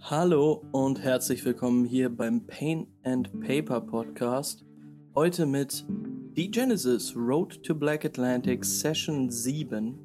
Hallo 0.00 0.62
und 0.72 1.02
herzlich 1.02 1.44
willkommen 1.44 1.84
hier 1.84 2.08
beim 2.08 2.46
Pain 2.46 2.86
and 3.02 3.30
Paper 3.40 3.80
Podcast. 3.80 4.64
Heute 5.14 5.44
mit 5.44 5.84
The 6.34 6.50
Genesis 6.50 7.14
Road 7.14 7.62
to 7.64 7.74
Black 7.74 8.04
Atlantic 8.06 8.64
Session 8.64 9.28
7. 9.28 9.98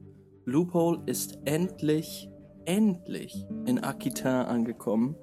Loophole 0.46 1.00
ist 1.06 1.40
endlich, 1.46 2.28
endlich 2.66 3.46
in 3.66 3.82
Aquitain 3.82 4.48
angekommen, 4.48 5.16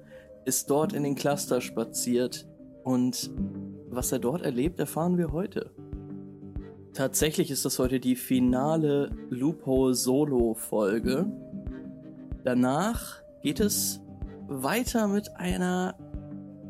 ist 0.45 0.69
dort 0.69 0.93
in 0.93 1.03
den 1.03 1.15
Cluster 1.15 1.61
spaziert 1.61 2.47
und 2.83 3.29
was 3.89 4.11
er 4.11 4.19
dort 4.19 4.41
erlebt, 4.41 4.79
erfahren 4.79 5.17
wir 5.17 5.31
heute. 5.31 5.71
Tatsächlich 6.93 7.51
ist 7.51 7.65
das 7.65 7.77
heute 7.77 7.99
die 7.99 8.15
finale 8.15 9.11
Loophole 9.29 9.93
Solo 9.93 10.55
Folge. 10.55 11.29
Danach 12.43 13.21
geht 13.43 13.59
es 13.59 14.01
weiter 14.51 15.07
mit 15.07 15.37
einer 15.37 15.95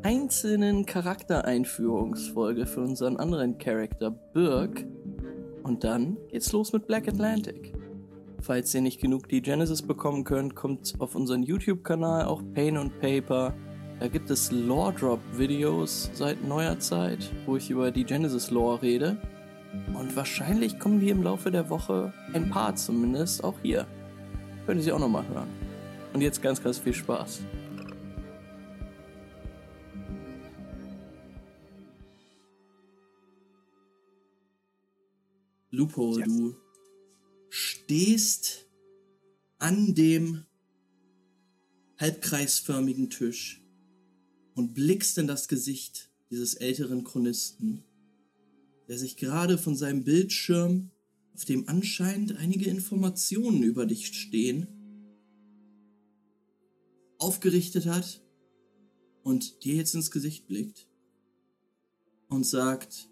einzelnen 0.02 0.86
Charaktereinführungsfolge 0.86 2.66
für 2.66 2.80
unseren 2.80 3.16
anderen 3.16 3.58
Charakter 3.58 4.10
Burke. 4.10 4.86
Und 5.64 5.82
dann 5.82 6.16
geht's 6.30 6.52
los 6.52 6.72
mit 6.72 6.86
Black 6.86 7.08
Atlantic. 7.08 7.72
Falls 8.40 8.72
ihr 8.74 8.82
nicht 8.82 9.00
genug 9.00 9.28
die 9.28 9.42
Genesis 9.42 9.82
bekommen 9.82 10.22
könnt, 10.24 10.54
kommt 10.54 10.94
auf 11.00 11.14
unseren 11.16 11.42
YouTube-Kanal 11.42 12.24
auch 12.24 12.42
Pain 12.54 12.78
und 12.78 13.00
Paper. 13.00 13.52
Da 13.98 14.08
gibt 14.08 14.30
es 14.30 14.50
Lore 14.52 14.92
Drop 14.92 15.20
Videos 15.36 16.10
seit 16.12 16.44
neuer 16.44 16.78
Zeit, 16.78 17.32
wo 17.46 17.56
ich 17.56 17.70
über 17.70 17.90
die 17.90 18.04
Genesis 18.04 18.50
Lore 18.50 18.82
rede. 18.82 19.16
Und 19.98 20.14
wahrscheinlich 20.16 20.78
kommen 20.78 21.00
die 21.00 21.10
im 21.10 21.22
Laufe 21.22 21.50
der 21.50 21.68
Woche 21.70 22.12
ein 22.32 22.48
paar 22.50 22.76
zumindest 22.76 23.42
auch 23.42 23.58
hier. 23.62 23.86
Könnt 24.66 24.78
ihr 24.78 24.84
sie 24.84 24.92
auch 24.92 25.00
nochmal 25.00 25.26
hören. 25.28 25.48
Und 26.12 26.20
jetzt 26.20 26.42
ganz, 26.42 26.62
ganz 26.62 26.78
viel 26.78 26.94
Spaß. 26.94 27.42
Lupo, 35.74 36.18
yes. 36.18 36.26
du 36.26 36.54
stehst 37.48 38.68
an 39.58 39.94
dem 39.94 40.44
halbkreisförmigen 41.98 43.08
Tisch 43.08 43.64
und 44.54 44.74
blickst 44.74 45.16
in 45.16 45.26
das 45.26 45.48
Gesicht 45.48 46.10
dieses 46.30 46.54
älteren 46.54 47.04
Chronisten, 47.04 47.84
der 48.86 48.98
sich 48.98 49.16
gerade 49.16 49.56
von 49.56 49.74
seinem 49.74 50.04
Bildschirm, 50.04 50.90
auf 51.34 51.46
dem 51.46 51.66
anscheinend 51.66 52.36
einige 52.36 52.68
Informationen 52.68 53.62
über 53.62 53.86
dich 53.86 54.08
stehen, 54.08 54.66
aufgerichtet 57.16 57.86
hat 57.86 58.22
und 59.22 59.64
dir 59.64 59.76
jetzt 59.76 59.94
ins 59.94 60.10
Gesicht 60.10 60.46
blickt 60.48 60.86
und 62.28 62.44
sagt, 62.44 63.08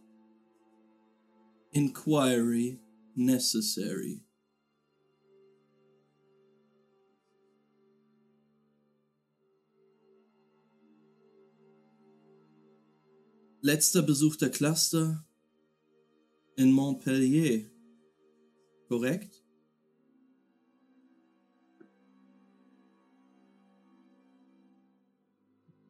Inquiry 1.72 2.80
necessary. 3.14 4.24
Letzter 13.62 14.02
Besuch 14.02 14.36
der 14.36 14.50
Cluster 14.50 15.24
in 16.56 16.72
Montpellier. 16.72 17.70
Korrekt? 18.88 19.44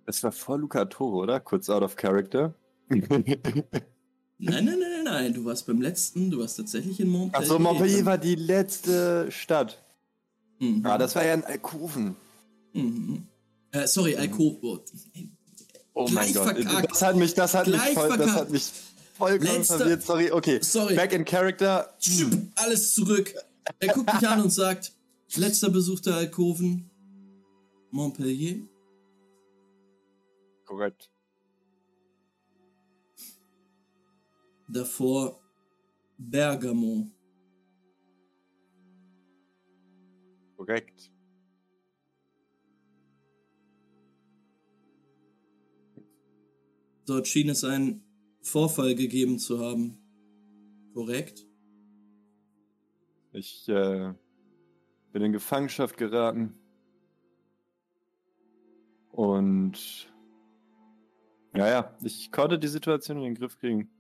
Das 0.05 0.23
war 0.25 0.33
vor 0.33 0.59
Luca 0.59 0.85
Toro, 0.87 1.23
oder? 1.23 1.39
Kurz 1.39 1.71
out 1.71 1.85
of 1.85 1.95
character. 1.95 2.55
Nein, 2.89 3.05
nein, 4.39 4.65
nein, 4.65 4.90
nein. 5.13 5.35
Du 5.35 5.45
warst 5.45 5.67
beim 5.67 5.81
letzten, 5.81 6.31
du 6.31 6.39
warst 6.39 6.57
tatsächlich 6.57 7.01
in 7.01 7.09
Montpellier. 7.09 7.43
Achso, 7.45 7.59
Montpellier 7.59 8.05
war 8.05 8.19
die 8.19 8.35
letzte 8.35 9.31
Stadt. 9.31 9.83
Mhm. 10.59 10.85
Ah, 10.85 10.99
das 10.99 11.15
war 11.15 11.25
ja 11.25 11.35
in 11.35 11.45
Alkoven. 11.45 12.17
Mhm. 12.73 13.27
Äh, 13.73 13.87
sorry, 13.87 14.17
Alkoven. 14.17 14.81
Oh 15.95 16.09
mein 16.11 16.33
Gott, 16.33 16.57
verkackt. 16.57 16.91
das 16.91 17.03
hat 17.03 17.17
mich, 17.17 17.35
das 17.35 17.55
hat 17.55 17.67
mich 17.67 17.81
voll, 17.81 18.17
das 18.17 18.31
hat 18.33 18.51
mich 18.51 18.71
vollkommen 19.17 19.65
verwirrt. 19.65 20.03
Sorry, 20.03 20.31
okay. 20.31 20.61
Sorry. 20.63 20.95
Back 20.95 21.13
in 21.13 21.25
Character. 21.25 21.95
Alles 22.57 22.95
zurück. 22.95 23.35
Er 23.79 23.89
guckt 23.89 24.13
mich 24.13 24.29
an 24.29 24.43
und 24.43 24.51
sagt, 24.51 24.93
letzter 25.37 25.71
Besuch 25.71 26.01
der 26.01 26.15
Alkoven, 26.15 26.91
Montpellier. 27.91 28.57
Korrekt. 30.65 31.10
Davor 34.73 35.41
Bergamo. 36.19 37.11
Korrekt. 40.57 41.11
Dort 47.07 47.27
schien 47.27 47.49
es 47.49 47.65
einen 47.65 48.05
Vorfall 48.43 48.95
gegeben 48.95 49.39
zu 49.39 49.59
haben. 49.59 49.99
Korrekt? 50.95 51.47
Ich 53.33 53.69
äh, 53.69 54.13
bin 55.13 55.23
in 55.23 55.33
Gefangenschaft 55.33 55.97
geraten. 55.97 56.55
Und 59.11 60.13
naja, 61.53 61.97
ich 62.03 62.31
konnte 62.31 62.59
die 62.59 62.69
Situation 62.69 63.19
in 63.19 63.25
den 63.25 63.35
Griff 63.35 63.59
kriegen. 63.59 63.91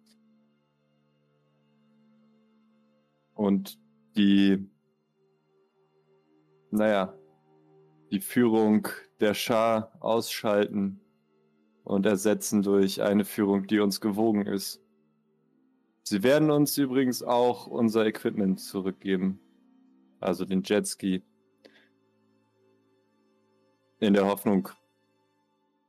Und 3.40 3.78
die, 4.16 4.68
naja, 6.70 7.14
die 8.10 8.20
Führung 8.20 8.86
der 9.18 9.32
Schar 9.32 9.96
ausschalten 10.00 11.00
und 11.82 12.04
ersetzen 12.04 12.60
durch 12.60 13.00
eine 13.00 13.24
Führung, 13.24 13.66
die 13.66 13.80
uns 13.80 14.02
gewogen 14.02 14.46
ist. 14.46 14.82
Sie 16.02 16.22
werden 16.22 16.50
uns 16.50 16.76
übrigens 16.76 17.22
auch 17.22 17.66
unser 17.66 18.04
Equipment 18.04 18.60
zurückgeben, 18.60 19.40
also 20.20 20.44
den 20.44 20.62
Jetski, 20.62 21.22
in 24.00 24.12
der 24.12 24.26
Hoffnung, 24.26 24.68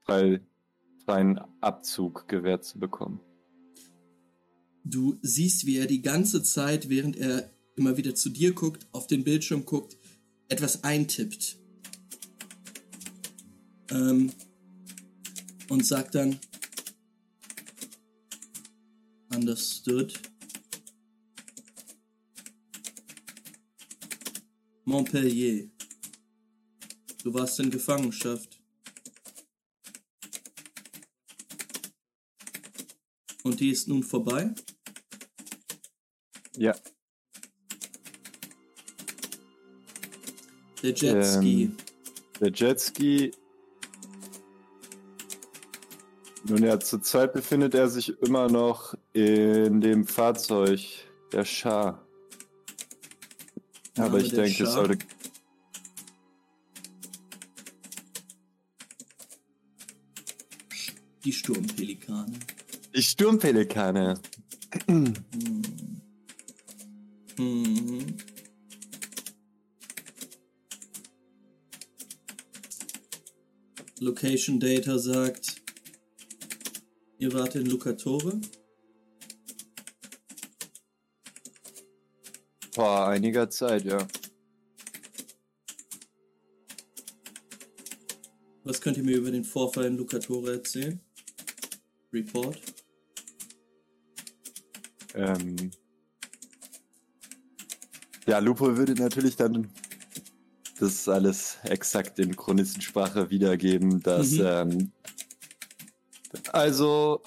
freien 0.06 1.42
Abzug 1.60 2.30
gewährt 2.30 2.64
zu 2.64 2.80
bekommen. 2.80 3.20
Du 4.84 5.18
siehst, 5.22 5.66
wie 5.66 5.78
er 5.78 5.86
die 5.86 6.02
ganze 6.02 6.44
Zeit, 6.44 6.90
während 6.90 7.16
er 7.18 7.52
immer 7.76 7.98
wieder 7.98 8.16
zu 8.16 8.30
dir 8.30 8.54
guckt, 8.54 8.88
auf 8.92 9.08
den 9.08 9.24
Bildschirm 9.24 9.66
guckt, 9.66 9.98
etwas 10.50 10.84
eintippt. 10.84 11.58
Ähm, 13.90 14.32
und 15.70 15.86
sagt 15.86 16.16
dann, 16.16 16.38
understood. 19.34 20.20
Montpellier. 24.84 25.70
Du 27.24 27.34
warst 27.34 27.60
in 27.60 27.70
Gefangenschaft. 27.70 28.60
Und 33.44 33.51
die 33.62 33.70
ist 33.70 33.88
nun 33.88 34.02
vorbei? 34.02 34.54
Ja. 36.58 36.76
Der 40.82 40.92
Jetski. 40.92 41.64
Ähm, 41.64 41.78
der 42.40 42.52
Jetski. 42.52 43.32
Nun 46.46 46.64
ja, 46.64 46.80
zurzeit 46.80 47.34
befindet 47.34 47.76
er 47.76 47.88
sich 47.88 48.20
immer 48.24 48.50
noch 48.50 48.96
in 49.14 49.80
dem 49.80 50.08
Fahrzeug 50.08 50.82
der 51.32 51.46
Schar. 51.46 52.04
Aber 53.96 54.18
ich 54.18 54.32
denke, 54.32 54.64
es 54.64 54.74
sollte. 54.74 54.98
Die 61.24 61.32
Sturmpelikane. 61.32 62.40
Die 62.94 63.02
Sturmpelikane. 63.02 64.20
Mhm. 64.88 65.14
Location 74.00 74.60
Data 74.60 74.98
sagt, 74.98 75.62
ihr 77.20 77.32
wart 77.34 77.56
in 77.56 77.68
Lucatore. 77.68 78.42
Vor 82.74 83.08
einiger 83.08 83.50
Zeit, 83.50 83.86
ja. 83.86 84.06
Was 88.64 88.82
könnt 88.82 88.98
ihr 88.98 89.04
mir 89.04 89.18
über 89.18 89.32
den 89.32 89.44
Vorfall 89.44 89.86
in 89.86 89.98
Lucatore 89.98 90.54
erzählen? 90.54 91.00
Report. 92.12 92.71
Ähm, 95.16 95.72
ja, 98.28 98.40
Lupo 98.40 98.78
würde 98.78 98.94
natürlich 98.94 99.36
dann 99.36 99.70
das 100.80 101.08
alles 101.08 101.58
exakt 101.64 102.18
in 102.20 102.36
Chronistensprache 102.36 103.30
wiedergeben, 103.30 104.02
dass 104.02 104.32
Mhm. 104.32 104.46
ähm, 104.46 104.92
also 106.52 107.22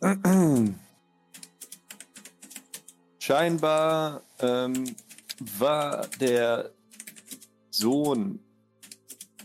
scheinbar 3.18 4.22
ähm, 4.40 4.84
war 5.58 6.06
der 6.20 6.72
Sohn 7.70 8.40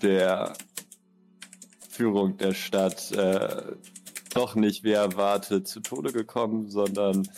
der 0.01 0.53
Führung 1.89 2.37
der 2.37 2.53
Stadt 2.53 3.11
äh, 3.11 3.75
doch 4.33 4.55
nicht 4.55 4.83
wie 4.83 4.91
erwartet 4.91 5.67
zu 5.67 5.79
Tode 5.79 6.11
gekommen, 6.11 6.69
sondern 6.69 7.29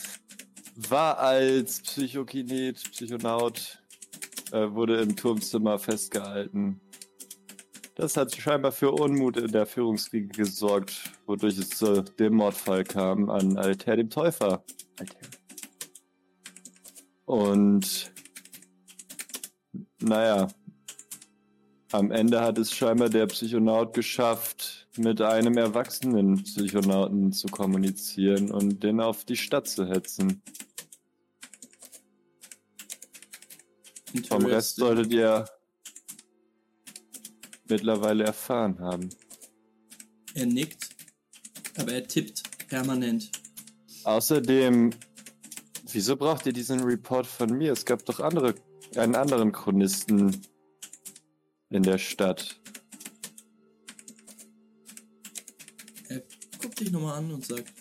war 0.77 1.17
als 1.17 1.81
Psychokinet, 1.81 2.83
Psychonaut, 2.91 3.81
äh, 4.51 4.71
wurde 4.71 5.01
im 5.01 5.15
Turmzimmer 5.15 5.79
festgehalten. 5.79 6.79
Das 7.95 8.15
hat 8.15 8.35
scheinbar 8.35 8.71
für 8.71 8.91
Unmut 8.91 9.37
in 9.37 9.51
der 9.51 9.65
Führungsriege 9.65 10.27
gesorgt, 10.27 11.11
wodurch 11.25 11.57
es 11.57 11.69
zu 11.69 12.03
dem 12.03 12.35
Mordfall 12.35 12.83
kam 12.83 13.29
an 13.31 13.57
Alter 13.57 13.95
dem 13.95 14.11
Täufer. 14.11 14.63
Alter. 14.99 15.17
Und 17.25 18.13
naja, 19.99 20.47
am 21.91 22.11
Ende 22.11 22.41
hat 22.41 22.59
es 22.59 22.71
scheinbar 22.71 23.09
der 23.09 23.25
Psychonaut 23.25 23.93
geschafft, 23.93 24.87
mit 24.97 25.21
einem 25.21 25.57
erwachsenen 25.57 26.43
Psychonauten 26.43 27.31
zu 27.31 27.47
kommunizieren 27.47 28.51
und 28.51 28.83
den 28.83 28.99
auf 28.99 29.25
die 29.25 29.35
Stadt 29.35 29.67
zu 29.67 29.87
hetzen. 29.87 30.41
Vom 34.25 34.45
Rest 34.45 34.77
solltet 34.77 35.11
ihr 35.11 35.45
mittlerweile 37.69 38.23
erfahren 38.23 38.79
haben. 38.79 39.09
Er 40.33 40.45
nickt, 40.45 40.89
aber 41.77 41.93
er 41.93 42.07
tippt 42.07 42.67
permanent. 42.67 43.31
Außerdem, 44.03 44.91
wieso 45.91 46.15
braucht 46.15 46.45
ihr 46.45 46.53
diesen 46.53 46.81
Report 46.81 47.27
von 47.27 47.57
mir? 47.57 47.73
Es 47.73 47.85
gab 47.85 48.05
doch 48.05 48.19
andere, 48.19 48.55
einen 48.95 49.15
anderen 49.15 49.51
Chronisten 49.51 50.41
in 51.69 51.83
der 51.83 51.97
Stadt. 51.97 52.59
Er 56.09 56.23
guckt 56.61 56.79
dich 56.79 56.91
nochmal 56.91 57.17
an 57.17 57.31
und 57.31 57.45
sagt: 57.45 57.73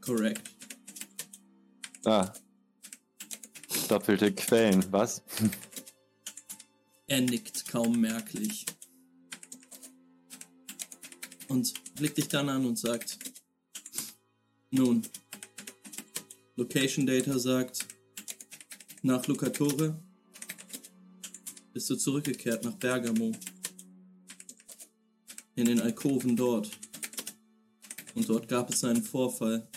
Correct. 0.00 0.50
Ah. 2.04 2.32
Doppelte 3.88 4.32
Quellen, 4.32 4.84
was? 4.90 5.22
Er 7.06 7.20
nickt 7.20 7.68
kaum 7.68 8.00
merklich. 8.00 8.64
Und 11.48 11.74
blickt 11.94 12.16
dich 12.18 12.28
dann 12.28 12.48
an 12.48 12.64
und 12.64 12.78
sagt: 12.78 13.18
Nun, 14.70 15.02
Location 16.56 17.06
Data 17.06 17.38
sagt, 17.38 17.86
nach 19.02 19.26
Lucatore 19.26 20.00
bist 21.72 21.90
du 21.90 21.96
zurückgekehrt 21.96 22.64
nach 22.64 22.74
Bergamo. 22.74 23.32
In 25.56 25.66
den 25.66 25.80
Alkoven 25.80 26.36
dort. 26.36 26.70
Und 28.14 28.28
dort 28.28 28.48
gab 28.48 28.70
es 28.70 28.82
einen 28.84 29.02
Vorfall. 29.02 29.68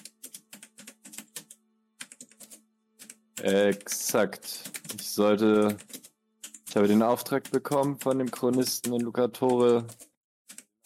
Exakt. 3.47 4.71
Ich 4.99 5.09
sollte. 5.09 5.77
Ich 6.67 6.75
habe 6.75 6.89
den 6.89 7.01
Auftrag 7.01 7.49
bekommen 7.49 7.97
von 7.97 8.19
dem 8.19 8.29
Chronisten 8.29 8.91
in 8.91 8.99
Lucatore, 8.99 9.87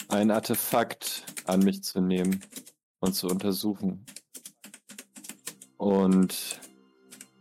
ein 0.10 0.30
Artefakt 0.30 1.26
an 1.48 1.62
mich 1.62 1.84
zu 1.84 2.02
nehmen 2.02 2.40
und 3.00 3.14
zu 3.14 3.28
untersuchen. 3.28 4.06
Und 5.78 6.62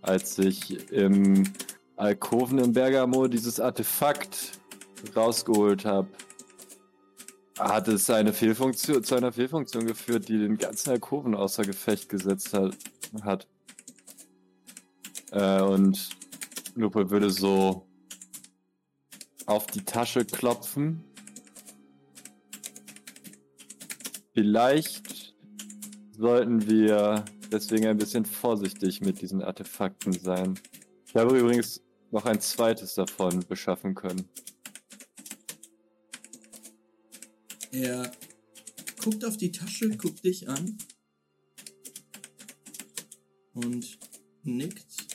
als 0.00 0.38
ich 0.38 0.90
im 0.90 1.44
Alkoven 1.96 2.58
in 2.58 2.72
Bergamo 2.72 3.28
dieses 3.28 3.60
Artefakt 3.60 4.52
rausgeholt 5.14 5.84
habe, 5.84 6.08
hat 7.58 7.88
es 7.88 8.08
eine 8.08 8.32
Fehlfunktion, 8.32 9.04
zu 9.04 9.16
einer 9.16 9.32
Fehlfunktion 9.32 9.86
geführt, 9.86 10.28
die 10.30 10.38
den 10.38 10.56
ganzen 10.56 10.90
Alkoven 10.90 11.34
außer 11.34 11.64
Gefecht 11.64 12.08
gesetzt 12.08 12.54
hat. 12.54 13.46
Äh, 15.32 15.62
und 15.62 16.10
Lupe 16.74 17.10
würde 17.10 17.30
so 17.30 17.86
auf 19.46 19.66
die 19.66 19.84
Tasche 19.84 20.24
klopfen. 20.24 21.04
Vielleicht 24.32 25.34
sollten 26.16 26.68
wir 26.68 27.24
deswegen 27.50 27.86
ein 27.86 27.98
bisschen 27.98 28.24
vorsichtig 28.24 29.00
mit 29.00 29.20
diesen 29.20 29.42
Artefakten 29.42 30.12
sein. 30.12 30.58
Ich 31.06 31.16
habe 31.16 31.38
übrigens 31.38 31.82
noch 32.10 32.24
ein 32.26 32.40
zweites 32.40 32.94
davon 32.94 33.44
beschaffen 33.48 33.94
können. 33.94 34.28
Er 37.72 38.10
guckt 39.02 39.24
auf 39.24 39.36
die 39.36 39.52
Tasche, 39.52 39.90
guckt 39.96 40.24
dich 40.24 40.48
an 40.48 40.78
und 43.54 43.98
nickt. 44.42 45.09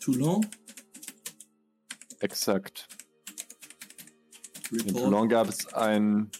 Toulon, 0.00 0.46
Exakt. 2.20 2.86
In 4.70 4.80
Report. 4.80 5.04
Toulon 5.04 5.28
gab 5.28 5.48
es 5.48 5.66
ein 5.74 6.30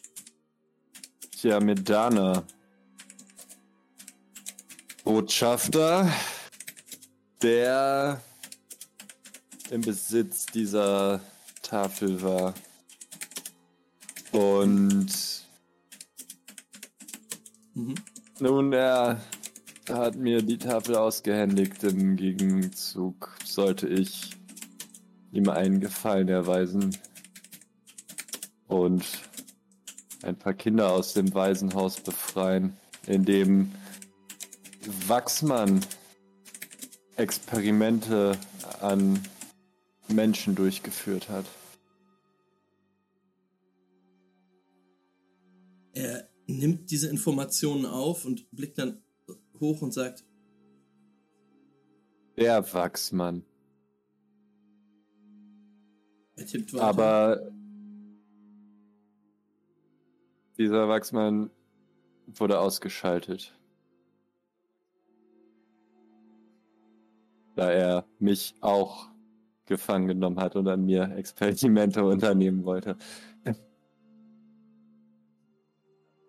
Tja, 1.33 1.59
Medana. 1.61 2.45
Botschafter, 5.05 6.13
der 7.43 8.21
im 9.71 9.81
Besitz 9.81 10.47
dieser 10.47 11.21
Tafel 11.63 12.21
war. 12.23 12.55
Und 14.33 15.09
Mhm. 17.75 17.95
nun, 18.39 18.73
er 18.73 19.21
hat 19.89 20.17
mir 20.17 20.43
die 20.43 20.59
Tafel 20.59 20.97
ausgehändigt. 20.97 21.83
Im 21.85 22.17
Gegenzug 22.17 23.40
sollte 23.53 23.89
ich 23.89 24.31
ihm 25.33 25.49
einen 25.49 25.81
Gefallen 25.81 26.29
erweisen 26.29 26.97
und 28.67 29.05
ein 30.23 30.37
paar 30.37 30.55
Kinder 30.55 30.93
aus 30.93 31.15
dem 31.15 31.33
Waisenhaus 31.35 32.01
befreien, 32.01 32.77
in 33.07 33.25
dem 33.25 33.73
Wachsmann 35.07 35.81
Experimente 37.17 38.39
an 38.81 39.21
Menschen 40.09 40.55
durchgeführt 40.55 41.29
hat. 41.29 41.45
Er 45.93 46.29
nimmt 46.47 46.91
diese 46.91 47.09
Informationen 47.09 47.85
auf 47.85 48.25
und 48.25 48.51
blickt 48.51 48.79
dann 48.79 49.03
hoch 49.59 49.83
und 49.83 49.93
sagt, 49.93 50.25
Der 52.41 52.73
Wachsmann. 52.73 53.45
er 56.37 56.47
tippt 56.47 56.73
weiter. 56.73 56.85
Aber 56.85 57.53
dieser 60.57 60.89
Wachsmann 60.89 61.51
wurde 62.27 62.59
ausgeschaltet. 62.59 63.55
Da 67.57 67.71
er 67.71 68.07
mich 68.19 68.55
auch 68.63 69.11
gefangen 69.67 70.09
genommen 70.09 70.41
hat 70.41 70.57
und 70.57 70.67
an 70.67 70.87
mir 70.87 71.15
Experimente 71.17 72.03
unternehmen 72.07 72.65
wollte. 72.65 72.97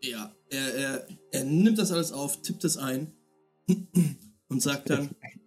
Ja, 0.02 0.36
er, 0.50 0.76
er, 0.76 1.08
er 1.32 1.44
nimmt 1.46 1.78
das 1.78 1.94
alles 1.94 2.12
auf, 2.12 2.42
tippt 2.42 2.66
es 2.66 2.76
ein 2.76 3.14
und 4.50 4.62
sagt 4.62 4.90
dann 4.90 5.16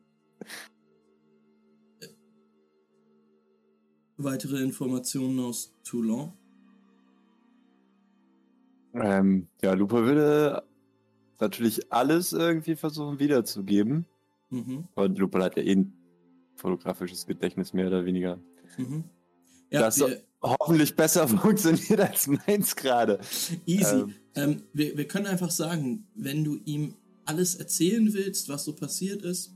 weitere 4.17 4.63
Informationen 4.63 5.41
aus 5.41 5.73
Toulon. 5.85 6.33
Ähm, 8.95 9.49
ja, 9.63 9.75
Lupo 9.75 9.97
würde 10.05 10.63
natürlich 11.41 11.93
alles 11.93 12.33
irgendwie 12.33 12.77
versuchen 12.77 13.19
wiederzugeben. 13.19 14.07
Mhm. 14.51 14.85
Und 14.95 15.19
Lupo 15.19 15.41
hat 15.41 15.57
ja 15.57 15.63
eh 15.63 15.85
fotografisches 16.57 17.27
Gedächtnis 17.27 17.73
mehr 17.73 17.89
oder 17.89 18.05
weniger. 18.05 18.39
Mhm. 18.79 19.05
das 19.71 19.99
wir, 19.99 20.23
hoffentlich 20.43 20.95
besser 20.95 21.27
funktioniert 21.29 22.01
als 22.01 22.27
meins 22.27 22.77
gerade. 22.77 23.19
Easy. 23.67 23.97
Ähm. 23.97 24.15
Ähm, 24.37 24.63
wir, 24.73 24.97
wir 24.97 25.07
können 25.07 25.27
einfach 25.27 25.51
sagen, 25.51 26.07
wenn 26.15 26.45
du 26.45 26.57
ihm 26.65 26.95
alles 27.25 27.55
erzählen 27.57 28.13
willst, 28.13 28.49
was 28.49 28.65
so 28.65 28.75
passiert 28.75 29.23
ist, 29.23 29.55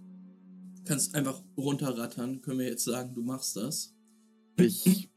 kannst 0.84 1.14
einfach 1.14 1.42
runterrattern. 1.56 2.40
Können 2.40 2.60
wir 2.60 2.66
jetzt 2.66 2.84
sagen, 2.84 3.14
du 3.14 3.22
machst 3.22 3.56
das. 3.56 3.94
Ich 4.58 5.08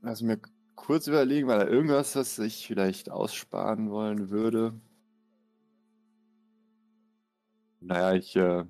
lass 0.00 0.22
mir 0.22 0.40
kurz 0.76 1.08
überlegen, 1.08 1.48
weil 1.48 1.58
da 1.58 1.66
irgendwas, 1.66 2.14
was 2.14 2.38
ich 2.38 2.66
vielleicht 2.66 3.10
aussparen 3.10 3.90
wollen 3.90 4.30
würde. 4.30 4.80
Naja, 7.80 8.14
ich 8.14 8.36
äh, 8.36 8.64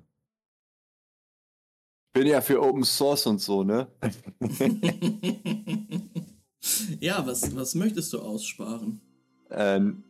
bin 2.13 2.27
ja 2.27 2.41
für 2.41 2.61
Open 2.61 2.83
Source 2.83 3.27
und 3.27 3.39
so, 3.39 3.63
ne? 3.63 3.87
ja, 6.99 7.25
was, 7.25 7.55
was 7.55 7.75
möchtest 7.75 8.11
du 8.13 8.19
aussparen? 8.19 8.99
Ähm, 9.51 10.03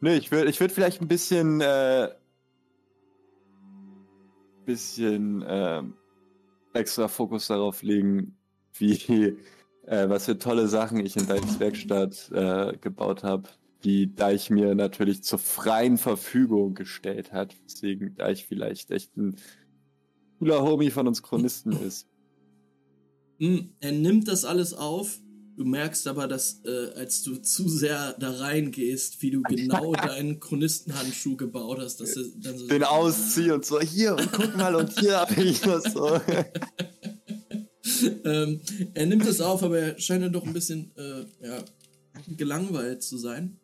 ne, 0.00 0.16
ich 0.16 0.30
würde 0.30 0.50
ich 0.50 0.60
würd 0.60 0.72
vielleicht 0.72 1.00
ein 1.00 1.08
bisschen, 1.08 1.62
äh, 1.62 2.10
bisschen 4.66 5.42
äh, 5.42 5.82
extra 6.74 7.08
Fokus 7.08 7.46
darauf 7.48 7.82
legen, 7.82 8.36
wie, 8.74 9.36
äh, 9.86 10.08
was 10.08 10.26
für 10.26 10.38
tolle 10.38 10.68
Sachen 10.68 11.04
ich 11.04 11.16
in 11.16 11.26
Deichs 11.26 11.58
Werkstatt 11.58 12.30
äh, 12.32 12.76
gebaut 12.78 13.22
habe, 13.22 13.48
die 13.84 14.14
Deich 14.14 14.50
mir 14.50 14.74
natürlich 14.74 15.22
zur 15.22 15.38
freien 15.38 15.98
Verfügung 15.98 16.74
gestellt 16.74 17.32
hat. 17.32 17.56
Deswegen 17.64 18.14
Deich 18.14 18.46
vielleicht 18.46 18.90
echt 18.90 19.16
ein 19.16 19.36
cooler 20.38 20.62
Homie 20.62 20.90
von 20.90 21.08
uns 21.08 21.22
Chronisten 21.22 21.72
ist. 21.86 22.06
Hm, 23.38 23.70
er 23.80 23.92
nimmt 23.92 24.28
das 24.28 24.44
alles 24.44 24.74
auf. 24.74 25.18
Du 25.56 25.64
merkst 25.64 26.06
aber, 26.06 26.26
dass 26.26 26.62
äh, 26.64 26.92
als 26.96 27.22
du 27.22 27.36
zu 27.36 27.68
sehr 27.68 28.14
da 28.18 28.30
reingehst, 28.30 29.20
wie 29.20 29.30
du 29.30 29.42
genau 29.48 29.92
deinen 29.92 30.40
Chronistenhandschuh 30.40 31.36
gebaut 31.36 31.80
hast, 31.80 32.00
dass 32.00 32.16
er 32.16 32.24
dann 32.36 32.56
so 32.56 32.66
den 32.66 32.84
ausziehe 32.84 33.54
und 33.54 33.64
so 33.64 33.80
hier 33.80 34.16
und 34.16 34.32
guck 34.32 34.56
mal 34.56 34.74
und 34.74 34.98
hier 34.98 35.18
habe 35.18 35.42
ich 35.42 35.66
was 35.66 35.92
so. 35.92 36.18
ähm, 38.24 38.60
er 38.94 39.06
nimmt 39.06 39.26
es 39.26 39.40
auf, 39.40 39.62
aber 39.62 39.78
er 39.78 39.98
scheint 39.98 40.24
dann 40.24 40.32
doch 40.32 40.46
ein 40.46 40.52
bisschen 40.52 40.90
äh, 40.96 41.24
ja, 41.42 41.64
gelangweilt 42.36 43.02
zu 43.02 43.16
sein. 43.18 43.58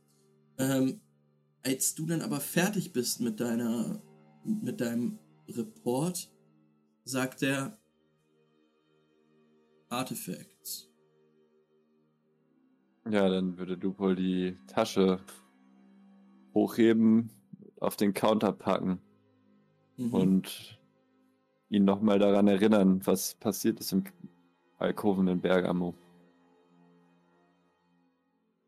Ähm, 0.59 1.01
als 1.63 1.95
du 1.95 2.07
dann 2.07 2.23
aber 2.23 2.41
fertig 2.41 2.93
bist 2.93 3.21
mit 3.21 3.41
deiner 3.41 4.01
mit 4.45 4.81
deinem 4.81 5.19
Report, 5.49 6.31
sagt 7.05 7.43
er 7.43 7.79
Artifacts. 9.89 10.89
Ja, 13.09 13.29
dann 13.29 13.57
würde 13.59 13.77
du 13.79 13.97
wohl 13.99 14.17
die 14.17 14.57
Tasche 14.67 15.21
hochheben, 16.55 17.31
auf 17.79 17.97
den 17.97 18.15
Counter 18.15 18.53
packen 18.53 19.01
mhm. 19.97 20.15
und 20.15 20.81
ihn 21.69 21.85
nochmal 21.85 22.19
daran 22.19 22.49
erinnern, 22.49 23.01
was 23.05 23.35
passiert 23.35 23.81
ist 23.81 23.93
im 23.93 24.05
Alkoven 24.79 25.29
in 25.29 25.41
Bergamo. 25.41 25.95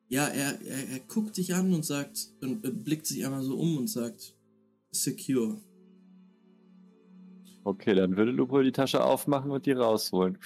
Ja, 0.09 0.26
er, 0.26 0.61
er, 0.62 0.88
er 0.88 1.00
guckt 1.00 1.37
dich 1.37 1.55
an 1.55 1.73
und 1.75 1.85
sagt, 1.85 2.33
und 2.40 2.62
blickt 2.85 3.07
sich 3.07 3.25
einmal 3.25 3.43
so 3.43 3.59
um 3.59 3.76
und 3.76 3.88
sagt, 3.88 4.35
secure. 4.90 5.61
Okay, 7.64 7.95
dann 7.95 8.17
würde 8.17 8.33
Lupo 8.33 8.62
die 8.62 8.73
Tasche 8.73 9.05
aufmachen 9.05 9.50
und 9.50 9.67
die 9.67 9.73
rausholen. 9.73 10.38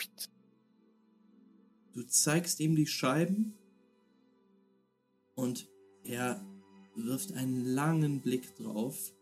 Du 1.94 2.02
zeigst 2.02 2.58
ihm 2.58 2.74
die 2.74 2.86
Scheiben 2.86 3.54
und 5.36 5.68
er 6.02 6.44
wirft 6.96 7.32
einen 7.32 7.64
langen 7.64 8.20
Blick 8.20 8.56
drauf, 8.56 9.14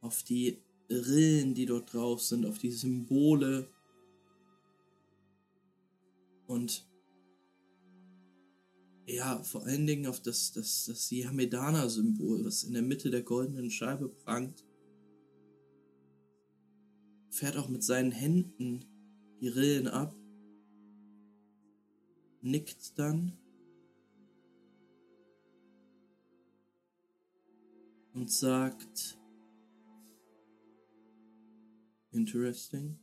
auf 0.00 0.22
die 0.22 0.62
Rillen, 0.92 1.54
die 1.54 1.66
dort 1.66 1.92
drauf 1.92 2.22
sind, 2.22 2.46
auf 2.46 2.58
die 2.58 2.70
Symbole. 2.70 3.68
Und 6.46 6.86
ja, 9.06 9.42
vor 9.42 9.64
allen 9.64 9.86
Dingen 9.86 10.06
auf 10.06 10.20
das, 10.20 10.52
das, 10.52 10.86
das 10.86 11.08
Sihamedana-Symbol, 11.08 12.44
was 12.44 12.64
in 12.64 12.74
der 12.74 12.82
Mitte 12.82 13.10
der 13.10 13.22
goldenen 13.22 13.70
Scheibe 13.70 14.08
prangt. 14.08 14.64
Fährt 17.30 17.56
auch 17.56 17.68
mit 17.68 17.82
seinen 17.82 18.12
Händen 18.12 18.84
die 19.40 19.48
Rillen 19.48 19.88
ab, 19.88 20.14
nickt 22.42 22.98
dann. 22.98 23.38
Und 28.14 28.30
sagt, 28.30 29.18
interesting. 32.12 32.98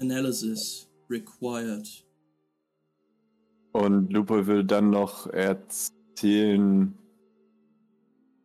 Analysis 0.00 0.88
required. 1.08 2.04
Und 3.72 4.12
Lupo 4.12 4.46
will 4.46 4.64
dann 4.64 4.90
noch 4.90 5.26
erzählen 5.26 6.94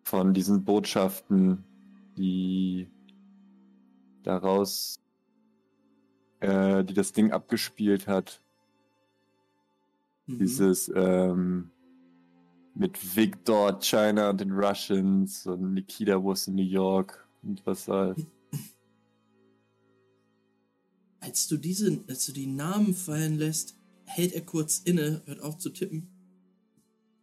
von 0.03 0.33
diesen 0.33 0.63
Botschaften, 0.63 1.63
die 2.17 2.87
daraus, 4.23 4.99
äh, 6.39 6.83
die 6.83 6.93
das 6.93 7.13
Ding 7.13 7.31
abgespielt 7.31 8.07
hat. 8.07 8.41
Mhm. 10.27 10.39
Dieses 10.39 10.91
ähm, 10.93 11.71
mit 12.75 13.15
Victor, 13.15 13.79
China 13.79 14.29
und 14.29 14.41
den 14.41 14.51
Russians 14.51 15.45
und 15.45 15.73
Nikita 15.73 16.21
Wurst 16.21 16.47
in 16.47 16.55
New 16.55 16.63
York 16.63 17.27
und 17.41 17.65
was 17.65 17.87
halt. 17.87 18.25
Als 21.19 21.47
du 21.47 21.57
diese, 21.57 22.03
als 22.07 22.25
du 22.25 22.33
die 22.33 22.47
Namen 22.47 22.93
fallen 22.93 23.37
lässt, 23.37 23.77
hält 24.05 24.33
er 24.33 24.41
kurz 24.41 24.79
inne, 24.79 25.21
hört 25.25 25.39
auf 25.41 25.57
zu 25.57 25.69
tippen, 25.69 26.09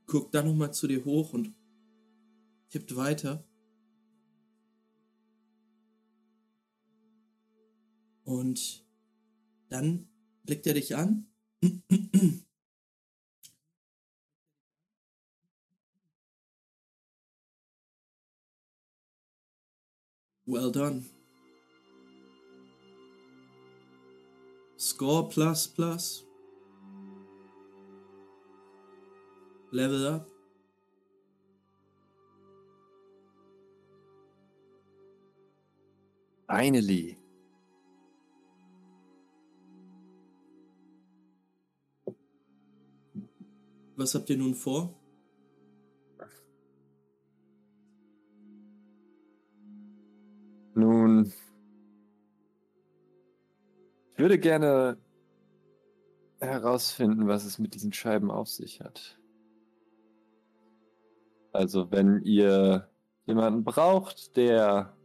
guckt 0.07 0.35
dann 0.35 0.47
nochmal 0.47 0.73
zu 0.73 0.87
dir 0.87 1.04
hoch 1.04 1.35
und 1.35 1.52
tippt 2.71 2.97
weiter. 2.97 3.45
Und 8.25 8.87
dann 9.69 10.09
blickt 10.45 10.66
er 10.66 10.75
dich 10.75 10.97
an. 10.97 11.26
Well 20.50 20.73
done. 20.73 21.04
Score 24.76 25.28
plus 25.28 25.69
plus. 25.69 26.25
Level 29.71 30.09
up. 30.09 30.26
Finally. 36.49 37.16
Was 43.97 44.16
habt 44.16 44.28
ihr 44.30 44.37
nun 44.37 44.57
vor? 44.57 45.00
Nun, 50.81 51.31
ich 54.15 54.19
würde 54.19 54.39
gerne 54.39 54.97
herausfinden, 56.41 57.29
was 57.29 57.45
es 57.45 57.59
mit 57.59 57.75
diesen 57.75 57.93
Scheiben 57.93 58.31
auf 58.31 58.49
sich 58.49 58.81
hat. 58.81 59.21
Also, 61.53 61.91
wenn 61.91 62.23
ihr 62.23 62.89
jemanden 63.27 63.63
braucht, 63.63 64.39
der 64.39 64.97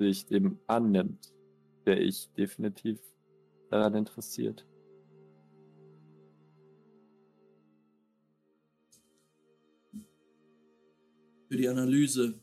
sich 0.00 0.26
dem 0.26 0.58
annimmt, 0.66 1.32
der 1.86 2.00
ich 2.00 2.28
definitiv 2.32 2.98
daran 3.70 3.94
interessiert. 3.94 4.66
Für 11.48 11.56
die 11.56 11.68
Analyse 11.68 12.40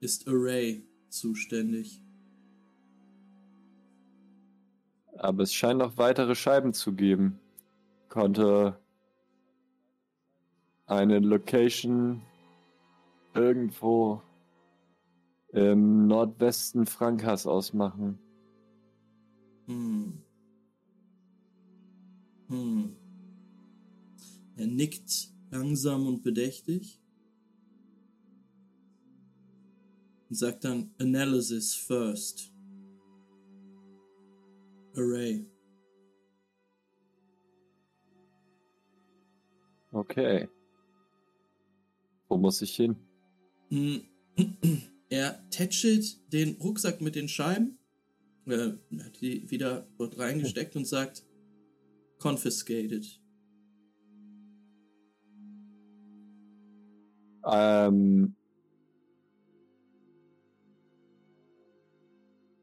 ist 0.00 0.26
Array 0.26 0.89
zuständig. 1.10 2.02
Aber 5.16 5.42
es 5.42 5.52
scheint 5.52 5.78
noch 5.78 5.98
weitere 5.98 6.34
Scheiben 6.34 6.72
zu 6.72 6.94
geben. 6.94 7.38
Konnte 8.08 8.78
eine 10.86 11.18
Location 11.18 12.22
irgendwo 13.34 14.22
im 15.52 16.06
Nordwesten 16.06 16.86
Frankas 16.86 17.46
ausmachen. 17.46 18.18
Hm. 19.66 20.22
Hm. 22.48 22.96
Er 24.56 24.66
nickt 24.66 25.32
langsam 25.50 26.06
und 26.06 26.22
bedächtig 26.22 27.00
und 30.30 30.36
sagt 30.36 30.64
dann 30.64 30.94
Analysis 30.98 31.74
first. 31.74 32.52
Array. 34.96 35.44
Okay. 39.92 40.48
Wo 42.28 42.36
muss 42.36 42.62
ich 42.62 42.76
hin? 42.76 42.96
Hm. 43.68 44.02
Er 45.12 45.50
tätschelt 45.50 46.32
den 46.32 46.54
Rucksack 46.60 47.00
mit 47.00 47.16
den 47.16 47.26
Scheiben, 47.26 47.80
äh, 48.46 48.74
hat 49.02 49.20
die 49.20 49.50
wieder 49.50 49.88
dort 49.98 50.16
reingesteckt 50.16 50.76
und 50.76 50.86
sagt 50.86 51.26
confiscated. 52.22 53.20
Ähm, 57.44 58.36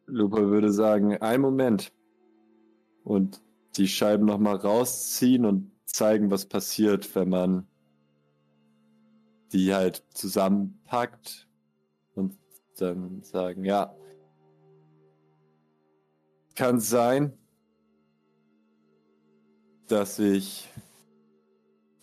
Lupa 0.07 0.37
würde 0.37 0.71
sagen, 0.71 1.17
ein 1.17 1.41
Moment. 1.41 1.91
Und 3.03 3.41
die 3.75 3.87
Scheiben 3.87 4.25
nochmal 4.25 4.55
rausziehen 4.55 5.45
und 5.45 5.71
zeigen, 5.85 6.31
was 6.31 6.45
passiert, 6.45 7.13
wenn 7.15 7.29
man 7.29 7.67
die 9.53 9.73
halt 9.73 10.03
zusammenpackt 10.13 11.47
und 12.15 12.37
dann 12.77 13.21
sagen, 13.23 13.63
ja, 13.63 13.95
kann 16.55 16.79
sein, 16.79 17.33
dass 19.87 20.19
ich 20.19 20.67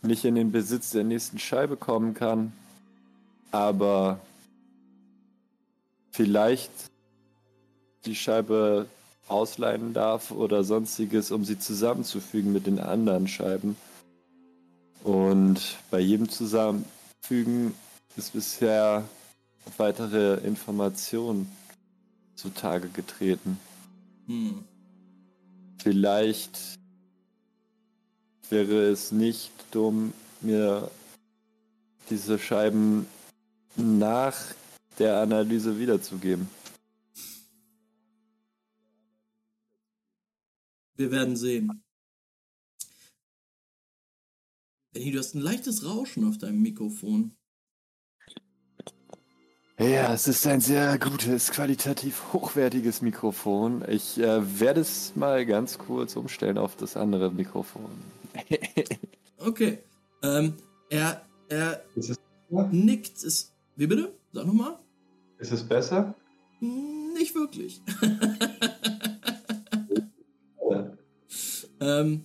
nicht 0.03 0.25
in 0.25 0.37
den 0.37 0.53
Besitz 0.53 0.91
der 0.91 1.05
nächsten 1.05 1.39
Scheibe 1.39 1.77
kommen 1.77 2.15
kann, 2.15 2.53
aber 3.51 4.21
vielleicht 6.13 6.94
die 8.07 8.15
Scheibe 8.15 8.87
ausleihen 9.29 9.95
darf 9.95 10.31
oder 10.31 10.65
sonstiges, 10.65 11.31
um 11.31 11.45
sie 11.45 11.59
zusammenzufügen 11.59 12.53
mit 12.53 12.67
den 12.67 12.79
anderen 12.79 13.27
Scheiben. 13.29 13.77
Und 15.03 15.77
bei 15.91 16.01
jedem 16.01 16.29
Zusammenfügen 16.29 17.75
ist 18.17 18.33
bisher 18.33 19.05
weitere 19.77 20.35
Informationen 20.47 21.51
zutage 22.35 22.89
getreten. 22.89 23.59
Hm. 24.27 24.65
Vielleicht 25.83 26.59
wäre 28.51 28.91
es 28.91 29.13
nicht 29.13 29.53
dumm, 29.71 30.13
mir 30.41 30.91
diese 32.11 32.39
Scheiben 32.39 33.07
nach 33.77 34.37
der 34.99 35.21
Analyse 35.21 35.79
wiederzugeben. 35.79 36.49
Wir 40.97 41.11
werden 41.11 41.37
sehen. 41.37 41.83
Benny, 44.93 45.11
du 45.11 45.19
hast 45.19 45.35
ein 45.35 45.41
leichtes 45.41 45.85
Rauschen 45.85 46.29
auf 46.29 46.39
deinem 46.39 46.63
Mikrofon. 46.63 47.37
Ja, 49.77 50.15
es 50.15 50.29
ist 50.29 50.47
ein 50.47 50.61
sehr 50.61 50.99
gutes, 50.99 51.51
qualitativ 51.51 52.33
hochwertiges 52.33 53.03
Mikrofon. 53.03 53.85
Ich 53.89 54.19
äh, 54.19 54.61
werde 54.61 54.83
es 54.83 55.17
mal 55.17 55.45
ganz 55.45 55.79
kurz 55.79 56.15
umstellen 56.15 56.59
auf 56.59 56.77
das 56.77 56.97
andere 56.97 57.33
Mikrofon. 57.33 57.91
okay. 59.39 59.79
Ähm, 60.23 60.55
er 60.91 61.27
er 61.49 61.85
ist 61.97 62.11
es, 62.11 62.19
nickt. 62.71 63.23
Es, 63.25 63.53
wie 63.77 63.89
bitte? 63.89 64.13
Sag 64.33 64.47
nochmal. 64.47 64.79
ist 65.39 65.53
es 65.53 65.63
besser? 65.65 66.15
Nicht 66.61 67.35
wirklich. 67.35 67.83
ähm, 71.85 72.25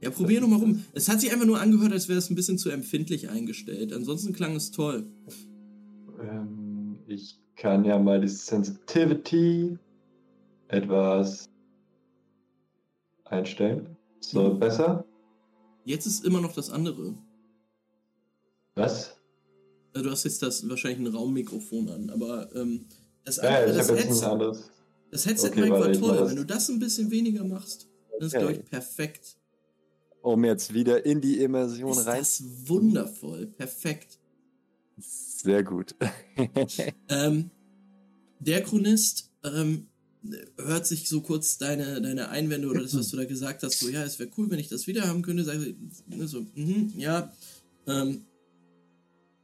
ja, 0.00 0.10
probier 0.10 0.40
nochmal 0.40 0.60
rum. 0.60 0.84
Es 0.92 1.08
hat 1.08 1.20
sich 1.20 1.32
einfach 1.32 1.46
nur 1.46 1.60
angehört, 1.60 1.92
als 1.92 2.08
wäre 2.08 2.18
es 2.18 2.30
ein 2.30 2.34
bisschen 2.36 2.56
zu 2.58 2.70
empfindlich 2.70 3.28
eingestellt. 3.30 3.92
Ansonsten 3.92 4.32
klang 4.32 4.54
es 4.54 4.70
toll. 4.70 5.06
Ähm, 6.22 6.98
ich 7.06 7.38
kann 7.56 7.84
ja 7.84 7.98
mal 7.98 8.20
die 8.20 8.28
Sensitivity 8.28 9.76
etwas 10.68 11.48
einstellen. 13.24 13.96
So, 14.20 14.54
Mhm. 14.54 14.58
besser? 14.60 15.04
Jetzt 15.84 16.06
ist 16.06 16.24
immer 16.24 16.40
noch 16.40 16.54
das 16.54 16.70
andere. 16.70 17.14
Was? 18.74 19.16
Also 19.94 20.04
Du 20.04 20.10
hast 20.12 20.24
jetzt 20.24 20.42
das 20.42 20.68
wahrscheinlich 20.68 21.00
ein 21.00 21.12
Raummikrofon 21.14 21.88
an, 21.88 22.10
aber 22.10 22.54
ähm, 22.54 22.86
das, 23.24 23.38
Ja, 23.38 23.42
andere, 23.64 23.76
das, 23.78 23.88
Headset, 23.90 24.52
das 25.10 25.26
Headset 25.26 25.48
Okay, 25.48 25.70
war 25.70 25.92
toll. 25.92 26.28
Wenn 26.28 26.36
du 26.36 26.44
das 26.46 26.68
ein 26.68 26.78
bisschen 26.78 27.10
weniger 27.10 27.42
machst, 27.44 27.87
dann 28.18 28.26
ist 28.26 28.32
glaube 28.32 28.52
ich 28.52 28.64
perfekt. 28.64 29.36
Um 30.22 30.44
jetzt 30.44 30.74
wieder 30.74 31.06
in 31.06 31.20
die 31.20 31.40
Immersion 31.40 31.92
Ist 31.92 32.06
rein. 32.06 32.18
das 32.18 32.42
wundervoll, 32.68 33.46
perfekt. 33.46 34.18
Sehr 34.98 35.62
gut. 35.62 35.94
Ähm, 37.08 37.50
der 38.40 38.62
Chronist 38.62 39.32
ähm, 39.42 39.88
hört 40.56 40.86
sich 40.86 41.08
so 41.08 41.20
kurz 41.20 41.58
deine, 41.58 42.00
deine 42.00 42.28
Einwände 42.28 42.68
oder 42.68 42.82
das, 42.82 42.96
was 42.96 43.08
du 43.10 43.16
da 43.16 43.24
gesagt 43.24 43.62
hast, 43.62 43.80
so, 43.80 43.88
ja, 43.88 44.02
es 44.04 44.18
wäre 44.18 44.30
cool, 44.36 44.50
wenn 44.50 44.58
ich 44.58 44.68
das 44.68 44.86
wieder 44.86 45.06
haben 45.06 45.22
könnte. 45.22 45.44
Sag, 45.44 45.58
ne, 45.58 46.28
so, 46.28 46.46
mhm, 46.54 46.92
ja. 46.96 47.32
Ähm, 47.86 48.24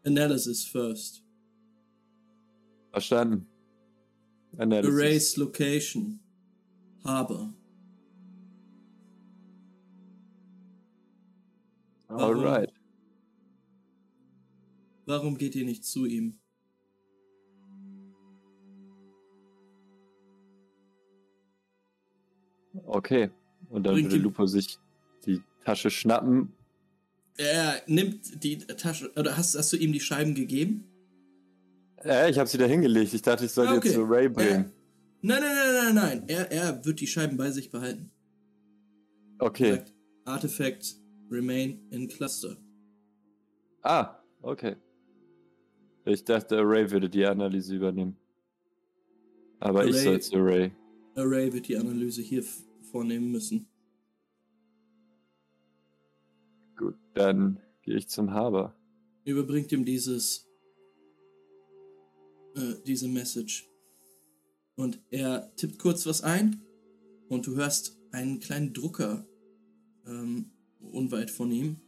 Analysis 0.05 0.65
first. 0.65 1.23
Verstanden. 2.91 3.47
Analysis. 4.57 4.95
Erase 4.95 5.41
location. 5.41 6.21
Harbor. 7.05 7.53
Warum? 12.17 12.45
Alright. 12.45 12.73
Warum 15.07 15.37
geht 15.37 15.55
ihr 15.55 15.65
nicht 15.65 15.85
zu 15.85 16.07
ihm? 16.07 16.39
Okay. 22.87 23.31
Und 23.71 23.85
dann 23.85 23.95
Bring 23.95 24.05
würde 24.07 24.17
Lupo 24.17 24.47
sich 24.47 24.79
die 25.27 25.41
Tasche 25.65 25.91
schnappen. 25.91 26.53
Er 27.37 27.83
nimmt 27.87 28.45
die 28.45 28.59
Tasche, 28.59 29.11
oder 29.17 29.37
hast, 29.37 29.57
hast 29.57 29.73
du 29.73 29.77
ihm 29.77 29.93
die 29.93 30.01
Scheiben 30.01 30.35
gegeben? 30.35 30.85
Äh, 32.05 32.31
ich 32.31 32.39
habe 32.39 32.49
sie 32.49 32.59
da 32.59 32.67
hingelegt. 32.67 33.15
Ich 33.15 33.23
dachte, 33.23 33.45
ich 33.45 33.51
soll 33.53 33.67
Ah, 33.67 33.73
die 33.73 33.79
okay. 33.79 33.93
zu 33.93 34.03
Ray 34.05 34.29
bringen. 34.29 34.71
Nein, 35.23 35.41
nein, 35.41 35.57
nein, 35.57 35.75
nein, 35.75 35.95
nein. 35.95 36.29
Er, 36.29 36.51
er 36.53 36.85
wird 36.85 37.01
die 37.01 37.07
Scheiben 37.07 37.37
bei 37.37 37.51
sich 37.51 37.71
behalten. 37.71 38.11
Okay. 39.39 39.83
Artifacts 40.25 41.03
remain 41.31 41.87
in 41.91 42.09
cluster. 42.09 42.57
Ah, 43.83 44.17
okay. 44.43 44.77
Ich 46.05 46.25
dachte, 46.25 46.59
Array 46.59 46.91
würde 46.91 47.09
die 47.09 47.25
Analyse 47.25 47.75
übernehmen. 47.77 48.17
Aber 49.61 49.87
ich 49.87 49.95
Array- 49.95 50.05
soll 50.05 50.21
zu 50.21 50.37
Array. 50.37 50.73
Array 51.17 51.53
wird 51.53 51.69
die 51.69 51.77
Analyse 51.77 52.23
hier 52.23 52.43
vornehmen 52.91 53.31
müssen. 53.31 53.67
Gut, 56.77 56.97
dann 57.15 57.61
gehe 57.83 57.97
ich 57.97 58.09
zum 58.09 58.33
Haber. 58.33 58.75
Überbringt 59.25 59.71
ihm 59.73 59.85
dieses, 59.85 60.47
äh, 62.57 62.75
diese 62.87 63.09
Message. 63.09 63.71
Und 64.77 65.01
er 65.11 65.55
tippt 65.57 65.79
kurz 65.79 66.05
was 66.05 66.23
ein 66.23 66.61
und 67.29 67.47
du 67.47 67.55
hörst 67.55 67.97
einen 68.11 68.41
kleinen 68.41 68.73
Drucker 68.75 69.25
ähm, 70.07 70.51
unweit 70.93 71.31
von 71.31 71.51
ihm, 71.51 71.81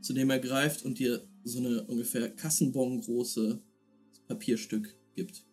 zu 0.00 0.12
dem 0.12 0.30
er 0.30 0.38
greift 0.38 0.84
und 0.84 0.98
dir 0.98 1.26
so 1.44 1.58
eine 1.58 1.84
ungefähr 1.84 2.34
Kassenbon 2.34 3.00
große 3.00 3.62
Papierstück 4.28 4.96
gibt. 5.14 5.44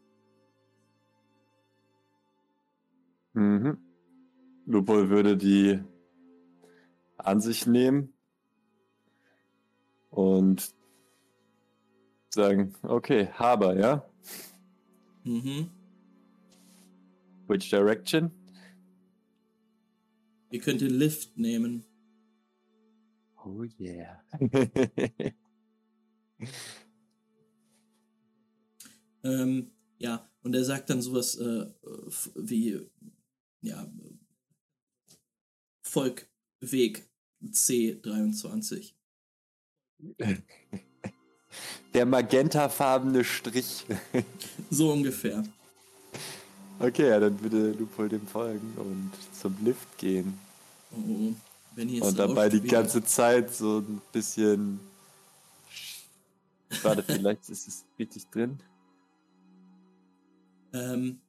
Mhm. 3.34 3.78
Lupo 4.66 5.10
würde 5.10 5.38
die 5.38 5.80
an 7.18 7.42
sich 7.42 7.66
nehmen 7.66 8.14
und 10.10 10.74
sagen, 12.30 12.76
okay, 12.84 13.28
Haber, 13.34 13.78
ja? 13.78 14.10
Mhm. 15.24 15.70
Which 17.48 17.70
direction? 17.70 18.32
Ihr 20.52 20.60
könnt 20.60 20.82
den 20.82 20.94
Lift 20.94 21.38
nehmen. 21.38 21.86
Oh 23.50 23.66
yeah. 23.80 24.22
Ähm, 29.24 29.72
ja, 29.98 30.30
und 30.44 30.56
er 30.56 30.64
sagt 30.64 30.90
dann 30.90 31.02
sowas 31.02 31.36
äh, 31.36 31.66
wie, 32.36 32.80
ja, 33.62 33.92
Volkweg 35.82 37.10
C23. 37.44 38.94
Der 41.94 42.06
magentafarbene 42.06 43.24
Strich. 43.24 43.86
so 44.70 44.92
ungefähr. 44.94 45.44
Okay, 46.80 47.10
ja, 47.10 47.20
dann 47.20 47.42
würde 47.42 47.72
Lupol 47.72 48.08
dem 48.08 48.26
folgen 48.26 48.74
und 48.78 49.12
zum 49.34 49.58
Lift 49.66 49.98
gehen. 49.98 50.40
Oh, 50.92 50.96
hier 50.98 51.36
und 51.80 52.20
dabei 52.20 52.50
die 52.50 52.62
ganze 52.62 53.04
Zeit 53.04 53.54
so 53.54 53.80
ein 53.80 54.02
bisschen. 54.12 54.80
Warte, 56.84 57.04
vielleicht 57.04 57.50
ist 57.50 57.68
es 57.68 57.86
richtig 57.98 58.28
drin. 58.28 58.60
Ähm. 60.74 61.20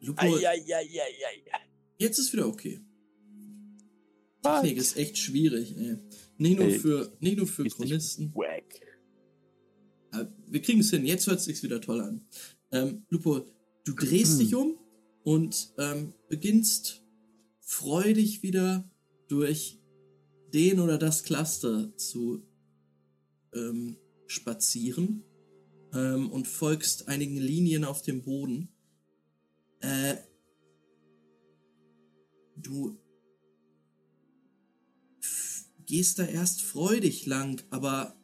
Lupo, 0.00 0.22
ai, 0.22 0.48
ai, 0.48 0.64
ai, 0.74 1.44
Jetzt 1.98 2.18
ist 2.18 2.32
wieder 2.32 2.46
okay. 2.46 2.80
Technik 4.42 4.78
ist 4.78 4.96
echt 4.96 5.18
schwierig, 5.18 5.76
ey. 5.76 5.98
Nicht 6.38 6.58
nur 6.58 6.68
ey, 6.68 6.78
für, 6.78 7.12
nicht 7.20 7.36
nur 7.36 7.46
für 7.46 7.64
Chronisten. 7.64 8.34
Wack. 8.34 8.80
Wir 10.48 10.62
kriegen 10.62 10.80
es 10.80 10.90
hin. 10.90 11.04
Jetzt 11.04 11.26
hört 11.26 11.38
es 11.38 11.44
sich 11.44 11.62
wieder 11.62 11.80
toll 11.80 12.00
an. 12.00 12.26
Ähm, 12.72 13.04
Lupo, 13.10 13.46
du 13.84 13.92
drehst 13.92 14.40
dich 14.40 14.54
um 14.54 14.78
und 15.24 15.72
ähm, 15.78 16.14
beginnst 16.28 17.02
freudig 17.60 18.42
wieder 18.42 18.88
durch 19.28 19.78
den 20.52 20.80
oder 20.80 20.98
das 20.98 21.22
Cluster 21.22 21.96
zu 21.96 22.42
ähm, 23.54 23.96
spazieren 24.26 25.24
ähm, 25.92 26.30
und 26.30 26.48
folgst 26.48 27.08
einigen 27.08 27.36
Linien 27.36 27.84
auf 27.84 28.02
dem 28.02 28.22
Boden. 28.22 28.68
Äh, 29.80 30.16
du 32.56 32.98
gehst 35.86 36.18
da 36.18 36.24
erst 36.24 36.62
freudig 36.62 37.26
lang, 37.26 37.62
aber 37.70 38.16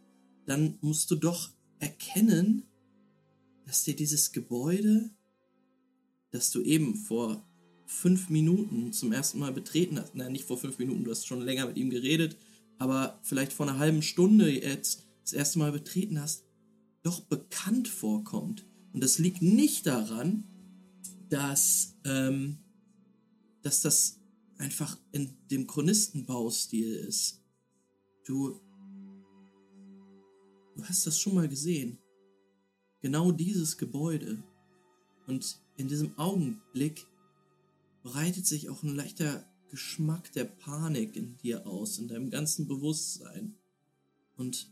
dann 0.47 0.79
musst 0.81 1.11
du 1.11 1.17
doch 1.17 1.51
erkennen, 1.79 2.63
dass 3.65 3.83
dir 3.83 3.97
dieses 3.97 4.31
Gebäude, 4.33 5.11
das 6.37 6.51
du 6.51 6.63
eben 6.63 6.95
vor 6.95 7.43
fünf 7.87 8.29
Minuten 8.29 8.93
zum 8.93 9.13
ersten 9.13 9.39
Mal 9.39 9.53
betreten 9.53 9.99
hast, 9.99 10.15
nein, 10.15 10.33
nicht 10.33 10.45
vor 10.45 10.59
fünf 10.59 10.79
Minuten, 10.79 11.05
du 11.05 11.11
hast 11.11 11.27
schon 11.27 11.41
länger 11.41 11.67
mit 11.67 11.77
ihm 11.77 11.91
geredet, 11.91 12.37
aber 12.79 13.19
vielleicht 13.23 13.53
vor 13.53 13.67
einer 13.67 13.79
halben 13.79 14.03
Stunde 14.03 14.51
jetzt 14.51 15.07
das 15.23 15.33
erste 15.33 15.59
Mal 15.59 15.73
betreten 15.73 16.21
hast, 16.21 16.45
doch 17.03 17.21
bekannt 17.21 17.89
vorkommt. 17.89 18.67
Und 18.93 19.03
das 19.03 19.19
liegt 19.19 19.41
nicht 19.41 19.87
daran, 19.87 20.45
dass, 21.29 21.97
ähm, 22.05 22.59
dass 23.63 23.81
das 23.81 24.21
einfach 24.59 24.99
in 25.13 25.37
dem 25.51 25.67
Chronistenbaustil 25.67 26.93
ist. 26.95 27.43
Du, 28.25 28.61
du 30.75 30.85
hast 30.85 31.07
das 31.07 31.19
schon 31.19 31.35
mal 31.35 31.49
gesehen. 31.49 31.99
Genau 33.01 33.33
dieses 33.33 33.77
Gebäude. 33.77 34.43
Und 35.27 35.61
in 35.77 35.89
diesem 35.89 36.17
Augenblick 36.19 37.07
breitet 38.03 38.47
sich 38.47 38.69
auch 38.69 38.83
ein 38.83 38.95
leichter 38.95 39.45
Geschmack 39.71 40.33
der 40.33 40.45
Panik 40.45 41.17
in 41.17 41.37
dir 41.39 41.67
aus, 41.67 41.99
in 41.99 42.09
deinem 42.09 42.31
ganzen 42.31 42.67
Bewusstsein. 42.67 43.57
Und 44.37 44.71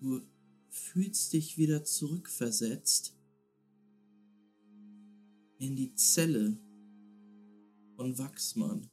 du 0.00 0.20
fühlst 0.68 1.32
dich 1.32 1.56
wieder 1.56 1.84
zurückversetzt 1.84 3.16
in 5.58 5.76
die 5.76 5.94
Zelle 5.94 6.58
von 7.96 8.18
Wachsmann. 8.18 8.90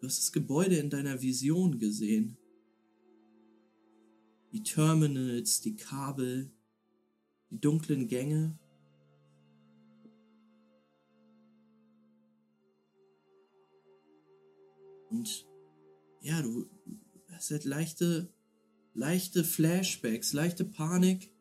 Du 0.00 0.06
hast 0.06 0.18
das 0.18 0.32
Gebäude 0.32 0.76
in 0.76 0.90
deiner 0.90 1.22
Vision 1.22 1.78
gesehen. 1.78 2.36
Die 4.52 4.62
Terminals, 4.62 5.62
die 5.62 5.76
Kabel, 5.76 6.52
die 7.54 7.60
dunklen 7.60 8.08
Gänge. 8.08 8.58
Und 15.10 15.46
ja, 16.20 16.42
du 16.42 16.66
hast 17.30 17.52
halt 17.52 17.64
leichte, 17.64 18.28
leichte 18.92 19.44
Flashbacks, 19.44 20.32
leichte 20.32 20.64
Panik. 20.64 21.32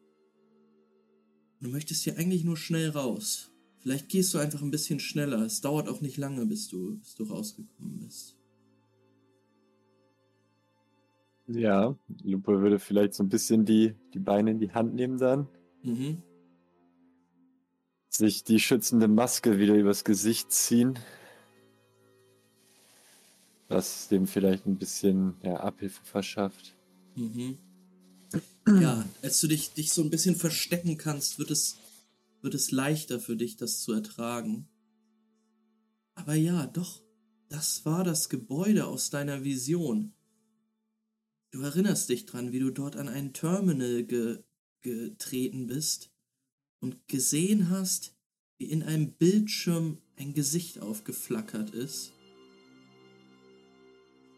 Du 1.61 1.69
möchtest 1.69 2.03
hier 2.03 2.17
eigentlich 2.17 2.43
nur 2.43 2.57
schnell 2.57 2.89
raus. 2.89 3.51
Vielleicht 3.79 4.09
gehst 4.09 4.33
du 4.33 4.37
einfach 4.37 4.61
ein 4.61 4.71
bisschen 4.71 4.99
schneller. 4.99 5.41
Es 5.41 5.61
dauert 5.61 5.89
auch 5.89 6.01
nicht 6.01 6.17
lange, 6.17 6.45
bis 6.45 6.67
du, 6.67 6.99
bis 6.99 7.15
du 7.15 7.23
rausgekommen 7.23 7.99
bist. 7.99 8.37
Ja, 11.47 11.97
Lupe 12.23 12.61
würde 12.61 12.79
vielleicht 12.79 13.15
so 13.15 13.23
ein 13.23 13.29
bisschen 13.29 13.65
die, 13.65 13.95
die 14.13 14.19
Beine 14.19 14.51
in 14.51 14.59
die 14.59 14.71
Hand 14.71 14.93
nehmen 14.93 15.17
dann. 15.17 15.47
Mhm. 15.83 16.21
Sich 18.09 18.43
die 18.43 18.59
schützende 18.59 19.07
Maske 19.07 19.59
wieder 19.59 19.75
übers 19.75 20.03
Gesicht 20.03 20.51
ziehen. 20.51 20.97
Was 23.67 24.07
dem 24.07 24.27
vielleicht 24.27 24.65
ein 24.65 24.77
bisschen 24.77 25.35
ja, 25.43 25.57
Abhilfe 25.57 26.03
verschafft. 26.03 26.75
Mhm. 27.15 27.57
Ja, 28.65 29.03
als 29.21 29.41
du 29.41 29.47
dich, 29.47 29.73
dich 29.73 29.91
so 29.91 30.01
ein 30.01 30.09
bisschen 30.09 30.37
verstecken 30.37 30.97
kannst, 30.97 31.37
wird 31.37 31.51
es, 31.51 31.75
wird 32.41 32.53
es 32.53 32.71
leichter 32.71 33.19
für 33.19 33.35
dich, 33.35 33.57
das 33.57 33.81
zu 33.81 33.91
ertragen. 33.91 34.69
Aber 36.15 36.33
ja, 36.33 36.67
doch, 36.67 37.03
das 37.49 37.85
war 37.85 38.05
das 38.05 38.29
Gebäude 38.29 38.85
aus 38.87 39.09
deiner 39.09 39.43
Vision. 39.43 40.13
Du 41.51 41.61
erinnerst 41.61 42.07
dich 42.07 42.25
dran, 42.25 42.53
wie 42.53 42.59
du 42.59 42.71
dort 42.71 42.95
an 42.95 43.09
ein 43.09 43.33
Terminal 43.33 44.03
ge 44.03 44.43
getreten 44.83 45.67
bist 45.67 46.11
und 46.79 47.07
gesehen 47.07 47.69
hast, 47.69 48.15
wie 48.57 48.65
in 48.65 48.83
einem 48.83 49.13
Bildschirm 49.13 49.97
ein 50.15 50.33
Gesicht 50.33 50.79
aufgeflackert 50.79 51.71
ist. 51.71 52.13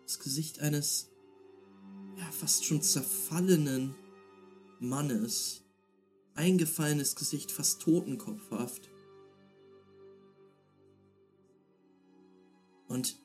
Das 0.05 0.19
Gesicht 0.19 0.59
eines 0.59 1.09
ja, 2.17 2.31
fast 2.31 2.65
schon 2.65 2.81
zerfallenen 2.81 3.95
Mannes. 4.79 5.63
Eingefallenes 6.35 7.15
Gesicht, 7.15 7.51
fast 7.51 7.81
totenkopfhaft. 7.81 8.89
Und 12.87 13.17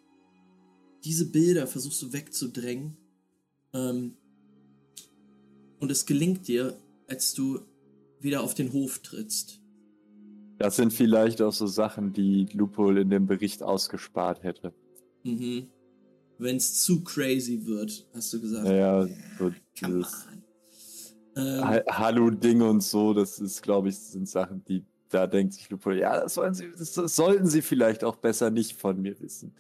diese 1.05 1.27
Bilder 1.27 1.67
versuchst 1.67 2.03
du 2.03 2.13
wegzudrängen 2.13 2.97
ähm, 3.73 4.17
und 5.79 5.91
es 5.91 6.07
gelingt 6.07 6.49
dir, 6.49 6.79
als 7.11 7.35
du 7.35 7.61
wieder 8.21 8.43
auf 8.43 8.55
den 8.55 8.73
Hof 8.73 9.01
trittst. 9.01 9.61
Das 10.59 10.77
sind 10.77 10.93
vielleicht 10.93 11.41
auch 11.43 11.53
so 11.53 11.67
Sachen, 11.67 12.13
die 12.13 12.47
Lupol 12.53 12.99
in 12.99 13.11
dem 13.11 13.27
Bericht 13.27 13.63
ausgespart 13.63 14.43
hätte. 14.43 14.73
Mhm. 15.25 15.69
Wenn 16.39 16.57
es 16.57 16.83
zu 16.83 17.03
crazy 17.03 17.67
wird, 17.67 18.07
hast 18.15 18.33
du 18.33 18.41
gesagt. 18.41 18.69
Ja, 18.69 19.07
so 19.39 19.53
dieses 19.81 20.27
ähm, 21.37 21.65
Hallo-Ding 21.89 22.63
und 22.63 22.83
so, 22.83 23.15
das 23.15 23.39
ist, 23.39 23.63
glaube 23.63 23.89
ich, 23.89 23.99
sind 23.99 24.29
Sachen, 24.29 24.65
die 24.65 24.85
da 25.11 25.27
denkt 25.27 25.55
sich 25.55 25.69
Lupol, 25.69 25.99
ja, 25.99 26.21
das, 26.21 26.35
sollen 26.35 26.55
sie, 26.55 26.71
das 26.71 26.95
sollten 26.95 27.47
sie 27.47 27.63
vielleicht 27.63 28.05
auch 28.05 28.17
besser 28.17 28.51
nicht 28.51 28.81
von 28.81 29.01
mir 29.01 29.19
wissen. 29.21 29.53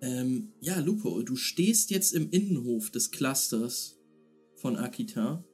Ähm, 0.00 0.52
ja, 0.60 0.78
Lupo, 0.80 1.22
du 1.22 1.36
stehst 1.36 1.90
jetzt 1.90 2.12
im 2.12 2.30
Innenhof 2.30 2.90
des 2.90 3.10
Clusters 3.10 3.98
von 4.56 4.76
Akita. 4.76 5.44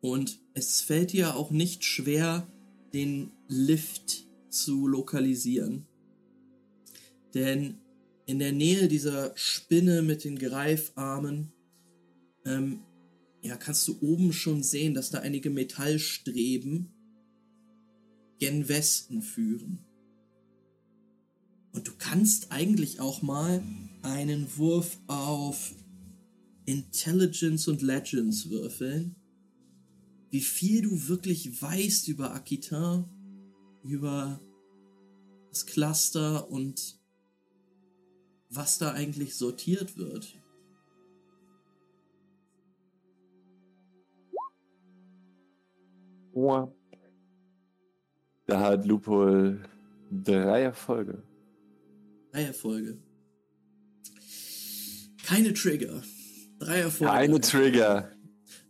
Und 0.00 0.40
es 0.54 0.80
fällt 0.80 1.12
dir 1.12 1.36
auch 1.36 1.50
nicht 1.50 1.84
schwer, 1.84 2.50
den 2.92 3.32
Lift 3.48 4.26
zu 4.48 4.86
lokalisieren. 4.86 5.86
Denn 7.34 7.78
in 8.26 8.38
der 8.38 8.52
Nähe 8.52 8.88
dieser 8.88 9.32
Spinne 9.36 10.02
mit 10.02 10.24
den 10.24 10.38
Greifarmen 10.38 11.52
ähm, 12.44 12.80
ja, 13.42 13.56
kannst 13.56 13.86
du 13.88 13.98
oben 14.00 14.32
schon 14.32 14.62
sehen, 14.62 14.94
dass 14.94 15.10
da 15.10 15.20
einige 15.20 15.50
Metallstreben 15.50 16.92
gen 18.38 18.68
Westen 18.68 19.22
führen. 19.22 19.84
Und 21.72 21.86
du 21.88 21.92
kannst 21.98 22.50
eigentlich 22.50 23.00
auch 23.00 23.22
mal 23.22 23.62
einen 24.02 24.46
Wurf 24.56 24.98
auf 25.06 25.74
Intelligence 26.64 27.68
und 27.68 27.82
Legends 27.82 28.50
würfeln. 28.50 29.16
Wie 30.30 30.40
viel 30.40 30.82
du 30.82 31.08
wirklich 31.08 31.62
weißt 31.62 32.08
über 32.08 32.34
Aquitaine, 32.34 33.08
über 33.82 34.40
das 35.50 35.66
Cluster 35.66 36.50
und 36.50 36.98
was 38.50 38.78
da 38.78 38.92
eigentlich 38.92 39.34
sortiert 39.34 39.96
wird. 39.96 40.34
Da 48.46 48.60
hat 48.60 48.86
Lupol 48.86 49.62
drei 50.10 50.62
Erfolge. 50.62 51.22
Drei 52.32 52.42
Erfolge. 52.44 52.98
Keine 55.24 55.52
Trigger. 55.52 56.02
Drei 56.58 56.80
Erfolge. 56.80 57.12
Keine 57.12 57.40
Trigger. 57.40 58.12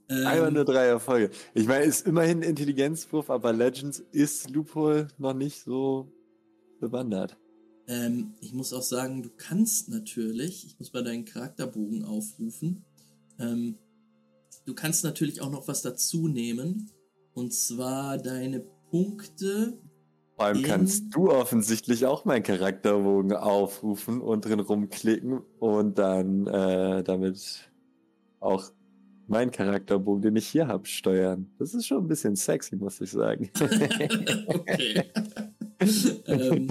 Ähm, 0.09 0.27
Einfach 0.27 0.51
nur 0.51 0.65
drei 0.65 0.87
Erfolge. 0.87 1.31
Ich 1.55 1.67
meine, 1.67 1.85
ist 1.85 2.07
immerhin 2.07 2.39
ein 2.39 2.51
Intelligenzwurf, 2.51 3.29
aber 3.29 3.53
Legends 3.53 4.03
ist 4.13 4.49
Loophole 4.51 5.09
noch 5.19 5.35
nicht 5.35 5.63
so 5.63 6.11
bewandert. 6.81 7.37
Ähm, 7.87 8.35
ich 8.41 8.53
muss 8.53 8.73
auch 8.73 8.83
sagen, 8.83 9.23
du 9.23 9.31
kannst 9.37 9.89
natürlich, 9.91 10.67
ich 10.67 10.79
muss 10.79 10.93
mal 10.93 11.05
deinen 11.05 11.25
Charakterbogen 11.25 12.05
aufrufen, 12.05 12.85
ähm, 13.39 13.77
du 14.65 14.75
kannst 14.75 15.05
natürlich 15.05 15.41
auch 15.43 15.51
noch 15.51 15.69
was 15.69 15.83
dazu 15.83 16.29
nehmen. 16.29 16.91
Und 17.35 17.53
zwar 17.53 18.19
deine 18.19 18.61
Punkte. 18.91 19.79
Vor 20.39 20.47
allem 20.47 20.63
kannst 20.63 21.13
du 21.13 21.33
offensichtlich 21.33 22.07
auch 22.07 22.25
meinen 22.25 22.45
Charakterbogen 22.45 23.33
aufrufen 23.33 24.21
und 24.21 24.45
drin 24.45 24.61
rumklicken 24.61 25.41
und 25.59 25.99
dann 25.99 26.47
äh, 26.47 27.03
damit 27.03 27.69
auch 28.39 28.71
meinen 29.27 29.51
Charakterbogen, 29.51 30.23
den 30.23 30.37
ich 30.37 30.47
hier 30.47 30.69
habe, 30.69 30.87
steuern. 30.87 31.51
Das 31.59 31.75
ist 31.75 31.87
schon 31.87 32.05
ein 32.05 32.07
bisschen 32.07 32.37
sexy, 32.37 32.77
muss 32.77 33.01
ich 33.01 33.11
sagen. 33.11 33.51
okay. 34.47 35.03
ähm, 36.29 36.69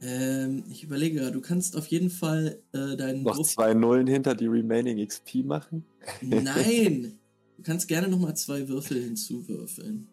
ähm, 0.00 0.64
ich 0.70 0.82
überlege 0.82 1.18
gerade, 1.18 1.32
du 1.32 1.42
kannst 1.42 1.76
auf 1.76 1.88
jeden 1.88 2.08
Fall 2.08 2.58
äh, 2.72 2.96
deinen 2.96 3.22
Noch 3.22 3.36
Wurf- 3.36 3.52
zwei 3.52 3.74
Nullen 3.74 4.06
hinter 4.06 4.34
die 4.34 4.46
Remaining 4.46 5.06
XP 5.06 5.44
machen. 5.44 5.84
Nein! 6.22 7.16
Du 7.60 7.64
kannst 7.64 7.88
gerne 7.88 8.08
nochmal 8.08 8.34
zwei 8.36 8.66
Würfel 8.68 9.02
hinzuwürfeln. 9.02 10.08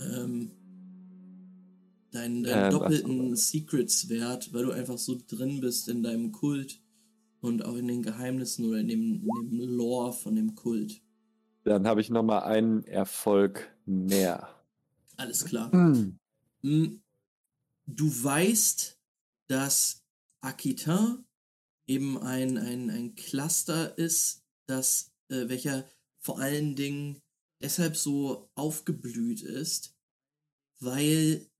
Ähm, 0.00 0.50
deinen, 2.10 2.44
deinen 2.44 2.64
Ähm, 2.64 2.70
doppelten 2.70 3.36
Secrets-Wert, 3.36 4.52
weil 4.52 4.64
du 4.64 4.72
einfach 4.72 4.98
so 4.98 5.18
drin 5.26 5.60
bist 5.60 5.88
in 5.88 6.02
deinem 6.02 6.32
Kult 6.32 6.80
und 7.40 7.64
auch 7.64 7.76
in 7.76 7.88
den 7.88 8.02
Geheimnissen 8.02 8.66
oder 8.66 8.78
in 8.78 8.88
dem, 8.88 9.22
in 9.22 9.50
dem 9.50 9.76
Lore 9.76 10.12
von 10.12 10.36
dem 10.36 10.54
Kult. 10.54 11.00
Dann 11.64 11.86
habe 11.86 12.00
ich 12.00 12.10
noch 12.10 12.22
mal 12.22 12.40
einen 12.40 12.84
Erfolg 12.84 13.74
mehr. 13.86 14.48
Alles 15.16 15.44
klar. 15.44 15.72
Hm. 15.72 16.18
Mm, 16.62 17.00
Du 17.86 18.06
weißt, 18.06 18.98
dass 19.46 20.02
Aquitain 20.40 21.24
eben 21.86 22.18
ein, 22.18 22.56
ein, 22.56 22.88
ein 22.90 23.14
Cluster 23.14 23.96
ist, 23.98 24.42
das, 24.66 25.12
äh, 25.28 25.48
welcher 25.48 25.84
vor 26.18 26.38
allen 26.38 26.74
Dingen 26.76 27.20
deshalb 27.64 27.96
so 27.96 28.50
aufgeblüht 28.54 29.40
ist, 29.40 29.96
weil 30.80 31.50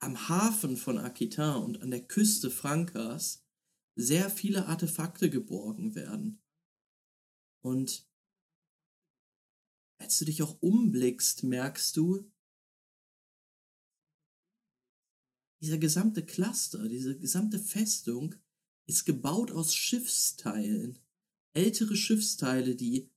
am 0.00 0.28
Hafen 0.28 0.76
von 0.76 0.98
Aquitain 0.98 1.62
und 1.62 1.80
an 1.80 1.92
der 1.92 2.04
Küste 2.04 2.50
Frankas 2.50 3.46
sehr 3.94 4.30
viele 4.30 4.66
Artefakte 4.66 5.30
geborgen 5.30 5.94
werden. 5.94 6.42
Und 7.62 8.08
als 10.00 10.18
du 10.18 10.24
dich 10.24 10.42
auch 10.42 10.60
umblickst, 10.60 11.44
merkst 11.44 11.96
du, 11.96 12.28
dieser 15.60 15.78
gesamte 15.78 16.24
Cluster, 16.26 16.88
diese 16.88 17.16
gesamte 17.16 17.60
Festung 17.60 18.34
ist 18.88 19.04
gebaut 19.04 19.52
aus 19.52 19.72
Schiffsteilen. 19.74 20.98
Ältere 21.52 21.94
Schiffsteile, 21.94 22.74
die 22.74 23.10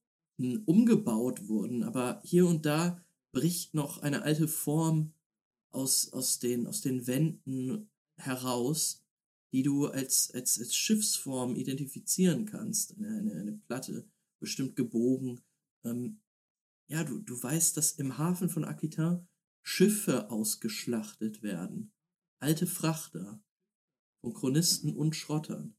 umgebaut 0.66 1.48
wurden, 1.48 1.84
aber 1.84 2.22
hier 2.24 2.48
und 2.48 2.66
da 2.66 3.04
bricht 3.32 3.74
noch 3.74 4.00
eine 4.00 4.24
alte 4.24 4.48
Form 4.48 5.14
aus, 5.72 6.12
aus, 6.14 6.40
den, 6.40 6.68
aus 6.68 6.82
den 6.82 7.08
Wänden 7.08 7.90
heraus, 8.16 9.04
die 9.52 9.64
du 9.64 9.88
als, 9.88 10.32
als, 10.32 10.60
als 10.60 10.76
Schiffsform 10.76 11.56
identifizieren 11.56 12.46
kannst. 12.46 12.98
Eine, 12.98 13.08
eine, 13.08 13.34
eine 13.34 13.54
Platte, 13.54 14.08
bestimmt 14.40 14.76
gebogen. 14.76 15.42
Ähm, 15.84 16.22
ja, 16.88 17.04
du, 17.04 17.20
du 17.20 17.42
weißt, 17.42 17.78
dass 17.78 17.94
im 17.94 18.18
Hafen 18.18 18.50
von 18.50 18.66
Aquitain 18.66 19.28
Schiffe 19.62 20.30
ausgeschlachtet 20.30 21.44
werden. 21.44 21.94
Alte 22.40 22.68
Frachter 22.68 23.42
von 24.22 24.34
Chronisten 24.34 24.96
und 24.96 25.16
Schrottern. 25.16 25.76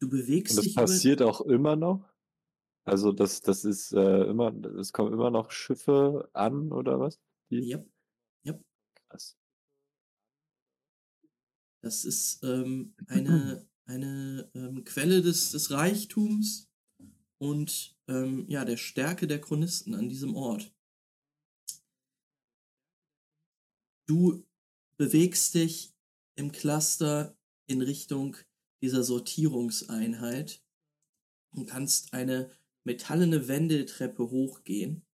Du 0.00 0.08
bewegst 0.08 0.52
Und 0.52 0.58
das 0.58 0.64
dich 0.64 0.74
über, 0.74 0.82
passiert 0.82 1.22
auch 1.22 1.42
immer 1.42 1.76
noch? 1.76 2.08
Also 2.84 3.12
das, 3.12 3.42
das 3.42 3.64
ist 3.64 3.92
äh, 3.92 4.24
immer, 4.24 4.52
es 4.78 4.92
kommen 4.92 5.12
immer 5.12 5.30
noch 5.30 5.50
Schiffe 5.50 6.28
an 6.32 6.72
oder 6.72 6.98
was? 6.98 7.20
Ja, 7.50 7.84
Krass. 9.08 9.36
das 11.82 12.04
ist 12.04 12.42
ähm, 12.42 12.94
eine, 13.06 13.68
eine 13.84 14.50
ähm, 14.54 14.84
Quelle 14.84 15.20
des, 15.20 15.50
des 15.50 15.70
Reichtums 15.70 16.70
und 17.38 17.96
ähm, 18.08 18.46
ja, 18.48 18.64
der 18.64 18.76
Stärke 18.76 19.26
der 19.26 19.40
Chronisten 19.40 19.94
an 19.94 20.08
diesem 20.08 20.34
Ort. 20.34 20.72
Du 24.06 24.46
bewegst 24.96 25.54
dich 25.54 25.94
im 26.36 26.52
Cluster 26.52 27.36
in 27.66 27.82
Richtung 27.82 28.36
dieser 28.82 29.04
Sortierungseinheit 29.04 30.62
und 31.52 31.66
kannst 31.66 32.12
eine 32.14 32.50
metallene 32.84 33.48
Wendeltreppe 33.48 34.30
hochgehen. 34.30 35.06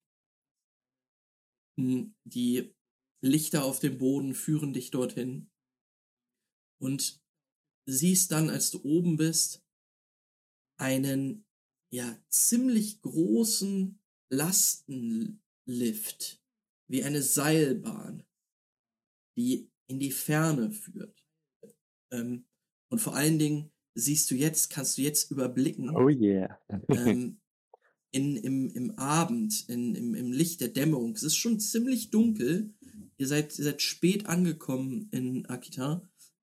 Hm, 1.79 2.15
Die 2.25 2.75
Lichter 3.23 3.65
auf 3.65 3.81
dem 3.81 3.99
Boden 3.99 4.35
führen 4.35 4.73
dich 4.73 4.91
dorthin 4.91 5.51
und 6.79 7.21
siehst 7.87 8.33
dann, 8.33 8.51
als 8.51 8.71
du 8.71 8.83
oben 8.85 9.17
bist, 9.17 9.65
einen 10.79 11.47
ja 11.91 12.17
ziemlich 12.29 13.01
großen 13.01 13.99
Lastenlift, 14.31 15.41
wie 16.89 17.05
eine 17.05 17.23
Seilbahn, 17.23 18.25
die 19.37 19.71
in 19.89 19.99
die 19.99 20.13
Ferne 20.13 20.71
führt. 20.71 21.25
Ähm, 22.13 22.46
und 22.89 23.01
vor 23.01 23.15
allen 23.15 23.39
Dingen 23.39 23.71
siehst 23.95 24.31
du 24.31 24.35
jetzt, 24.35 24.71
kannst 24.71 24.99
du 24.99 25.03
jetzt 25.03 25.31
überblicken, 25.31 25.91
Oh 25.91 26.09
yeah. 26.09 26.59
ähm, 26.89 27.41
in, 28.11 28.37
im, 28.37 28.71
im 28.71 28.99
Abend, 28.99 29.69
in, 29.69 29.95
im, 29.95 30.15
im 30.15 30.33
Licht 30.33 30.61
der 30.61 30.69
Dämmerung. 30.69 31.13
Es 31.15 31.23
ist 31.23 31.37
schon 31.37 31.61
ziemlich 31.61 32.11
dunkel. 32.11 32.75
Ihr 33.19 33.27
seid, 33.27 33.59
ihr 33.59 33.65
seid 33.65 33.83
spät 33.83 34.27
angekommen 34.27 35.09
in 35.11 35.47
Akita. 35.47 36.09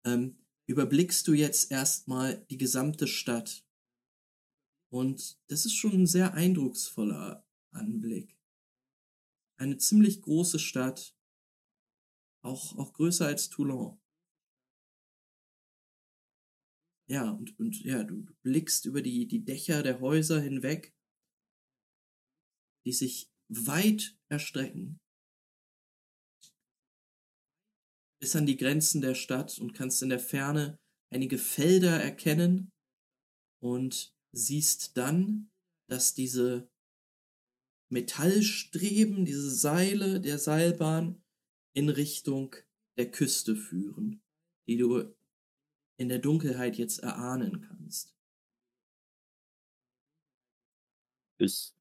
Ähm, 0.05 0.39
überblickst 0.67 1.27
du 1.29 1.35
jetzt 1.35 1.71
erstmal 1.71 2.45
die 2.51 2.57
gesamte 2.57 3.07
Stadt. 3.07 3.65
Und 4.91 5.39
das 5.49 5.65
ist 5.67 5.75
schon 5.75 5.93
ein 5.93 6.07
sehr 6.07 6.35
eindrucksvoller 6.35 7.47
Anblick. 7.71 8.37
Eine 9.57 9.79
ziemlich 9.79 10.21
große 10.23 10.59
Stadt. 10.59 11.17
Auch, 12.43 12.77
auch 12.77 12.93
größer 12.93 13.27
als 13.27 13.49
Toulon. 13.51 14.02
Ja, 17.13 17.29
und, 17.31 17.59
und 17.59 17.79
ja, 17.85 18.05
du, 18.05 18.25
blickst 18.43 18.87
über 18.87 19.03
die, 19.03 19.27
die 19.27 19.45
Dächer 19.45 19.83
der 19.83 20.01
Häuser 20.01 20.41
hinweg, 20.41 20.95
die 22.87 22.93
sich 22.95 23.31
weit 23.49 24.17
erstrecken, 24.31 24.99
bis 28.19 28.35
an 28.35 28.47
die 28.47 28.57
Grenzen 28.57 29.03
der 29.03 29.15
Stadt 29.15 29.59
und 29.59 29.75
kannst 29.75 30.03
in 30.03 30.09
der 30.09 30.21
Ferne 30.21 30.79
einige 31.11 31.37
Felder 31.37 32.03
erkennen 32.03 32.71
und 33.61 34.17
siehst 34.35 34.97
dann, 34.97 35.51
dass 35.91 36.15
diese 36.15 36.71
Metallstreben, 37.91 39.27
diese 39.27 39.55
Seile 39.55 40.19
der 40.19 40.39
Seilbahn 40.39 41.23
in 41.75 41.91
Richtung 41.91 42.57
der 42.97 43.11
Küste 43.11 43.55
führen, 43.55 44.23
die 44.67 44.79
du 44.79 45.15
in 46.03 46.09
der 46.09 46.19
Dunkelheit 46.19 46.77
jetzt 46.77 46.99
erahnen 46.99 47.65
kannst. 47.67 48.13
Ich 51.39 51.73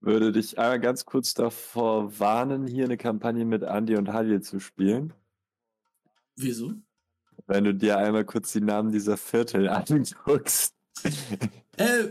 würde 0.00 0.32
dich 0.32 0.58
einmal 0.58 0.80
ganz 0.80 1.04
kurz 1.04 1.34
davor 1.34 2.18
warnen, 2.18 2.66
hier 2.66 2.84
eine 2.84 2.96
Kampagne 2.96 3.44
mit 3.44 3.62
Andy 3.62 3.96
und 3.96 4.12
Halil 4.12 4.40
zu 4.40 4.60
spielen. 4.60 5.12
Wieso? 6.36 6.74
Wenn 7.46 7.64
du 7.64 7.74
dir 7.74 7.98
einmal 7.98 8.24
kurz 8.24 8.52
die 8.52 8.60
Namen 8.60 8.92
dieser 8.92 9.16
Viertel 9.16 9.68
anguckst. 9.68 10.76
äh, 11.76 12.10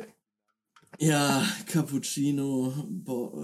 ja, 0.99 1.45
Cappuccino. 1.65 2.73
Bo 2.89 3.41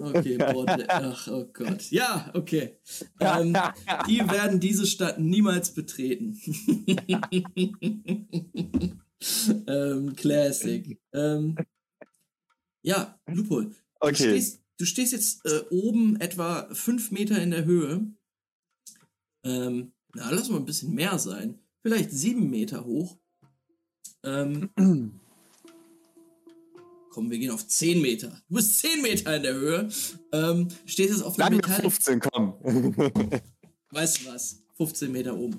okay, 0.00 0.36
Borde. 0.38 0.88
Ach, 0.88 1.28
oh 1.28 1.46
Gott. 1.52 1.90
Ja, 1.90 2.30
okay. 2.34 2.78
Ähm, 3.20 3.56
die 4.08 4.20
werden 4.20 4.60
diese 4.60 4.86
Stadt 4.86 5.18
niemals 5.18 5.72
betreten. 5.72 6.36
ähm, 9.66 10.14
Classic. 10.16 10.98
Ähm, 11.12 11.56
ja, 12.82 13.18
Lupol. 13.26 13.66
Du, 13.66 13.72
Okay. 14.00 14.14
stehst, 14.14 14.60
du 14.78 14.84
stehst 14.84 15.12
jetzt 15.12 15.46
äh, 15.46 15.62
oben 15.70 16.20
etwa 16.20 16.68
fünf 16.74 17.12
Meter 17.12 17.40
in 17.40 17.52
der 17.52 17.64
Höhe. 17.64 18.04
Ähm, 19.44 19.92
na, 20.14 20.30
lass 20.30 20.48
mal 20.48 20.58
ein 20.58 20.64
bisschen 20.64 20.94
mehr 20.94 21.18
sein. 21.18 21.58
Vielleicht 21.82 22.10
sieben 22.10 22.50
Meter 22.50 22.84
hoch. 22.84 23.16
Ähm, 24.24 24.70
komm, 27.12 27.30
wir 27.30 27.38
gehen 27.38 27.50
auf 27.50 27.68
zehn 27.68 28.00
Meter. 28.00 28.40
Du 28.48 28.56
bist 28.56 28.78
zehn 28.78 29.02
Meter 29.02 29.36
in 29.36 29.42
der 29.42 29.54
Höhe. 29.54 29.88
Ähm, 30.32 30.68
stehst 30.86 31.10
jetzt 31.10 31.22
auf 31.22 31.38
einem 31.38 31.44
Lange 31.44 31.56
Metall. 31.56 31.80
15, 31.82 32.20
komm. 32.20 32.54
Weißt 33.90 34.22
du 34.22 34.26
was? 34.28 34.62
15 34.78 35.12
Meter 35.12 35.36
oben. 35.36 35.58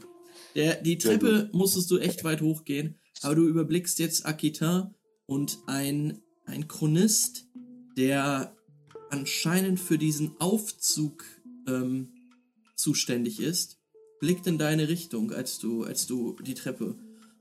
Der, 0.55 0.81
die 0.81 0.97
Treppe 0.97 1.49
musstest 1.53 1.89
du 1.91 1.99
echt 1.99 2.23
weit 2.23 2.41
hochgehen, 2.41 2.99
aber 3.21 3.35
du 3.35 3.47
überblickst 3.47 3.99
jetzt 3.99 4.25
Akita 4.25 4.93
und 5.27 5.59
ein, 5.67 6.21
ein 6.45 6.67
Chronist, 6.67 7.47
der 7.97 8.55
anscheinend 9.11 9.79
für 9.79 9.99
diesen 9.99 10.35
Aufzug 10.39 11.23
ähm, 11.67 12.11
zuständig 12.75 13.39
ist, 13.39 13.79
blickt 14.19 14.47
in 14.47 14.57
deine 14.57 14.87
Richtung, 14.87 15.31
als 15.31 15.59
du, 15.59 15.83
als 15.83 16.07
du 16.07 16.35
die 16.41 16.55
Treppe 16.55 16.95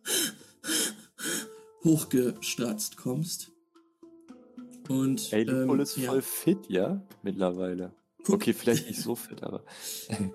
hochgestratzt 1.85 2.99
kommst. 2.99 3.52
Und 4.89 5.33
Ey, 5.33 5.45
Lupol 5.45 5.77
ähm, 5.77 5.81
ist 5.81 5.97
ja. 5.97 6.11
voll 6.11 6.23
fit, 6.23 6.69
ja? 6.69 7.03
Mittlerweile. 7.23 7.93
Guck. 8.25 8.37
Okay, 8.37 8.53
vielleicht 8.53 8.87
nicht 8.87 9.01
so 9.03 9.15
fit, 9.15 9.43
aber. 9.43 9.65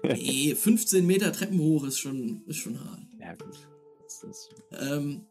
Nee, 0.04 0.56
15 0.56 1.06
Meter 1.06 1.32
Treppen 1.32 1.60
hoch 1.60 1.86
ist 1.86 2.00
schon, 2.00 2.44
ist 2.46 2.58
schon 2.58 2.80
hart. 2.84 3.02
Ja, 3.20 3.36
gut. 3.36 3.68
Ähm, 4.72 5.26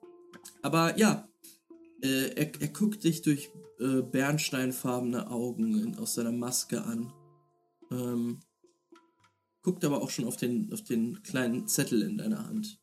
aber 0.63 0.99
ja, 0.99 1.29
äh, 2.03 2.29
er, 2.35 2.61
er 2.61 2.69
guckt 2.69 3.05
dich 3.05 3.23
durch 3.23 3.51
äh, 3.81 4.03
bernsteinfarbene 4.03 5.31
Augen 5.31 5.97
aus 5.99 6.15
seiner 6.15 6.33
Maske 6.33 6.83
an. 6.83 7.13
Ähm, 7.91 8.41
guckt 9.63 9.85
aber 9.85 10.03
auch 10.03 10.11
schon 10.11 10.27
auf 10.27 10.37
den, 10.37 10.73
auf 10.73 10.83
den 10.83 11.23
kleinen 11.23 11.67
Zettel 11.69 12.03
in 12.03 12.19
deiner 12.19 12.47
Hand. 12.47 12.81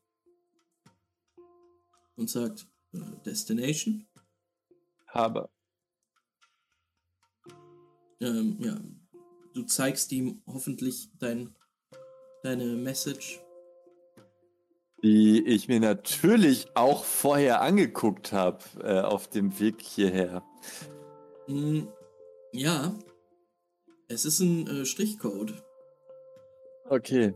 Und 2.15 2.29
sagt, 2.29 2.67
äh, 2.93 2.99
Destination? 3.25 4.05
aber. 5.13 5.49
Ähm, 8.23 8.55
ja, 8.59 8.79
du 9.53 9.63
zeigst 9.63 10.11
ihm 10.13 10.41
hoffentlich 10.47 11.09
dein, 11.19 11.53
deine 12.41 12.65
Message. 12.65 13.41
Die 15.03 15.45
ich 15.45 15.67
mir 15.67 15.81
natürlich 15.81 16.67
auch 16.75 17.03
vorher 17.03 17.61
angeguckt 17.61 18.31
habe 18.31 18.63
äh, 18.81 19.01
auf 19.01 19.27
dem 19.27 19.59
Weg 19.59 19.81
hierher. 19.81 20.41
Mm, 21.47 21.81
ja, 22.53 22.95
es 24.07 24.23
ist 24.23 24.39
ein 24.39 24.67
äh, 24.67 24.85
Strichcode. 24.85 25.53
Okay. 26.87 27.33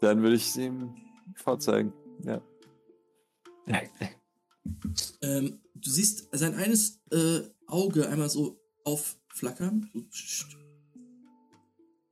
Dann 0.00 0.20
würde 0.20 0.36
ich 0.36 0.52
sie 0.52 0.66
ihm 0.66 0.94
vorzeigen. 1.36 1.94
Ja. 2.22 2.42
Ähm, 5.22 5.62
du 5.74 5.90
siehst 5.90 6.28
sein 6.32 6.54
eines 6.54 7.00
äh, 7.10 7.40
Auge 7.66 8.08
einmal 8.08 8.28
so 8.28 8.60
aufflackern. 8.84 9.23
Tsch. 10.10 10.56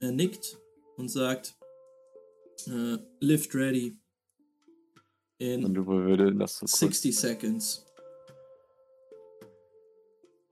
er 0.00 0.10
nickt 0.10 0.58
und 0.96 1.08
sagt: 1.08 1.56
äh, 2.66 2.98
Lift 3.20 3.54
ready. 3.54 3.96
In 5.38 5.86
würde 5.86 6.34
das 6.34 6.58
so 6.58 6.66
kurz. 6.66 6.78
60 6.78 7.16
seconds. 7.16 7.86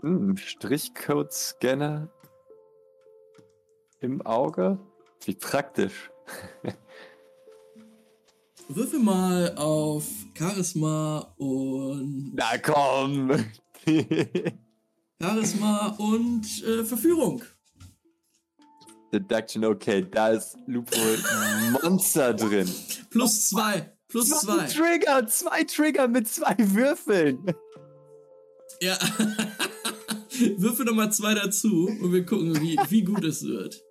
Hm, 0.00 0.36
Strichcode-Scanner 0.36 2.08
im 4.00 4.22
Auge? 4.22 4.78
Wie 5.24 5.34
praktisch. 5.34 6.10
Würfel 8.68 9.00
mal 9.00 9.56
auf 9.56 10.06
Charisma 10.38 11.34
und 11.36 12.32
Na 12.34 12.56
komm! 12.58 13.44
Charisma 15.20 15.94
und 15.98 16.64
äh, 16.64 16.84
Verführung. 16.84 17.42
Deduction, 19.12 19.64
okay, 19.64 20.06
da 20.08 20.28
ist 20.30 20.56
Lupol 20.66 21.18
Monster 21.82 22.32
drin. 22.32 22.68
Plus 23.10 23.48
zwei. 23.48 23.92
Plus 24.08 24.30
zwei. 24.30 24.66
Trigger, 24.66 25.26
zwei 25.26 25.64
Trigger 25.64 26.08
mit 26.08 26.28
zwei 26.28 26.54
Würfeln. 26.58 27.52
Ja. 28.80 28.98
Würfel 30.56 30.86
nochmal 30.86 31.12
zwei 31.12 31.34
dazu 31.34 31.86
und 32.00 32.12
wir 32.12 32.24
gucken, 32.24 32.58
wie, 32.60 32.78
wie 32.88 33.02
gut 33.02 33.24
es 33.24 33.42
wird. 33.42 33.82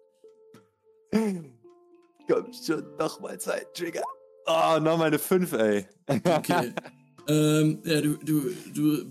Komm 1.12 2.52
schon, 2.54 2.98
nochmal 2.98 3.40
zwei 3.40 3.66
Trigger. 3.74 4.02
Oh, 4.48 4.80
nochmal 4.80 5.08
eine 5.08 5.20
5, 5.20 5.54
ey. 5.54 5.86
Okay. 6.08 6.74
ähm, 7.28 7.82
ja, 7.84 8.02
du, 8.02 8.18
du, 8.18 8.52
du 8.74 9.06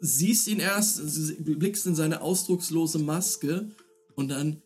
siehst 0.00 0.46
ihn 0.48 0.60
erst, 0.60 1.00
blickst 1.44 1.86
in 1.86 1.94
seine 1.94 2.22
ausdruckslose 2.22 2.98
Maske 2.98 3.70
und 4.14 4.28
dann 4.28 4.62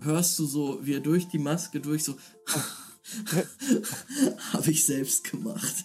hörst 0.00 0.38
du 0.38 0.46
so, 0.46 0.78
wie 0.82 0.94
er 0.94 1.00
durch 1.00 1.28
die 1.28 1.38
Maske 1.38 1.80
durch 1.80 2.04
so. 2.04 2.16
Habe 4.52 4.70
ich 4.70 4.84
selbst 4.84 5.24
gemacht. 5.30 5.84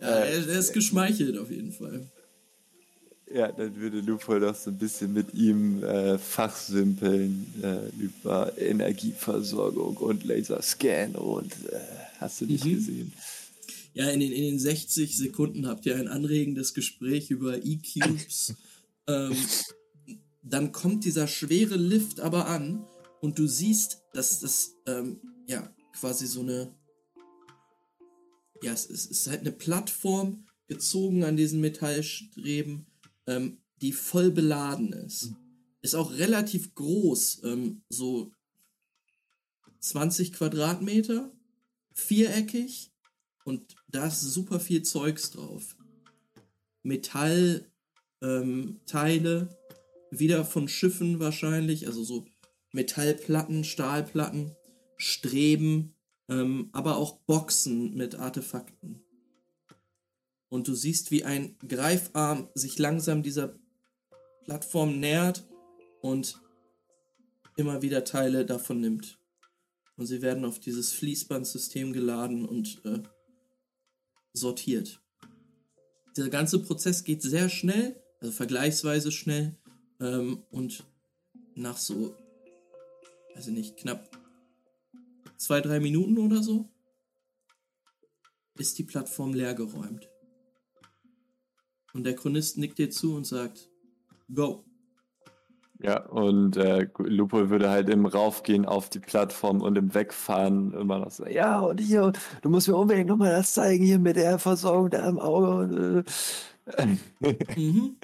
er, 0.00 0.48
er 0.48 0.58
ist 0.58 0.72
geschmeichelt 0.72 1.36
auf 1.38 1.50
jeden 1.50 1.72
Fall. 1.72 2.06
Ja, 3.32 3.52
dann 3.52 3.76
würde 3.76 4.00
Lupol 4.00 4.40
doch 4.40 4.56
so 4.56 4.70
ein 4.70 4.78
bisschen 4.78 5.12
mit 5.12 5.32
ihm 5.34 5.84
äh, 5.84 6.18
fachsimpeln 6.18 7.46
äh, 7.62 7.88
über 8.02 8.58
Energieversorgung 8.58 9.96
und 9.98 10.24
Laserscan 10.24 11.14
und 11.14 11.52
äh, 11.70 11.78
hast 12.18 12.40
du 12.40 12.46
nicht 12.46 12.64
Mhm. 12.64 12.74
gesehen. 12.74 13.12
Ja, 13.92 14.08
in 14.10 14.20
den, 14.20 14.32
in 14.32 14.42
den 14.42 14.58
60 14.58 15.16
Sekunden 15.16 15.66
habt 15.66 15.84
ihr 15.86 15.96
ein 15.96 16.08
anregendes 16.08 16.74
Gespräch 16.74 17.30
über 17.30 17.64
E-Cubes. 17.64 18.54
ähm, 19.08 19.36
dann 20.42 20.72
kommt 20.72 21.04
dieser 21.04 21.26
schwere 21.26 21.76
Lift 21.76 22.20
aber 22.20 22.46
an 22.46 22.86
und 23.20 23.38
du 23.38 23.46
siehst, 23.46 24.02
dass 24.12 24.40
das 24.40 24.76
ähm, 24.86 25.20
ja 25.46 25.74
quasi 25.92 26.26
so 26.26 26.40
eine. 26.40 26.74
Ja, 28.62 28.72
es 28.72 28.86
ist, 28.86 29.10
es 29.10 29.20
ist 29.22 29.26
halt 29.28 29.40
eine 29.40 29.52
Plattform 29.52 30.46
gezogen 30.68 31.24
an 31.24 31.36
diesen 31.36 31.60
Metallstreben, 31.60 32.86
ähm, 33.26 33.58
die 33.80 33.92
voll 33.92 34.30
beladen 34.30 34.92
ist. 34.92 35.32
Ist 35.82 35.94
auch 35.94 36.12
relativ 36.12 36.74
groß, 36.74 37.42
ähm, 37.44 37.82
so 37.88 38.32
20 39.80 40.34
Quadratmeter, 40.34 41.32
viereckig 41.94 42.89
und 43.44 43.76
da 43.88 44.06
ist 44.06 44.20
super 44.20 44.60
viel 44.60 44.82
Zeugs 44.82 45.30
drauf. 45.30 45.76
Metallteile, 46.82 47.66
ähm, 48.22 49.48
wieder 50.10 50.44
von 50.44 50.68
Schiffen 50.68 51.20
wahrscheinlich, 51.20 51.86
also 51.86 52.02
so 52.02 52.26
Metallplatten, 52.72 53.64
Stahlplatten, 53.64 54.56
Streben, 54.96 55.94
ähm, 56.28 56.68
aber 56.72 56.96
auch 56.96 57.18
Boxen 57.20 57.94
mit 57.94 58.14
Artefakten. 58.14 59.02
Und 60.48 60.68
du 60.68 60.74
siehst, 60.74 61.10
wie 61.10 61.24
ein 61.24 61.56
Greifarm 61.66 62.48
sich 62.54 62.78
langsam 62.78 63.22
dieser 63.22 63.54
Plattform 64.44 64.98
nähert 64.98 65.46
und 66.00 66.40
immer 67.56 67.82
wieder 67.82 68.04
Teile 68.04 68.44
davon 68.44 68.80
nimmt. 68.80 69.18
Und 69.96 70.06
sie 70.06 70.22
werden 70.22 70.44
auf 70.44 70.58
dieses 70.58 70.92
Fließbandsystem 70.92 71.92
geladen 71.92 72.44
und 72.46 72.80
äh, 72.84 73.02
sortiert. 74.32 75.00
Der 76.16 76.28
ganze 76.28 76.60
Prozess 76.60 77.04
geht 77.04 77.22
sehr 77.22 77.48
schnell, 77.48 78.02
also 78.20 78.32
vergleichsweise 78.32 79.12
schnell. 79.12 79.56
Ähm, 80.00 80.44
und 80.50 80.84
nach 81.54 81.76
so, 81.76 82.14
ich 83.38 83.46
nicht, 83.46 83.76
knapp 83.76 84.10
zwei, 85.36 85.60
drei 85.60 85.80
Minuten 85.80 86.18
oder 86.18 86.42
so, 86.42 86.68
ist 88.56 88.78
die 88.78 88.84
Plattform 88.84 89.32
leergeräumt. 89.34 90.08
Und 91.92 92.04
der 92.04 92.14
Chronist 92.14 92.58
nickt 92.58 92.78
dir 92.78 92.90
zu 92.90 93.14
und 93.14 93.26
sagt, 93.26 93.70
Go. 94.32 94.64
Ja, 95.82 96.04
und 96.06 96.58
äh, 96.58 96.88
Lupo 96.98 97.48
würde 97.48 97.70
halt 97.70 97.88
im 97.88 98.04
Raufgehen 98.04 98.66
auf 98.66 98.90
die 98.90 99.00
Plattform 99.00 99.62
und 99.62 99.78
im 99.78 99.94
Wegfahren 99.94 100.74
immer 100.74 100.98
noch 100.98 101.10
so, 101.10 101.26
ja, 101.26 101.60
und 101.60 101.80
hier, 101.80 102.12
du 102.42 102.50
musst 102.50 102.68
mir 102.68 102.76
unbedingt 102.76 103.08
nochmal 103.08 103.32
das 103.32 103.54
zeigen, 103.54 103.84
hier 103.84 103.98
mit 103.98 104.16
der 104.16 104.38
Versorgung 104.38 104.90
da 104.90 105.08
im 105.08 105.18
Auge. 105.18 106.04
äh. 106.66 106.86
mhm. 107.56 107.96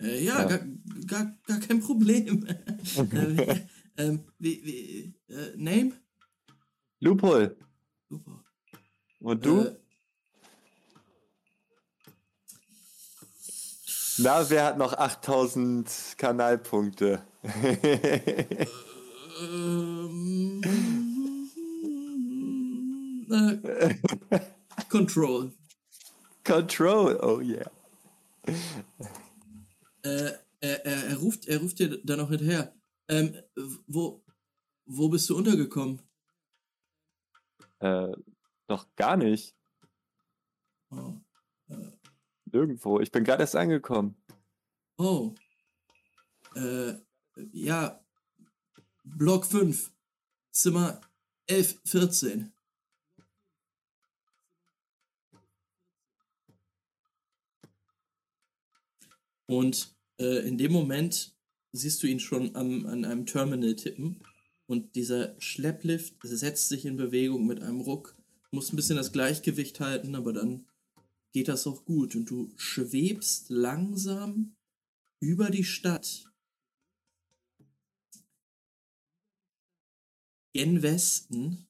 äh, 0.00 0.24
ja, 0.24 0.40
ja. 0.40 0.46
Gar, 0.48 0.58
gar, 1.06 1.36
gar 1.46 1.60
kein 1.60 1.80
Problem. 1.80 2.44
äh, 2.96 3.60
ähm, 3.98 4.24
wie, 4.40 4.60
wie, 4.64 5.14
äh, 5.32 5.56
Name? 5.56 5.92
Lupol. 6.98 7.56
Lupol. 8.08 8.40
Und 9.20 9.46
du? 9.46 9.76
Na, 14.18 14.48
wer 14.48 14.64
hat 14.64 14.78
noch 14.78 14.94
8000 14.94 16.14
Kanalpunkte? 16.16 17.22
ähm, 19.40 20.62
äh, 24.30 24.40
Control. 24.88 25.52
Control, 26.44 27.18
oh 27.22 27.40
yeah. 27.40 27.70
Äh, 30.02 30.32
er, 30.60 30.86
er, 30.86 31.04
er, 31.08 31.16
ruft, 31.18 31.46
er 31.46 31.58
ruft 31.60 31.78
dir 31.78 32.00
da 32.02 32.16
noch 32.16 32.30
hinterher. 32.30 32.74
Ähm, 33.08 33.36
wo, 33.86 34.24
wo 34.86 35.08
bist 35.08 35.28
du 35.28 35.36
untergekommen? 35.36 36.00
Äh, 37.80 38.12
noch 38.68 38.86
gar 38.96 39.16
nicht. 39.16 39.54
Oh. 40.90 41.14
Äh, 41.68 41.95
Nirgendwo. 42.52 43.00
Ich 43.00 43.12
bin 43.12 43.24
gerade 43.24 43.42
erst 43.42 43.56
angekommen. 43.56 44.16
Oh. 44.98 45.34
Äh, 46.54 46.94
ja. 47.52 48.00
Block 49.04 49.46
5. 49.46 49.92
Zimmer 50.50 51.00
1114. 51.48 52.52
Und 59.46 59.94
äh, 60.18 60.46
in 60.46 60.58
dem 60.58 60.72
Moment 60.72 61.36
siehst 61.72 62.02
du 62.02 62.06
ihn 62.06 62.20
schon 62.20 62.56
am, 62.56 62.86
an 62.86 63.04
einem 63.04 63.26
Terminal 63.26 63.76
tippen. 63.76 64.20
Und 64.66 64.96
dieser 64.96 65.40
Schlepplift 65.40 66.16
setzt 66.22 66.68
sich 66.68 66.84
in 66.84 66.96
Bewegung 66.96 67.46
mit 67.46 67.62
einem 67.62 67.80
Ruck. 67.80 68.16
Muss 68.50 68.72
ein 68.72 68.76
bisschen 68.76 68.96
das 68.96 69.12
Gleichgewicht 69.12 69.78
halten, 69.80 70.14
aber 70.14 70.32
dann 70.32 70.66
geht 71.36 71.48
das 71.48 71.66
auch 71.66 71.84
gut. 71.84 72.16
Und 72.16 72.30
du 72.30 72.50
schwebst 72.56 73.50
langsam 73.50 74.56
über 75.20 75.50
die 75.50 75.64
Stadt. 75.64 76.32
Gen 80.54 80.80
Westen. 80.80 81.68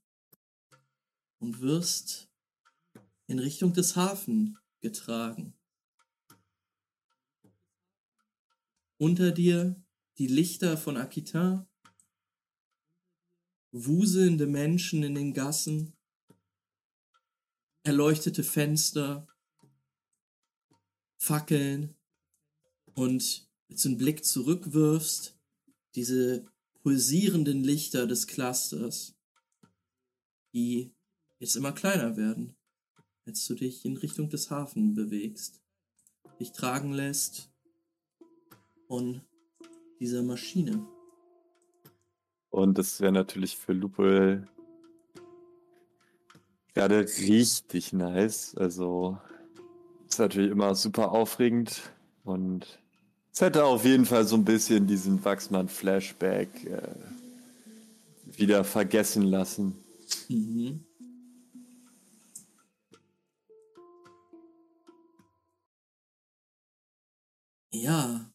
Und 1.41 1.61
wirst 1.63 2.31
in 3.27 3.41
Richtung 3.41 3.73
des 3.73 3.97
Hafen 3.97 4.57
getragen. 4.79 5.53
Unter 8.99 9.33
dir 9.33 9.85
die 10.19 10.29
Lichter 10.29 10.79
von 10.79 10.97
Aquitain, 10.97 11.67
wuselnde 13.73 14.47
Menschen 14.47 15.03
in 15.03 15.17
den 15.17 15.35
Gassen, 15.35 15.93
erleuchtete 17.83 18.45
Fenster, 18.45 19.27
Fackeln 21.17 21.95
und 22.95 23.49
jetzt 23.69 23.87
einen 23.87 23.99
Blick 23.99 24.25
zurückwirfst, 24.25 25.37
diese 25.95 26.47
pulsierenden 26.83 27.65
Lichter 27.65 28.07
des 28.07 28.27
Clusters, 28.27 29.17
die 30.53 30.95
jetzt 31.39 31.57
immer 31.57 31.73
kleiner 31.73 32.17
werden, 32.17 32.55
als 33.27 33.47
du 33.47 33.55
dich 33.55 33.85
in 33.85 33.97
Richtung 33.97 34.29
des 34.31 34.51
Hafens 34.51 34.95
bewegst, 34.95 35.63
dich 36.39 36.53
tragen 36.53 36.93
lässt 36.93 37.51
von 38.87 39.21
dieser 40.01 40.23
Maschine. 40.23 40.87
Und 42.51 42.79
das 42.79 43.01
wäre 43.01 43.13
natürlich 43.13 43.57
für 43.57 43.73
Lupe 43.73 44.47
gerade 46.73 47.01
richtig 47.01 47.93
nice. 47.93 48.55
Also 48.55 49.19
ist 50.17 50.21
natürlich 50.21 50.51
immer 50.51 50.75
super 50.75 51.13
aufregend 51.13 51.93
und 52.25 52.79
es 53.35 53.43
hätte 53.43 53.65
auf 53.65 53.85
jeden 53.85 54.07
Fall 54.07 54.27
so 54.27 54.35
ein 54.37 54.47
bisschen 54.47 54.87
diesen 54.87 55.23
Wachsmann-Flashback 55.23 56.65
äh, 56.65 56.95
wieder 58.25 58.65
vergessen 58.65 59.25
lassen. 59.25 59.77
Mhm. 60.31 60.87
Ja. 67.73 68.33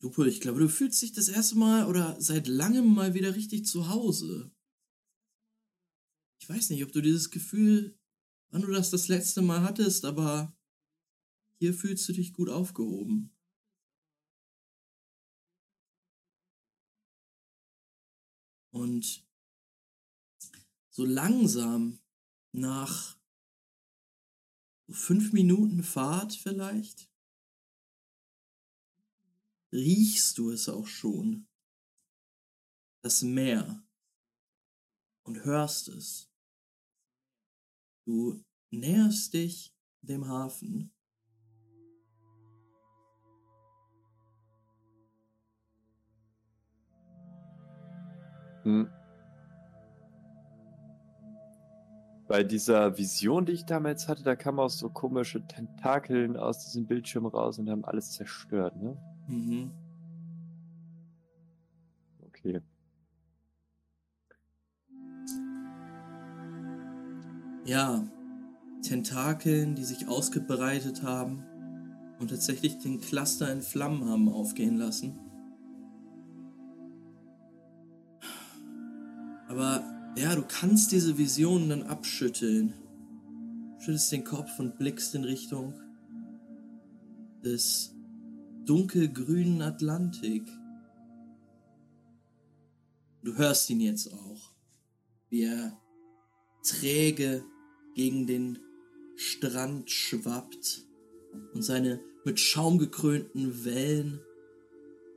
Lupo, 0.00 0.24
ich 0.24 0.40
glaube, 0.40 0.60
du 0.60 0.68
fühlst 0.70 1.02
dich 1.02 1.12
das 1.12 1.28
erste 1.28 1.58
Mal 1.58 1.86
oder 1.86 2.16
seit 2.18 2.46
langem 2.46 2.86
mal 2.94 3.12
wieder 3.12 3.34
richtig 3.34 3.66
zu 3.66 3.90
Hause. 3.90 4.50
Ich 6.40 6.48
weiß 6.48 6.70
nicht, 6.70 6.82
ob 6.82 6.92
du 6.92 7.02
dieses 7.02 7.30
Gefühl 7.30 7.98
wann 8.54 8.62
du 8.62 8.70
das 8.70 8.90
das 8.90 9.08
letzte 9.08 9.42
Mal 9.42 9.62
hattest, 9.62 10.04
aber 10.04 10.56
hier 11.58 11.74
fühlst 11.74 12.08
du 12.08 12.12
dich 12.12 12.32
gut 12.32 12.48
aufgehoben. 12.48 13.36
Und 18.70 19.26
so 20.90 21.04
langsam 21.04 21.98
nach 22.52 23.18
fünf 24.88 25.32
Minuten 25.32 25.82
Fahrt 25.82 26.34
vielleicht, 26.34 27.10
riechst 29.72 30.38
du 30.38 30.52
es 30.52 30.68
auch 30.68 30.86
schon, 30.86 31.48
das 33.02 33.22
Meer, 33.22 33.84
und 35.24 35.44
hörst 35.44 35.88
es. 35.88 36.33
Du 38.04 38.42
näherst 38.70 39.32
dich 39.32 39.72
dem 40.02 40.28
Hafen. 40.28 40.92
Hm. 48.64 48.88
Bei 52.26 52.42
dieser 52.42 52.96
Vision, 52.96 53.44
die 53.44 53.52
ich 53.52 53.64
damals 53.64 54.08
hatte, 54.08 54.22
da 54.22 54.34
kamen 54.34 54.58
auch 54.58 54.70
so 54.70 54.88
komische 54.88 55.46
Tentakeln 55.46 56.36
aus 56.36 56.64
diesem 56.64 56.86
Bildschirm 56.86 57.26
raus 57.26 57.58
und 57.58 57.68
haben 57.68 57.84
alles 57.84 58.12
zerstört, 58.12 58.76
ne? 58.76 58.96
Mhm. 59.28 59.70
Okay. 62.26 62.60
Ja, 67.64 68.06
Tentakeln, 68.82 69.74
die 69.74 69.84
sich 69.84 70.08
ausgebreitet 70.08 71.02
haben 71.02 71.42
und 72.18 72.30
tatsächlich 72.30 72.78
den 72.78 73.00
Cluster 73.00 73.50
in 73.50 73.62
Flammen 73.62 74.08
haben 74.08 74.28
aufgehen 74.28 74.76
lassen. 74.76 75.18
Aber 79.48 79.82
ja, 80.16 80.34
du 80.34 80.42
kannst 80.46 80.92
diese 80.92 81.18
Visionen 81.18 81.68
dann 81.70 81.82
abschütteln. 81.82 82.74
Schüttelst 83.78 84.12
den 84.12 84.24
Kopf 84.24 84.58
und 84.58 84.78
blickst 84.78 85.14
in 85.14 85.24
Richtung 85.24 85.74
des 87.44 87.94
dunkelgrünen 88.64 89.60
Atlantik. 89.62 90.48
Du 93.22 93.36
hörst 93.36 93.68
ihn 93.70 93.80
jetzt 93.80 94.12
auch, 94.12 94.52
wie 95.28 95.42
er 95.42 95.78
träge 96.62 97.44
gegen 97.94 98.26
den 98.26 98.58
Strand 99.16 99.90
schwappt 99.90 100.86
und 101.52 101.62
seine 101.62 102.00
mit 102.24 102.40
Schaum 102.40 102.78
gekrönten 102.78 103.64
Wellen 103.64 104.20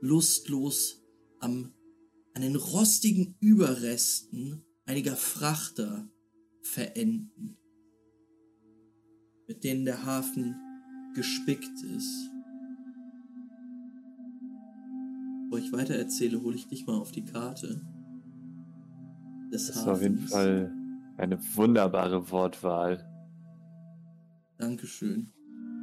lustlos 0.00 1.02
am, 1.40 1.72
an 2.34 2.42
den 2.42 2.56
rostigen 2.56 3.36
Überresten 3.40 4.64
einiger 4.84 5.16
Frachter 5.16 6.08
verenden, 6.62 7.56
mit 9.46 9.64
denen 9.64 9.84
der 9.84 10.04
Hafen 10.04 10.56
gespickt 11.14 11.82
ist. 11.96 12.30
Bevor 15.44 15.58
ich 15.58 15.72
weiter 15.72 15.94
erzähle, 15.94 16.42
hole 16.42 16.56
ich 16.56 16.68
dich 16.68 16.86
mal 16.86 16.98
auf 16.98 17.10
die 17.10 17.24
Karte 17.24 17.80
des 19.50 19.68
das 19.68 19.76
Hafens. 19.76 19.80
Ist 19.80 19.88
auf 19.88 20.02
jeden 20.02 20.28
Fall 20.28 20.77
eine 21.18 21.38
wunderbare 21.56 22.30
Wortwahl. 22.30 23.04
Dankeschön. 24.58 25.32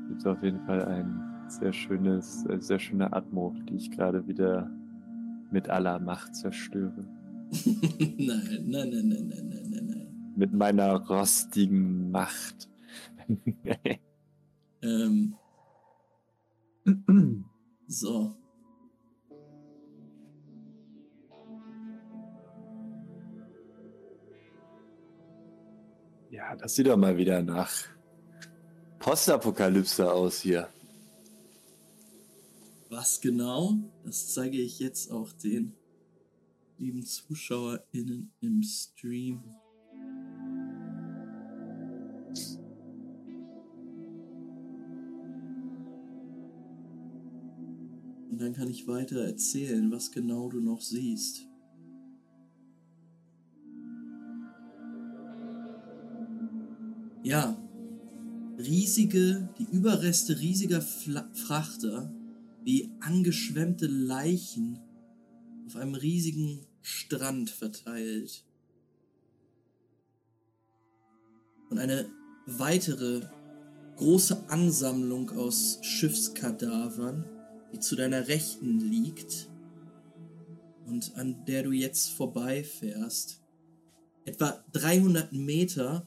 Gibt 0.10 0.26
auf 0.26 0.42
jeden 0.44 0.66
Fall 0.66 0.84
einen 0.86 1.22
Sehr 1.48 1.74
schönes, 1.74 2.44
äh, 2.48 2.60
sehr 2.60 2.80
schöne 2.80 3.14
Atmo, 3.14 3.56
die 3.70 3.76
ich 3.76 3.92
gerade 3.92 4.28
wieder 4.28 4.70
mit 5.52 5.70
aller 5.70 6.00
Macht 6.00 6.36
zerstöre. 6.36 7.06
nein, 7.66 8.66
nein, 8.66 8.90
nein, 8.90 8.90
nein, 8.90 9.28
nein, 9.28 9.50
nein, 9.50 9.70
nein, 9.70 9.86
nein. 9.88 10.34
Mit 10.36 10.54
meiner 10.54 10.96
rostigen 11.06 12.10
Macht. 12.12 12.68
ähm. 14.82 15.36
so. 17.88 18.36
Ja, 26.36 26.54
das 26.54 26.76
sieht 26.76 26.88
doch 26.88 26.98
mal 26.98 27.16
wieder 27.16 27.42
nach 27.42 27.72
Postapokalypse 29.00 30.12
aus 30.12 30.42
hier. 30.42 30.68
Was 32.90 33.22
genau? 33.22 33.76
Das 34.04 34.34
zeige 34.34 34.58
ich 34.58 34.80
jetzt 34.80 35.10
auch 35.12 35.32
den 35.32 35.74
lieben 36.78 37.06
ZuschauerInnen 37.06 38.34
im 38.42 38.62
Stream. 38.64 39.46
Und 48.30 48.42
dann 48.42 48.52
kann 48.52 48.70
ich 48.70 48.90
weiter 48.90 49.24
erzählen, 49.24 49.90
was 49.90 50.12
genau 50.12 50.50
du 50.50 50.60
noch 50.60 50.82
siehst. 50.82 51.48
Ja, 57.26 57.58
riesige, 58.60 59.50
die 59.58 59.66
Überreste 59.76 60.40
riesiger 60.40 60.80
Fla 60.80 61.28
Frachter, 61.34 62.14
wie 62.64 62.92
angeschwemmte 63.00 63.88
Leichen 63.88 64.80
auf 65.66 65.76
einem 65.76 65.96
riesigen 65.96 66.68
Strand 66.84 67.50
verteilt. 67.50 68.46
Und 71.72 71.80
eine 71.80 72.06
weitere 72.46 73.22
große 73.96 74.48
Ansammlung 74.50 75.32
aus 75.32 75.80
Schiffskadavern, 75.82 77.26
die 77.74 77.80
zu 77.80 77.96
deiner 77.96 78.28
Rechten 78.28 78.78
liegt 78.78 79.50
und 80.86 81.16
an 81.16 81.44
der 81.46 81.64
du 81.64 81.72
jetzt 81.72 82.12
vorbeifährst. 82.12 83.42
Etwa 84.26 84.64
300 84.74 85.34
Meter 85.34 86.06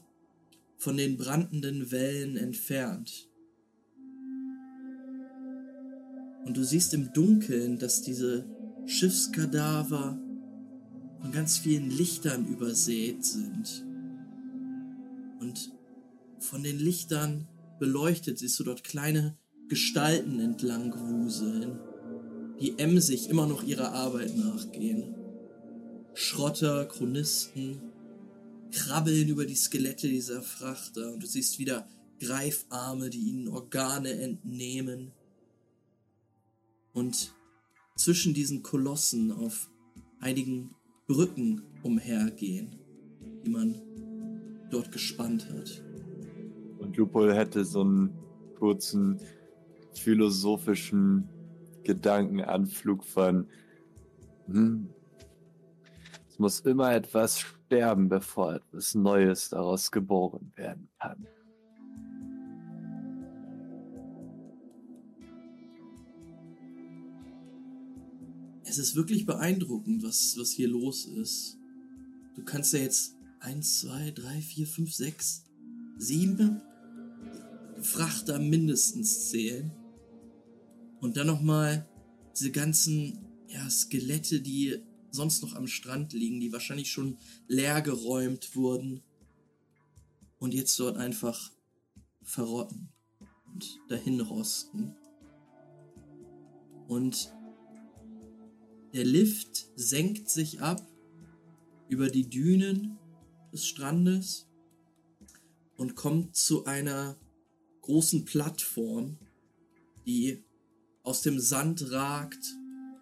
von 0.78 0.96
den 0.96 1.16
brandenden 1.16 1.90
Wellen 1.90 2.36
entfernt. 2.36 3.28
Und 6.46 6.56
du 6.56 6.64
siehst 6.64 6.94
im 6.94 7.12
Dunkeln, 7.12 7.78
dass 7.78 8.00
diese 8.00 8.46
Schiffskadaver 8.86 10.18
von 11.20 11.32
ganz 11.32 11.58
vielen 11.58 11.90
Lichtern 11.90 12.46
übersät 12.46 13.24
sind. 13.24 13.84
Und 15.40 15.72
von 16.38 16.62
den 16.62 16.78
Lichtern 16.78 17.48
beleuchtet 17.78 18.38
siehst 18.38 18.58
du 18.60 18.64
dort 18.64 18.84
kleine 18.84 19.36
Gestalten 19.68 20.40
entlang 20.40 20.94
wuseln, 20.96 21.78
die 22.60 22.78
emsig 22.78 23.28
immer 23.28 23.46
noch 23.46 23.62
ihrer 23.62 23.92
Arbeit 23.92 24.36
nachgehen. 24.36 25.14
Schrotter, 26.14 26.86
Chronisten, 26.86 27.80
krabbeln 28.72 29.28
über 29.28 29.46
die 29.46 29.54
Skelette 29.54 30.08
dieser 30.08 30.42
Frachter 30.42 31.12
und 31.12 31.22
du 31.22 31.26
siehst 31.26 31.58
wieder 31.58 31.88
Greifarme, 32.20 33.10
die 33.10 33.20
ihnen 33.20 33.48
Organe 33.48 34.10
entnehmen. 34.10 35.12
Und 36.92 37.34
zwischen 37.96 38.34
diesen 38.34 38.62
Kolossen 38.62 39.32
auf 39.32 39.70
einigen 40.20 40.74
Brücken 41.06 41.62
umhergehen, 41.82 42.76
die 43.44 43.50
man 43.50 43.74
dort 44.70 44.92
gespannt 44.92 45.48
hat. 45.50 45.82
Und 46.78 46.96
Lupol 46.96 47.34
hätte 47.34 47.64
so 47.64 47.80
einen 47.82 48.10
kurzen 48.58 49.20
philosophischen 49.94 51.28
Gedankenanflug 51.84 53.04
von, 53.04 53.46
hm, 54.46 54.88
es 56.28 56.38
muss 56.38 56.60
immer 56.60 56.94
etwas 56.94 57.44
sterben, 57.68 58.08
bevor 58.08 58.54
etwas 58.54 58.94
Neues 58.94 59.50
daraus 59.50 59.90
geboren 59.90 60.52
werden 60.56 60.88
kann. 60.98 61.26
Es 68.64 68.78
ist 68.78 68.96
wirklich 68.96 69.26
beeindruckend, 69.26 70.02
was, 70.02 70.36
was 70.38 70.50
hier 70.50 70.68
los 70.68 71.06
ist. 71.06 71.58
Du 72.36 72.42
kannst 72.42 72.72
ja 72.72 72.80
jetzt 72.80 73.16
1, 73.40 73.80
2, 73.80 74.12
3, 74.12 74.40
4, 74.40 74.66
5, 74.66 74.94
6, 74.94 75.44
7 75.98 76.62
Frachter 77.82 78.38
mindestens 78.38 79.28
zählen. 79.28 79.70
Und 81.00 81.16
dann 81.16 81.26
nochmal 81.26 81.86
diese 82.34 82.50
ganzen 82.50 83.26
ja, 83.48 83.68
Skelette, 83.68 84.40
die 84.40 84.82
sonst 85.10 85.42
noch 85.42 85.54
am 85.54 85.66
Strand 85.66 86.12
liegen, 86.12 86.40
die 86.40 86.52
wahrscheinlich 86.52 86.90
schon 86.90 87.18
leer 87.46 87.82
geräumt 87.82 88.54
wurden 88.54 89.02
und 90.38 90.54
jetzt 90.54 90.78
dort 90.78 90.96
einfach 90.96 91.50
verrotten 92.22 92.88
und 93.46 93.80
dahin 93.88 94.20
rosten. 94.20 94.94
Und 96.86 97.32
der 98.94 99.04
Lift 99.04 99.66
senkt 99.76 100.30
sich 100.30 100.60
ab 100.60 100.86
über 101.88 102.08
die 102.08 102.28
Dünen 102.28 102.98
des 103.52 103.66
Strandes 103.66 104.46
und 105.76 105.94
kommt 105.94 106.36
zu 106.36 106.64
einer 106.64 107.16
großen 107.82 108.24
Plattform, 108.24 109.18
die 110.06 110.42
aus 111.02 111.22
dem 111.22 111.38
Sand 111.38 111.90
ragt, 111.90 112.54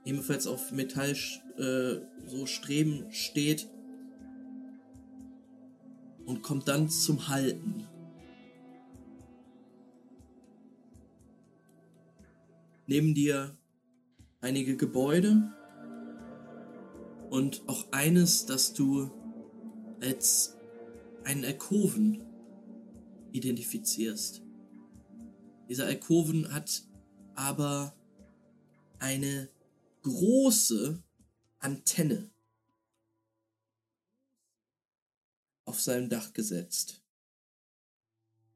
ebenfalls 0.05 0.47
auf 0.47 0.71
Metall 0.71 1.17
äh, 1.59 2.01
so 2.27 2.47
Streben 2.47 3.07
steht 3.11 3.69
und 6.25 6.43
kommt 6.43 6.69
dann 6.69 6.89
zum 6.89 7.29
Halten. 7.29 7.87
Neben 12.87 13.15
dir 13.15 13.57
einige 14.41 14.77
Gebäude 14.77 15.53
und 17.31 17.63
auch 17.67 17.87
eines, 17.91 18.47
das 18.47 18.75
du 18.75 19.11
als 20.01 20.57
einen 21.25 21.45
Alkoven 21.45 22.23
identifizierst. 23.33 24.43
Dieser 25.69 25.87
Alkoven 25.87 26.53
hat 26.53 26.85
aber 27.35 27.95
eine 28.99 29.49
große 30.03 31.03
Antenne 31.67 32.31
auf 35.65 35.81
seinem 35.81 36.09
Dach 36.09 36.33
gesetzt. 36.33 37.03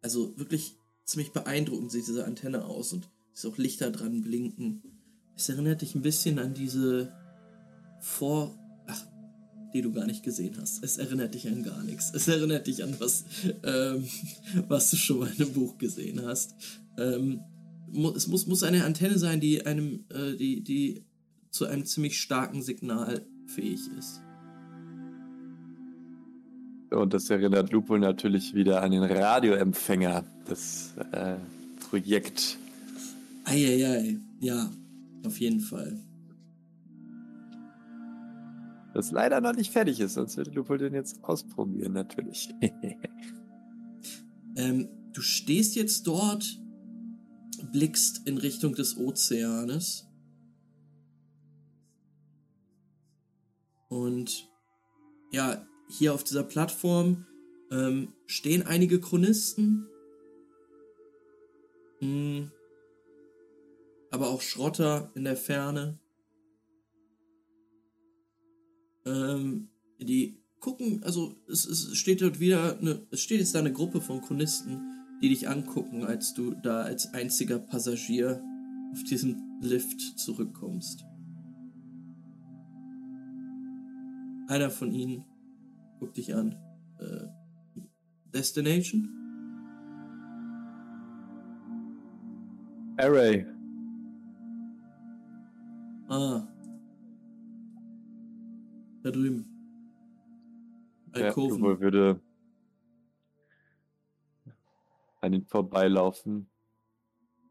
Also 0.00 0.38
wirklich 0.38 0.76
ziemlich 1.04 1.32
beeindruckend 1.32 1.90
sieht 1.90 2.06
diese 2.06 2.24
Antenne 2.24 2.64
aus 2.64 2.92
und 2.92 3.08
ist 3.34 3.44
auch 3.46 3.58
Lichter 3.58 3.90
dran 3.90 4.22
blinken. 4.22 4.82
Es 5.34 5.48
erinnert 5.48 5.82
dich 5.82 5.94
ein 5.96 6.02
bisschen 6.02 6.38
an 6.38 6.54
diese 6.54 7.12
Vor... 8.00 8.56
Ach, 8.86 9.06
die 9.74 9.82
du 9.82 9.92
gar 9.92 10.06
nicht 10.06 10.22
gesehen 10.22 10.56
hast. 10.60 10.82
Es 10.84 10.98
erinnert 10.98 11.34
dich 11.34 11.48
an 11.48 11.64
gar 11.64 11.82
nichts. 11.82 12.12
Es 12.14 12.28
erinnert 12.28 12.68
dich 12.68 12.82
an 12.84 12.94
was, 12.98 13.24
ähm, 13.64 14.08
was 14.68 14.90
du 14.90 14.96
schon 14.96 15.18
mal 15.18 15.32
in 15.32 15.42
einem 15.42 15.52
Buch 15.52 15.78
gesehen 15.78 16.24
hast. 16.24 16.54
Ähm, 16.96 17.40
es 18.14 18.28
muss, 18.28 18.46
muss 18.46 18.62
eine 18.62 18.84
Antenne 18.84 19.18
sein, 19.18 19.40
die 19.40 19.66
einem, 19.66 20.04
äh, 20.10 20.36
die, 20.36 20.62
die 20.62 21.04
zu 21.50 21.66
einem 21.66 21.84
ziemlich 21.84 22.20
starken 22.20 22.62
Signal 22.62 23.26
fähig 23.46 23.80
ist. 23.98 24.22
Und 26.90 27.14
das 27.14 27.30
erinnert 27.30 27.70
Lupo 27.70 27.96
natürlich 27.96 28.54
wieder 28.54 28.82
an 28.82 28.90
den 28.90 29.04
Radioempfänger, 29.04 30.24
das 30.46 30.94
äh, 31.12 31.36
Projekt. 31.88 32.58
Eieiei, 33.44 34.18
ja, 34.40 34.70
auf 35.24 35.38
jeden 35.38 35.60
Fall. 35.60 36.00
Das 38.92 39.12
leider 39.12 39.40
noch 39.40 39.54
nicht 39.54 39.70
fertig 39.70 40.00
ist, 40.00 40.14
sonst 40.14 40.36
würde 40.36 40.50
Lupo 40.50 40.76
den 40.76 40.94
jetzt 40.94 41.22
ausprobieren, 41.22 41.92
natürlich. 41.92 42.52
ähm, 44.56 44.88
du 45.12 45.20
stehst 45.22 45.76
jetzt 45.76 46.08
dort, 46.08 46.58
blickst 47.70 48.26
in 48.26 48.36
Richtung 48.36 48.74
des 48.74 48.96
Ozeanes 48.96 50.09
Und 53.90 54.48
ja, 55.32 55.66
hier 55.88 56.14
auf 56.14 56.24
dieser 56.24 56.44
Plattform 56.44 57.26
ähm, 57.70 58.14
stehen 58.26 58.66
einige 58.66 59.00
Chronisten. 59.00 59.86
Hm. 61.98 62.50
aber 64.10 64.28
auch 64.30 64.40
Schrotter 64.40 65.10
in 65.14 65.24
der 65.24 65.36
Ferne. 65.36 65.98
Ähm, 69.04 69.68
die 69.98 70.40
gucken, 70.60 71.02
also 71.02 71.36
es, 71.46 71.66
es 71.66 71.94
steht 71.96 72.22
dort 72.22 72.40
wieder, 72.40 72.78
eine, 72.78 73.06
es 73.10 73.20
steht 73.20 73.40
jetzt 73.40 73.54
da 73.54 73.58
eine 73.58 73.72
Gruppe 73.72 74.00
von 74.00 74.22
Chronisten, 74.22 74.80
die 75.22 75.28
dich 75.28 75.48
angucken, 75.48 76.04
als 76.04 76.32
du 76.32 76.54
da 76.62 76.82
als 76.82 77.12
einziger 77.12 77.58
Passagier 77.58 78.42
auf 78.92 79.04
diesen 79.04 79.60
Lift 79.60 80.00
zurückkommst. 80.18 81.04
Einer 84.50 84.68
von 84.68 84.90
ihnen 84.90 85.24
guckt 86.00 86.16
dich 86.16 86.34
an. 86.34 86.56
Äh, 86.98 87.28
Destination? 88.34 89.08
Array. 92.96 93.46
Ah. 96.08 96.48
Da 99.04 99.10
drüben. 99.12 99.46
Alkoven. 101.12 101.64
Ja, 101.64 101.80
würde 101.80 102.20
an 105.20 105.32
ihn 105.32 105.46
vorbeilaufen 105.46 106.50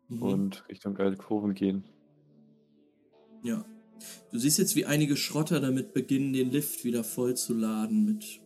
mhm. 0.09 0.21
und 0.21 0.67
Richtung 0.67 0.97
Alkoven 0.97 1.53
gehen. 1.53 1.85
Ja. 3.41 3.63
Du 4.31 4.39
siehst 4.39 4.57
jetzt, 4.57 4.75
wie 4.75 4.85
einige 4.85 5.17
Schrotter 5.17 5.59
damit 5.59 5.93
beginnen, 5.93 6.33
den 6.33 6.51
Lift 6.51 6.83
wieder 6.83 7.03
vollzuladen 7.03 8.05
mit 8.05 8.41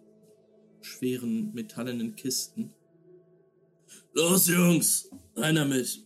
schweren 0.81 1.53
metallenen 1.53 2.15
Kisten. 2.15 2.73
Los, 4.13 4.47
Jungs, 4.47 5.09
einer 5.35 5.65
mit. 5.65 6.05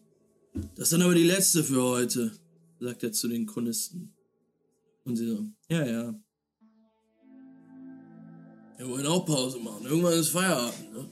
Das 0.76 0.90
dann 0.90 1.02
aber 1.02 1.16
die 1.16 1.24
letzte 1.24 1.64
für 1.64 1.84
heute, 1.84 2.32
sagt 2.80 3.04
er 3.04 3.12
zu 3.12 3.28
den 3.28 3.46
Chronisten. 3.46 4.14
Und 5.04 5.16
sie 5.16 5.28
so, 5.28 5.46
ja, 5.70 5.86
ja. 5.86 6.20
Wir 8.78 8.90
wollen 8.90 9.08
auch 9.08 9.26
Pause 9.26 9.60
machen. 9.60 9.86
Irgendwann 9.86 10.14
ist 10.14 10.30
Feierabend, 10.30 10.94
ne? 10.94 11.10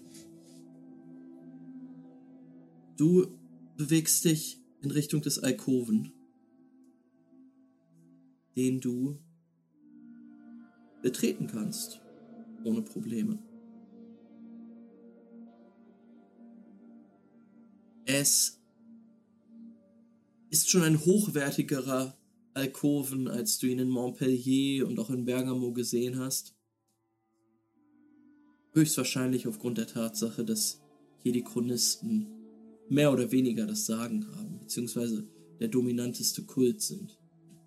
Du 2.97 3.37
bewegst 3.75 4.23
dich 4.23 4.61
in 4.81 4.91
Richtung 4.91 5.21
des 5.21 5.39
Alkoven, 5.39 6.13
den 8.55 8.79
du 8.79 9.19
betreten 11.01 11.47
kannst, 11.47 12.01
ohne 12.63 12.81
Probleme. 12.81 13.39
Es 18.05 18.61
ist 20.49 20.69
schon 20.69 20.83
ein 20.83 21.03
hochwertigerer 21.03 22.17
Alkoven, 22.53 23.27
als 23.27 23.57
du 23.57 23.67
ihn 23.67 23.79
in 23.79 23.89
Montpellier 23.89 24.87
und 24.87 24.97
auch 24.99 25.09
in 25.09 25.25
Bergamo 25.25 25.73
gesehen 25.73 26.17
hast. 26.17 26.55
Höchstwahrscheinlich 28.73 29.47
aufgrund 29.47 29.77
der 29.77 29.87
Tatsache, 29.87 30.45
dass 30.45 30.81
hier 31.21 31.33
die 31.33 31.43
Chronisten 31.43 32.27
mehr 32.87 33.11
oder 33.11 33.31
weniger 33.31 33.65
das 33.65 33.85
Sagen 33.85 34.27
haben, 34.35 34.59
beziehungsweise 34.59 35.27
der 35.59 35.67
dominanteste 35.67 36.43
Kult 36.43 36.81
sind. 36.81 37.17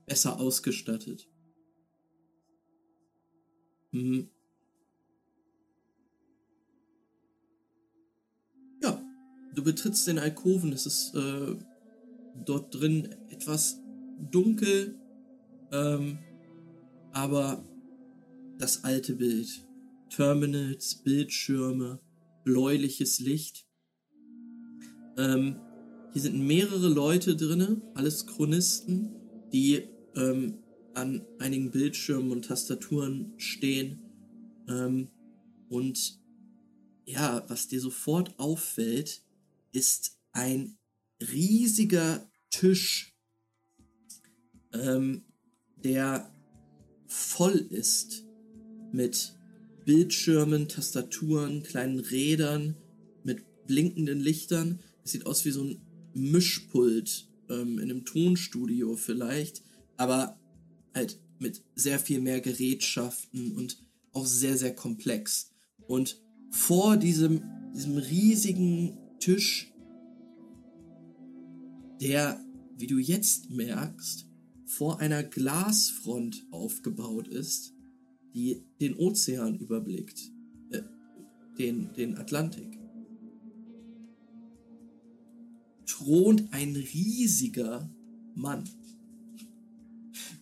Besser 0.08 0.40
ausgestattet. 0.40 1.28
Mhm. 3.92 4.30
Ja, 8.82 9.02
du 9.54 9.62
betrittst 9.62 10.06
den 10.06 10.18
Alkoven, 10.18 10.72
es 10.72 10.86
ist 10.86 11.14
äh, 11.14 11.56
dort 12.44 12.74
drin 12.74 13.14
etwas 13.28 13.80
dunkel, 14.30 14.98
ähm, 15.72 16.18
aber 17.12 17.64
das 18.58 18.84
alte 18.84 19.14
Bild. 19.14 19.66
Terminals, 20.08 21.02
Bildschirme, 21.02 22.00
bläuliches 22.44 23.20
Licht. 23.20 23.66
Ähm, 25.18 25.60
hier 26.14 26.22
sind 26.22 26.40
mehrere 26.46 26.88
Leute 26.88 27.36
drin, 27.36 27.82
alles 27.94 28.26
Chronisten, 28.26 29.14
die 29.52 29.86
ähm, 30.18 30.58
an 30.94 31.24
einigen 31.38 31.70
Bildschirmen 31.70 32.32
und 32.32 32.46
Tastaturen 32.46 33.32
stehen. 33.38 34.00
Ähm, 34.68 35.08
und 35.68 36.20
ja, 37.04 37.44
was 37.48 37.68
dir 37.68 37.80
sofort 37.80 38.38
auffällt, 38.38 39.22
ist 39.72 40.18
ein 40.32 40.76
riesiger 41.20 42.30
Tisch, 42.50 43.14
ähm, 44.72 45.24
der 45.84 46.34
voll 47.06 47.66
ist 47.70 48.26
mit 48.92 49.34
Bildschirmen, 49.84 50.68
Tastaturen, 50.68 51.62
kleinen 51.62 52.00
Rädern, 52.00 52.76
mit 53.24 53.44
blinkenden 53.66 54.20
Lichtern 54.20 54.80
es 55.08 55.12
sieht 55.12 55.24
aus 55.24 55.46
wie 55.46 55.52
so 55.52 55.64
ein 55.64 55.80
Mischpult 56.12 57.26
ähm, 57.48 57.78
in 57.78 57.90
einem 57.90 58.04
Tonstudio 58.04 58.94
vielleicht, 58.94 59.62
aber 59.98 60.38
halt 60.94 61.20
mit 61.38 61.62
sehr 61.74 61.98
viel 61.98 62.20
mehr 62.20 62.40
Gerätschaften 62.40 63.52
und 63.52 63.84
auch 64.12 64.26
sehr, 64.26 64.56
sehr 64.56 64.74
komplex. 64.74 65.50
Und 65.86 66.20
vor 66.50 66.96
diesem, 66.96 67.42
diesem 67.74 67.98
riesigen 67.98 68.98
Tisch, 69.20 69.72
der, 72.00 72.42
wie 72.76 72.86
du 72.86 72.98
jetzt 72.98 73.50
merkst, 73.50 74.26
vor 74.64 75.00
einer 75.00 75.22
Glasfront 75.22 76.46
aufgebaut 76.50 77.28
ist, 77.28 77.74
die 78.34 78.64
den 78.80 78.94
Ozean 78.96 79.58
überblickt, 79.58 80.30
äh, 80.70 80.82
den, 81.58 81.92
den 81.94 82.16
Atlantik. 82.16 82.78
thront 85.98 86.52
ein 86.52 86.76
riesiger 86.76 87.90
Mann. 88.34 88.64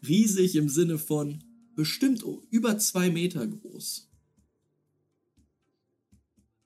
Riesig 0.07 0.57
im 0.57 0.69
Sinne 0.69 0.99
von 0.99 1.43
bestimmt 1.75 2.23
über 2.51 2.77
zwei 2.79 3.11
Meter 3.11 3.47
groß. 3.47 4.11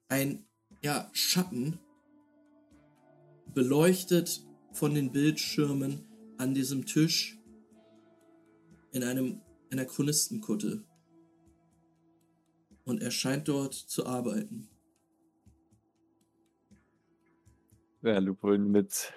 Ein 0.08 0.44
ja, 0.82 1.08
Schatten, 1.12 1.78
beleuchtet 3.54 4.42
von 4.72 4.94
den 4.94 5.12
Bildschirmen 5.12 6.06
an 6.38 6.54
diesem 6.54 6.86
Tisch 6.86 7.38
in 8.92 9.02
einem 9.02 9.42
einer 9.70 9.84
Chronistenkutte. 9.84 10.82
Und 12.84 13.02
er 13.02 13.10
scheint 13.10 13.48
dort 13.48 13.74
zu 13.74 14.06
arbeiten. 14.06 14.68
Ja, 18.02 18.18
Lupuln 18.18 18.70
mit 18.70 19.12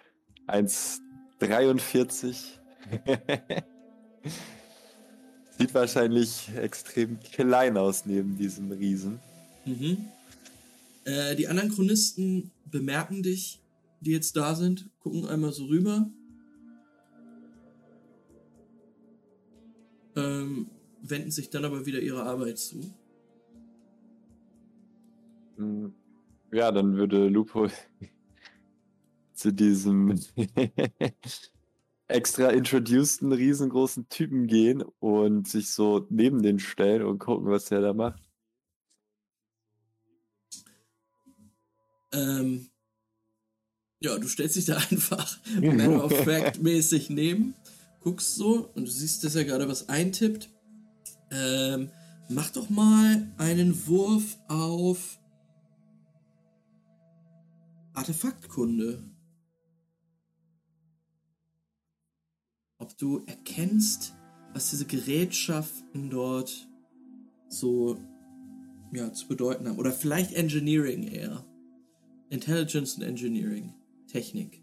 1,43. 0.48 2.60
Sieht 5.58 5.74
wahrscheinlich 5.74 6.50
extrem 6.56 7.20
klein 7.20 7.78
aus 7.78 8.06
neben 8.06 8.38
diesem 8.38 8.72
Riesen. 8.72 9.20
Mhm. 9.66 10.06
Äh, 11.06 11.36
die 11.36 11.48
anderen 11.48 11.72
Chronisten 11.72 12.52
bemerken 12.66 13.24
dich, 13.24 13.62
die 14.02 14.12
jetzt 14.12 14.36
da 14.36 14.56
sind, 14.56 14.90
gucken 15.00 15.28
einmal 15.28 15.52
so 15.52 15.66
rüber. 15.66 16.10
Ähm, 20.16 20.68
wenden 21.02 21.32
sich 21.32 21.50
dann 21.50 21.66
aber 21.66 21.86
wieder 21.86 22.00
ihrer 22.00 22.26
Arbeit 22.26 22.58
zu. 22.58 22.82
Hm. 25.58 25.94
Ja, 26.52 26.72
dann 26.72 26.96
würde 26.96 27.28
Lupo 27.30 27.68
zu 29.34 29.52
diesem 29.52 30.20
extra 32.08 32.50
introduceden 32.50 33.32
riesengroßen 33.32 34.10
Typen 34.10 34.48
gehen 34.48 34.84
und 35.00 35.48
sich 35.48 35.72
so 35.72 36.06
neben 36.10 36.42
den 36.42 36.60
stellen 36.60 37.04
und 37.04 37.20
gucken, 37.20 37.50
was 37.50 37.66
der 37.66 37.82
da 37.82 37.94
macht? 37.94 38.22
Ähm, 42.12 42.68
ja, 44.00 44.18
du 44.18 44.28
stellst 44.28 44.56
dich 44.56 44.66
da 44.66 44.78
einfach 44.90 45.40
Man 45.60 46.00
of 46.00 46.12
Fact 46.24 46.62
mäßig 46.62 47.10
neben, 47.10 47.56
guckst 48.02 48.36
so 48.36 48.70
und 48.76 48.86
du 48.86 48.92
siehst, 48.92 49.24
dass 49.24 49.36
er 49.36 49.46
gerade 49.46 49.68
was 49.68 49.90
eintippt. 49.90 50.50
Ähm, 51.32 51.90
mach 52.30 52.50
doch 52.52 52.70
mal 52.70 53.34
einen 53.38 53.88
Wurf 53.88 54.38
auf 54.48 55.20
Artefaktkunde. 57.94 59.04
Ob 62.84 62.98
du 62.98 63.24
erkennst, 63.28 64.14
was 64.54 64.70
diese 64.72 64.86
Gerätschaften 64.86 66.10
dort 66.10 66.68
so 67.48 67.98
ja, 68.92 69.14
zu 69.14 69.30
bedeuten 69.30 69.70
haben. 69.70 69.80
Oder 69.80 69.94
vielleicht 69.94 70.34
Engineering 70.34 71.04
eher. 71.04 71.46
Intelligence 72.30 72.96
und 72.98 73.04
Engineering. 73.04 73.74
Technik. 74.08 74.62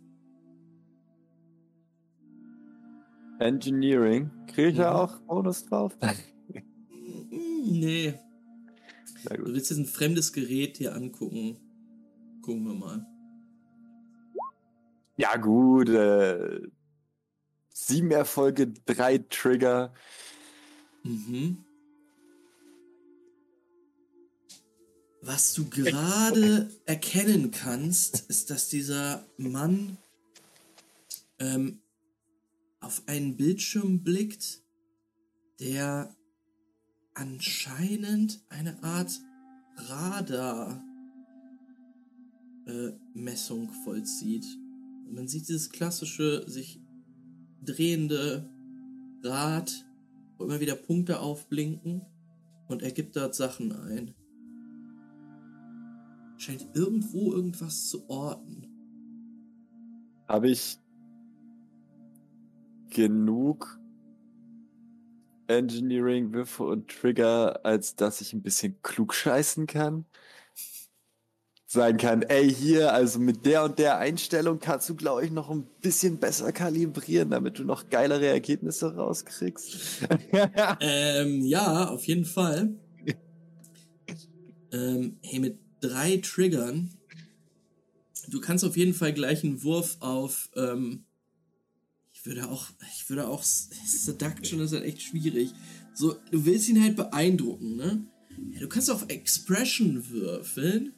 Engineering. 3.38 4.30
Kriege 4.48 4.68
ich 4.68 4.76
ja 4.76 4.90
Mhm. 4.90 4.96
auch 4.96 5.18
Bonus 5.20 5.64
drauf? 5.64 5.96
Nee. 7.62 8.14
Du 9.28 9.44
willst 9.44 9.70
jetzt 9.70 9.78
ein 9.78 9.84
fremdes 9.86 10.32
Gerät 10.32 10.78
dir 10.78 10.94
angucken. 10.94 11.56
Gucken 12.42 12.64
wir 12.64 12.74
mal. 12.74 13.06
Ja, 15.16 15.36
gut. 15.36 15.88
Äh, 15.90 16.62
sieben 17.86 18.10
Erfolge, 18.10 18.72
drei 18.86 19.18
Trigger. 19.18 19.92
Mhm. 21.02 21.64
Was 25.22 25.52
du 25.52 25.68
gerade 25.68 26.70
erkennen 26.86 27.50
kannst, 27.50 28.20
ist, 28.30 28.50
dass 28.50 28.68
dieser 28.68 29.26
Mann 29.36 29.98
ähm, 31.38 31.80
auf 32.80 33.02
einen 33.06 33.36
Bildschirm 33.36 34.02
blickt, 34.02 34.62
der 35.58 36.16
anscheinend 37.12 38.40
eine 38.48 38.82
Art 38.82 39.12
Radar 39.76 40.82
äh, 42.66 42.92
vollzieht. 43.84 44.46
Man 45.06 45.28
sieht 45.28 45.48
dieses 45.48 45.70
klassische, 45.70 46.48
sich 46.48 46.79
drehende 47.64 48.48
Rad, 49.22 49.86
wo 50.38 50.44
immer 50.44 50.60
wieder 50.60 50.74
Punkte 50.74 51.20
aufblinken 51.20 52.02
und 52.68 52.82
er 52.82 52.92
gibt 52.92 53.16
dort 53.16 53.34
Sachen 53.34 53.72
ein. 53.72 54.14
Scheint 56.38 56.68
irgendwo 56.74 57.32
irgendwas 57.32 57.88
zu 57.88 58.08
orten. 58.08 58.66
Habe 60.26 60.50
ich 60.50 60.78
genug 62.88 63.78
Engineering-Würfe 65.48 66.64
und 66.64 66.88
Trigger, 66.88 67.64
als 67.64 67.96
dass 67.96 68.20
ich 68.20 68.32
ein 68.32 68.42
bisschen 68.42 68.80
klug 68.82 69.12
scheißen 69.12 69.66
kann? 69.66 70.06
Sein 71.72 71.98
kann, 71.98 72.22
ey, 72.22 72.52
hier, 72.52 72.92
also 72.92 73.20
mit 73.20 73.46
der 73.46 73.62
und 73.62 73.78
der 73.78 73.98
Einstellung 73.98 74.58
kannst 74.58 74.88
du, 74.88 74.96
glaube 74.96 75.24
ich, 75.24 75.30
noch 75.30 75.50
ein 75.50 75.68
bisschen 75.80 76.18
besser 76.18 76.50
kalibrieren, 76.50 77.30
damit 77.30 77.60
du 77.60 77.62
noch 77.62 77.88
geilere 77.88 78.26
Ergebnisse 78.26 78.92
rauskriegst. 78.96 80.08
Ähm, 80.80 81.44
ja, 81.44 81.86
auf 81.86 82.02
jeden 82.08 82.24
Fall. 82.24 82.74
ähm, 84.72 85.20
hey, 85.22 85.38
mit 85.38 85.60
drei 85.80 86.16
Triggern. 86.16 86.90
Du 88.26 88.40
kannst 88.40 88.64
auf 88.64 88.76
jeden 88.76 88.94
Fall 88.94 89.12
gleich 89.12 89.44
einen 89.44 89.62
Wurf 89.62 89.96
auf, 90.00 90.50
ähm, 90.56 91.04
ich 92.12 92.26
würde 92.26 92.48
auch, 92.48 92.66
ich 92.96 93.08
würde 93.08 93.28
auch, 93.28 93.44
Seduction 93.44 94.58
ist 94.58 94.72
halt 94.72 94.82
echt 94.82 95.02
schwierig. 95.02 95.52
So, 95.94 96.16
du 96.32 96.44
willst 96.44 96.68
ihn 96.68 96.82
halt 96.82 96.96
beeindrucken, 96.96 97.76
ne? 97.76 98.04
Ja, 98.50 98.58
du 98.58 98.68
kannst 98.68 98.90
auf 98.90 99.04
Expression 99.06 100.10
würfeln 100.10 100.94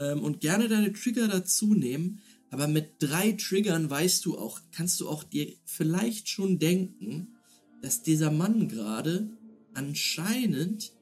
ähm, 0.00 0.22
und 0.22 0.40
gerne 0.40 0.68
deine 0.68 0.92
Trigger 0.92 1.28
dazu 1.28 1.74
nehmen, 1.74 2.20
aber 2.50 2.68
mit 2.68 2.94
drei 3.00 3.32
Triggern 3.32 3.90
weißt 3.90 4.24
du 4.24 4.38
auch, 4.38 4.60
kannst 4.70 5.00
du 5.00 5.08
auch 5.08 5.24
dir 5.24 5.52
vielleicht 5.64 6.28
schon 6.28 6.58
denken, 6.58 7.36
dass 7.82 8.02
dieser 8.02 8.30
Mann 8.30 8.68
gerade 8.68 9.28
anscheinend 9.74 10.92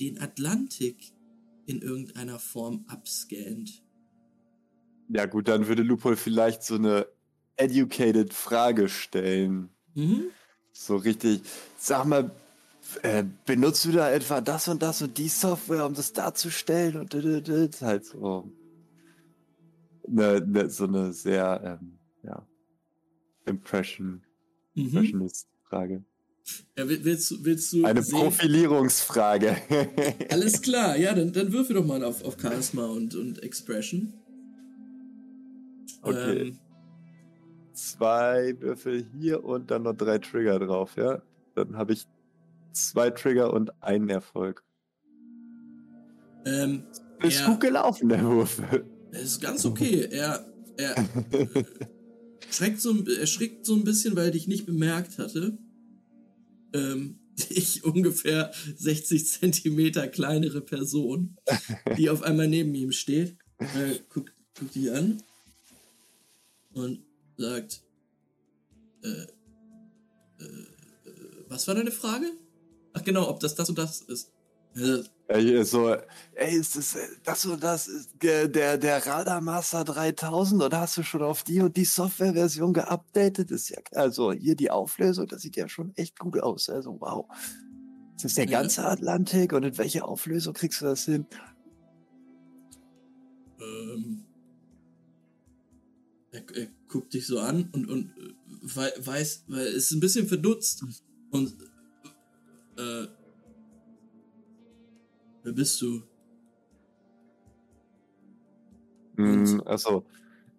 den 0.00 0.20
Atlantik 0.20 1.12
in 1.66 1.82
irgendeiner 1.82 2.38
Form 2.38 2.84
abscannt. 2.88 3.82
ja, 5.08 5.26
gut, 5.26 5.48
dann 5.48 5.68
würde 5.68 5.82
Lupol 5.82 6.16
vielleicht 6.16 6.62
so 6.62 6.76
eine 6.76 7.06
educated 7.56 8.32
Frage 8.32 8.88
stellen. 8.88 9.70
Mhm. 9.94 10.26
So 10.72 10.96
richtig, 10.96 11.42
sag 11.76 12.04
mal, 12.04 12.30
äh, 13.02 13.24
benutzt 13.46 13.84
du 13.84 13.92
da 13.92 14.10
etwa 14.10 14.40
das 14.40 14.68
und 14.68 14.82
das 14.82 15.02
und 15.02 15.16
die 15.18 15.28
Software, 15.28 15.86
um 15.86 15.94
das 15.94 16.12
darzustellen? 16.12 16.96
Und 16.96 17.12
d- 17.12 17.20
d- 17.20 17.40
d- 17.68 17.70
halt 17.84 18.04
so. 18.04 18.50
Ne, 20.06 20.40
ne, 20.46 20.70
so 20.70 20.84
eine 20.84 21.12
sehr, 21.12 21.78
ähm, 21.80 21.98
ja, 22.22 22.46
Impression, 23.46 24.22
Mhm. 24.74 24.84
Impressionist-Frage. 24.86 26.04
Ja, 26.78 26.88
will- 26.88 27.04
willst, 27.04 27.44
willst 27.44 27.72
du 27.74 27.84
Eine 27.84 28.02
sehen? 28.02 28.18
Profilierungsfrage. 28.18 29.56
Alles 30.30 30.62
klar, 30.62 30.96
ja, 30.96 31.14
dann, 31.14 31.32
dann 31.32 31.52
würfel 31.52 31.76
doch 31.76 31.84
mal 31.84 32.02
auf, 32.02 32.24
auf 32.24 32.36
Charisma 32.40 32.86
und, 32.86 33.14
und 33.14 33.42
Expression. 33.42 34.14
Okay. 36.02 36.40
Ähm, 36.48 36.58
Zwei 37.74 38.56
Würfel 38.60 39.06
hier 39.20 39.44
und 39.44 39.70
dann 39.70 39.82
noch 39.82 39.94
drei 39.94 40.18
Trigger 40.18 40.58
drauf, 40.58 40.96
ja? 40.96 41.22
Dann 41.54 41.76
habe 41.76 41.92
ich 41.92 42.06
zwei 42.72 43.10
Trigger 43.10 43.52
und 43.52 43.82
einen 43.82 44.08
Erfolg. 44.08 44.62
ähm, 46.44 46.84
Ist 47.22 47.44
gut 47.44 47.60
gelaufen, 47.60 48.08
der 48.08 48.24
Wurf. 48.24 48.60
ist 49.12 49.40
ganz 49.40 49.64
okay. 49.64 50.08
Er, 50.10 50.46
er, 50.76 50.94
schreckt 52.50 52.80
so, 52.80 52.90
ein- 52.92 53.06
er 53.06 53.26
schreckt 53.26 53.66
so 53.66 53.74
ein 53.74 53.84
bisschen, 53.84 54.16
weil 54.16 54.26
er 54.26 54.30
dich 54.32 54.46
nicht 54.48 54.66
bemerkt 54.66 55.18
hatte. 55.18 55.58
Ähm, 56.72 57.18
ich 57.50 57.84
ungefähr 57.84 58.52
60 58.76 59.26
Zentimeter 59.28 60.08
kleinere 60.08 60.60
Person, 60.60 61.36
die 61.96 62.10
auf 62.10 62.22
einmal 62.22 62.48
neben 62.48 62.74
ihm 62.74 62.92
steht, 62.92 63.36
äh, 63.58 63.98
guckt, 64.08 64.32
guckt 64.58 64.74
die 64.74 64.90
an 64.90 65.22
und 66.72 67.04
sagt, 67.36 67.82
äh, 69.02 69.08
äh, 69.08 70.44
äh, 70.44 70.66
was 71.48 71.66
war 71.68 71.74
deine 71.74 71.90
Frage? 71.90 72.26
Ach 72.98 73.04
genau, 73.04 73.28
ob 73.28 73.38
das 73.40 73.54
das 73.54 73.68
und 73.68 73.78
das 73.78 74.00
ist. 74.02 74.32
Äh, 74.74 75.02
Ja, 75.30 75.60
ist 75.60 75.70
so, 75.70 75.94
ey, 76.34 76.54
ist 76.56 76.76
das, 76.76 76.96
äh, 76.96 77.06
das 77.22 77.44
und 77.46 77.62
das 77.62 77.86
ist 77.86 78.10
der, 78.22 78.48
der, 78.48 78.76
der 78.78 79.06
Radar 79.06 79.40
Master 79.40 79.84
3000 79.84 80.62
oder 80.62 80.80
hast 80.80 80.96
du 80.96 81.02
schon 81.02 81.22
auf 81.22 81.42
die 81.44 81.60
und 81.60 81.76
die 81.76 81.84
Softwareversion 81.84 82.72
geupdatet? 82.72 83.50
Ist 83.50 83.68
ja, 83.70 83.78
also 83.92 84.32
hier 84.32 84.56
die 84.56 84.70
Auflösung, 84.70 85.26
das 85.28 85.42
sieht 85.42 85.56
ja 85.56 85.68
schon 85.68 85.92
echt 85.96 86.18
gut 86.18 86.40
aus. 86.40 86.68
Also, 86.68 86.96
wow. 87.00 87.26
Ist 88.16 88.24
das 88.24 88.34
der 88.34 88.46
Ja. 88.46 88.60
ganze 88.60 88.84
Atlantik 88.84 89.52
und 89.52 89.62
in 89.62 89.78
welcher 89.78 90.08
Auflösung 90.08 90.54
kriegst 90.54 90.80
du 90.80 90.86
das 90.86 91.04
hin? 91.04 91.26
ähm, 93.60 94.24
er, 96.30 96.42
er 96.54 96.66
guckt 96.88 97.12
dich 97.14 97.26
so 97.26 97.38
an 97.40 97.70
und, 97.72 97.88
und 97.88 98.10
äh, 98.18 98.34
wei- 98.76 98.92
weiß, 98.98 99.44
weil 99.48 99.66
es 99.68 99.84
ist 99.86 99.92
ein 99.92 100.00
bisschen 100.00 100.26
verdutzt 100.28 100.84
und 101.30 101.58
äh, 102.78 103.08
wer 105.42 105.52
bist 105.52 105.82
du? 105.82 106.02
Hm, 109.16 109.60
achso. 109.66 110.04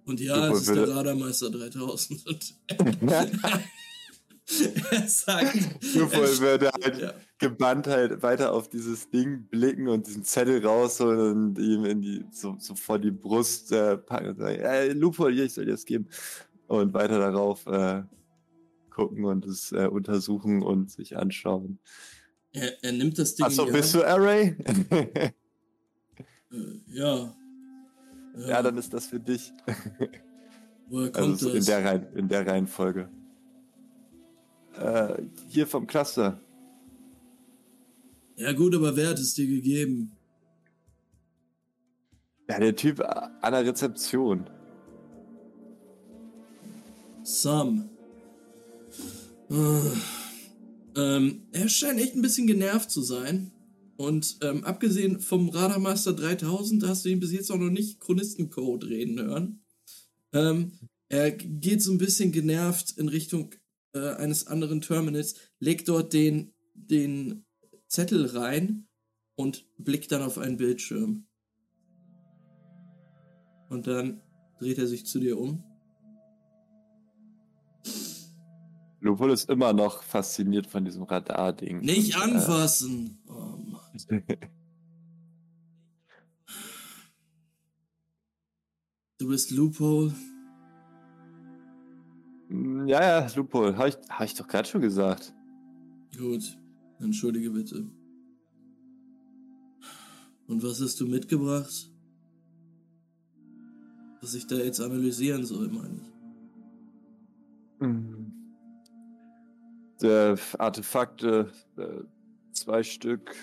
Und 0.05 0.19
ja, 0.19 0.47
Du 0.47 0.55
es 0.55 0.67
ist 0.67 0.75
der 0.75 0.89
Radarmeister 0.89 1.49
3000 1.49 2.27
und 2.27 2.55
er 4.91 5.07
sagt, 5.07 5.55
Jufol 5.93 6.39
würde 6.39 6.71
halt 6.83 6.97
ja, 6.97 7.13
gebannt 7.37 7.87
halt 7.87 8.21
weiter 8.23 8.51
auf 8.51 8.69
dieses 8.69 9.09
Ding 9.11 9.47
blicken 9.49 9.87
und 9.87 10.07
diesen 10.07 10.23
Zettel 10.23 10.65
rausholen 10.65 11.49
und 11.49 11.59
ihm 11.59 11.85
in 11.85 12.01
die, 12.01 12.25
so, 12.31 12.55
so 12.59 12.73
vor 12.75 12.97
die 12.97 13.11
Brust 13.11 13.71
äh, 13.71 13.97
packen 13.97 14.29
und 14.29 14.37
sagen, 14.37 14.59
äh, 14.59 14.87
Lupol, 14.93 15.39
ich 15.39 15.53
soll 15.53 15.65
dir 15.65 15.71
das 15.71 15.85
geben. 15.85 16.07
Und 16.67 16.93
weiter 16.93 17.19
darauf 17.19 17.65
äh, 17.67 18.03
gucken 18.99 19.25
und 19.25 19.45
es 19.45 19.71
äh, 19.71 19.87
untersuchen 19.87 20.61
und 20.61 20.91
sich 20.91 21.15
anschauen. 21.17 21.79
er, 22.51 22.83
er 22.83 22.91
nimmt 22.91 23.17
das 23.17 23.35
Ding 23.35 23.45
Achso, 23.45 23.65
in 23.65 23.73
bist 23.73 23.93
Hand. 23.93 24.03
du 24.03 24.07
Array? 24.07 24.55
Äh, 26.51 26.79
ja. 26.87 27.35
ja, 28.47 28.61
dann 28.63 28.77
ist 28.77 28.91
das 28.93 29.05
für 29.07 29.19
dich. 29.19 29.53
Woher 30.89 31.13
Also 31.15 31.27
kommt 31.27 31.39
so 31.39 31.49
in 31.49 31.55
das? 31.57 31.65
der, 31.67 31.85
Reihen, 31.85 32.13
in 32.15 32.27
der 32.27 32.47
Reihenfolge. 32.47 33.09
Äh, 34.75 35.21
hier 35.47 35.67
vom 35.67 35.85
Cluster. 35.85 36.41
Ja 38.35 38.51
gut, 38.53 38.73
aber 38.73 38.95
wer 38.95 39.09
hat 39.09 39.19
es 39.19 39.33
dir 39.35 39.45
gegeben? 39.47 40.11
Ja, 42.49 42.59
der 42.59 42.75
Typ 42.75 42.99
an 43.01 43.53
der 43.53 43.63
Rezeption. 43.65 44.49
Sam. 47.21 47.89
Äh, 49.49 49.81
ähm, 50.95 51.47
er 51.51 51.69
scheint 51.69 51.99
echt 51.99 52.15
ein 52.15 52.21
bisschen 52.21 52.47
genervt 52.47 52.91
zu 52.91 53.01
sein. 53.01 53.51
Und 53.97 54.37
ähm, 54.41 54.63
abgesehen 54.63 55.19
vom 55.19 55.49
Radarmaster 55.49 56.13
3000 56.13 56.87
hast 56.87 57.03
du 57.03 57.09
ihn 57.09 57.19
bis 57.19 57.33
jetzt 57.33 57.51
auch 57.51 57.57
noch 57.57 57.69
nicht 57.69 57.99
Chronistencode 57.99 58.85
reden 58.85 59.19
hören. 59.19 59.61
Ähm, 60.31 60.71
er 61.09 61.31
geht 61.31 61.81
so 61.81 61.91
ein 61.91 61.97
bisschen 61.97 62.31
genervt 62.31 62.91
in 62.97 63.09
Richtung 63.09 63.55
äh, 63.93 64.11
eines 64.15 64.47
anderen 64.47 64.79
Terminals, 64.79 65.35
legt 65.59 65.89
dort 65.89 66.13
den, 66.13 66.53
den 66.73 67.45
Zettel 67.87 68.25
rein 68.27 68.87
und 69.35 69.65
blickt 69.77 70.11
dann 70.11 70.21
auf 70.21 70.37
einen 70.37 70.57
Bildschirm. 70.57 71.25
Und 73.69 73.87
dann 73.87 74.21
dreht 74.59 74.77
er 74.77 74.87
sich 74.87 75.05
zu 75.05 75.19
dir 75.19 75.37
um. 75.37 75.68
Lupol 79.01 79.31
ist 79.31 79.49
immer 79.49 79.71
noch 79.73 80.03
fasziniert 80.03 80.67
von 80.67 80.83
diesem 80.83 81.03
Radar-Ding. 81.03 81.79
Nicht 81.79 82.15
Und, 82.15 82.21
äh, 82.21 82.35
anfassen! 82.35 83.17
Oh 83.27 83.57
Mann. 83.57 84.23
Du 89.17 89.27
bist 89.27 89.51
Loophole? 89.51 90.13
Ja, 92.87 93.01
ja, 93.21 93.27
Lupol, 93.35 93.77
habe 93.77 93.89
ich, 93.89 93.97
hab 94.09 94.25
ich 94.25 94.33
doch 94.33 94.47
gerade 94.47 94.67
schon 94.67 94.81
gesagt. 94.81 95.33
Gut, 96.17 96.57
entschuldige 96.99 97.51
bitte. 97.51 97.85
Und 100.47 100.63
was 100.63 100.81
hast 100.81 100.99
du 100.99 101.05
mitgebracht? 101.05 101.91
Was 104.21 104.33
ich 104.33 104.47
da 104.47 104.55
jetzt 104.55 104.79
analysieren 104.79 105.45
soll, 105.45 105.67
meine 105.69 106.01
ich. 106.01 106.09
Mhm. 107.81 108.38
Der 110.01 110.37
Artefakte, 110.57 111.51
äh, 111.77 112.03
zwei 112.53 112.83
Stück, 112.83 113.35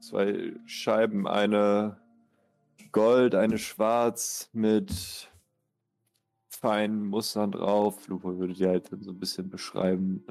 zwei 0.00 0.54
Scheiben, 0.64 1.26
eine 1.26 2.00
Gold, 2.92 3.34
eine 3.34 3.58
Schwarz 3.58 4.48
mit 4.52 5.30
feinen 6.48 7.04
Mustern 7.04 7.52
drauf. 7.52 8.08
Lupo 8.08 8.38
würde 8.38 8.54
die 8.54 8.66
halt 8.66 8.90
dann 8.90 9.02
so 9.02 9.10
ein 9.10 9.18
bisschen 9.18 9.50
beschreiben. 9.50 10.24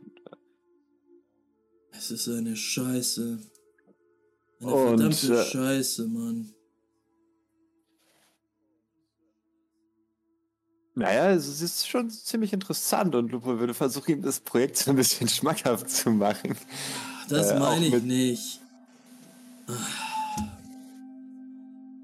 Es 1.91 2.11
ist 2.11 2.27
eine 2.27 2.55
Scheiße. 2.55 3.39
Eine 4.59 4.71
Und, 4.71 4.87
verdammte 4.87 5.39
äh, 5.39 5.45
Scheiße, 5.45 6.07
Mann. 6.07 6.53
Naja, 10.97 11.29
es 11.29 11.61
ist 11.61 11.87
schon 11.87 12.09
ziemlich 12.09 12.53
interessant 12.53 13.13
und 13.13 13.31
Lupo 13.31 13.59
würde 13.59 13.75
versuchen, 13.75 14.13
ihm 14.13 14.21
das 14.23 14.39
Projekt 14.39 14.77
so 14.77 14.89
ein 14.89 14.95
bisschen 14.95 15.27
schmackhaft 15.27 15.91
zu 15.91 16.09
machen. 16.09 16.55
Das 17.29 17.51
äh, 17.51 17.59
meine 17.59 17.85
ich 17.85 18.01
nicht. 18.01 18.61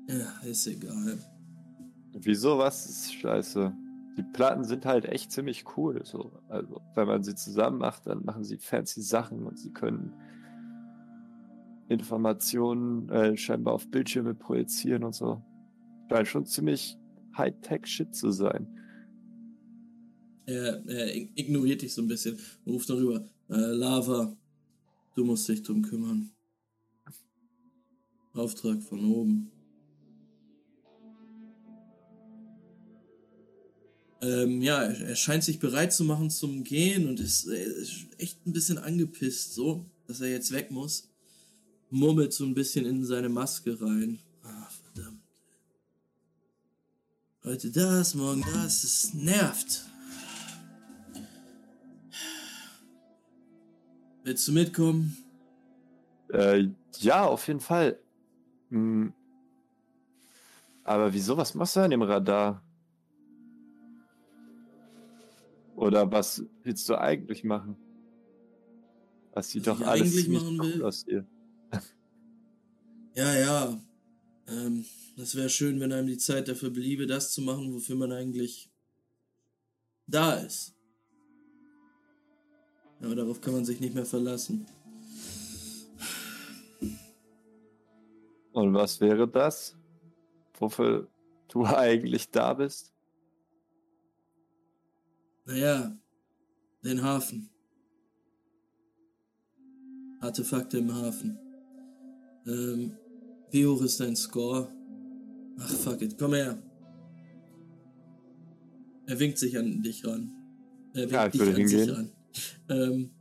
Ja, 0.07 0.47
ist 0.47 0.67
egal. 0.67 1.17
Wieso? 2.13 2.59
Was 2.59 2.85
ist 2.85 3.15
scheiße? 3.15 3.73
Die 4.15 4.21
Platten 4.21 4.63
sind 4.63 4.85
halt 4.85 5.05
echt 5.05 5.31
ziemlich 5.31 5.65
cool. 5.75 6.01
So. 6.05 6.31
Also, 6.47 6.79
wenn 6.93 7.07
man 7.07 7.23
sie 7.23 7.33
zusammen 7.33 7.79
macht, 7.79 8.05
dann 8.05 8.23
machen 8.23 8.43
sie 8.43 8.57
fancy 8.59 9.01
Sachen 9.01 9.47
und 9.47 9.57
sie 9.57 9.71
können 9.71 10.13
Informationen 11.89 13.09
äh, 13.09 13.35
scheinbar 13.37 13.73
auf 13.73 13.89
Bildschirme 13.89 14.35
projizieren 14.35 15.03
und 15.03 15.15
so. 15.15 15.41
Scheint 16.11 16.27
schon 16.27 16.45
ziemlich 16.45 16.99
High-Tech-Shit 17.35 18.13
zu 18.13 18.29
sein. 18.29 18.67
Er, 20.45 20.85
er 20.87 21.15
ig- 21.15 21.31
ignoriert 21.35 21.81
dich 21.81 21.93
so 21.93 22.01
ein 22.01 22.07
bisschen. 22.07 22.37
Ruft 22.65 22.89
noch 22.89 22.97
rüber. 22.97 23.25
Äh, 23.49 23.55
Lava, 23.55 24.35
du 25.15 25.23
musst 25.23 25.47
dich 25.47 25.63
drum 25.63 25.81
kümmern. 25.81 26.31
Auftrag 28.33 28.81
von 28.81 29.05
oben. 29.05 29.51
Ähm, 34.21 34.61
ja, 34.61 34.81
er, 34.83 35.15
scheint 35.15 35.43
sich 35.43 35.59
bereit 35.59 35.93
zu 35.93 36.03
machen 36.05 36.29
zum 36.29 36.63
Gehen 36.63 37.07
und 37.07 37.19
ist, 37.19 37.45
äh, 37.47 37.63
ist 37.63 38.07
echt 38.17 38.45
ein 38.47 38.53
bisschen 38.53 38.77
angepisst, 38.77 39.53
so, 39.53 39.85
dass 40.07 40.21
er 40.21 40.29
jetzt 40.29 40.51
weg 40.51 40.71
muss. 40.71 41.09
Murmelt 41.89 42.33
so 42.33 42.45
ein 42.45 42.53
bisschen 42.53 42.85
in 42.85 43.03
seine 43.05 43.29
Maske 43.29 43.79
rein. 43.79 44.19
Ah, 44.41 44.69
verdammt. 44.81 45.21
Heute 47.43 47.69
das, 47.69 48.15
morgen 48.15 48.43
das, 48.53 48.83
es 48.83 49.13
nervt. 49.13 49.85
Willst 54.23 54.47
du 54.47 54.53
mitkommen? 54.53 55.17
Äh, 56.29 56.69
ja, 56.99 57.25
auf 57.25 57.47
jeden 57.47 57.59
Fall. 57.59 57.99
Hm. 58.69 59.13
Aber 60.83 61.13
wieso? 61.13 61.37
Was 61.37 61.53
machst 61.55 61.75
du 61.75 61.81
an 61.81 61.91
dem 61.91 62.01
Radar? 62.01 62.63
Oder 65.75 66.09
was 66.11 66.43
willst 66.63 66.87
du 66.89 66.99
eigentlich 66.99 67.43
machen? 67.43 67.75
Das 69.33 69.49
sieht 69.49 69.65
Was 69.65 69.79
doch 69.79 69.87
alles 69.87 70.01
eigentlich 70.01 70.23
ziemlich 70.25 70.41
machen 70.43 70.59
cool 70.61 70.73
will? 70.73 70.83
aus 70.83 71.05
hier. 71.07 71.25
Ja, 73.15 73.31
ja. 73.35 73.79
Ähm, 74.47 74.85
das 75.15 75.35
wäre 75.35 75.47
schön, 75.47 75.79
wenn 75.79 75.91
einem 75.93 76.07
die 76.07 76.17
Zeit 76.17 76.47
dafür 76.47 76.71
bliebe, 76.71 77.05
das 77.05 77.31
zu 77.31 77.43
machen, 77.43 77.71
wofür 77.71 77.95
man 77.95 78.11
eigentlich 78.11 78.71
da 80.07 80.33
ist. 80.33 80.73
Aber 83.03 83.15
darauf 83.15 83.41
kann 83.41 83.53
man 83.53 83.65
sich 83.65 83.79
nicht 83.81 83.93
mehr 83.93 84.05
verlassen. 84.05 84.65
Und 88.53 88.73
was 88.73 89.01
wäre 89.01 89.27
das? 89.27 89.75
Wofür 90.57 91.09
du 91.49 91.65
eigentlich 91.65 92.31
da 92.31 92.53
bist? 92.53 92.93
Naja, 95.45 95.97
den 96.83 97.03
Hafen. 97.03 97.49
Artefakte 100.21 100.77
im 100.77 100.93
Hafen. 100.93 101.37
Ähm, 102.47 102.93
wie 103.51 103.65
hoch 103.65 103.81
ist 103.81 103.99
dein 103.99 104.15
Score? 104.15 104.71
Ach, 105.59 105.69
fuck 105.69 106.01
it, 106.01 106.17
komm 106.17 106.33
her. 106.33 106.61
Er 109.05 109.19
winkt 109.19 109.37
sich 109.37 109.57
an 109.57 109.81
dich 109.81 110.05
ran. 110.05 110.31
Er 110.93 111.11
winkt 111.11 111.11
Ja, 111.11 111.25
ich 111.27 111.31
dich 111.33 111.41
würde 111.41 111.55
an 111.55 111.67
sich 111.67 111.77
hingehen. 111.79 111.95
ran. 111.95 112.11
Ähm, 112.69 113.11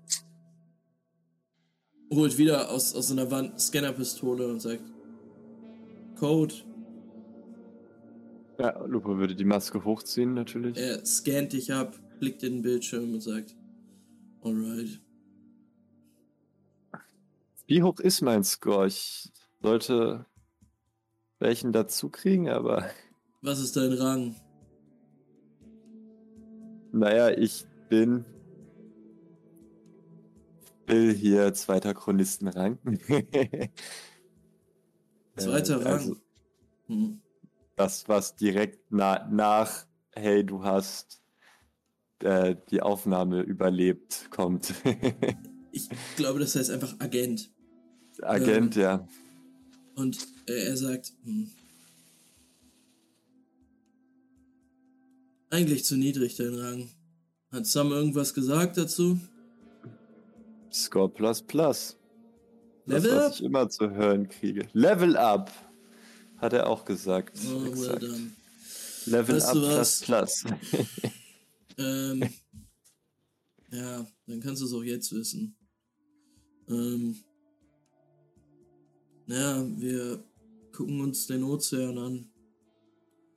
holt 2.13 2.39
wieder 2.39 2.71
aus, 2.71 2.95
aus 2.95 3.11
einer 3.11 3.31
Wand 3.31 3.61
Scannerpistole 3.61 4.47
und 4.47 4.61
sagt 4.61 4.85
Code. 6.19 6.55
Ja, 8.59 8.85
Lupo 8.85 9.17
würde 9.19 9.35
die 9.35 9.45
Maske 9.45 9.83
hochziehen, 9.85 10.35
natürlich. 10.35 10.77
Er 10.77 11.05
scannt 11.05 11.53
dich 11.53 11.73
ab, 11.73 11.99
blickt 12.21 12.43
in 12.43 12.55
den 12.55 12.63
Bildschirm 12.63 13.15
und 13.15 13.21
sagt 13.21 13.57
Alright. 14.43 15.01
Wie 17.67 17.83
hoch 17.83 17.99
ist 18.01 18.21
mein 18.21 18.45
Score? 18.45 18.87
Ich 18.87 19.31
sollte 19.63 20.27
welchen 21.39 21.73
dazu 21.73 22.09
kriegen, 22.09 22.49
aber 22.49 22.85
Was 23.41 23.59
ist 23.61 23.77
dein 23.77 23.93
Rang? 23.93 24.37
naja, 26.93 27.31
ich 27.31 27.65
bin. 27.89 28.25
Will 30.93 31.15
hier 31.15 31.55
zweiter 31.55 31.95
Chronistenrang. 31.95 32.79
Zweiter 35.37 35.81
Äh, 35.81 35.85
Rang. 35.85 35.99
Also 35.99 36.17
Hm. 36.87 37.23
das, 37.77 38.09
was 38.09 38.37
direkt 38.37 38.91
na 38.91 39.27
nach, 39.31 39.87
hey, 40.11 40.45
du 40.45 40.63
hast 40.63 41.23
äh, 42.19 42.57
die 42.71 42.83
Aufnahme 42.83 43.41
überlebt, 43.41 44.29
kommt. 44.31 44.75
Ich 45.75 45.89
glaube, 46.17 46.39
das 46.39 46.55
heißt 46.55 46.69
einfach 46.71 46.97
Agent. 46.99 47.51
Agent, 48.21 48.77
ja. 48.77 49.09
Und 49.95 50.19
äh, 50.47 50.67
er 50.67 50.77
sagt, 50.77 51.15
hm. 51.25 51.51
eigentlich 55.49 55.87
zu 55.87 55.97
niedrig 55.97 56.37
dein 56.37 56.55
Rang. 56.55 56.91
Hat 57.51 57.67
Sam 57.67 57.91
irgendwas 57.91 58.35
gesagt 58.35 58.77
dazu? 58.77 59.19
Score 60.73 61.09
plus 61.09 61.43
plus. 61.43 61.99
Das, 62.87 63.05
Level 63.05 63.17
was 63.17 63.25
up? 63.27 63.33
ich 63.35 63.43
immer 63.43 63.69
zu 63.69 63.91
hören 63.91 64.29
kriege. 64.29 64.69
Level 64.73 65.17
up. 65.17 65.53
Hat 66.39 66.53
er 66.53 66.69
auch 66.69 66.85
gesagt. 66.85 67.39
Oh, 67.47 67.63
well 67.63 67.69
Exakt. 67.69 68.03
done. 68.03 68.33
Level 69.07 69.37
Weißt 69.37 69.47
up 69.49 69.53
plus 69.53 69.79
was? 69.79 70.01
plus. 70.03 70.45
Ähm, 71.79 72.23
ja, 73.71 74.07
dann 74.27 74.41
kannst 74.41 74.61
du 74.61 74.67
es 74.67 74.75
auch 74.75 74.83
jetzt 74.83 75.11
wissen. 75.13 75.57
Ähm, 76.69 77.17
ja, 79.27 79.67
wir 79.79 80.23
gucken 80.71 81.01
uns 81.01 81.27
den 81.27 81.43
Ozean 81.43 81.97
an. 81.97 82.31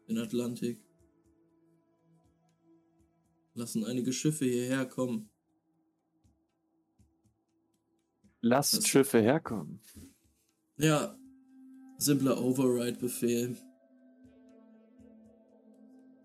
Den 0.10 0.18
Atlantik. 0.18 0.84
Lassen 3.54 3.86
einige 3.86 4.12
Schiffe 4.12 4.44
hierher 4.44 4.86
kommen. 4.86 5.30
Lasst 8.48 8.88
Schiffe 8.88 9.20
herkommen. 9.22 9.80
Ja, 10.78 11.18
simpler 11.98 12.40
Override-Befehl. 12.40 13.58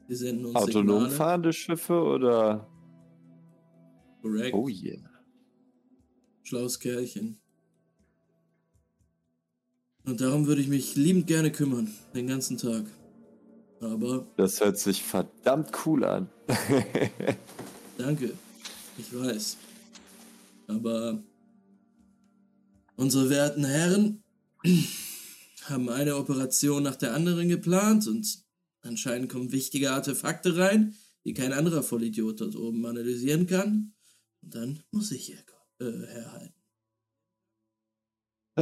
Wir 0.07 0.17
senden 0.19 0.45
uns 0.45 0.55
Autonom 0.55 0.97
Signale. 0.99 1.11
fahrende 1.17 1.53
Schiffe 1.55 1.99
oder. 1.99 2.69
Korrekt. 4.21 4.55
Oh 4.55 4.69
yeah. 4.69 5.01
Schlaues 6.43 6.79
Kerlchen. 6.79 7.41
Und 10.05 10.21
darum 10.21 10.47
würde 10.47 10.61
ich 10.61 10.69
mich 10.69 10.97
liebend 10.97 11.27
gerne 11.27 11.51
kümmern, 11.51 11.91
den 12.15 12.27
ganzen 12.27 12.59
Tag. 12.59 12.85
Aber 13.81 14.27
Das 14.37 14.61
hört 14.61 14.77
sich 14.77 15.03
verdammt 15.03 15.71
cool 15.87 16.05
an. 16.05 16.29
danke, 17.97 18.35
ich 18.99 19.19
weiß. 19.19 19.57
Aber 20.67 21.23
unsere 23.01 23.31
werten 23.31 23.65
Herren 23.65 24.23
haben 25.65 25.89
eine 25.89 26.17
Operation 26.17 26.83
nach 26.83 26.97
der 26.97 27.15
anderen 27.15 27.49
geplant 27.49 28.07
und 28.07 28.45
anscheinend 28.83 29.31
kommen 29.31 29.53
wichtige 29.53 29.93
Artefakte 29.93 30.57
rein, 30.59 30.95
die 31.25 31.33
kein 31.33 31.53
anderer 31.53 31.83
Vollidiot 31.83 32.41
dort 32.41 32.57
oben 32.57 32.85
analysieren 32.85 33.47
kann. 33.47 33.95
Und 34.43 34.55
dann 34.55 34.83
muss 34.91 35.13
ich 35.13 35.27
hier 35.27 35.39
äh, 35.81 36.07
herhalten. 36.07 36.55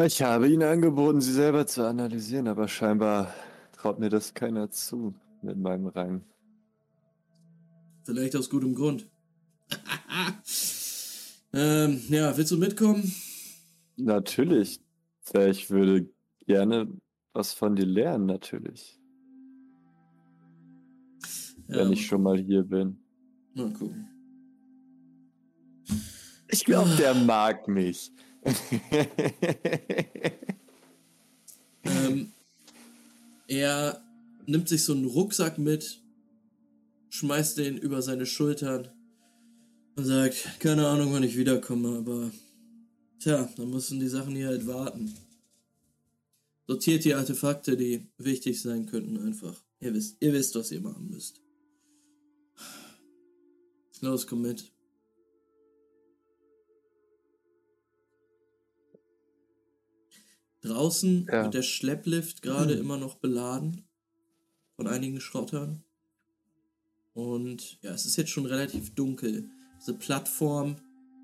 Ich 0.04 0.22
habe 0.22 0.48
Ihnen 0.48 0.62
angeboten, 0.62 1.20
sie 1.20 1.32
selber 1.32 1.66
zu 1.66 1.82
analysieren, 1.84 2.46
aber 2.46 2.68
scheinbar 2.68 3.34
traut 3.72 3.98
mir 3.98 4.10
das 4.10 4.34
keiner 4.34 4.70
zu 4.70 5.14
mit 5.42 5.56
meinem 5.56 5.88
Rang. 5.88 6.22
Vielleicht 8.04 8.36
aus 8.36 8.48
gutem 8.48 8.74
Grund. 8.74 9.08
ähm, 11.52 12.00
ja, 12.08 12.36
willst 12.36 12.52
du 12.52 12.58
mitkommen? 12.58 13.12
Natürlich. 13.98 14.80
Ich 15.34 15.70
würde 15.70 16.08
gerne 16.46 16.88
was 17.32 17.52
von 17.52 17.76
dir 17.76 17.84
lernen, 17.84 18.26
natürlich. 18.26 18.98
Wenn 21.66 21.92
ich 21.92 22.06
schon 22.06 22.22
mal 22.22 22.38
hier 22.38 22.62
bin. 22.62 22.98
Mal 23.54 23.70
gucken. 23.72 24.08
Ich 26.50 26.64
glaube, 26.64 26.90
der 26.96 27.12
mag 27.14 27.68
mich. 27.68 28.10
ähm, 31.82 32.32
er 33.46 34.00
nimmt 34.46 34.68
sich 34.68 34.84
so 34.84 34.94
einen 34.94 35.04
Rucksack 35.06 35.58
mit, 35.58 36.00
schmeißt 37.10 37.58
den 37.58 37.76
über 37.76 38.00
seine 38.00 38.24
Schultern 38.24 38.88
und 39.96 40.04
sagt, 40.04 40.58
keine 40.60 40.86
Ahnung, 40.86 41.12
wann 41.12 41.24
ich 41.24 41.36
wiederkomme, 41.36 41.98
aber 41.98 42.30
tja, 43.18 43.48
dann 43.56 43.70
müssen 43.70 44.00
die 44.00 44.08
Sachen 44.08 44.34
hier 44.34 44.48
halt 44.48 44.66
warten. 44.66 45.14
Sortiert 46.66 47.04
die 47.04 47.14
Artefakte, 47.14 47.76
die 47.76 48.08
wichtig 48.18 48.60
sein 48.60 48.86
könnten, 48.86 49.18
einfach. 49.18 49.64
Ihr 49.80 49.94
wisst, 49.94 50.16
ihr 50.20 50.32
wisst, 50.32 50.54
was 50.54 50.70
ihr 50.70 50.80
machen 50.80 51.08
müsst. 51.08 51.40
Los, 54.00 54.26
komm 54.26 54.42
mit. 54.42 54.70
Draußen 60.60 61.26
ja. 61.26 61.44
wird 61.44 61.54
der 61.54 61.62
Schlepplift 61.62 62.42
gerade 62.42 62.74
mhm. 62.74 62.80
immer 62.80 62.98
noch 62.98 63.16
beladen 63.16 63.88
von 64.76 64.86
einigen 64.86 65.20
Schrottern. 65.20 65.82
Und 67.14 67.82
ja, 67.82 67.92
es 67.92 68.06
ist 68.06 68.16
jetzt 68.16 68.30
schon 68.30 68.46
relativ 68.46 68.94
dunkel. 68.94 69.50
Diese 69.80 69.94
Plattform, 69.94 70.76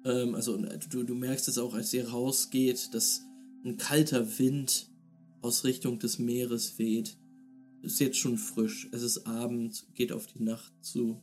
ähm, 0.04 0.34
also 0.34 0.56
du, 0.90 1.02
du 1.02 1.14
merkst 1.14 1.48
es 1.48 1.58
auch, 1.58 1.74
als 1.74 1.92
ihr 1.94 2.08
rausgeht, 2.08 2.94
dass 2.94 3.22
ein 3.64 3.76
kalter 3.76 4.38
Wind 4.38 4.90
aus 5.40 5.64
Richtung 5.64 5.98
des 5.98 6.18
Meeres 6.18 6.78
weht. 6.78 7.16
Ist 7.82 8.00
jetzt 8.00 8.18
schon 8.18 8.38
frisch. 8.38 8.88
Es 8.92 9.02
ist 9.02 9.26
Abend, 9.26 9.86
geht 9.94 10.12
auf 10.12 10.26
die 10.26 10.42
Nacht 10.42 10.72
zu. 10.82 11.22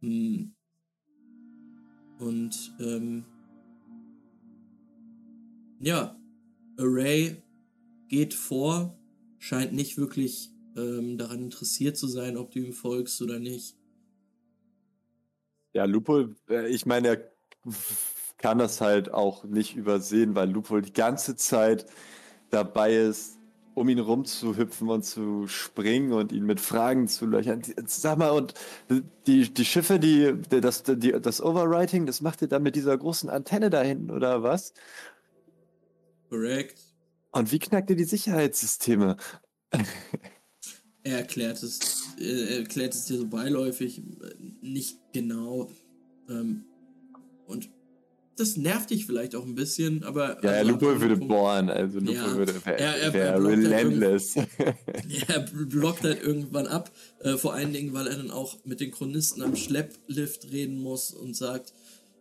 Hm. 0.00 0.54
Und 2.18 2.74
ähm, 2.80 3.24
ja, 5.80 6.16
Array 6.76 7.42
geht 8.08 8.34
vor, 8.34 8.98
scheint 9.38 9.72
nicht 9.72 9.96
wirklich 9.96 10.50
ähm, 10.76 11.18
daran 11.18 11.42
interessiert 11.42 11.96
zu 11.96 12.08
sein, 12.08 12.36
ob 12.36 12.50
du 12.52 12.60
ihm 12.60 12.72
folgst 12.72 13.20
oder 13.22 13.38
nicht. 13.38 13.76
Ja, 15.74 15.84
Lupo, 15.84 16.28
äh, 16.48 16.68
ich 16.68 16.86
meine, 16.86 17.08
er 17.08 17.37
kann 18.38 18.58
das 18.58 18.80
halt 18.80 19.12
auch 19.12 19.44
nicht 19.44 19.76
übersehen, 19.76 20.34
weil 20.34 20.50
Lupo 20.50 20.80
die 20.80 20.92
ganze 20.92 21.36
Zeit 21.36 21.86
dabei 22.50 22.94
ist, 22.94 23.38
um 23.74 23.88
ihn 23.88 23.98
rumzuhüpfen 23.98 24.88
und 24.88 25.04
zu 25.04 25.46
springen 25.46 26.12
und 26.12 26.32
ihn 26.32 26.44
mit 26.44 26.60
Fragen 26.60 27.08
zu 27.08 27.26
löchern. 27.26 27.62
Sag 27.86 28.18
mal, 28.18 28.30
und 28.30 28.54
die, 29.26 29.52
die 29.52 29.64
Schiffe, 29.64 29.98
die, 29.98 30.34
das, 30.48 30.82
die, 30.82 31.12
das 31.12 31.40
Overwriting, 31.40 32.06
das 32.06 32.20
macht 32.20 32.42
ihr 32.42 32.48
dann 32.48 32.62
mit 32.62 32.76
dieser 32.76 32.96
großen 32.96 33.30
Antenne 33.30 33.70
da 33.70 33.82
hinten, 33.82 34.10
oder 34.10 34.42
was? 34.42 34.72
Korrekt. 36.28 36.80
Und 37.30 37.52
wie 37.52 37.58
knackt 37.58 37.90
ihr 37.90 37.96
die 37.96 38.04
Sicherheitssysteme? 38.04 39.16
er 41.04 41.18
erklärt 41.18 41.62
es, 41.62 41.78
er 42.18 42.58
erklärt 42.60 42.94
es 42.94 43.04
dir 43.04 43.18
so 43.18 43.26
beiläufig, 43.26 44.02
nicht 44.60 44.98
genau. 45.12 45.70
Ähm, 46.28 46.64
und 47.48 47.70
das 48.36 48.56
nervt 48.56 48.90
dich 48.90 49.04
vielleicht 49.04 49.34
auch 49.34 49.44
ein 49.44 49.56
bisschen, 49.56 50.04
aber. 50.04 50.42
Ja, 50.44 50.52
also 50.52 50.70
Lupo 50.70 51.00
würde 51.00 51.16
bohren, 51.16 51.68
also 51.68 51.98
Lupo 51.98 52.12
ja, 52.12 52.36
würde 52.36 52.54
wär, 52.64 52.78
er, 52.78 52.96
er, 52.96 53.14
er 53.14 53.32
halt 53.32 53.44
relentless. 53.44 54.36
Halt 54.36 54.48
er 55.28 55.40
blockt 55.40 56.04
halt 56.04 56.22
irgendwann 56.22 56.68
ab, 56.68 56.92
äh, 57.20 57.36
vor 57.36 57.54
allen 57.54 57.72
Dingen, 57.72 57.92
weil 57.94 58.06
er 58.06 58.16
dann 58.16 58.30
auch 58.30 58.64
mit 58.64 58.78
den 58.78 58.92
Chronisten 58.92 59.42
am 59.42 59.56
Schlepplift 59.56 60.52
reden 60.52 60.80
muss 60.80 61.10
und 61.10 61.34
sagt, 61.34 61.72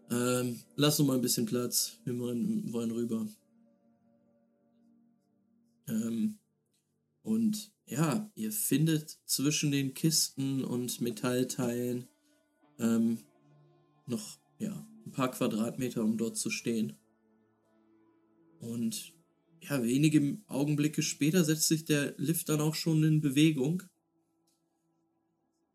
ähm, 0.10 0.60
lass 0.76 1.00
uns 1.00 1.08
mal 1.08 1.16
ein 1.16 1.22
bisschen 1.22 1.46
Platz, 1.46 2.00
wir 2.04 2.18
wollen, 2.18 2.74
wollen 2.74 2.92
rüber. 2.92 3.28
Ähm, 5.88 6.40
und 7.22 7.72
ja, 7.86 8.30
ihr 8.34 8.52
findet 8.52 9.20
zwischen 9.26 9.72
den 9.72 9.94
Kisten 9.94 10.64
und 10.64 11.00
Metallteilen 11.00 12.08
ähm, 12.80 13.20
noch 14.08 14.40
ja, 14.60 14.86
ein 15.08 15.12
paar 15.12 15.32
Quadratmeter, 15.32 16.04
um 16.04 16.18
dort 16.18 16.38
zu 16.38 16.50
stehen. 16.50 16.98
Und 18.60 19.14
ja, 19.62 19.84
wenige 19.84 20.38
Augenblicke 20.48 21.02
später 21.02 21.44
setzt 21.44 21.68
sich 21.68 21.86
der 21.86 22.16
Lift 22.18 22.50
dann 22.50 22.62
auch 22.62 22.76
schon 22.76 23.04
in 23.04 23.22
Bewegung. 23.22 23.84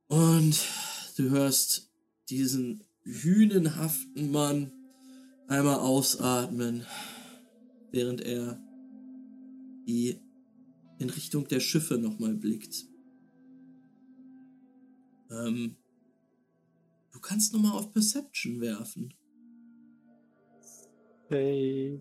Und 0.08 0.60
du 1.16 1.30
hörst 1.30 1.90
diesen 2.28 2.84
hünenhaften 3.04 4.30
Mann 4.30 4.72
einmal 5.48 5.78
ausatmen, 5.78 6.86
während 7.90 8.20
er 8.20 8.60
die 9.86 10.20
in 10.98 11.10
Richtung 11.10 11.48
der 11.48 11.60
Schiffe 11.60 11.98
nochmal 11.98 12.34
blickt. 12.34 12.86
Ähm, 15.30 15.76
du 17.10 17.20
kannst 17.20 17.52
nochmal 17.52 17.72
auf 17.72 17.92
Perception 17.92 18.60
werfen. 18.60 19.14
Hey. 21.32 21.98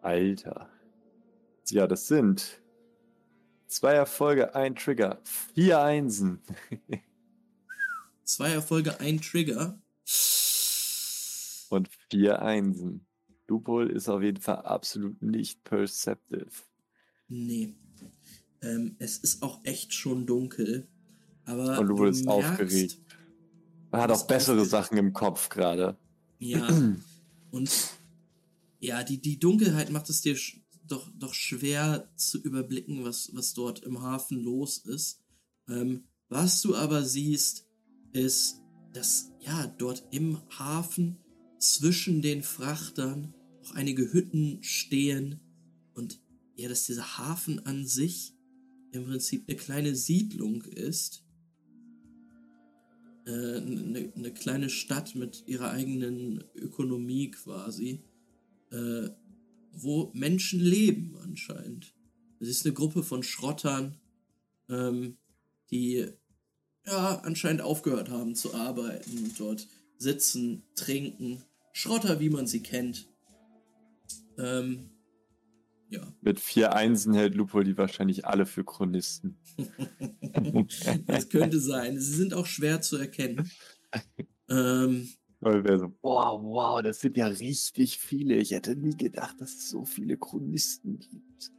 Alter. 0.00 0.70
Ja, 1.68 1.86
das 1.86 2.08
sind 2.08 2.62
zwei 3.66 3.92
Erfolge, 3.92 4.54
ein 4.54 4.74
Trigger, 4.74 5.20
vier 5.24 5.82
Einsen. 5.82 6.40
zwei 8.24 8.52
Erfolge, 8.52 8.98
ein 9.00 9.20
Trigger. 9.20 9.78
Und 11.68 11.90
vier 12.08 12.40
Einsen. 12.40 13.04
Loophole 13.46 13.92
ist 13.92 14.08
auf 14.08 14.22
jeden 14.22 14.40
Fall 14.40 14.62
absolut 14.62 15.20
nicht 15.20 15.62
perceptive. 15.62 16.48
Nee. 17.28 17.74
Ähm, 18.62 18.96
es 18.98 19.18
ist 19.18 19.42
auch 19.42 19.60
echt 19.64 19.92
schon 19.92 20.24
dunkel. 20.24 20.88
Aber 21.44 21.78
Und 21.78 21.88
Loophole 21.88 22.08
ist 22.08 22.26
aufgeregt. 22.26 22.98
Er 23.92 24.00
hat 24.00 24.10
auch 24.10 24.26
bessere. 24.26 24.64
Sachen 24.64 24.96
im 24.96 25.12
Kopf 25.12 25.50
gerade. 25.50 25.98
Ja. 26.38 26.66
Und 27.50 27.70
ja, 28.80 29.02
die, 29.02 29.20
die 29.20 29.38
Dunkelheit 29.38 29.90
macht 29.90 30.10
es 30.10 30.20
dir 30.20 30.36
doch, 30.86 31.10
doch 31.18 31.34
schwer 31.34 32.10
zu 32.16 32.40
überblicken, 32.40 33.04
was, 33.04 33.30
was 33.34 33.54
dort 33.54 33.84
im 33.84 34.02
Hafen 34.02 34.42
los 34.42 34.78
ist. 34.78 35.20
Ähm, 35.68 36.04
was 36.28 36.62
du 36.62 36.74
aber 36.74 37.04
siehst, 37.04 37.66
ist, 38.12 38.60
dass 38.92 39.32
ja 39.40 39.66
dort 39.66 40.04
im 40.10 40.38
Hafen 40.58 41.18
zwischen 41.58 42.22
den 42.22 42.42
Frachtern 42.42 43.34
auch 43.62 43.72
einige 43.72 44.12
Hütten 44.12 44.62
stehen 44.62 45.40
und 45.94 46.20
ja, 46.54 46.68
dass 46.68 46.86
dieser 46.86 47.18
Hafen 47.18 47.64
an 47.66 47.86
sich 47.86 48.34
im 48.92 49.04
Prinzip 49.04 49.48
eine 49.48 49.56
kleine 49.56 49.96
Siedlung 49.96 50.62
ist. 50.62 51.25
Äh, 53.26 53.30
eine, 53.30 54.12
eine, 54.14 54.32
kleine 54.32 54.70
Stadt 54.70 55.16
mit 55.16 55.44
ihrer 55.48 55.72
eigenen 55.72 56.44
Ökonomie 56.54 57.32
quasi, 57.32 58.04
äh, 58.70 59.08
wo 59.72 60.12
Menschen 60.14 60.60
leben 60.60 61.16
anscheinend. 61.20 61.92
Es 62.38 62.48
ist 62.48 62.64
eine 62.64 62.74
Gruppe 62.74 63.02
von 63.02 63.24
Schrottern, 63.24 63.96
ähm, 64.68 65.16
die 65.72 66.06
ja 66.86 67.18
anscheinend 67.24 67.62
aufgehört 67.62 68.10
haben 68.10 68.36
zu 68.36 68.54
arbeiten 68.54 69.18
und 69.18 69.40
dort 69.40 69.66
sitzen, 69.98 70.62
trinken. 70.76 71.42
Schrotter, 71.72 72.20
wie 72.20 72.30
man 72.30 72.46
sie 72.46 72.62
kennt. 72.62 73.08
Ähm, 74.38 74.90
ja. 75.88 76.12
Mit 76.20 76.40
vier 76.40 76.74
Einsen 76.74 77.14
hält 77.14 77.34
Lupo 77.34 77.62
die 77.62 77.76
wahrscheinlich 77.76 78.26
alle 78.26 78.46
für 78.46 78.64
Chronisten. 78.64 79.38
das 81.06 81.28
könnte 81.28 81.60
sein. 81.60 82.00
Sie 82.00 82.14
sind 82.14 82.34
auch 82.34 82.46
schwer 82.46 82.80
zu 82.80 82.96
erkennen. 82.96 83.50
Ähm, 84.48 85.08
so, 85.40 85.94
wow, 86.02 86.42
wow, 86.42 86.82
das 86.82 87.00
sind 87.00 87.16
ja 87.16 87.26
richtig 87.26 87.98
viele. 87.98 88.36
Ich 88.36 88.50
hätte 88.50 88.74
nie 88.74 88.96
gedacht, 88.96 89.40
dass 89.40 89.54
es 89.54 89.70
so 89.70 89.84
viele 89.84 90.16
Chronisten 90.16 90.98
gibt. 90.98 91.52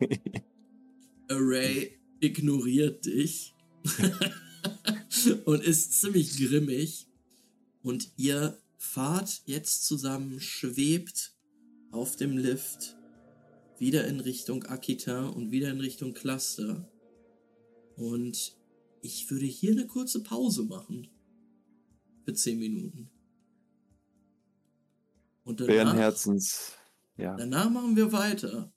Array 1.28 1.98
ignoriert 2.20 3.06
dich 3.06 3.54
und 5.44 5.62
ist 5.62 6.00
ziemlich 6.00 6.36
grimmig. 6.36 7.08
Und 7.82 8.12
ihr 8.16 8.58
fahrt 8.76 9.42
jetzt 9.46 9.86
zusammen, 9.86 10.40
schwebt 10.40 11.34
auf 11.90 12.16
dem 12.16 12.36
Lift 12.36 12.96
wieder 13.82 14.06
in 14.06 14.20
Richtung 14.20 14.62
Akita 14.66 15.26
und 15.26 15.50
wieder 15.50 15.68
in 15.68 15.80
Richtung 15.80 16.14
Cluster. 16.14 16.88
Und 17.96 18.56
ich 19.00 19.28
würde 19.28 19.44
hier 19.44 19.72
eine 19.72 19.88
kurze 19.88 20.22
Pause 20.22 20.62
machen. 20.62 21.08
Für 22.24 22.32
10 22.32 22.60
Minuten. 22.60 23.10
Und 25.42 25.58
danach, 25.58 25.72
Bärenherzens. 25.74 26.74
Ja. 27.16 27.34
danach 27.36 27.68
machen 27.70 27.96
wir 27.96 28.12
weiter. 28.12 28.72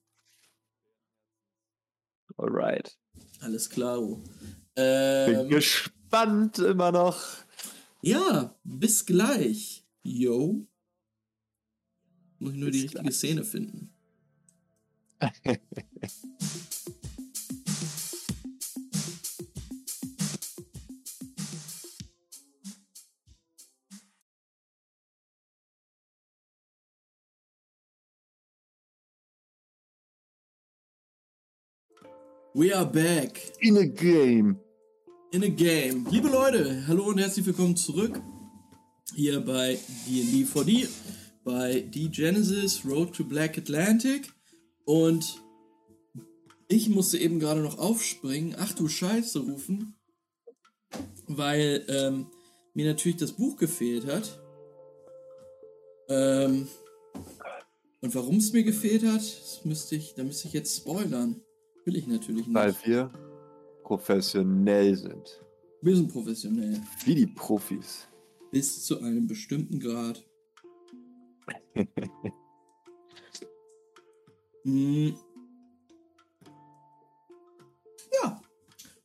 Alright. 2.37 2.97
Alles 3.41 3.69
klar. 3.69 4.01
Bin 4.01 4.23
Ähm, 4.75 5.49
gespannt 5.49 6.57
immer 6.57 6.91
noch. 6.91 7.21
ja, 8.01 8.57
bis 8.63 9.05
gleich. 9.05 9.85
Yo. 10.01 10.67
Muss 12.39 12.53
ich 12.53 12.57
nur 12.57 12.71
die 12.71 12.79
Bis 12.79 12.83
richtige 12.85 13.03
gleich. 13.03 13.15
Szene 13.15 13.43
finden. 13.43 13.94
We 32.53 32.71
are 32.73 32.85
back 32.85 33.41
In 33.61 33.77
a 33.77 33.85
game. 33.85 34.59
in 35.31 35.43
a 35.43 35.49
game. 35.49 36.05
Liebe 36.09 36.29
Leute, 36.29 36.85
hallo 36.87 37.05
und 37.05 37.19
herzlich 37.19 37.45
willkommen 37.45 37.75
zurück 37.75 38.21
hier 39.13 39.41
bei 39.41 39.77
D&D 40.07 40.45
4D, 40.45 40.87
bei 41.43 41.81
D 41.81 42.07
Genesis 42.07 42.85
Road 42.85 43.13
to 43.13 43.25
Black 43.25 43.57
Atlantic 43.57 44.34
und 44.85 45.41
ich 46.67 46.89
musste 46.89 47.17
eben 47.17 47.39
gerade 47.39 47.61
noch 47.61 47.77
aufspringen, 47.77 48.55
ach 48.57 48.73
du 48.73 48.87
Scheiße 48.87 49.39
rufen, 49.39 49.95
weil 51.27 51.85
ähm, 51.87 52.27
mir 52.73 52.85
natürlich 52.85 53.17
das 53.17 53.33
Buch 53.33 53.57
gefehlt 53.57 54.05
hat. 54.07 54.39
Ähm, 56.09 56.67
und 58.01 58.13
warum 58.13 58.37
es 58.37 58.53
mir 58.53 58.63
gefehlt 58.63 59.03
hat, 59.03 59.21
das 59.21 59.61
müsste 59.63 59.95
ich, 59.95 60.13
da 60.13 60.23
müsste 60.23 60.47
ich 60.47 60.53
jetzt 60.53 60.77
spoilern. 60.77 61.41
Will 61.85 61.95
ich 61.95 62.07
natürlich 62.07 62.47
nicht. 62.47 62.55
Weil 62.55 62.75
wir 62.83 63.11
professionell 63.83 64.95
sind. 64.95 65.41
Wir 65.81 65.95
sind 65.95 66.11
professionell. 66.11 66.81
Wie 67.05 67.15
die 67.15 67.27
Profis. 67.27 68.07
Bis 68.51 68.83
zu 68.83 68.99
einem 69.01 69.27
bestimmten 69.27 69.79
Grad. 69.79 70.23
Hm. 74.65 75.15
Ja, 78.21 78.41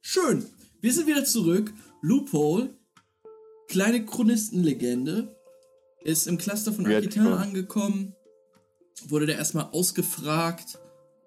schön. 0.00 0.46
Wir 0.80 0.92
sind 0.92 1.06
wieder 1.06 1.24
zurück. 1.24 1.72
Loophole, 2.00 2.74
kleine 3.68 4.06
Chronistenlegende, 4.06 5.36
ist 6.02 6.26
im 6.26 6.38
Cluster 6.38 6.72
von 6.72 6.86
Aquitain 6.86 7.24
Bull. 7.24 7.34
angekommen. 7.34 8.14
Wurde 9.08 9.26
da 9.26 9.34
erstmal 9.34 9.66
ausgefragt 9.66 10.78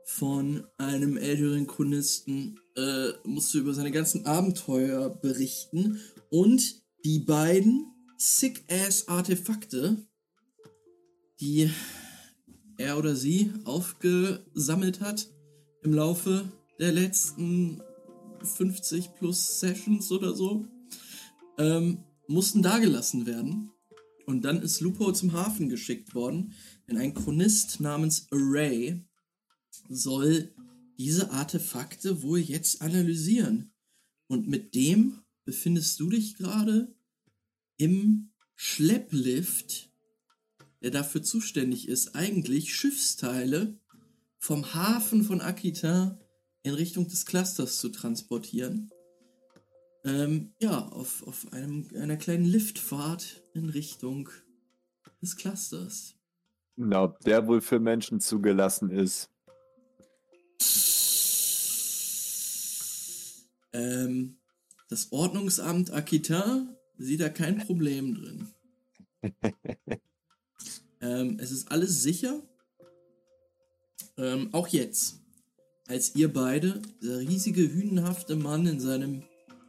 von 0.06 0.66
einem 0.78 1.18
älteren 1.18 1.68
Chronisten, 1.68 2.60
äh, 2.76 3.10
musste 3.24 3.60
über 3.60 3.76
seine 3.76 3.92
ganzen 3.92 4.26
Abenteuer 4.26 5.10
berichten 5.10 6.00
und 6.32 6.82
die 7.06 7.20
beiden 7.20 7.86
Sick-Ass-Artefakte, 8.18 10.08
die 11.40 11.70
er 12.84 12.98
oder 12.98 13.16
sie 13.16 13.52
aufgesammelt 13.64 15.00
hat 15.00 15.30
im 15.84 15.94
Laufe 15.94 16.52
der 16.80 16.92
letzten 16.92 17.82
50 18.44 19.16
plus 19.16 19.60
Sessions 19.60 20.12
oder 20.12 20.34
so, 20.34 20.68
ähm, 21.58 22.04
mussten 22.28 22.62
dagelassen 22.62 23.26
werden. 23.26 23.72
Und 24.26 24.44
dann 24.44 24.62
ist 24.62 24.82
Lupo 24.82 25.12
zum 25.14 25.32
Hafen 25.34 25.70
geschickt 25.70 26.14
worden, 26.14 26.54
denn 26.88 26.98
ein 26.98 27.14
Chronist 27.14 27.80
namens 27.80 28.28
Array 28.32 29.02
soll 29.90 30.54
diese 30.98 31.32
Artefakte 31.32 32.22
wohl 32.22 32.40
jetzt 32.40 32.82
analysieren. 32.82 33.72
Und 34.28 34.48
mit 34.48 34.76
dem 34.76 35.20
befindest 35.46 36.00
du 36.00 36.10
dich 36.10 36.36
gerade 36.36 36.94
im 37.78 38.32
Schlepplift, 38.56 39.93
der 40.84 40.92
dafür 40.92 41.24
zuständig 41.24 41.88
ist, 41.88 42.16
eigentlich 42.16 42.76
Schiffsteile 42.76 43.80
vom 44.38 44.74
Hafen 44.74 45.24
von 45.24 45.40
Aquitain 45.40 46.20
in 46.64 46.74
Richtung 46.74 47.08
des 47.08 47.26
Clusters 47.26 47.80
zu 47.80 47.90
transportieren. 47.90 48.92
Ähm, 50.04 50.54
ja, 50.60 50.80
auf, 50.90 51.26
auf 51.26 51.54
einem, 51.54 51.90
einer 51.96 52.18
kleinen 52.18 52.44
Liftfahrt 52.44 53.42
in 53.54 53.70
Richtung 53.70 54.30
des 55.22 55.38
Clusters. 55.38 56.16
Na, 56.76 57.04
ob 57.04 57.20
der 57.22 57.48
wohl 57.48 57.62
für 57.62 57.80
Menschen 57.80 58.20
zugelassen 58.20 58.90
ist. 58.90 59.30
Ähm, 63.72 64.38
das 64.90 65.12
Ordnungsamt 65.14 65.92
Aquitain 65.92 66.76
sieht 66.98 67.22
da 67.22 67.30
kein 67.30 67.60
Problem 67.60 68.16
drin. 68.16 68.48
ähm, 71.04 71.38
es 71.39 71.51
ist 71.51 71.70
alles 71.72 72.01
sicher. 72.01 72.41
Ähm, 74.18 74.54
auch 74.54 74.68
jetzt, 74.70 75.20
als 75.88 76.16
ihr 76.16 76.32
beide, 76.32 76.82
der 77.01 77.20
riesige 77.20 77.62
hünenhafte 77.62 78.36
Mann 78.36 78.66
in 78.66 78.80
seinem, 78.80 79.23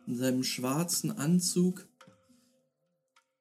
in 0.07 0.17
seinem 0.17 0.45
schwarzen 0.45 1.11
Anzug, 1.11 1.87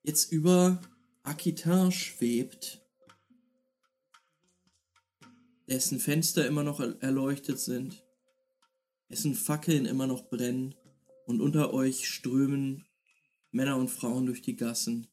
jetzt 0.01 0.31
über 0.31 0.81
Aquitain 1.21 1.91
schwebt, 1.91 2.81
dessen 5.67 5.99
Fenster 5.99 6.47
immer 6.47 6.63
noch 6.63 6.79
er- 6.79 7.01
erleuchtet 7.01 7.59
sind, 7.59 8.03
dessen 9.09 9.35
Fackeln 9.35 9.85
immer 9.85 10.07
noch 10.07 10.29
brennen 10.29 10.75
und 11.27 11.41
unter 11.41 11.73
euch 11.73 12.07
strömen 12.09 12.85
Männer 13.51 13.77
und 13.77 13.89
Frauen 13.89 14.25
durch 14.25 14.41
die 14.41 14.55
Gassen. 14.55 15.07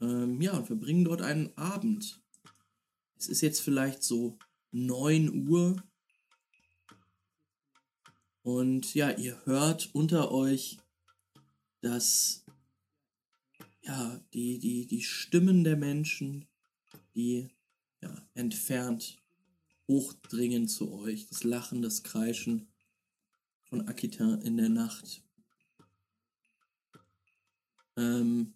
Ähm, 0.00 0.40
ja, 0.40 0.56
und 0.56 0.66
verbringen 0.66 1.04
dort 1.04 1.22
einen 1.22 1.56
Abend. 1.56 2.22
Es 3.16 3.28
ist 3.28 3.42
jetzt 3.42 3.60
vielleicht 3.60 4.02
so 4.02 4.38
9 4.72 5.48
Uhr. 5.48 5.82
Und 8.42 8.94
ja, 8.94 9.10
ihr 9.10 9.44
hört 9.44 9.90
unter 9.94 10.32
euch, 10.32 10.78
dass 11.82 12.44
ja, 13.82 14.20
die, 14.32 14.58
die, 14.58 14.86
die 14.86 15.02
Stimmen 15.02 15.64
der 15.64 15.76
Menschen, 15.76 16.46
die 17.14 17.48
ja, 18.00 18.26
entfernt 18.34 19.18
hochdringen 19.88 20.68
zu 20.68 20.92
euch. 20.92 21.26
Das 21.26 21.44
Lachen, 21.44 21.82
das 21.82 22.02
Kreischen 22.02 22.68
von 23.64 23.86
Aquitain 23.88 24.40
in 24.42 24.56
der 24.56 24.68
Nacht. 24.68 25.22
Ähm, 27.96 28.54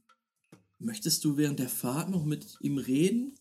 möchtest 0.85 1.25
du 1.25 1.37
während 1.37 1.59
der 1.59 1.69
Fahrt 1.69 2.11
noch 2.11 2.25
mit 2.25 2.57
ihm 2.61 2.79
reden? 2.79 3.35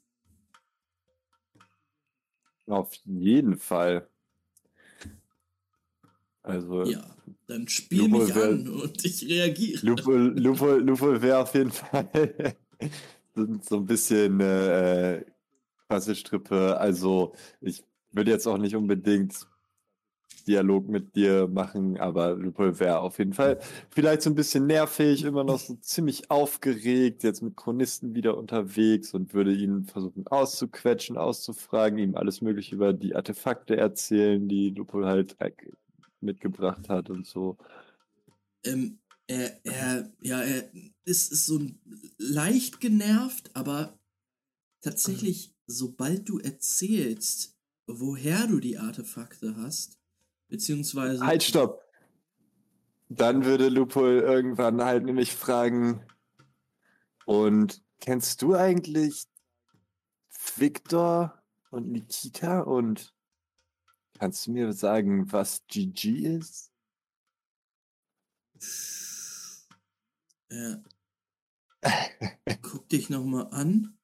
Auf 2.68 2.94
jeden 3.06 3.58
Fall. 3.58 4.08
Also, 6.42 6.84
Ja, 6.84 7.16
dann 7.48 7.68
spiel 7.68 8.00
Lupo 8.00 8.20
mich 8.20 8.36
wär- 8.36 8.50
an 8.50 8.68
und 8.68 9.06
ich 9.06 9.28
reagiere. 9.28 9.86
Lupo, 9.86 10.12
Lupo, 10.12 10.76
Lupo 10.76 11.22
wäre 11.22 11.40
auf 11.40 11.54
jeden 11.54 11.72
Fall 11.72 12.10
so, 13.36 13.78
ein 13.78 13.86
bisschen 13.86 14.40
äh, 14.40 15.24
Quasselstrippe. 15.88 16.78
Also, 16.78 17.34
ich 17.62 17.84
würde 18.12 18.32
jetzt 18.32 18.48
auch 18.48 18.58
nicht 18.58 18.76
unbedingt 18.76 19.48
Dialog 20.44 20.88
mit 20.88 21.16
dir 21.16 21.48
machen, 21.48 21.98
aber 21.98 22.36
Lupo 22.36 22.80
wäre 22.80 23.00
auf 23.00 23.20
jeden 23.20 23.34
Fall 23.34 23.60
vielleicht 23.90 24.22
so 24.22 24.30
ein 24.30 24.36
bisschen 24.36 24.68
nervig, 24.68 25.24
immer 25.24 25.44
noch 25.44 25.60
so 25.60 25.76
ziemlich 25.82 26.30
aufgeregt, 26.30 27.24
jetzt 27.24 27.42
mit 27.42 27.56
Chronisten 27.56 28.16
wieder 28.16 28.38
unterwegs 28.38 29.14
und 29.14 29.34
würde 29.34 29.54
ihn 29.54 29.86
versuchen 29.86 30.28
auszuquetschen, 30.28 31.18
auszufragen, 31.18 32.00
ihm 32.00 32.16
alles 32.16 32.42
Mögliche 32.42 32.76
über 32.76 32.94
die 32.94 33.16
Artefakte 33.16 33.78
erzählen, 33.78 34.48
die 34.48 34.70
Lupo 34.70 35.04
halt 35.06 35.36
äh, 35.40 35.52
mitgebracht 36.22 36.90
hat 36.90 37.10
und 37.10 37.26
so. 37.26 37.58
Ähm, 38.66 39.00
er, 39.28 39.66
er, 39.66 40.12
ja, 40.22 40.42
er 40.42 40.70
ist, 41.06 41.32
ist 41.32 41.46
so 41.46 41.62
leicht 42.18 42.80
genervt, 42.80 43.52
aber 43.54 43.98
tatsächlich, 44.82 45.56
sobald 45.66 46.28
du 46.28 46.40
erzählst, 46.40 47.58
woher 47.88 48.48
du 48.48 48.60
die 48.60 48.78
Artefakte 48.78 49.56
hast, 49.58 50.00
beziehungsweise. 50.54 51.26
Halt, 51.26 51.42
stopp! 51.42 51.82
Dann 53.10 53.44
würde 53.44 53.70
Lupol 53.70 54.20
irgendwann 54.20 54.84
halt 54.84 55.04
nämlich 55.04 55.36
fragen, 55.36 56.06
und 57.26 57.84
kennst 58.00 58.42
du 58.42 58.56
eigentlich 58.56 59.26
Victor 60.56 61.42
und 61.72 61.90
Nikita 61.92 62.62
und 62.62 63.16
kannst 64.20 64.46
du 64.46 64.52
mir 64.52 64.74
sagen, 64.74 65.32
was 65.32 65.66
GG 65.68 66.38
ist? 66.38 66.72
Ja. 70.52 70.84
Guck 72.62 72.88
dich 72.90 73.10
nochmal 73.10 73.48
an. 73.52 73.98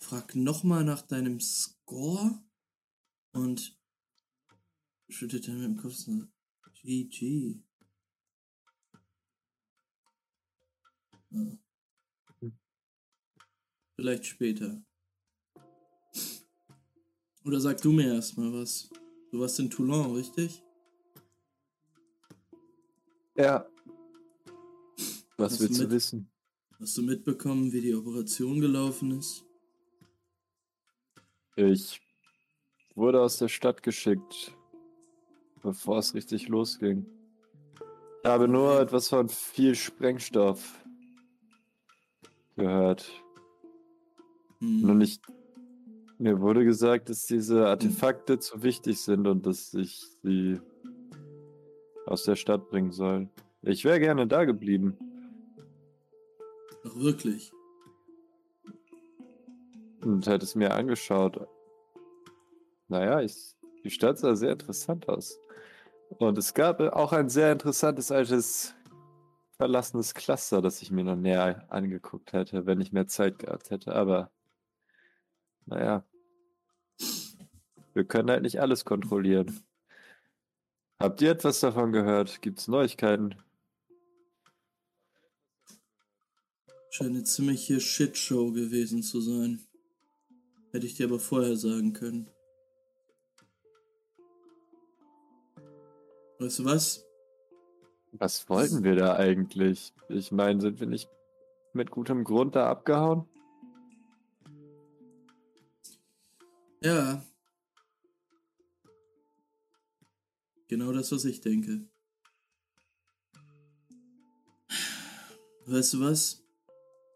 Frag 0.00 0.34
nochmal 0.34 0.84
nach 0.84 1.02
deinem 1.02 1.40
Score. 1.40 2.40
Und 3.32 3.77
schüttet 5.08 5.46
dann 5.48 5.56
mit 5.56 5.64
dem 5.64 5.76
Kopf 5.76 5.94
so, 5.94 6.22
GG. 6.74 7.60
Ja. 11.30 11.58
Vielleicht 13.96 14.26
später. 14.26 14.82
Oder 17.44 17.60
sag 17.60 17.80
du 17.80 17.92
mir 17.92 18.14
erstmal 18.14 18.52
was. 18.52 18.90
Du 19.30 19.40
warst 19.40 19.58
in 19.58 19.70
Toulon, 19.70 20.14
richtig? 20.14 20.62
Ja. 23.36 23.68
Was 25.36 25.52
Hast 25.52 25.60
willst 25.60 25.74
du 25.74 25.82
du 25.82 25.88
mit- 25.88 25.90
wissen? 25.90 26.30
Hast 26.80 26.96
du 26.96 27.02
mitbekommen, 27.02 27.72
wie 27.72 27.80
die 27.80 27.94
Operation 27.94 28.60
gelaufen 28.60 29.18
ist? 29.18 29.44
Ich 31.56 32.00
wurde 32.94 33.20
aus 33.20 33.38
der 33.38 33.48
Stadt 33.48 33.82
geschickt, 33.82 34.52
bevor 35.62 35.98
es 35.98 36.14
richtig 36.14 36.48
losging. 36.48 37.06
Ich 38.22 38.28
habe 38.28 38.48
nur 38.48 38.80
etwas 38.80 39.08
von 39.08 39.28
viel 39.28 39.74
Sprengstoff 39.74 40.84
gehört. 42.56 43.10
Hm. 44.60 44.82
Nur 44.82 44.94
nicht. 44.94 45.22
Mir 46.18 46.40
wurde 46.40 46.64
gesagt, 46.64 47.10
dass 47.10 47.26
diese 47.26 47.68
Artefakte 47.68 48.40
zu 48.40 48.62
wichtig 48.62 49.00
sind 49.00 49.28
und 49.28 49.46
dass 49.46 49.72
ich 49.74 50.04
sie 50.22 50.60
aus 52.06 52.24
der 52.24 52.34
Stadt 52.34 52.68
bringen 52.68 52.90
soll. 52.90 53.28
Ich 53.62 53.84
wäre 53.84 54.00
gerne 54.00 54.26
da 54.26 54.44
geblieben. 54.44 54.96
Ach, 56.84 56.96
wirklich? 56.96 57.52
und 60.02 60.26
hätte 60.26 60.44
es 60.44 60.54
mir 60.54 60.74
angeschaut. 60.74 61.46
Naja, 62.88 63.20
ich, 63.20 63.54
die 63.84 63.90
Stadt 63.90 64.18
sah 64.18 64.34
sehr 64.34 64.52
interessant 64.52 65.08
aus. 65.08 65.38
Und 66.10 66.38
es 66.38 66.54
gab 66.54 66.80
auch 66.80 67.12
ein 67.12 67.28
sehr 67.28 67.52
interessantes 67.52 68.10
altes 68.10 68.74
verlassenes 69.56 70.14
Cluster, 70.14 70.62
das 70.62 70.82
ich 70.82 70.90
mir 70.90 71.04
noch 71.04 71.16
näher 71.16 71.66
angeguckt 71.70 72.32
hätte, 72.32 72.66
wenn 72.66 72.80
ich 72.80 72.92
mehr 72.92 73.08
Zeit 73.08 73.38
gehabt 73.38 73.70
hätte. 73.70 73.94
Aber 73.94 74.30
naja, 75.66 76.04
wir 77.92 78.04
können 78.04 78.30
halt 78.30 78.42
nicht 78.42 78.60
alles 78.60 78.84
kontrollieren. 78.84 79.64
Habt 81.00 81.20
ihr 81.20 81.30
etwas 81.30 81.60
davon 81.60 81.92
gehört? 81.92 82.40
Gibt 82.42 82.58
es 82.58 82.68
Neuigkeiten? 82.68 83.34
Scheint 86.90 87.10
eine 87.10 87.24
ziemliche 87.24 87.80
Shitshow 87.80 88.52
gewesen 88.52 89.02
zu 89.02 89.20
sein. 89.20 89.60
Hätte 90.72 90.86
ich 90.86 90.94
dir 90.94 91.06
aber 91.06 91.20
vorher 91.20 91.56
sagen 91.56 91.92
können. 91.92 92.30
Weißt 96.38 96.60
du 96.60 96.64
was? 96.64 97.04
Was 98.12 98.48
wollten 98.48 98.84
wir 98.84 98.94
da 98.94 99.16
eigentlich? 99.16 99.92
Ich 100.08 100.30
meine, 100.30 100.60
sind 100.60 100.78
wir 100.80 100.86
nicht 100.86 101.10
mit 101.72 101.90
gutem 101.90 102.24
Grund 102.24 102.54
da 102.54 102.70
abgehauen? 102.70 103.28
Ja. 106.80 107.24
Genau 110.68 110.92
das, 110.92 111.10
was 111.12 111.24
ich 111.24 111.40
denke. 111.40 111.88
Weißt 115.66 115.94
du 115.94 116.00
was? 116.00 116.42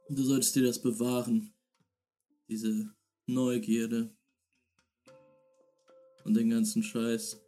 Du 0.08 0.22
solltest 0.24 0.56
dir 0.56 0.64
das 0.64 0.82
bewahren. 0.82 1.54
Diese 2.48 2.92
Neugierde. 3.26 4.14
Und 6.24 6.34
den 6.34 6.50
ganzen 6.50 6.82
Scheiß. 6.82 7.40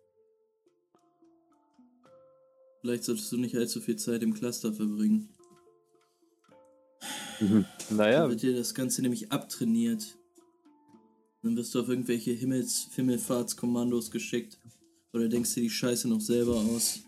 Vielleicht 2.84 3.04
solltest 3.04 3.32
du 3.32 3.38
nicht 3.38 3.56
allzu 3.56 3.80
viel 3.80 3.96
Zeit 3.96 4.22
im 4.22 4.34
Cluster 4.34 4.70
verbringen. 4.70 5.30
Naja, 7.88 8.20
Dann 8.20 8.30
wird 8.30 8.42
dir 8.42 8.54
das 8.54 8.74
Ganze 8.74 9.00
nämlich 9.00 9.32
abtrainiert. 9.32 10.18
Dann 11.42 11.56
wirst 11.56 11.74
du 11.74 11.80
auf 11.80 11.88
irgendwelche 11.88 12.32
Himmels 12.32 12.88
Himmelfahrtskommandos 12.94 14.10
geschickt. 14.10 14.58
Oder 15.14 15.28
denkst 15.30 15.54
dir 15.54 15.62
die 15.62 15.70
Scheiße 15.70 16.06
noch 16.10 16.20
selber 16.20 16.56
aus. 16.56 16.98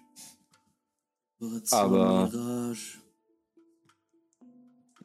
Operation 1.40 1.78
Aber- 1.78 2.24
Mirage. 2.30 2.98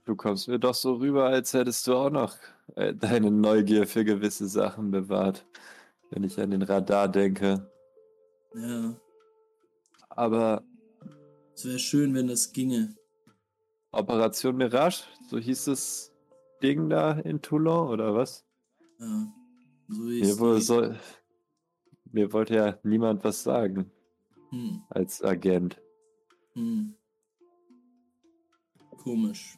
Du 0.06 0.15
kommst 0.15 0.48
mir 0.48 0.57
doch 0.57 0.73
so 0.73 0.93
rüber, 0.93 1.26
als 1.26 1.53
hättest 1.53 1.85
du 1.85 1.95
auch 1.95 2.10
noch 2.10 2.38
äh, 2.77 2.95
deine 2.95 3.30
Neugier 3.30 3.85
für 3.88 4.06
gewisse 4.06 4.48
Sachen 4.48 4.89
bewahrt, 4.89 5.45
wenn 6.11 6.23
ich 6.23 6.39
an 6.39 6.52
den 6.52 6.61
Radar 6.61 7.10
denke. 7.10 7.69
Ja, 8.56 8.95
Aber 10.15 10.63
es 11.55 11.65
wäre 11.65 11.79
schön, 11.79 12.13
wenn 12.13 12.27
das 12.27 12.51
ginge. 12.51 12.95
Operation 13.91 14.55
Mirage, 14.55 15.03
so 15.29 15.38
hieß 15.38 15.65
das 15.65 16.11
Ding 16.63 16.89
da 16.89 17.11
in 17.11 17.41
Toulon 17.41 17.89
oder 17.89 18.15
was? 18.15 18.45
Ja, 18.99 19.31
so 19.89 20.09
wie 20.09 20.21
Mir, 20.21 20.41
es 20.55 20.65
soll, 20.65 20.99
mir 22.11 22.31
wollte 22.31 22.55
ja 22.55 22.79
niemand 22.83 23.23
was 23.23 23.43
sagen 23.43 23.91
Hm, 24.49 24.83
als 24.89 25.21
Agent. 25.21 25.81
hm. 26.53 26.95
Komisch. 29.03 29.57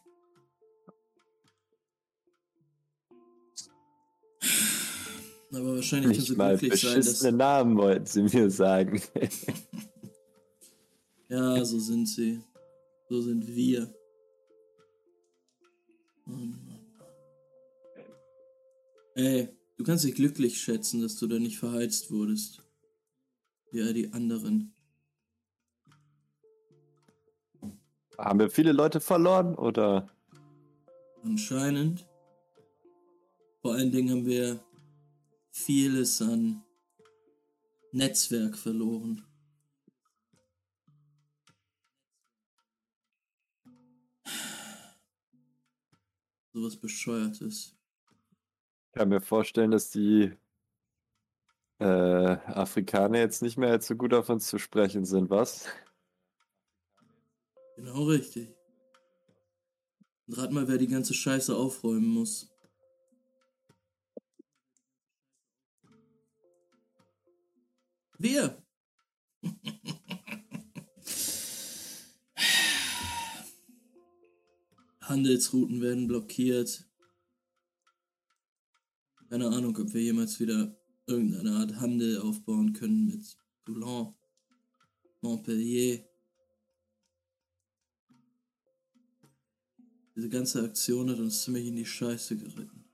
Aber 5.51 5.75
wahrscheinlich 5.75 6.25
du 6.25 6.35
mal 6.35 6.57
glücklich 6.57 6.81
sein, 6.81 6.95
dass... 6.95 7.21
Namen 7.21 7.77
wollten 7.77 8.05
sie 8.05 8.23
mir 8.23 8.49
sagen. 8.49 9.01
Ja, 11.33 11.65
so 11.65 11.79
sind 11.79 12.05
sie. 12.05 12.43
So 13.09 13.19
sind 13.19 13.47
wir. 13.47 13.91
Oh 16.27 16.29
Mann. 16.29 16.79
Ey, 19.15 19.49
du 19.75 19.83
kannst 19.83 20.03
dich 20.03 20.13
glücklich 20.13 20.61
schätzen, 20.61 21.01
dass 21.01 21.15
du 21.15 21.25
da 21.25 21.39
nicht 21.39 21.57
verheizt 21.57 22.11
wurdest. 22.11 22.61
Wie 23.71 23.81
all 23.81 23.95
die 23.95 24.13
anderen. 24.13 24.75
Haben 28.15 28.39
wir 28.39 28.51
viele 28.51 28.71
Leute 28.71 29.01
verloren 29.01 29.55
oder? 29.55 30.07
Anscheinend. 31.23 32.07
Vor 33.63 33.73
allen 33.73 33.91
Dingen 33.91 34.11
haben 34.11 34.25
wir 34.27 34.63
vieles 35.49 36.21
an 36.21 36.61
Netzwerk 37.91 38.55
verloren. 38.55 39.25
Sowas 46.53 46.77
Bescheuertes. 46.77 47.75
Ich 48.85 48.91
kann 48.93 49.09
mir 49.09 49.21
vorstellen, 49.21 49.71
dass 49.71 49.89
die 49.89 50.31
äh, 51.79 51.85
Afrikaner 51.85 53.17
jetzt 53.17 53.41
nicht 53.41 53.57
mehr 53.57 53.71
allzu 53.71 53.97
gut 53.97 54.13
auf 54.13 54.29
uns 54.29 54.47
zu 54.47 54.59
sprechen 54.59 55.03
sind, 55.03 55.31
was? 55.31 55.67
Genau 57.75 58.03
richtig. 58.03 58.55
Und 60.27 60.37
rat 60.37 60.51
mal, 60.51 60.67
wer 60.67 60.77
die 60.77 60.87
ganze 60.87 61.15
Scheiße 61.15 61.55
aufräumen 61.55 62.07
muss. 62.07 62.49
Wir. 68.19 68.62
Handelsrouten 75.09 75.81
werden 75.81 76.07
blockiert. 76.07 76.87
Keine 79.29 79.49
Ahnung, 79.49 79.75
ob 79.77 79.93
wir 79.93 80.01
jemals 80.01 80.39
wieder 80.39 80.77
irgendeine 81.05 81.55
Art 81.55 81.79
Handel 81.79 82.21
aufbauen 82.21 82.73
können 82.73 83.07
mit 83.07 83.37
Toulon, 83.65 84.13
Montpellier. 85.21 86.07
Diese 90.15 90.29
ganze 90.29 90.63
Aktion 90.63 91.09
hat 91.09 91.19
uns 91.19 91.43
ziemlich 91.43 91.67
in 91.67 91.75
die 91.75 91.85
Scheiße 91.85 92.37
geritten. 92.37 92.85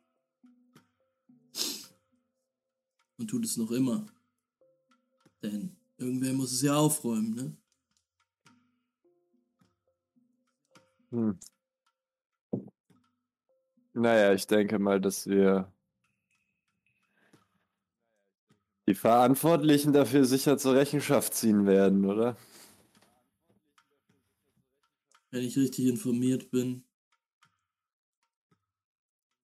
Und 3.18 3.28
tut 3.28 3.44
es 3.44 3.58
noch 3.58 3.72
immer. 3.72 4.08
Denn 5.44 5.76
irgendwer 5.98 6.34
muss 6.34 6.54
es 6.54 6.62
ja 6.62 6.78
aufräumen, 6.78 7.36
ne? 7.36 7.58
Hm. 11.10 11.40
Naja, 14.00 14.34
ich 14.34 14.48
denke 14.48 14.80
mal, 14.80 15.02
dass 15.02 15.28
wir 15.28 15.70
die 18.88 18.96
Verantwortlichen 18.96 19.92
dafür 19.92 20.24
sicher 20.24 20.58
zur 20.58 20.76
Rechenschaft 20.76 21.34
ziehen 21.34 21.66
werden, 21.66 22.06
oder? 22.06 22.38
Wenn 25.32 25.44
ich 25.44 25.58
richtig 25.58 25.88
informiert 25.88 26.50
bin, 26.50 26.86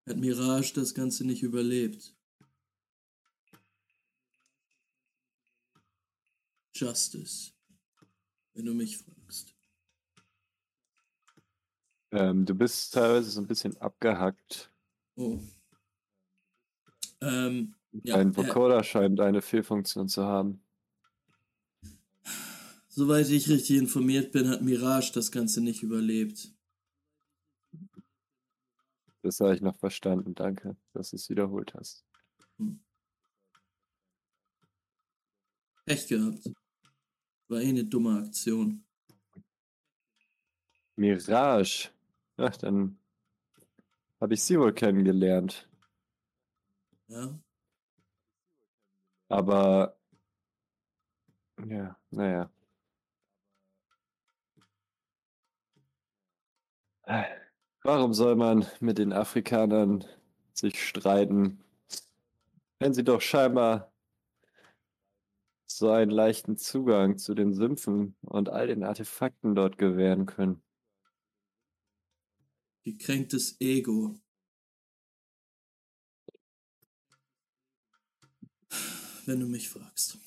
hat 0.07 0.15
Mirage 0.15 0.73
das 0.73 0.94
Ganze 0.94 1.27
nicht 1.27 1.44
überlebt. 1.44 2.15
Justice, 6.73 7.52
wenn 8.53 8.65
du 8.65 8.73
mich 8.73 8.99
fragst. 8.99 9.14
Ähm, 12.15 12.45
du 12.45 12.55
bist 12.55 12.93
teilweise 12.93 13.29
so 13.29 13.41
ein 13.41 13.47
bisschen 13.47 13.75
abgehackt. 13.81 14.71
Oh. 15.17 15.39
Ähm, 17.19 17.75
ja, 17.91 18.15
Dein 18.15 18.31
äh, 18.31 18.37
Vocoder 18.37 18.83
scheint 18.83 19.19
eine 19.19 19.41
Fehlfunktion 19.41 20.07
zu 20.07 20.23
haben. 20.23 20.61
soweit 22.87 23.29
ich 23.29 23.49
richtig 23.49 23.77
informiert 23.77 24.31
bin, 24.31 24.47
hat 24.47 24.61
Mirage 24.61 25.11
das 25.13 25.29
Ganze 25.29 25.59
nicht 25.59 25.83
überlebt. 25.83 26.53
Das 29.21 29.41
habe 29.41 29.55
ich 29.55 29.61
noch 29.61 29.75
verstanden. 29.77 30.35
Danke, 30.35 30.77
dass 30.93 31.09
du 31.09 31.17
es 31.17 31.29
wiederholt 31.29 31.73
hast. 31.73 32.05
Echt 35.85 36.07
gehabt. 36.07 36.49
War 37.49 37.59
eh 37.59 37.69
eine 37.69 37.83
dumme 37.83 38.19
Aktion. 38.19 38.85
Mirage. 40.95 41.94
Ach, 42.38 42.56
dann 42.57 42.98
habe 44.20 44.34
ich 44.34 44.44
sie 44.44 44.60
wohl 44.60 44.74
kennengelernt. 44.74 45.70
Ja. 47.07 47.40
Aber 49.30 49.95
ja, 51.68 51.95
naja. 52.12 52.49
Warum 57.84 58.14
soll 58.14 58.36
man 58.36 58.66
mit 58.80 58.98
den 58.98 59.14
Afrikanern 59.14 60.03
sich 60.53 60.84
streiten, 60.84 61.64
wenn 62.80 62.94
sie 62.94 63.03
doch 63.03 63.22
scheinbar 63.22 63.91
so 65.68 65.91
einen 65.91 66.10
leichten 66.10 66.57
Zugang 66.57 67.20
zu 67.20 67.36
den 67.36 67.53
Sümpfen 67.53 68.16
und 68.22 68.49
all 68.49 68.66
den 68.66 68.84
Artefakten 68.84 69.53
dort 69.53 69.78
gewähren 69.78 70.26
können? 70.26 70.64
Gekränktes 72.86 73.60
Ego. 73.60 74.22
Wenn 79.26 79.40
du 79.40 79.48
mich 79.48 79.70
fragst. 79.70 80.20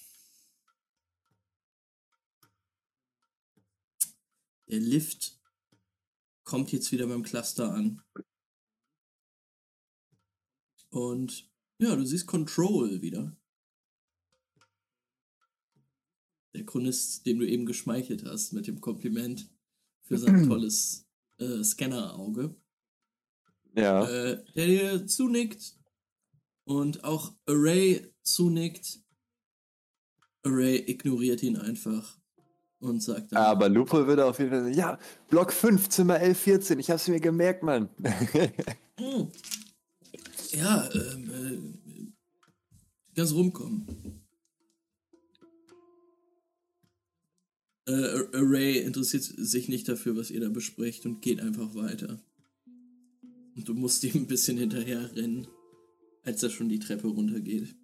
Der 4.66 4.80
Lift 4.80 5.40
kommt 6.42 6.72
jetzt 6.72 6.90
wieder 6.90 7.06
beim 7.06 7.22
Cluster 7.22 7.72
an. 7.72 8.02
Und 10.90 11.48
ja, 11.78 11.94
du 11.94 12.04
siehst 12.04 12.26
Control 12.26 13.00
wieder. 13.00 13.36
Der 16.54 16.66
Chronist, 16.66 17.24
dem 17.24 17.38
du 17.38 17.46
eben 17.46 17.66
geschmeichelt 17.66 18.24
hast 18.24 18.52
mit 18.52 18.66
dem 18.66 18.80
Kompliment 18.80 19.48
für 20.02 20.18
sein 20.18 20.42
tolles 20.48 21.07
äh, 21.38 21.62
Scannerauge. 21.64 22.54
Ja, 23.74 24.04
Äh, 24.08 24.42
der 24.54 24.66
dir 24.66 25.06
zunickt 25.06 25.76
und 26.64 27.04
auch 27.04 27.34
Array 27.46 28.12
zunickt. 28.22 29.00
Array 30.42 30.76
ignoriert 30.86 31.42
ihn 31.42 31.56
einfach 31.56 32.18
und 32.80 33.02
sagt 33.02 33.32
dann, 33.32 33.42
aber 33.44 33.68
Lupo 33.68 34.06
würde 34.06 34.24
auf 34.24 34.38
jeden 34.38 34.50
Fall 34.50 34.62
sagen, 34.64 34.74
ja, 34.74 34.98
Block 35.28 35.52
5, 35.52 35.88
Zimmer 35.88 36.14
1114, 36.14 36.78
ich 36.78 36.90
hab's 36.90 37.08
mir 37.08 37.20
gemerkt, 37.20 37.62
Mann. 37.62 37.88
"Hm, 38.98 39.30
ja, 40.52 40.88
ähm, 40.92 41.74
äh, 41.86 43.14
ganz 43.14 43.32
rumkommen. 43.32 44.27
Äh, 47.88 48.36
Array 48.36 48.78
interessiert 48.80 49.22
sich 49.22 49.68
nicht 49.68 49.88
dafür, 49.88 50.14
was 50.14 50.30
ihr 50.30 50.40
da 50.40 50.50
besprecht 50.50 51.06
und 51.06 51.22
geht 51.22 51.40
einfach 51.40 51.74
weiter. 51.74 52.20
Und 53.56 53.66
du 53.66 53.72
musst 53.72 54.04
ihm 54.04 54.14
ein 54.14 54.26
bisschen 54.26 54.58
hinterher 54.58 55.16
rennen, 55.16 55.48
als 56.22 56.42
er 56.42 56.50
schon 56.50 56.68
die 56.68 56.78
Treppe 56.78 57.08
runtergeht. 57.08 57.74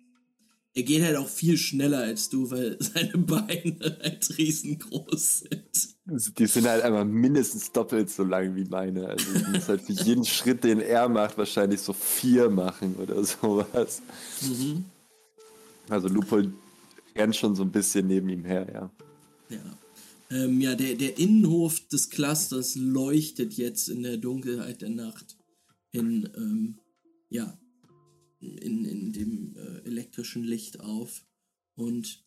Er 0.74 0.82
geht 0.82 1.02
halt 1.02 1.16
auch 1.16 1.28
viel 1.28 1.56
schneller 1.56 2.00
als 2.00 2.28
du, 2.28 2.50
weil 2.50 2.76
seine 2.80 3.16
Beine 3.16 3.78
halt 4.02 4.36
riesengroß 4.36 5.38
sind. 5.40 6.38
Die 6.38 6.46
sind 6.46 6.66
halt 6.66 6.82
einfach 6.82 7.06
mindestens 7.06 7.72
doppelt 7.72 8.10
so 8.10 8.24
lang 8.24 8.54
wie 8.56 8.64
meine. 8.66 9.08
Also 9.08 9.24
ich 9.34 9.48
muss 9.48 9.68
halt 9.68 9.80
für 9.80 9.92
jeden 9.92 10.24
Schritt, 10.26 10.64
den 10.64 10.80
er 10.80 11.08
macht, 11.08 11.38
wahrscheinlich 11.38 11.80
so 11.80 11.94
vier 11.94 12.50
machen 12.50 12.94
oder 12.96 13.24
sowas. 13.24 14.02
Mhm. 14.42 14.84
Also 15.88 16.08
Lupo 16.08 16.42
rennt 17.16 17.36
schon 17.36 17.54
so 17.54 17.62
ein 17.62 17.72
bisschen 17.72 18.06
neben 18.06 18.28
ihm 18.28 18.44
her, 18.44 18.66
ja. 18.70 18.90
Ja. 19.48 19.78
Ähm, 20.30 20.60
ja, 20.60 20.74
der, 20.74 20.94
der 20.96 21.18
Innenhof 21.18 21.86
des 21.88 22.10
Clusters 22.10 22.74
leuchtet 22.76 23.54
jetzt 23.54 23.88
in 23.88 24.02
der 24.02 24.16
Dunkelheit 24.16 24.82
der 24.82 24.90
Nacht 24.90 25.36
in, 25.92 26.28
ähm, 26.36 26.80
ja, 27.28 27.58
in, 28.40 28.84
in 28.84 29.12
dem 29.12 29.56
äh, 29.56 29.78
elektrischen 29.84 30.42
Licht 30.44 30.80
auf. 30.80 31.24
Und 31.76 32.24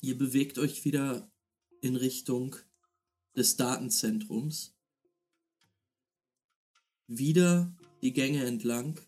ihr 0.00 0.16
bewegt 0.16 0.58
euch 0.58 0.84
wieder 0.84 1.30
in 1.80 1.96
Richtung 1.96 2.56
des 3.36 3.56
Datenzentrums. 3.56 4.74
Wieder 7.06 7.76
die 8.02 8.12
Gänge 8.12 8.44
entlang. 8.44 9.00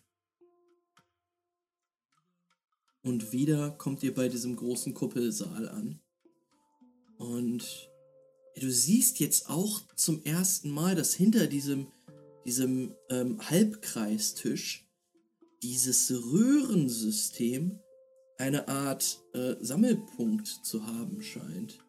Und 3.01 3.31
wieder 3.31 3.71
kommt 3.71 4.03
ihr 4.03 4.13
bei 4.13 4.27
diesem 4.27 4.55
großen 4.55 4.93
Kuppelsaal 4.93 5.69
an. 5.69 6.01
Und 7.17 7.89
du 8.55 8.71
siehst 8.71 9.19
jetzt 9.19 9.49
auch 9.49 9.81
zum 9.95 10.23
ersten 10.23 10.69
Mal, 10.69 10.95
dass 10.95 11.13
hinter 11.13 11.47
diesem, 11.47 11.87
diesem 12.45 12.95
ähm, 13.09 13.39
Halbkreistisch 13.49 14.87
dieses 15.63 16.11
Röhrensystem 16.11 17.79
eine 18.37 18.67
Art 18.67 19.23
äh, 19.33 19.55
Sammelpunkt 19.59 20.47
zu 20.47 20.85
haben 20.85 21.21
scheint. 21.21 21.79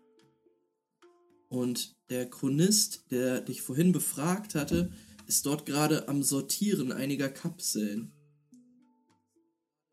Und 1.49 1.97
der 2.11 2.29
Chronist, 2.29 3.11
der 3.11 3.41
dich 3.41 3.63
vorhin 3.63 3.93
befragt 3.93 4.55
hatte, 4.55 4.91
ist 5.27 5.45
dort 5.47 5.67
gerade 5.67 6.09
am 6.09 6.23
Sortieren 6.23 6.93
einiger 6.93 7.29
Kapseln, 7.29 8.13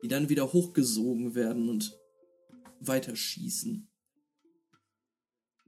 die 0.02 0.08
dann 0.08 0.28
wieder 0.28 0.52
hochgesogen 0.52 1.34
werden 1.34 1.68
und 1.68 1.98
weiterschießen. 2.80 3.88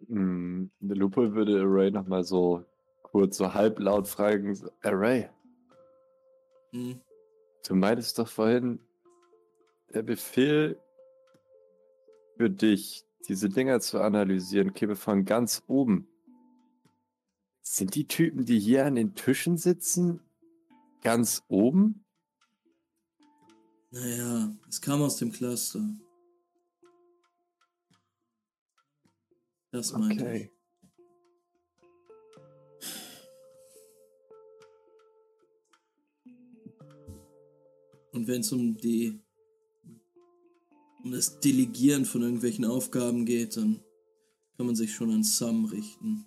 Hm, 0.06 0.70
der 0.80 0.96
Lupo 0.96 1.34
würde 1.34 1.60
Array 1.60 1.90
nochmal 1.90 2.24
so 2.24 2.64
kurz 3.02 3.36
so 3.38 3.54
halblaut 3.54 4.06
fragen, 4.06 4.58
Array, 4.82 5.28
Hm. 6.72 7.00
du 7.66 7.74
meintest 7.74 8.18
doch 8.18 8.28
vorhin, 8.28 8.80
der 9.94 10.02
Befehl 10.02 10.78
für 12.36 12.50
dich, 12.50 13.04
diese 13.26 13.48
Dinger 13.48 13.80
zu 13.80 14.00
analysieren, 14.00 14.74
käme 14.74 14.96
von 14.96 15.24
ganz 15.24 15.62
oben. 15.66 16.06
Sind 17.62 17.94
die 17.94 18.06
Typen, 18.06 18.44
die 18.44 18.58
hier 18.58 18.86
an 18.86 18.94
den 18.94 19.14
Tischen 19.14 19.56
sitzen, 19.56 20.20
ganz 21.02 21.42
oben? 21.48 22.04
Naja, 23.90 24.54
es 24.68 24.80
kam 24.80 25.02
aus 25.02 25.16
dem 25.16 25.32
Cluster. 25.32 25.80
Das 29.78 29.92
meinte 29.92 30.14
ich. 30.14 30.20
Okay. 30.20 30.50
Und 38.12 38.26
wenn 38.26 38.40
es 38.40 38.50
um 38.50 38.76
die 38.76 39.20
um 41.04 41.12
das 41.12 41.38
Delegieren 41.38 42.04
von 42.04 42.22
irgendwelchen 42.22 42.64
Aufgaben 42.64 43.24
geht, 43.24 43.56
dann 43.56 43.80
kann 44.56 44.66
man 44.66 44.74
sich 44.74 44.92
schon 44.92 45.12
an 45.12 45.22
Sam 45.22 45.66
richten. 45.66 46.26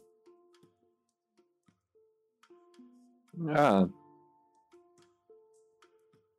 Ja. 3.34 3.92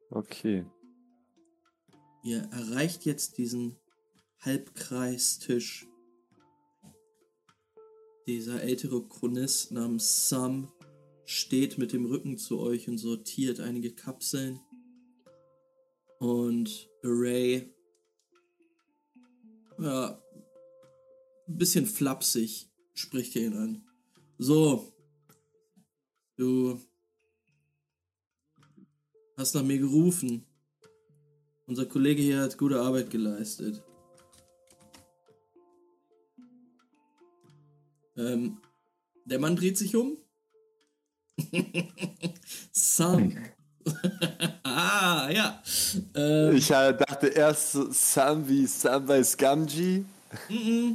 Okay. 0.08 0.64
Ihr 2.22 2.48
erreicht 2.52 3.04
jetzt 3.04 3.36
diesen 3.36 3.76
Halbkreistisch. 4.40 5.91
Dieser 8.26 8.62
ältere 8.62 9.06
Chronist 9.08 9.72
namens 9.72 10.28
Sam 10.28 10.70
steht 11.24 11.78
mit 11.78 11.92
dem 11.92 12.06
Rücken 12.06 12.38
zu 12.38 12.60
euch 12.60 12.88
und 12.88 12.98
sortiert 12.98 13.58
einige 13.58 13.92
Kapseln. 13.92 14.60
Und 16.20 16.88
Array, 17.02 17.74
ja, 19.78 20.22
ein 21.48 21.58
bisschen 21.58 21.86
flapsig 21.86 22.70
spricht 22.94 23.34
er 23.34 23.42
ihn 23.42 23.56
an. 23.56 23.84
So, 24.38 24.92
du 26.36 26.80
hast 29.36 29.54
nach 29.54 29.64
mir 29.64 29.78
gerufen. 29.78 30.46
Unser 31.66 31.86
Kollege 31.86 32.22
hier 32.22 32.40
hat 32.40 32.58
gute 32.58 32.80
Arbeit 32.80 33.10
geleistet. 33.10 33.82
Ähm, 38.16 38.58
der 39.24 39.38
Mann 39.38 39.56
dreht 39.56 39.78
sich 39.78 39.94
um. 39.96 40.16
Sam. 42.72 43.36
ah, 44.62 45.28
ja. 45.30 45.62
Ähm, 46.14 46.56
Ich 46.56 46.70
äh, 46.70 46.92
dachte 46.96 47.28
erst 47.28 47.72
Sam 47.92 48.46
wie 48.48 48.66
Sam 48.66 49.06
bei 49.06 49.22
Scamji. 49.24 50.04
mm, 50.48 50.92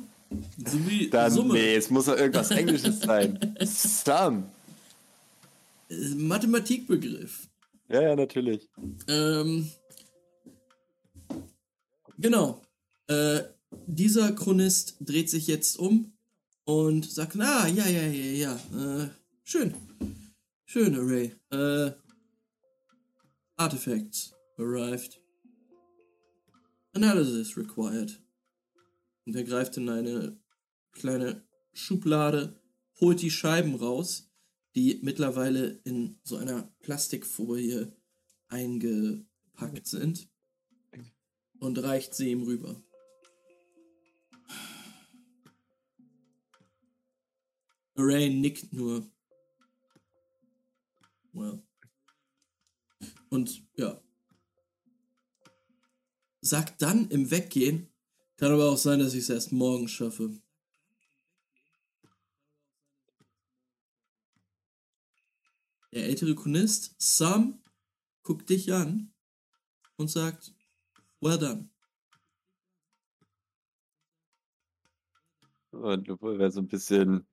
so 0.65 0.87
wie 0.87 1.09
Dann, 1.09 1.31
Summe. 1.31 1.53
nee, 1.53 1.75
es 1.75 1.89
muss 1.89 2.05
doch 2.05 2.17
irgendwas 2.17 2.51
Englisches 2.51 2.99
sein. 3.01 3.55
Sam. 3.61 4.49
Mathematikbegriff. 5.89 7.47
Ja, 7.89 8.01
ja, 8.01 8.15
natürlich. 8.15 8.69
Ähm, 9.07 9.71
genau. 12.17 12.61
Äh, 13.07 13.41
dieser 13.85 14.33
Chronist 14.33 14.97
dreht 14.99 15.29
sich 15.29 15.47
jetzt 15.47 15.77
um 15.79 16.13
und 16.67 17.09
sagt, 17.09 17.35
na, 17.35 17.65
ja, 17.69 17.87
ja, 17.87 18.01
ja, 18.07 18.55
ja, 18.75 19.03
äh, 19.05 19.09
schön. 19.45 19.73
Schön, 20.65 20.95
Array. 20.95 21.33
Äh, 21.49 21.93
Artifacts 23.55 24.33
arrived. 24.57 25.21
Analysis 26.93 27.55
required. 27.55 28.21
Und 29.25 29.35
er 29.37 29.45
greift 29.45 29.77
in 29.77 29.87
eine 29.87 30.37
kleine 30.91 31.47
Schublade, 31.71 32.59
holt 32.99 33.21
die 33.21 33.31
Scheiben 33.31 33.75
raus, 33.75 34.29
die 34.75 34.99
mittlerweile 35.01 35.79
in 35.85 36.19
so 36.23 36.35
einer 36.35 36.75
Plastikfolie 36.81 37.95
eingepackt 38.49 39.87
sind 39.87 40.29
und 41.59 41.81
reicht 41.81 42.13
sie 42.13 42.31
ihm 42.31 42.43
rüber. 42.43 42.83
Ray 47.97 48.29
nickt 48.29 48.71
nur. 48.73 49.09
Well. 51.33 51.63
Und 53.29 53.63
ja. 53.75 53.99
Sagt 56.41 56.81
dann 56.81 57.09
im 57.09 57.31
Weggehen, 57.31 57.91
kann 58.37 58.51
aber 58.51 58.69
auch 58.69 58.77
sein, 58.77 58.99
dass 58.99 59.13
ich 59.13 59.21
es 59.21 59.29
erst 59.29 59.51
morgen 59.51 59.87
schaffe. 59.87 60.39
Der 65.91 66.05
ältere 66.05 66.35
Chronist, 66.35 66.95
Sam, 66.99 67.63
guckt 68.21 68.49
dich 68.49 68.71
an 68.71 69.11
und 69.95 70.09
sagt, 70.11 70.53
well 71.21 71.39
done. 71.39 71.69
Und 75.71 76.07
wäre 76.07 76.51
so 76.51 76.59
ein 76.59 76.67
bisschen 76.67 77.27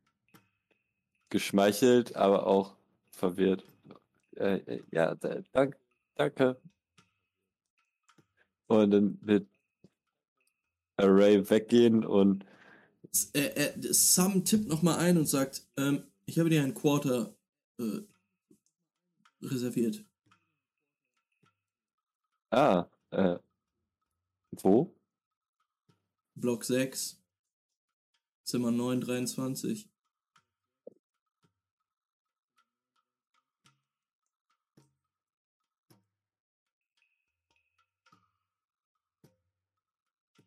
geschmeichelt, 1.34 2.14
aber 2.14 2.46
auch 2.46 2.76
verwirrt. 3.10 3.64
Äh, 4.36 4.58
äh, 4.58 4.82
ja, 4.92 5.16
da, 5.16 5.40
dank, 5.52 5.76
danke. 6.14 6.56
Und 8.68 8.92
dann 8.92 9.18
wird 9.20 9.48
Array 10.96 11.50
weggehen 11.50 12.04
und 12.04 12.46
S- 13.10 13.30
äh, 13.34 13.46
äh, 13.48 13.92
Sam 13.92 14.44
tippt 14.44 14.68
nochmal 14.68 14.98
ein 15.00 15.18
und 15.18 15.26
sagt, 15.28 15.66
ähm, 15.76 16.04
ich 16.24 16.38
habe 16.38 16.50
dir 16.50 16.62
ein 16.62 16.72
Quarter 16.72 17.34
äh, 17.80 18.00
reserviert. 19.42 20.04
ah, 22.52 22.86
äh, 23.10 23.38
wo? 24.62 24.94
Block 26.36 26.64
6, 26.64 27.20
Zimmer 28.44 28.70
923. 28.70 29.88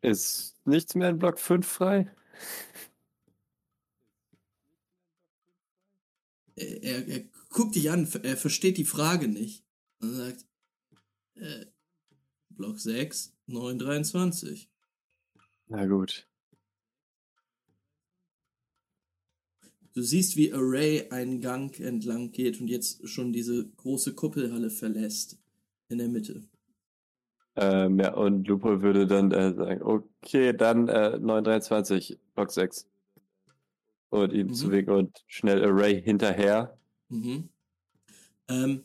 Ist 0.00 0.56
nichts 0.64 0.94
mehr 0.94 1.10
in 1.10 1.18
Block 1.18 1.38
5 1.38 1.66
frei? 1.66 2.10
Er, 6.54 6.82
er, 6.82 7.08
er 7.08 7.24
guckt 7.48 7.74
dich 7.74 7.90
an, 7.90 8.08
er 8.22 8.36
versteht 8.36 8.78
die 8.78 8.84
Frage 8.84 9.28
nicht. 9.28 9.64
Und 10.00 10.14
sagt, 10.14 10.46
äh, 11.34 11.66
Block 12.50 12.78
6, 12.78 13.32
923. 13.46 14.68
Na 15.68 15.86
gut. 15.86 16.28
Du 19.92 20.02
siehst, 20.02 20.36
wie 20.36 20.52
Array 20.52 21.10
einen 21.10 21.40
Gang 21.40 21.78
entlang 21.80 22.30
geht 22.30 22.60
und 22.60 22.68
jetzt 22.68 23.08
schon 23.08 23.32
diese 23.32 23.68
große 23.68 24.14
Kuppelhalle 24.14 24.70
verlässt. 24.70 25.38
In 25.88 25.98
der 25.98 26.08
Mitte. 26.08 26.46
Ähm, 27.60 27.98
ja, 27.98 28.14
und 28.14 28.46
Lupo 28.46 28.82
würde 28.82 29.06
dann 29.06 29.32
äh, 29.32 29.52
sagen, 29.52 29.82
okay, 29.82 30.52
dann 30.56 30.86
äh, 30.88 31.18
923, 31.18 32.16
Block 32.34 32.52
6. 32.52 32.86
Und 34.10 34.32
ihm 34.32 34.46
Mhm. 34.46 34.54
zuwinken 34.54 34.94
und 34.94 35.24
schnell 35.26 35.64
Array 35.64 36.00
hinterher. 36.00 36.78
Mhm. 37.08 37.48
Ähm, 38.48 38.84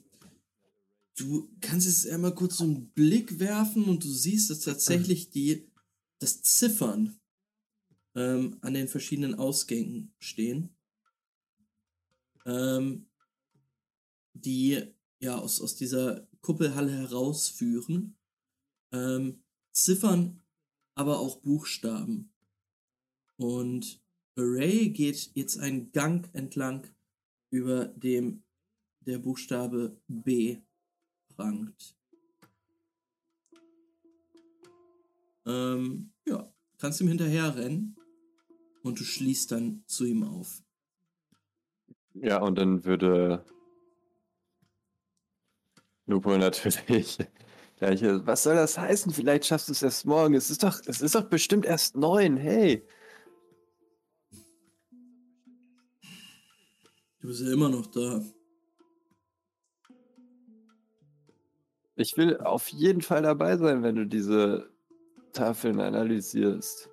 du 1.18 1.50
kannst 1.62 1.86
jetzt 1.86 2.10
einmal 2.12 2.34
kurz 2.34 2.58
so 2.58 2.64
einen 2.64 2.90
Blick 2.90 3.40
werfen 3.40 3.86
und 3.86 4.04
du 4.04 4.10
siehst, 4.10 4.50
dass 4.50 4.62
tatsächlich 4.62 5.30
die, 5.30 5.70
das 6.20 6.42
Ziffern 6.42 7.16
ähm, 8.16 8.58
an 8.62 8.74
den 8.74 8.88
verschiedenen 8.88 9.36
Ausgängen 9.36 10.14
stehen. 10.20 10.76
Ähm, 12.46 13.06
die 14.34 14.84
ja 15.20 15.38
aus, 15.38 15.62
aus 15.62 15.76
dieser 15.76 16.28
Kuppelhalle 16.42 16.92
herausführen. 16.92 18.18
Ähm, 18.94 19.44
Ziffern, 19.74 20.42
aber 20.96 21.20
auch 21.20 21.42
Buchstaben. 21.42 22.32
Und 23.38 24.02
Array 24.38 24.90
geht 24.90 25.32
jetzt 25.34 25.60
einen 25.60 25.92
Gang 25.92 26.30
entlang, 26.34 26.88
über 27.50 27.86
dem 27.86 28.44
der 29.02 29.18
Buchstabe 29.18 29.98
B 30.08 30.60
prangt. 31.36 31.96
Ähm, 35.46 36.14
ja, 36.26 36.54
kannst 36.78 37.02
ihm 37.02 37.10
hinterher 37.10 37.56
rennen 37.56 37.96
und 38.82 39.00
du 39.00 39.04
schließt 39.04 39.52
dann 39.52 39.84
zu 39.88 40.06
ihm 40.06 40.24
auf. 40.24 40.64
Ja, 42.14 42.42
und 42.42 42.56
dann 42.56 42.86
würde 42.86 43.44
Lupo 46.06 46.38
natürlich 46.38 47.18
äh, 47.84 48.26
was 48.26 48.44
soll 48.44 48.56
das 48.56 48.78
heißen? 48.78 49.14
Vielleicht 49.14 49.46
schaffst 49.46 49.68
du 49.68 49.74
es 49.74 49.84
erst 49.84 50.06
morgen. 50.06 50.34
Es 50.34 50.50
ist 50.50 50.64
doch, 50.64 50.82
es 50.86 51.02
ist 51.02 51.16
doch 51.16 51.24
bestimmt 51.24 51.66
erst 51.66 51.96
neun. 51.96 52.38
Hey. 52.38 52.84
Du 57.22 57.28
bist 57.28 57.42
ja 57.42 57.52
immer 57.54 57.70
noch 57.70 57.88
da. 57.88 58.22
Ich 61.96 62.18
will 62.18 62.38
auf 62.38 62.70
jeden 62.70 63.02
Fall 63.02 63.22
dabei 63.22 63.56
sein, 63.58 63.84
wenn 63.84 63.96
du 63.96 64.06
diese 64.06 64.70
Tafeln 65.32 65.80
analysierst. 65.80 66.90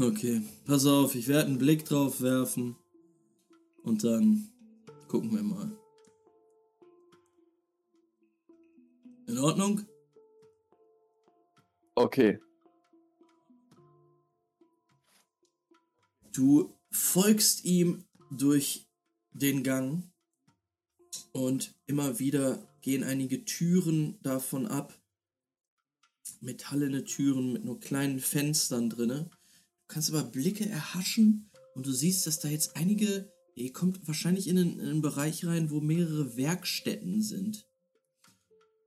Okay, 0.00 0.42
pass 0.66 0.86
auf, 0.86 1.14
ich 1.14 1.26
werde 1.26 1.46
einen 1.46 1.58
Blick 1.58 1.84
drauf 1.84 2.20
werfen 2.20 2.76
und 3.82 4.04
dann 4.04 4.48
gucken 5.08 5.32
wir 5.32 5.42
mal. 5.42 5.72
In 9.28 9.36
Ordnung? 9.36 9.86
Okay. 11.94 12.38
Du 16.32 16.74
folgst 16.90 17.66
ihm 17.66 18.06
durch 18.30 18.88
den 19.32 19.62
Gang 19.62 20.10
und 21.32 21.74
immer 21.84 22.18
wieder 22.18 22.66
gehen 22.80 23.04
einige 23.04 23.44
Türen 23.44 24.18
davon 24.22 24.66
ab. 24.66 24.98
Metallene 26.40 27.04
Türen 27.04 27.52
mit 27.52 27.66
nur 27.66 27.80
kleinen 27.80 28.20
Fenstern 28.20 28.88
drinne. 28.88 29.28
Du 29.28 29.88
kannst 29.88 30.08
aber 30.08 30.22
Blicke 30.22 30.66
erhaschen 30.66 31.50
und 31.74 31.86
du 31.86 31.92
siehst, 31.92 32.26
dass 32.26 32.40
da 32.40 32.48
jetzt 32.48 32.76
einige, 32.76 33.30
ihr 33.56 33.74
kommt 33.74 34.08
wahrscheinlich 34.08 34.48
in 34.48 34.56
einen, 34.56 34.80
in 34.80 34.88
einen 34.88 35.02
Bereich 35.02 35.44
rein, 35.44 35.70
wo 35.70 35.82
mehrere 35.82 36.38
Werkstätten 36.38 37.20
sind. 37.20 37.67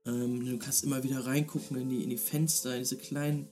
Ähm, 0.06 0.44
du 0.44 0.58
kannst 0.58 0.84
immer 0.84 1.02
wieder 1.04 1.26
reingucken 1.26 1.76
in 1.76 1.88
die, 1.88 2.02
in 2.02 2.10
die 2.10 2.16
Fenster, 2.16 2.74
in 2.74 2.80
diese 2.80 2.96
kleinen 2.96 3.48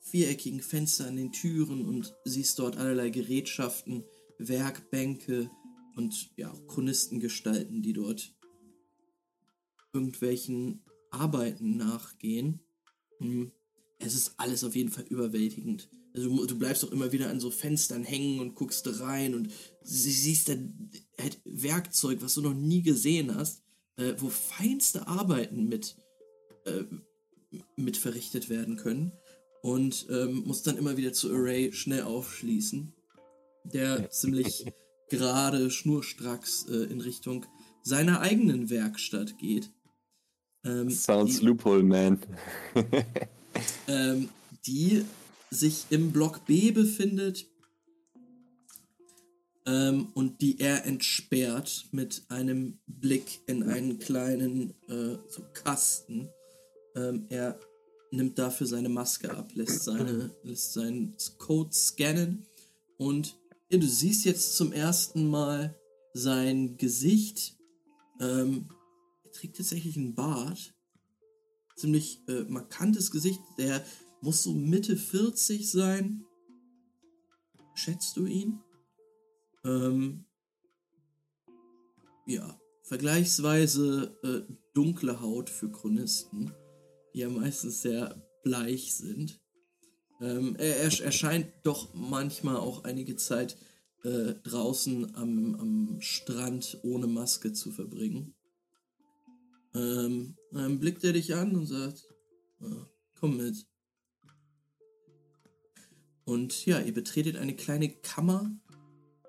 viereckigen 0.00 0.60
Fenster 0.60 1.06
an 1.06 1.16
den 1.16 1.32
Türen 1.32 1.86
und 1.86 2.14
siehst 2.24 2.58
dort 2.58 2.76
allerlei 2.76 3.08
Gerätschaften, 3.10 4.04
Werkbänke 4.38 5.50
und 5.96 6.30
ja, 6.36 6.52
Chronistengestalten, 6.68 7.82
die 7.82 7.94
dort 7.94 8.34
irgendwelchen 9.92 10.82
Arbeiten 11.10 11.76
nachgehen. 11.76 12.60
Hm. 13.18 13.52
Es 13.98 14.14
ist 14.14 14.34
alles 14.36 14.64
auf 14.64 14.74
jeden 14.74 14.90
Fall 14.90 15.04
überwältigend. 15.04 15.88
Also 16.14 16.46
du 16.46 16.58
bleibst 16.58 16.84
auch 16.84 16.92
immer 16.92 17.12
wieder 17.12 17.30
an 17.30 17.40
so 17.40 17.50
Fenstern 17.50 18.04
hängen 18.04 18.40
und 18.40 18.54
guckst 18.54 18.86
rein 19.00 19.34
und 19.34 19.50
siehst 19.82 20.48
dann 20.48 20.90
halt 21.18 21.40
Werkzeug, 21.44 22.20
was 22.20 22.34
du 22.34 22.42
noch 22.42 22.54
nie 22.54 22.82
gesehen 22.82 23.34
hast, 23.34 23.63
äh, 23.96 24.14
wo 24.18 24.28
feinste 24.28 25.06
Arbeiten 25.06 25.68
mit, 25.68 25.96
äh, 26.66 26.84
mit 27.76 27.96
verrichtet 27.96 28.48
werden 28.48 28.76
können. 28.76 29.12
Und 29.62 30.06
ähm, 30.10 30.42
musst 30.44 30.66
dann 30.66 30.76
immer 30.76 30.98
wieder 30.98 31.14
zu 31.14 31.32
Array 31.32 31.72
schnell 31.72 32.02
aufschließen, 32.02 32.92
der 33.64 34.10
ziemlich 34.10 34.66
gerade 35.08 35.70
schnurstracks 35.70 36.66
äh, 36.68 36.84
in 36.84 37.00
Richtung 37.00 37.46
seiner 37.82 38.20
eigenen 38.20 38.68
Werkstatt 38.68 39.38
geht. 39.38 39.70
Ähm, 40.64 40.90
Sounds 40.90 41.40
die, 41.40 41.46
Loophole, 41.46 41.82
man. 41.82 42.20
ähm, 43.88 44.28
die 44.66 45.04
sich 45.50 45.86
im 45.90 46.12
Block 46.12 46.44
B 46.46 46.70
befindet 46.70 47.46
ähm, 49.66 50.10
und 50.14 50.40
die 50.40 50.60
er 50.60 50.84
entsperrt 50.84 51.86
mit 51.92 52.24
einem 52.28 52.78
Blick 52.86 53.40
in 53.46 53.62
einen 53.62 53.98
kleinen 53.98 54.70
äh, 54.88 55.18
so 55.28 55.42
Kasten. 55.52 56.28
Ähm, 56.94 57.26
er 57.30 57.58
nimmt 58.10 58.38
dafür 58.38 58.66
seine 58.66 58.88
Maske 58.88 59.34
ab, 59.36 59.50
lässt, 59.54 59.84
seine, 59.84 60.30
lässt 60.42 60.72
seinen 60.72 61.16
Code 61.38 61.72
scannen 61.72 62.46
und 62.96 63.36
ja, 63.70 63.78
du 63.78 63.86
siehst 63.86 64.24
jetzt 64.24 64.56
zum 64.56 64.72
ersten 64.72 65.28
Mal 65.28 65.74
sein 66.12 66.76
Gesicht. 66.76 67.56
Ähm, 68.20 68.68
er 69.24 69.32
trägt 69.32 69.56
tatsächlich 69.56 69.96
einen 69.96 70.14
Bart. 70.14 70.74
Ziemlich 71.76 72.20
äh, 72.28 72.44
markantes 72.44 73.10
Gesicht. 73.10 73.40
Der 73.58 73.84
muss 74.20 74.44
so 74.44 74.52
Mitte 74.54 74.96
40 74.96 75.68
sein. 75.68 76.24
Schätzt 77.74 78.16
du 78.16 78.26
ihn? 78.26 78.60
Ähm, 79.64 80.26
ja, 82.26 82.60
vergleichsweise 82.82 84.18
äh, 84.22 84.54
dunkle 84.74 85.20
Haut 85.20 85.50
für 85.50 85.70
Chronisten, 85.70 86.52
die 87.14 87.20
ja 87.20 87.28
meistens 87.28 87.82
sehr 87.82 88.22
bleich 88.42 88.94
sind. 88.94 89.40
Ähm, 90.20 90.56
er, 90.56 90.76
er 90.76 91.04
erscheint 91.04 91.48
doch 91.64 91.94
manchmal 91.94 92.56
auch 92.56 92.84
einige 92.84 93.16
Zeit 93.16 93.56
äh, 94.04 94.34
draußen 94.44 95.14
am, 95.16 95.54
am 95.56 96.00
Strand 96.00 96.78
ohne 96.82 97.06
Maske 97.06 97.52
zu 97.52 97.72
verbringen. 97.72 98.34
Ähm, 99.74 100.36
dann 100.52 100.78
blickt 100.78 101.02
er 101.04 101.14
dich 101.14 101.34
an 101.34 101.56
und 101.56 101.66
sagt, 101.66 102.06
ah, 102.60 102.86
komm 103.14 103.38
mit. 103.38 103.66
Und 106.24 106.64
ja, 106.64 106.80
ihr 106.80 106.94
betretet 106.94 107.36
eine 107.36 107.56
kleine 107.56 107.88
Kammer 107.88 108.50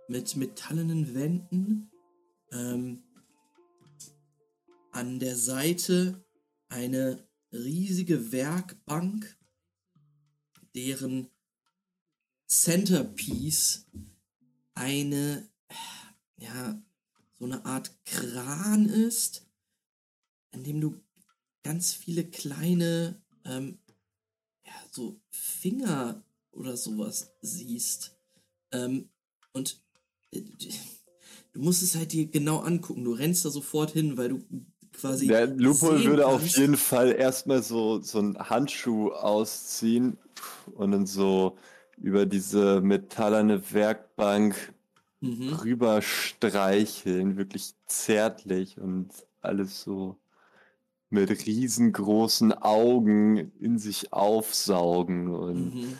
mit 0.07 0.35
metallenen 0.35 1.13
Wänden. 1.13 1.91
Ähm, 2.51 3.03
an 4.91 5.19
der 5.19 5.35
Seite 5.35 6.23
eine 6.69 7.27
riesige 7.51 8.31
Werkbank 8.31 9.37
deren 10.73 11.29
Centerpiece 12.47 13.87
eine, 14.73 15.49
ja, 16.37 16.81
so 17.37 17.45
eine 17.45 17.65
Art 17.65 17.91
Kran 18.05 18.87
ist, 18.87 19.47
in 20.51 20.63
dem 20.63 20.81
du 20.81 21.01
ganz 21.63 21.93
viele 21.93 22.29
kleine, 22.29 23.21
ähm, 23.43 23.79
ja, 24.65 24.73
so 24.91 25.21
Finger 25.29 26.23
oder 26.51 26.77
sowas 26.77 27.31
siehst. 27.41 28.17
Ähm, 28.71 29.09
und 29.53 29.84
du 30.41 31.61
musst 31.61 31.83
es 31.83 31.95
halt 31.95 32.11
dir 32.13 32.27
genau 32.27 32.59
angucken. 32.59 33.03
Du 33.03 33.13
rennst 33.13 33.45
da 33.45 33.49
sofort 33.49 33.91
hin, 33.91 34.17
weil 34.17 34.29
du 34.29 34.43
quasi. 34.93 35.27
Der 35.27 35.47
Lupo 35.47 35.91
würde 35.91 36.23
kannst. 36.23 36.25
auf 36.25 36.47
jeden 36.47 36.77
Fall 36.77 37.11
erstmal 37.13 37.63
so, 37.63 38.01
so 38.01 38.19
einen 38.19 38.37
Handschuh 38.37 39.11
ausziehen 39.11 40.17
und 40.73 40.91
dann 40.91 41.05
so 41.05 41.57
über 41.97 42.25
diese 42.25 42.81
metallerne 42.81 43.71
Werkbank 43.71 44.73
mhm. 45.21 45.53
rüber 45.53 46.01
streicheln, 46.01 47.37
wirklich 47.37 47.73
zärtlich 47.85 48.77
und 48.79 49.09
alles 49.41 49.81
so 49.81 50.17
mit 51.09 51.29
riesengroßen 51.45 52.53
Augen 52.53 53.51
in 53.59 53.77
sich 53.77 54.11
aufsaugen 54.11 55.29
und 55.29 55.75
mhm. 55.75 55.99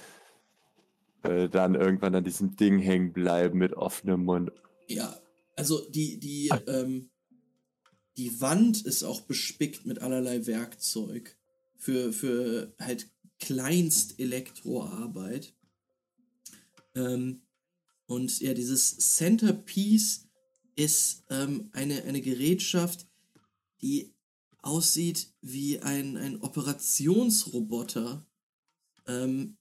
Äh, 1.26 1.49
dann 1.49 1.76
irgendwann 1.76 2.15
an 2.15 2.23
diesem 2.23 2.56
Ding 2.56 2.80
hängen 2.80 3.14
bleiben 3.14 3.57
mit 3.57 3.73
offenem 3.73 4.26
Mund. 4.26 4.52
Ja, 4.88 5.19
also 5.56 5.81
die, 5.89 6.19
die, 6.19 6.52
ähm, 6.68 7.10
die 8.18 8.39
Wand 8.41 8.85
ist 8.85 9.03
auch 9.03 9.22
bespickt 9.22 9.85
mit 9.85 9.99
allerlei 9.99 10.45
Werkzeug 10.47 11.38
für, 11.77 12.14
für 12.14 12.73
halt 12.80 13.10
kleinst 13.39 14.19
Elektroarbeit. 14.19 15.53
Ähm, 16.95 17.41
und 18.07 18.39
ja, 18.39 18.53
dieses 18.53 18.97
Centerpiece 18.97 20.27
ist 20.76 21.23
ähm, 21.30 21.69
eine, 21.73 22.03
eine 22.03 22.22
Gerätschaft, 22.22 23.07
die 23.81 24.14
aussieht 24.61 25.34
wie 25.41 25.80
ein, 25.80 26.18
ein 26.18 26.41
Operationsroboter. 26.41 28.26
Ähm, 29.07 29.57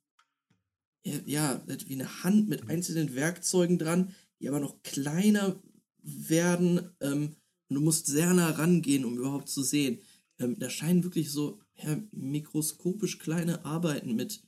ja, 1.27 1.63
wie 1.87 1.95
eine 1.95 2.25
Hand 2.25 2.49
mit 2.49 2.69
einzelnen 2.69 3.15
Werkzeugen 3.15 3.79
dran, 3.79 4.15
die 4.41 4.49
aber 4.49 4.61
noch 4.61 4.83
kleiner 4.83 5.61
werden. 6.03 6.91
Ähm, 7.01 7.37
und 7.69 7.77
du 7.77 7.81
musst 7.81 8.07
sehr 8.07 8.33
nah 8.35 8.51
rangehen, 8.51 9.05
um 9.05 9.17
überhaupt 9.17 9.49
zu 9.49 9.63
sehen. 9.63 10.01
Ähm, 10.39 10.59
da 10.59 10.69
scheinen 10.71 11.05
wirklich 11.05 11.31
so 11.31 11.61
ja, 11.77 11.99
mikroskopisch 12.13 13.19
kleine 13.19 13.65
Arbeiten 13.65 14.15
mit 14.15 14.43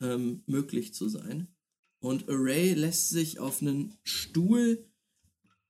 ähm, 0.00 0.42
möglich 0.46 0.94
zu 0.94 1.08
sein. 1.08 1.48
Und 2.00 2.28
Array 2.28 2.74
lässt 2.74 3.08
sich 3.08 3.38
auf 3.38 3.62
einen 3.62 3.96
Stuhl 4.04 4.84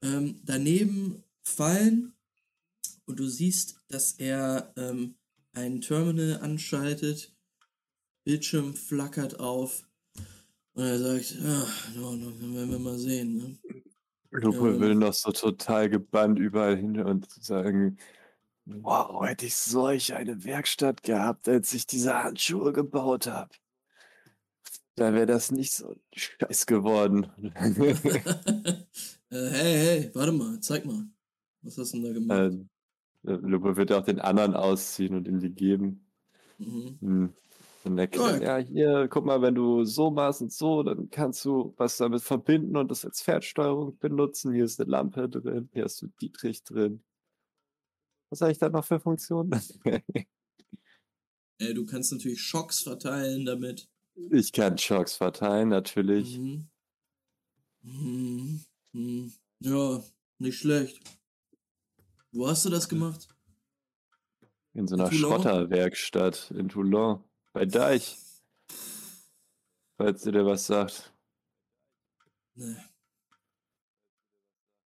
ähm, 0.03 0.41
daneben 0.45 1.23
fallen 1.43 2.13
und 3.07 3.21
du 3.21 3.29
siehst, 3.29 3.81
dass 3.89 4.13
er 4.13 4.73
ähm, 4.77 5.15
ein 5.53 5.81
Terminal 5.81 6.41
anschaltet, 6.41 7.35
Bildschirm 8.25 8.75
flackert 8.75 9.39
auf 9.39 9.89
und 10.77 10.85
er 10.85 10.99
sagt, 10.99 11.37
ja, 11.43 11.67
no, 11.97 12.13
no, 12.13 12.55
werden 12.55 12.71
wir 12.71 12.79
mal 12.79 12.99
sehen. 12.99 13.37
Ne? 13.37 13.59
Lupe 14.31 14.69
ähm, 14.69 14.81
will 14.81 14.95
noch 14.95 15.13
so 15.13 15.33
total 15.33 15.89
gebannt 15.91 16.39
überall 16.39 16.77
hin 16.77 17.01
und 17.01 17.29
sagen, 17.31 17.99
Wow, 18.69 19.25
hätte 19.25 19.47
ich 19.47 19.55
solch 19.55 20.13
eine 20.15 20.45
Werkstatt 20.45 21.05
gehabt, 21.05 21.49
als 21.49 21.73
ich 21.73 21.87
diese 21.87 22.23
Handschuhe 22.25 22.73
gebaut 22.73 23.29
habe. 23.29 23.55
Da 24.97 25.15
wäre 25.15 25.27
das 25.27 25.53
nicht 25.53 25.73
so 25.73 25.95
scheiß 26.13 26.67
geworden. 26.67 27.31
äh, 27.55 28.83
hey, 29.31 29.75
hey, 30.01 30.11
warte 30.15 30.33
mal, 30.33 30.59
zeig 30.61 30.85
mal. 30.85 31.07
Was 31.63 31.79
hast 31.79 31.95
du 31.95 31.99
denn 31.99 32.07
da 32.07 32.13
gemacht? 32.13 32.69
Äh, 33.25 33.33
Lupe 33.35 33.77
wird 33.77 33.93
auch 33.93 34.05
den 34.05 34.19
anderen 34.19 34.55
ausziehen 34.55 35.15
und 35.15 35.29
ihm 35.29 35.39
die 35.39 35.51
geben. 35.51 36.05
Mhm. 36.59 36.99
Hm. 37.01 37.35
Und 37.87 37.99
erklärt, 37.99 38.43
ja, 38.43 38.59
hier, 38.59 39.07
guck 39.09 39.25
mal, 39.25 39.41
wenn 39.43 39.55
du 39.55 39.85
so 39.85 40.11
machst 40.11 40.43
und 40.43 40.53
so, 40.53 40.83
dann 40.83 41.09
kannst 41.09 41.45
du 41.45 41.73
was 41.77 41.97
damit 41.97 42.23
verbinden 42.23 42.77
und 42.77 42.91
das 42.91 43.05
als 43.05 43.23
Pferdsteuerung 43.23 43.97
benutzen. 43.99 44.53
Hier 44.53 44.65
ist 44.65 44.81
eine 44.81 44.91
Lampe 44.91 45.29
drin, 45.29 45.69
hier 45.73 45.85
hast 45.85 46.03
du 46.03 46.09
Dietrich 46.21 46.65
drin. 46.65 47.05
Was 48.31 48.41
habe 48.41 48.51
ich 48.51 48.59
da 48.59 48.69
noch 48.69 48.85
für 48.85 48.99
Funktionen? 48.99 49.53
äh, 51.59 51.75
du 51.75 51.87
kannst 51.87 52.13
natürlich 52.13 52.41
Schocks 52.41 52.81
verteilen 52.81 53.45
damit. 53.45 53.89
Ich 54.31 54.53
kann 54.53 54.79
Schocks 54.79 55.15
verteilen, 55.15 55.69
natürlich. 55.69 56.39
Mhm. 56.39 56.69
Mhm. 57.83 58.65
Mhm. 58.93 59.33
Ja, 59.61 60.03
Nicht 60.39 60.59
schlecht. 60.59 61.01
Wo 62.33 62.49
hast 62.49 62.65
du 62.65 62.71
das 62.71 62.89
gemacht? 62.89 63.29
In 64.75 64.87
so 64.89 64.97
einer 64.97 65.09
Toulon? 65.09 65.43
Schrotterwerkstatt 65.43 66.51
in 66.51 66.69
Toulon. 66.69 67.23
Bei 67.57 67.65
Deich. 67.65 68.19
Falls 69.97 70.21
dir 70.21 70.33
der 70.33 70.45
was 70.45 70.67
sagt. 70.67 71.11
Nee. 72.55 72.77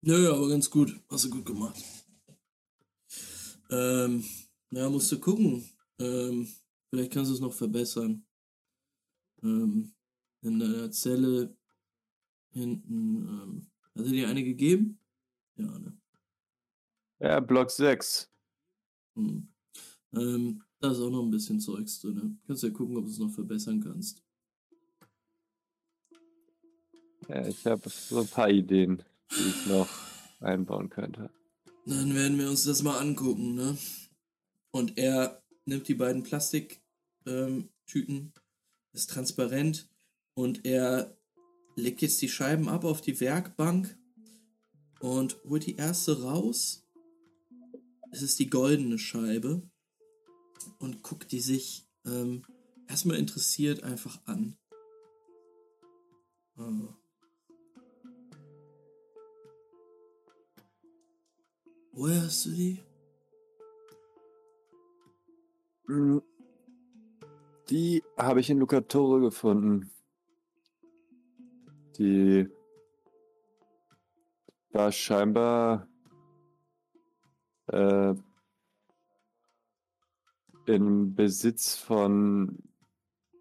Nö, 0.03 0.31
aber 0.31 0.47
ganz 0.51 0.69
gut. 0.69 1.01
Hast 1.09 1.25
du 1.25 1.31
gut 1.31 1.47
gemacht. 1.47 1.83
Ähm, 3.71 4.23
ja, 4.73 4.91
musst 4.91 5.11
du 5.11 5.19
gucken. 5.19 5.71
Ähm, 5.99 6.53
vielleicht 6.91 7.15
kannst 7.15 7.31
du 7.31 7.35
es 7.35 7.41
noch 7.41 7.55
verbessern. 7.55 8.27
Ähm, 9.43 9.95
in 10.43 10.59
deiner 10.59 10.91
Zelle 10.91 11.57
hinten. 12.51 13.27
Ähm, 13.27 13.71
hat 13.95 14.05
er 14.05 14.13
dir 14.13 14.29
eine 14.29 14.45
gegeben? 14.45 15.01
Ja, 15.57 15.79
ne? 15.79 15.99
Ja, 17.21 17.41
Block 17.41 17.71
6. 17.71 18.31
Hm. 19.15 19.49
Ähm, 20.13 20.63
da 20.81 20.91
ist 20.91 20.99
auch 21.01 21.11
noch 21.11 21.23
ein 21.23 21.31
bisschen 21.31 21.61
Zeugs 21.61 22.01
drin. 22.01 22.15
Ne? 22.15 22.37
Kannst 22.47 22.63
ja 22.63 22.71
gucken, 22.71 22.97
ob 22.97 23.05
du 23.05 23.11
es 23.11 23.19
noch 23.19 23.31
verbessern 23.31 23.81
kannst. 23.81 24.23
Ja, 27.29 27.47
ich 27.47 27.65
habe 27.67 27.89
so 27.89 28.21
ein 28.21 28.29
paar 28.29 28.51
Ideen, 28.51 29.03
die 29.31 29.49
ich 29.49 29.67
noch 29.67 29.89
einbauen 30.41 30.89
könnte. 30.89 31.31
Dann 31.87 32.15
werden 32.15 32.39
wir 32.39 32.49
uns 32.49 32.65
das 32.65 32.83
mal 32.83 32.99
angucken, 32.99 33.55
ne? 33.55 33.77
Und 34.73 34.97
er 34.99 35.43
nimmt 35.65 35.87
die 35.89 35.95
beiden 35.95 36.23
Plastiktüten, 36.23 37.69
Tüten, 37.87 38.33
ist 38.93 39.11
transparent 39.11 39.89
und 40.35 40.65
er 40.65 41.17
legt 41.77 42.03
jetzt 42.03 42.23
die 42.23 42.29
Scheiben 42.29 42.69
ab 42.69 42.85
auf 42.85 43.01
die 43.01 43.21
Werkbank 43.21 43.99
und 45.01 45.43
holt 45.45 45.67
die 45.67 45.77
erste 45.77 46.23
raus. 46.23 46.87
Es 48.13 48.23
ist 48.23 48.39
die 48.39 48.51
goldene 48.51 48.99
Scheibe 48.99 49.70
und 50.79 51.03
guckt 51.03 51.33
die 51.33 51.41
sich 51.41 51.89
ähm, 52.05 52.43
erstmal 52.89 53.19
interessiert 53.19 53.83
einfach 53.83 54.21
an. 54.27 54.57
Ah. 56.57 56.95
Woher 61.93 62.23
hast 62.23 62.47
du 62.47 62.51
die? 62.51 62.83
Hm. 65.87 66.23
Die 67.69 68.03
habe 68.17 68.41
ich 68.41 68.51
in 68.51 68.59
Lucatore 68.59 69.21
gefunden. 69.21 69.91
Die 71.99 72.49
war 74.73 74.91
scheinbar 74.93 75.89
äh, 77.67 78.15
im 80.75 81.15
Besitz 81.15 81.75
von 81.75 82.63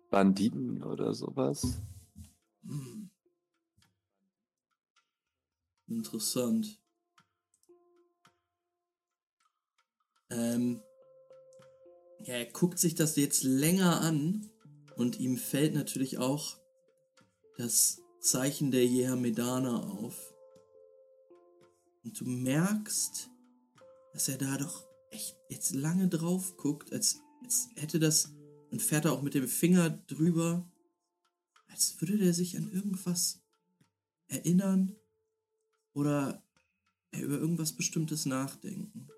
Banditen 0.10 0.84
oder 0.84 1.14
sowas. 1.14 1.81
Hm. 2.64 3.10
Interessant. 5.88 6.80
Ähm, 10.31 10.81
ja, 12.19 12.35
er 12.35 12.45
guckt 12.45 12.80
sich 12.80 12.95
das 12.95 13.15
jetzt 13.15 13.43
länger 13.43 14.01
an 14.01 14.49
und 14.95 15.19
ihm 15.19 15.38
fällt 15.38 15.73
natürlich 15.73 16.18
auch 16.18 16.57
das 17.57 18.01
Zeichen 18.19 18.72
der 18.72 18.85
Jehamedana 18.85 19.81
auf. 19.81 20.34
Und 22.03 22.19
du 22.19 22.26
merkst, 22.26 23.30
dass 24.14 24.27
er 24.27 24.38
da 24.38 24.57
doch 24.57 24.89
echt 25.11 25.38
jetzt 25.49 25.73
lange 25.73 26.07
drauf 26.07 26.57
guckt, 26.57 26.91
als, 26.94 27.22
als 27.44 27.69
hätte 27.76 27.99
das 27.99 28.34
und 28.72 28.81
fährt 28.81 29.06
er 29.06 29.14
auch 29.14 29.22
mit 29.22 29.34
dem 29.34 29.48
Finger 29.48 29.90
drüber, 29.90 30.69
als 31.68 31.99
würde 32.02 32.18
der 32.18 32.34
sich 32.34 32.57
an 32.57 32.72
irgendwas 32.72 33.41
erinnern 34.27 34.95
oder 35.94 36.44
über 37.11 37.38
irgendwas 37.40 37.73
Bestimmtes 37.73 38.26
nachdenken. 38.26 39.10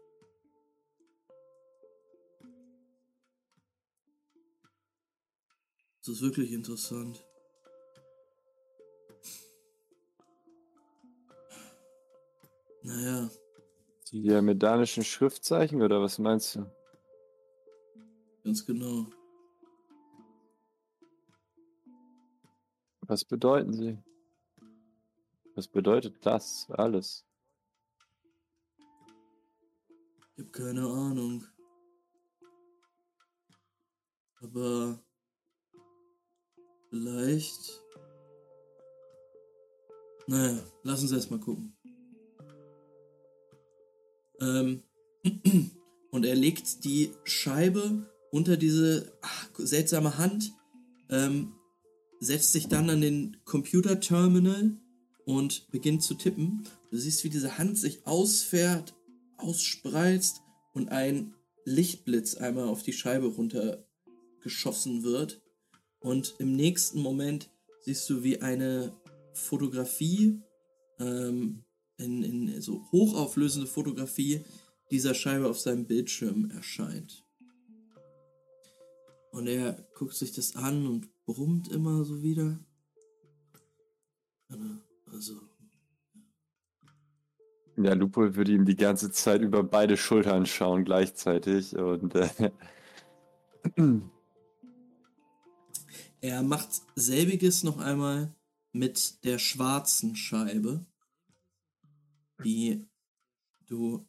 Das 6.00 6.16
ist 6.16 6.22
wirklich 6.22 6.52
interessant. 6.52 7.24
Naja, 12.84 13.30
Die 14.12 14.42
medanischen 14.42 15.04
Schriftzeichen 15.04 15.82
oder 15.82 16.02
was 16.02 16.20
meinst 16.20 16.56
du? 16.56 16.66
ganz 18.44 18.66
genau. 18.66 19.06
Was 23.02 23.24
bedeuten 23.24 23.74
sie? 23.74 23.98
Was 25.56 25.68
bedeutet 25.68 26.26
das 26.26 26.68
alles? 26.72 27.26
Ich 30.34 30.40
habe 30.40 30.52
keine 30.52 30.88
Ahnung. 30.88 31.46
Aber 34.42 35.00
vielleicht. 36.90 37.82
Naja, 40.28 40.64
lass 40.84 41.02
uns 41.02 41.12
erstmal 41.12 41.40
gucken. 41.40 41.76
Ähm, 44.42 44.84
und 46.12 46.26
er 46.26 46.36
legt 46.36 46.84
die 46.84 47.12
Scheibe 47.24 48.06
unter 48.32 48.58
diese 48.58 49.14
ach, 49.22 49.50
seltsame 49.58 50.18
Hand, 50.18 50.52
ähm, 51.10 51.54
setzt 52.20 52.52
sich 52.52 52.68
dann 52.68 52.90
an 52.90 53.02
den 53.02 53.38
Computerterminal 53.46 54.78
und 55.26 55.70
beginnt 55.72 56.04
zu 56.04 56.16
tippen. 56.16 56.64
Du 56.90 56.98
siehst, 56.98 57.24
wie 57.24 57.30
diese 57.30 57.58
Hand 57.58 57.78
sich 57.78 58.06
ausfährt, 58.06 58.96
ausspreizt 59.38 60.42
und 60.74 60.90
ein 60.90 61.34
Lichtblitz 61.66 62.36
einmal 62.36 62.68
auf 62.68 62.84
die 62.84 62.94
Scheibe 62.94 63.28
runtergeschossen 63.28 65.04
wird. 65.04 65.42
Und 66.00 66.36
im 66.40 66.56
nächsten 66.56 67.02
Moment 67.02 67.50
siehst 67.82 68.10
du, 68.10 68.24
wie 68.24 68.42
eine 68.42 68.94
Fotografie, 69.34 70.42
ähm, 71.00 71.64
in, 72.02 72.24
in 72.24 72.62
so 72.62 72.82
hochauflösende 72.92 73.68
Fotografie 73.68 74.44
dieser 74.90 75.14
Scheibe 75.14 75.48
auf 75.50 75.60
seinem 75.60 75.86
Bildschirm 75.86 76.52
erscheint. 76.52 77.24
Und 79.32 79.48
er 79.48 79.86
guckt 79.96 80.16
sich 80.16 80.34
das 80.34 80.56
an 80.56 80.86
und 80.88 81.10
brummt 81.26 81.70
immer 81.70 82.04
so 82.04 82.22
wieder. 82.22 82.60
Also, 85.06 85.40
Ja, 87.78 87.94
Lupo 87.94 88.36
würde 88.36 88.52
ihm 88.52 88.66
die 88.66 88.76
ganze 88.76 89.12
Zeit 89.12 89.42
über 89.42 89.64
beide 89.64 89.96
Schultern 89.96 90.46
schauen 90.46 90.84
gleichzeitig 90.84 91.78
und 91.78 92.16
äh, 92.16 92.52
Er 96.22 96.44
macht 96.44 96.70
selbiges 96.96 97.64
noch 97.64 97.80
einmal 97.80 98.36
mit 98.74 99.24
der 99.24 99.40
schwarzen 99.40 100.16
Scheibe, 100.16 100.86
die 102.44 102.86
du 103.66 104.08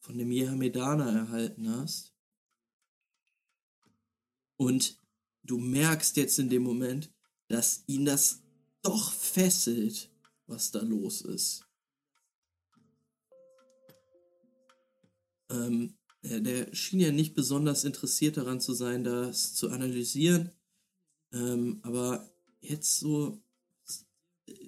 von 0.00 0.18
dem 0.18 0.30
Jehamedana 0.30 1.10
erhalten 1.10 1.68
hast. 1.70 2.14
Und 4.56 4.98
du 5.42 5.58
merkst 5.58 6.16
jetzt 6.16 6.38
in 6.38 6.48
dem 6.48 6.62
Moment, 6.62 7.12
dass 7.48 7.84
ihn 7.86 8.04
das 8.04 8.42
doch 8.82 9.12
fesselt, 9.12 10.10
was 10.46 10.70
da 10.70 10.82
los 10.82 11.22
ist. 11.22 11.66
Ähm, 15.50 15.94
der, 16.22 16.40
der 16.40 16.74
schien 16.74 17.00
ja 17.00 17.10
nicht 17.10 17.34
besonders 17.34 17.84
interessiert 17.84 18.36
daran 18.36 18.60
zu 18.60 18.74
sein, 18.74 19.04
das 19.04 19.54
zu 19.54 19.70
analysieren. 19.70 20.50
Ähm, 21.32 21.80
aber 21.82 22.28
jetzt 22.60 22.98
so, 22.98 23.42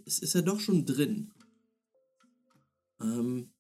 es 0.07 0.19
ist 0.19 0.35
er 0.35 0.43
doch 0.43 0.61
schon 0.61 0.87
drin. 0.87 1.33
Ähm, 3.03 3.53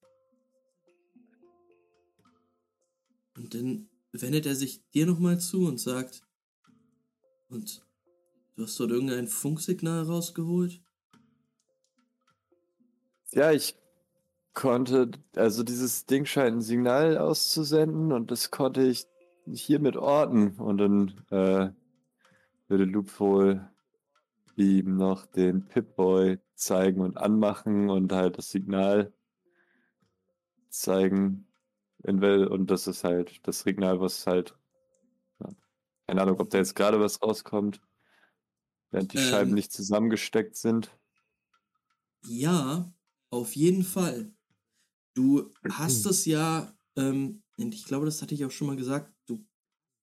und 3.36 3.54
dann 3.54 3.88
wendet 4.12 4.46
er 4.46 4.54
sich 4.54 4.88
dir 4.90 5.06
nochmal 5.06 5.40
zu 5.40 5.66
und 5.66 5.78
sagt, 5.78 6.22
und 7.48 7.84
du 8.56 8.64
hast 8.64 8.78
dort 8.78 8.90
irgendein 8.90 9.26
Funksignal 9.26 10.04
rausgeholt? 10.04 10.80
ja, 13.32 13.50
ich 13.50 13.76
konnte, 14.54 15.10
also 15.36 15.62
dieses 15.62 16.06
Ding 16.06 16.26
scheint 16.26 16.56
ein 16.56 16.60
Signal 16.60 17.18
auszusenden 17.18 18.12
und 18.12 18.30
das 18.30 18.50
konnte 18.50 18.82
ich 18.82 19.06
hiermit 19.46 19.96
orten 19.96 20.58
und 20.58 20.78
dann 20.78 21.24
äh, 21.30 21.70
würde 22.68 22.84
Loop 22.84 23.18
wohl 23.18 23.68
ihm 24.56 24.96
noch 24.96 25.26
den 25.26 25.66
Pip-Boy 25.66 26.38
zeigen 26.54 27.00
und 27.00 27.16
anmachen 27.16 27.90
und 27.90 28.12
halt 28.12 28.38
das 28.38 28.50
Signal 28.50 29.12
zeigen. 30.72 31.46
In 32.04 32.20
Well 32.20 32.48
und 32.48 32.70
das 32.70 32.88
ist 32.88 33.04
halt 33.04 33.46
das 33.46 33.60
Signal, 33.60 34.00
was 34.00 34.26
halt. 34.26 34.56
Ja, 35.40 35.50
keine 36.06 36.22
Ahnung, 36.22 36.40
ob 36.40 36.50
da 36.50 36.58
jetzt 36.58 36.74
gerade 36.74 36.98
was 36.98 37.22
rauskommt, 37.22 37.80
während 38.90 39.12
die 39.12 39.18
ähm, 39.18 39.24
Scheiben 39.24 39.54
nicht 39.54 39.72
zusammengesteckt 39.72 40.56
sind. 40.56 40.96
Ja, 42.26 42.92
auf 43.30 43.54
jeden 43.54 43.84
Fall. 43.84 44.34
Du 45.14 45.50
hast 45.68 46.06
es 46.06 46.24
ja, 46.24 46.76
ähm, 46.96 47.42
ich 47.56 47.84
glaube, 47.84 48.06
das 48.06 48.22
hatte 48.22 48.34
ich 48.34 48.44
auch 48.44 48.50
schon 48.50 48.66
mal 48.66 48.76
gesagt, 48.76 49.14
du 49.26 49.46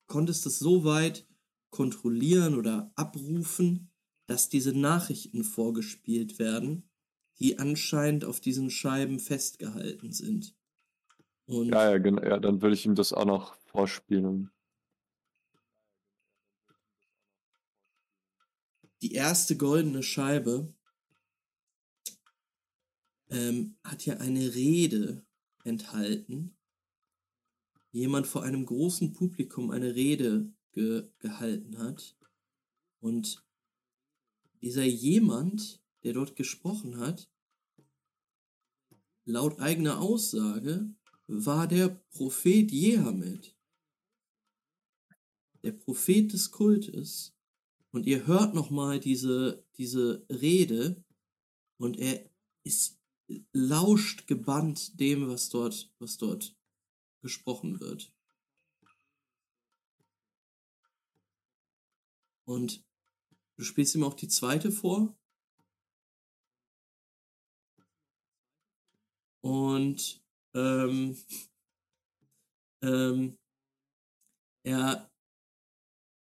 konntest 0.08 0.46
es 0.46 0.60
so 0.60 0.84
weit 0.84 1.28
kontrollieren 1.70 2.56
oder 2.56 2.92
abrufen, 2.96 3.92
dass 4.28 4.50
diese 4.50 4.74
Nachrichten 4.74 5.44
vorgespielt 5.44 6.40
werden, 6.40 6.90
die 7.40 7.58
anscheinend 7.58 8.26
auf 8.26 8.40
diesen 8.40 8.70
Scheiben 8.70 9.20
festgehalten 9.20 10.12
sind. 10.12 10.59
Und 11.50 11.70
ja, 11.70 11.90
ja, 11.90 11.98
genau, 11.98 12.22
ja, 12.22 12.38
dann 12.38 12.62
würde 12.62 12.76
ich 12.76 12.86
ihm 12.86 12.94
das 12.94 13.12
auch 13.12 13.26
noch 13.26 13.56
vorspielen. 13.62 14.52
Die 19.02 19.14
erste 19.14 19.58
goldene 19.58 20.04
Scheibe 20.04 20.72
ähm, 23.30 23.80
hat 23.84 24.06
ja 24.06 24.18
eine 24.18 24.54
Rede 24.54 25.26
enthalten. 25.64 26.56
Jemand 27.90 28.28
vor 28.28 28.44
einem 28.44 28.68
großen 28.68 29.14
Publikum 29.14 29.72
eine 29.72 29.96
Rede 29.96 30.54
ge 30.72 31.10
gehalten 31.18 31.80
hat. 31.80 32.16
Und 33.00 33.44
dieser 34.62 34.84
jemand, 34.84 35.82
der 36.04 36.14
dort 36.14 36.36
gesprochen 36.36 37.00
hat, 37.00 37.28
laut 39.26 39.60
eigener 39.60 40.00
Aussage, 40.00 40.94
war 41.30 41.68
der 41.68 41.90
Prophet 41.90 42.72
Jehamed. 42.72 43.56
Der 45.64 45.72
Prophet 45.74 46.34
des 46.34 46.52
Kultes. 46.52 47.36
Und 47.92 48.06
ihr 48.06 48.26
hört 48.26 48.56
nochmal 48.56 49.00
diese, 49.00 49.64
diese 49.78 50.26
Rede 50.30 51.04
und 51.78 51.98
er 51.98 52.30
ist, 52.64 53.00
lauscht 53.54 54.26
gebannt 54.26 55.00
dem, 55.00 55.28
was 55.28 55.50
dort, 55.50 55.94
was 56.00 56.18
dort 56.18 56.58
gesprochen 57.22 57.80
wird. 57.80 58.12
Und 62.46 62.84
du 63.58 63.64
spielst 63.64 63.94
ihm 63.94 64.04
auch 64.04 64.16
die 64.16 64.28
zweite 64.28 64.72
vor. 64.72 65.16
Und 69.42 70.24
ähm, 70.54 71.18
ähm, 72.82 73.38
er 74.64 75.10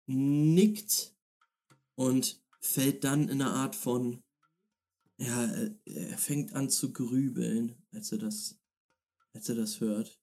nickt 0.07 1.15
und 1.95 2.41
fällt 2.59 3.03
dann 3.03 3.29
in 3.29 3.41
eine 3.41 3.51
Art 3.51 3.75
von, 3.75 4.23
ja, 5.17 5.45
er 5.85 6.17
fängt 6.17 6.53
an 6.53 6.69
zu 6.69 6.91
grübeln, 6.91 7.81
als 7.91 8.11
er 8.11 8.17
das, 8.17 8.59
als 9.33 9.49
er 9.49 9.55
das 9.55 9.79
hört. 9.79 10.19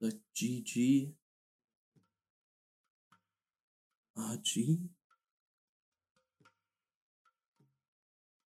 Sagt 0.00 0.20
GG. 0.34 1.14
AG. 4.14 4.90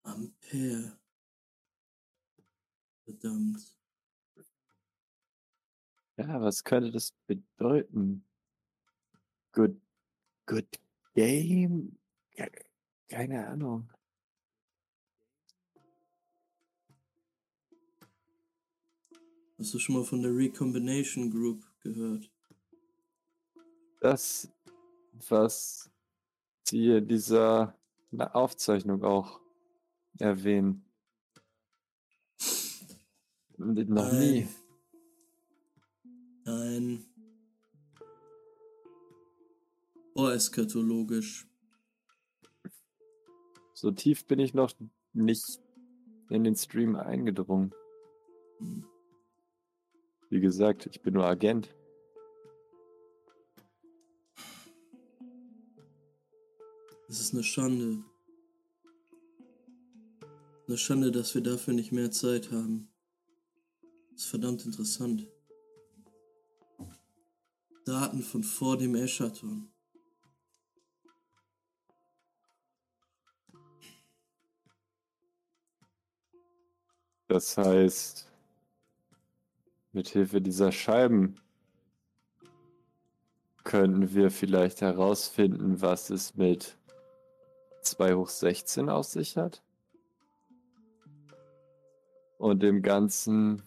Ampere. 0.03 1.06
Verdammt. 3.07 3.79
Ja, 6.17 6.41
was 6.41 6.65
könnte 6.65 6.91
das 6.91 7.13
bedeuten? 7.27 8.25
Good, 9.53 9.81
good 10.47 10.67
game? 11.15 11.97
Keine 13.09 13.47
Ahnung. 13.47 13.89
Hast 19.59 19.73
du 19.73 19.79
schon 19.79 19.95
mal 19.95 20.05
von 20.05 20.21
der 20.21 20.35
Recombination 20.35 21.31
Group 21.31 21.65
gehört? 21.81 22.29
Das, 24.01 24.53
was 25.29 25.91
die 26.69 26.89
in 26.91 27.07
dieser 27.07 27.79
Aufzeichnung 28.19 29.05
auch 29.05 29.41
erwähnen. 30.19 30.86
Noch 33.59 34.13
ein, 34.13 34.19
nie. 34.21 34.49
Ein 36.45 37.05
Ohreskatologisch. 40.15 41.47
So 43.75 43.91
tief 43.91 44.27
bin 44.27 44.39
ich 44.39 44.55
noch 44.55 44.73
nicht 45.13 45.61
in 46.31 46.45
den 46.45 46.57
Stream 46.57 46.97
eingedrungen. 46.97 47.75
Hm. 48.59 48.85
Wie 50.29 50.41
gesagt, 50.41 50.87
ich 50.87 51.03
bin 51.03 51.15
nur 51.15 51.27
Agent. 51.27 51.75
Es 57.09 57.21
ist 57.21 57.35
eine 57.35 57.45
Schande. 57.45 58.03
Eine 60.67 60.77
Schande, 60.77 61.13
dass 61.13 61.35
wir 61.35 61.43
dafür 61.43 61.75
nicht 61.75 61.93
mehr 61.93 62.11
Zeit 62.11 62.51
haben. 62.51 62.89
Das 64.17 64.25
ist 64.25 64.31
verdammt 64.31 64.65
interessant. 64.65 65.29
Daten 67.85 68.23
von 68.23 68.43
vor 68.43 68.79
dem 68.79 68.95
Eschaton. 68.95 69.71
Das 77.29 77.59
heißt, 77.59 78.33
mit 79.93 80.09
Hilfe 80.09 80.41
dieser 80.41 80.73
Scheiben 80.73 81.39
könnten 83.65 84.15
wir 84.15 84.31
vielleicht 84.31 84.81
herausfinden, 84.81 85.83
was 85.83 86.09
es 86.09 86.35
mit 86.37 86.79
2 87.83 88.15
hoch 88.15 88.31
16 88.31 88.89
auf 88.89 89.05
sich 89.05 89.37
hat. 89.37 89.63
Und 92.39 92.63
dem 92.63 92.81
Ganzen 92.81 93.63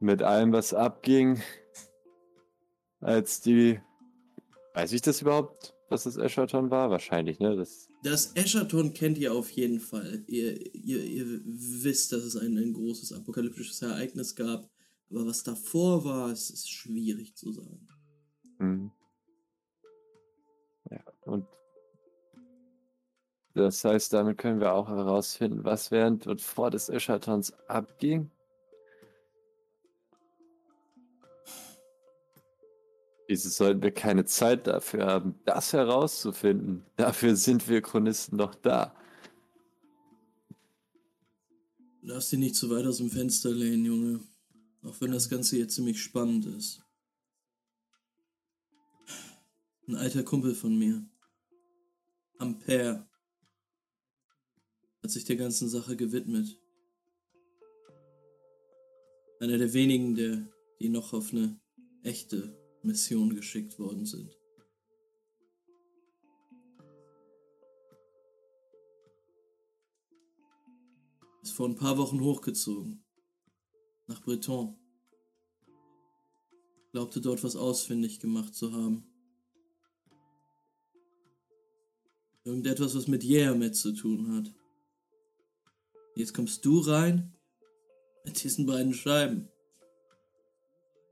mit 0.00 0.22
allem, 0.22 0.52
was 0.52 0.74
abging, 0.74 1.40
als 3.00 3.40
die. 3.40 3.80
Weiß 4.74 4.92
ich 4.92 5.02
das 5.02 5.20
überhaupt, 5.20 5.74
was 5.88 6.04
das 6.04 6.16
Eschaton 6.16 6.70
war? 6.70 6.90
Wahrscheinlich, 6.90 7.38
ne? 7.40 7.56
Das, 7.56 7.88
das 8.02 8.32
Eschaton 8.34 8.94
kennt 8.94 9.18
ihr 9.18 9.34
auf 9.34 9.50
jeden 9.50 9.80
Fall. 9.80 10.24
Ihr, 10.26 10.74
ihr, 10.74 11.04
ihr 11.04 11.40
wisst, 11.44 12.12
dass 12.12 12.22
es 12.22 12.36
ein, 12.36 12.56
ein 12.56 12.72
großes 12.72 13.12
apokalyptisches 13.12 13.82
Ereignis 13.82 14.34
gab. 14.36 14.70
Aber 15.10 15.26
was 15.26 15.42
davor 15.42 16.04
war, 16.04 16.30
es 16.30 16.50
ist 16.50 16.70
schwierig 16.70 17.34
zu 17.36 17.52
sagen. 17.52 17.88
Mhm. 18.58 18.92
Ja, 20.88 21.02
und 21.22 21.46
das 23.54 23.84
heißt, 23.84 24.12
damit 24.12 24.38
können 24.38 24.60
wir 24.60 24.72
auch 24.72 24.88
herausfinden, 24.88 25.64
was 25.64 25.90
während 25.90 26.28
und 26.28 26.40
vor 26.40 26.70
des 26.70 26.88
Eschatons 26.88 27.52
abging. 27.68 28.30
Wieso 33.30 33.48
sollten 33.48 33.80
wir 33.80 33.92
keine 33.92 34.24
Zeit 34.24 34.66
dafür 34.66 35.06
haben, 35.06 35.36
das 35.44 35.72
herauszufinden? 35.72 36.84
Dafür 36.96 37.36
sind 37.36 37.68
wir 37.68 37.80
Chronisten 37.80 38.36
doch 38.38 38.56
da. 38.56 38.92
Lass 42.02 42.30
dich 42.30 42.40
nicht 42.40 42.56
zu 42.56 42.70
weit 42.70 42.86
aus 42.86 42.96
dem 42.96 43.08
Fenster 43.08 43.52
lehnen, 43.52 43.84
Junge. 43.84 44.20
Auch 44.82 45.00
wenn 45.00 45.12
das 45.12 45.28
Ganze 45.28 45.58
jetzt 45.58 45.76
ziemlich 45.76 46.02
spannend 46.02 46.44
ist. 46.46 46.82
Ein 49.86 49.94
alter 49.94 50.24
Kumpel 50.24 50.56
von 50.56 50.76
mir. 50.76 51.08
Ampere. 52.38 53.08
Hat 55.04 55.10
sich 55.12 55.22
der 55.22 55.36
ganzen 55.36 55.68
Sache 55.68 55.94
gewidmet. 55.94 56.60
Einer 59.38 59.56
der 59.56 59.72
wenigen, 59.72 60.16
der, 60.16 60.48
die 60.80 60.88
noch 60.88 61.12
auf 61.12 61.30
eine 61.30 61.60
echte 62.02 62.59
Mission 62.82 63.34
geschickt 63.34 63.78
worden 63.78 64.06
sind. 64.06 64.36
Ist 71.42 71.52
vor 71.52 71.68
ein 71.68 71.76
paar 71.76 71.98
Wochen 71.98 72.20
hochgezogen. 72.20 73.04
Nach 74.06 74.20
Breton. 74.22 74.76
Glaubte 76.92 77.20
dort 77.20 77.44
was 77.44 77.56
ausfindig 77.56 78.20
gemacht 78.20 78.54
zu 78.54 78.72
haben. 78.72 79.04
Irgendetwas, 82.44 82.94
was 82.94 83.06
mit 83.06 83.22
Jermet 83.22 83.76
zu 83.76 83.92
tun 83.92 84.34
hat. 84.34 84.52
Jetzt 86.16 86.34
kommst 86.34 86.64
du 86.64 86.80
rein 86.80 87.36
Mit 88.24 88.42
diesen 88.42 88.66
beiden 88.66 88.92
Scheiben. 88.92 89.49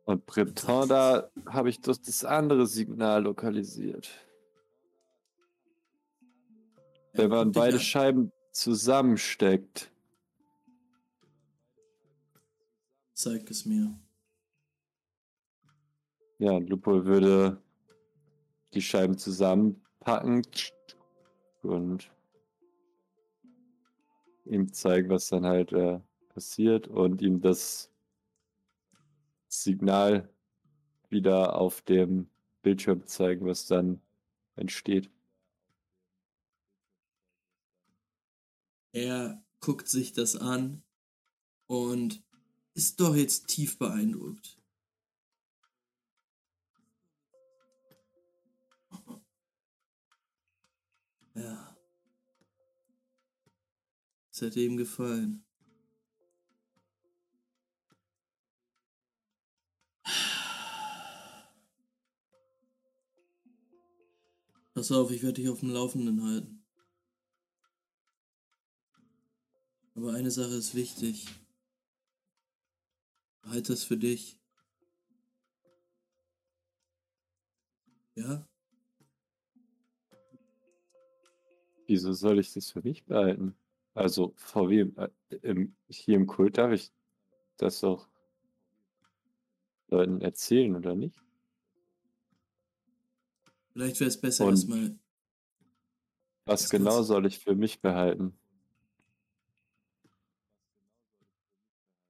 Und 0.09 0.25
Breton, 0.25 0.89
da 0.89 1.31
habe 1.45 1.69
ich 1.69 1.83
das, 1.83 2.01
das 2.01 2.25
andere 2.25 2.67
Signal 2.67 3.25
lokalisiert. 3.25 4.09
Wenn 7.13 7.29
man 7.29 7.53
beide 7.53 7.79
Scheiben 7.79 8.33
zusammensteckt. 8.51 9.93
Zeig 13.13 13.51
es 13.51 13.67
mir. 13.67 13.99
Ja, 16.39 16.57
Lupo 16.57 17.05
würde 17.05 17.61
die 18.73 18.81
Scheiben 18.81 19.19
zusammenpacken 19.19 20.47
und 21.61 22.11
ihm 24.47 24.73
zeigen, 24.73 25.11
was 25.11 25.29
dann 25.29 25.45
halt 25.45 25.71
äh, 25.75 26.01
passiert 26.31 26.89
und 26.89 27.21
ihm 27.21 27.43
das 27.43 27.88
Signal 29.63 30.29
wieder 31.09 31.57
auf 31.57 31.83
dem 31.83 32.29
Bildschirm 32.63 33.07
zeigen, 33.07 33.47
was 33.47 33.67
dann 33.67 34.01
entsteht. 34.57 35.11
Er 38.93 39.43
guckt 39.61 39.89
sich 39.89 40.13
das 40.13 40.37
an 40.37 40.83
und 41.67 42.23
ist 42.75 43.01
doch 43.01 43.15
jetzt 43.15 43.49
tief 43.49 43.79
beeindruckt. 43.79 44.59
Ja. 51.35 51.77
Es 54.33 54.41
hätte 54.41 54.61
ihm 54.61 54.77
gefallen. 54.77 55.48
Pass 64.79 64.93
auf, 64.93 65.11
ich 65.11 65.25
werde 65.25 65.41
dich 65.41 65.49
auf 65.49 65.59
dem 65.59 65.73
Laufenden 65.73 66.23
halten. 66.23 66.65
Aber 69.97 70.13
eine 70.15 70.31
Sache 70.31 70.55
ist 70.55 70.73
wichtig. 70.77 71.27
Halt 73.43 73.69
das 73.69 73.83
für 73.83 73.97
dich. 73.97 74.39
Ja? 78.15 78.49
Wieso 81.89 82.13
soll 82.13 82.39
ich 82.39 82.53
das 82.53 82.71
für 82.71 82.83
mich 82.83 83.05
behalten? 83.05 83.57
Also, 83.95 84.33
wem? 84.55 84.97
Äh, 84.97 85.09
im, 85.43 85.75
hier 85.89 86.15
im 86.15 86.29
Kult 86.29 86.57
darf 86.57 86.71
ich 86.71 86.93
das 87.57 87.81
doch 87.81 88.09
Leuten 89.89 90.21
erzählen, 90.21 90.77
oder 90.77 90.95
nicht? 90.95 91.21
Vielleicht 93.79 94.01
wäre 94.01 94.09
es 94.09 94.21
besser, 94.21 94.45
Und 94.45 94.55
erstmal. 94.55 94.99
Was 96.47 96.69
genau 96.69 97.01
soll 97.03 97.27
ich 97.27 97.39
für 97.39 97.55
mich 97.55 97.81
behalten? 97.81 98.37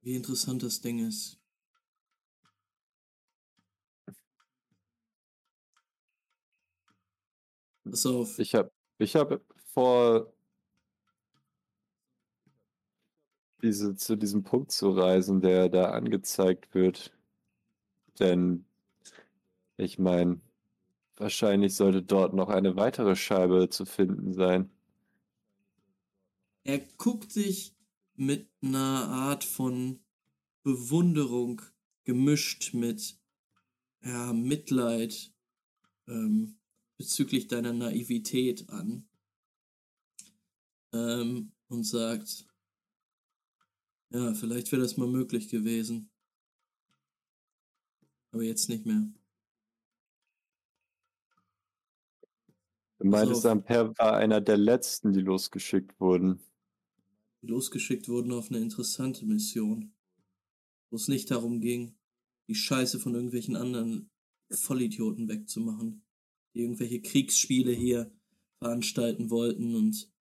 Wie 0.01 0.15
interessant 0.15 0.63
das 0.63 0.81
Ding 0.81 1.07
ist. 1.07 1.39
Pass 7.83 8.03
auf. 8.07 8.39
Ich 8.39 8.55
habe 8.55 8.71
ich 8.97 9.15
hab 9.15 9.39
vor, 9.71 10.33
diese, 13.61 13.95
zu 13.95 14.15
diesem 14.15 14.41
Punkt 14.41 14.71
zu 14.71 14.89
reisen, 14.89 15.39
der 15.39 15.69
da 15.69 15.91
angezeigt 15.91 16.73
wird. 16.73 17.15
Denn 18.17 18.65
ich 19.77 19.99
meine, 19.99 20.41
wahrscheinlich 21.19 21.75
sollte 21.75 22.01
dort 22.01 22.33
noch 22.33 22.49
eine 22.49 22.75
weitere 22.75 23.15
Scheibe 23.15 23.69
zu 23.69 23.85
finden 23.85 24.33
sein. 24.33 24.71
Er 26.63 26.79
guckt 26.97 27.31
sich 27.31 27.75
mit 28.15 28.49
einer 28.61 29.07
Art 29.07 29.43
von 29.43 29.99
Bewunderung 30.63 31.61
gemischt 32.03 32.73
mit 32.73 33.17
ja, 34.03 34.33
Mitleid 34.33 35.31
ähm, 36.07 36.57
bezüglich 36.97 37.47
deiner 37.47 37.73
Naivität 37.73 38.69
an 38.69 39.07
ähm, 40.93 41.51
und 41.67 41.83
sagt, 41.83 42.45
ja, 44.11 44.33
vielleicht 44.33 44.71
wäre 44.71 44.81
das 44.81 44.97
mal 44.97 45.07
möglich 45.07 45.49
gewesen. 45.49 46.09
Aber 48.31 48.43
jetzt 48.43 48.69
nicht 48.69 48.85
mehr. 48.85 49.11
Du 52.99 53.07
meintest, 53.07 53.45
auf. 53.45 53.51
Ampere 53.51 53.97
war 53.97 54.17
einer 54.17 54.41
der 54.41 54.57
letzten, 54.57 55.13
die 55.13 55.21
losgeschickt 55.21 55.99
wurden. 55.99 56.39
Die 57.41 57.47
losgeschickt 57.47 58.09
wurden 58.09 58.33
auf 58.33 58.49
eine 58.49 58.59
interessante 58.59 59.25
Mission, 59.25 59.93
wo 60.89 60.97
es 60.97 61.07
nicht 61.07 61.31
darum 61.31 61.61
ging, 61.61 61.95
die 62.49 62.55
Scheiße 62.55 62.99
von 62.99 63.15
irgendwelchen 63.15 63.55
anderen 63.55 64.09
Vollidioten 64.51 65.29
wegzumachen, 65.29 66.03
die 66.53 66.61
irgendwelche 66.61 67.01
Kriegsspiele 67.01 67.71
hier 67.71 68.11
veranstalten 68.57 69.29
wollten 69.29 69.75
und 69.75 70.11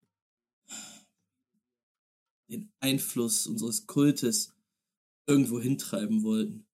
den 2.49 2.73
Einfluss 2.79 3.47
unseres 3.47 3.87
Kultes 3.87 4.55
irgendwo 5.27 5.59
hintreiben 5.59 6.23
wollten. 6.23 6.67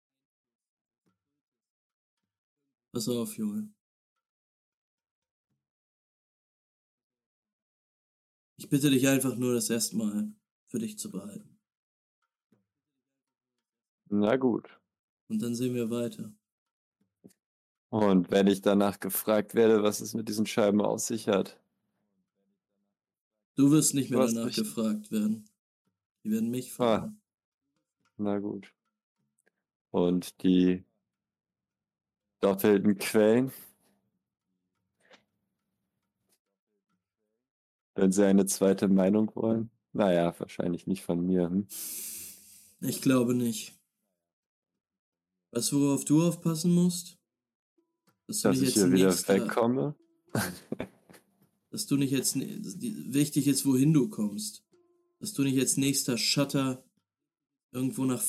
Pass 2.93 3.09
auf, 3.09 3.37
Junge. 3.39 3.73
Ich 8.65 8.71
bitte 8.71 8.89
dich 8.89 9.07
einfach 9.07 9.37
nur, 9.37 9.53
das 9.53 9.69
erstmal 9.69 10.33
für 10.69 10.79
dich 10.79 10.99
zu 10.99 11.11
behalten. 11.11 11.59
Na 14.09 14.37
gut. 14.37 14.71
Und 15.29 15.43
dann 15.43 15.55
sehen 15.55 15.75
wir 15.75 15.91
weiter. 15.91 16.33
Und 17.91 18.31
wenn 18.31 18.47
ich 18.47 18.63
danach 18.63 19.01
gefragt 19.01 19.55
werde, 19.55 19.83
was 19.83 20.01
es 20.01 20.15
mit 20.15 20.31
diesen 20.31 20.47
Scheiben 20.47 20.81
auf 20.81 21.01
sich 21.01 21.29
hat. 21.29 21.61
Du 23.55 23.71
wirst 23.71 23.93
nicht 23.93 24.11
mehr 24.11 24.25
danach 24.27 24.47
recht. 24.47 24.57
gefragt 24.57 25.11
werden. 25.13 25.45
Die 26.25 26.31
werden 26.31 26.49
mich 26.51 26.73
Ah. 26.73 26.77
fragen. 26.77 27.21
Na 28.17 28.39
gut. 28.39 28.73
Und 29.91 30.43
die 30.43 30.85
doppelten 32.41 32.97
Quellen? 32.97 33.53
Wenn 37.95 38.13
Sie 38.13 38.25
eine 38.25 38.47
zweite 38.47 38.89
Meinung 38.89 39.31
wollen? 39.35 39.71
Naja, 39.93 40.35
wahrscheinlich 40.39 40.87
nicht 40.87 41.05
von 41.05 41.25
mir. 41.25 41.49
Hm? 41.49 41.67
Ich 42.81 43.01
glaube 43.01 43.35
nicht. 43.35 43.79
Weißt 45.53 45.71
du, 45.73 45.81
worauf 45.81 46.05
du 46.05 46.23
aufpassen 46.23 46.73
musst? 46.73 47.17
Dass 48.27 48.41
du 48.41 48.49
Dass 48.49 48.61
nicht 48.61 48.69
ich 48.69 48.75
jetzt 48.75 48.85
hier 48.85 48.93
wieder 48.93 49.29
wegkomme? 49.29 49.95
dass 51.71 51.87
du 51.87 51.97
nicht 51.97 52.11
jetzt 52.11 52.37
wichtig 52.37 53.47
ist, 53.47 53.65
wohin 53.65 53.93
du 53.93 54.09
kommst. 54.09 54.65
Dass 55.21 55.33
du 55.33 55.43
nicht 55.43 55.55
jetzt 55.55 55.79
nächster 55.79 56.19
Shutter 56.19 56.85
irgendwo 57.71 58.05
nach 58.05 58.23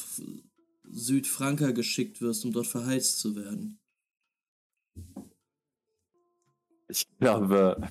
Südfranka 0.83 1.71
geschickt 1.71 2.21
wirst, 2.21 2.45
um 2.45 2.51
dort 2.51 2.67
verheizt 2.67 3.19
zu 3.19 3.35
werden. 3.35 3.79
Ich 6.87 7.07
glaube, 7.17 7.89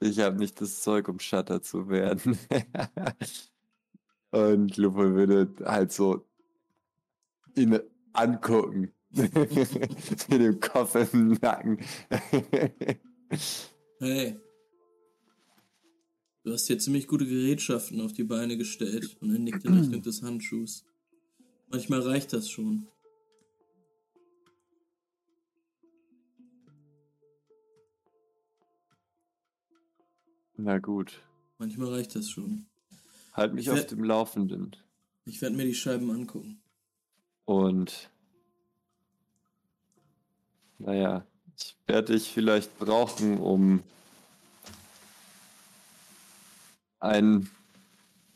ich 0.00 0.18
habe 0.20 0.36
nicht 0.36 0.60
das 0.60 0.80
Zeug, 0.80 1.08
um 1.08 1.18
Shutter 1.18 1.62
zu 1.62 1.88
werden. 1.88 2.38
Und 4.30 4.76
Lupo 4.76 4.98
würde 4.98 5.48
halt 5.64 5.92
so 5.92 6.26
ihn 7.56 7.80
angucken. 8.12 8.92
Mit 9.10 10.30
dem 10.30 10.60
Kopf 10.60 10.94
im 11.12 11.38
Nacken. 11.40 11.78
Hey. 14.00 14.38
Du 16.44 16.52
hast 16.52 16.68
hier 16.68 16.78
ziemlich 16.78 17.08
gute 17.08 17.26
Gerätschaften 17.26 18.00
auf 18.00 18.12
die 18.12 18.22
Beine 18.22 18.56
gestellt 18.56 19.16
und 19.20 19.32
er 19.32 19.40
nickt 19.40 19.64
in 19.64 19.76
Richtung 19.76 20.02
des 20.02 20.22
Handschuhs. 20.22 20.84
Manchmal 21.68 22.00
reicht 22.02 22.32
das 22.32 22.48
schon. 22.48 22.86
Na 30.58 30.78
gut. 30.78 31.20
Manchmal 31.58 31.90
reicht 31.94 32.14
das 32.16 32.28
schon. 32.28 32.66
Halt 33.32 33.54
mich 33.54 33.66
Ich 33.66 33.70
auf 33.70 33.76
werd- 33.76 33.90
dem 33.92 34.02
Laufenden. 34.04 34.74
Ich 35.24 35.40
werde 35.40 35.56
mir 35.56 35.64
die 35.64 35.74
Scheiben 35.74 36.10
angucken. 36.10 36.60
Und 37.44 38.10
naja, 40.78 41.24
ich 41.56 41.76
werde 41.86 42.12
dich 42.14 42.28
vielleicht 42.32 42.76
brauchen, 42.78 43.38
um 43.38 43.82
einen 47.00 47.50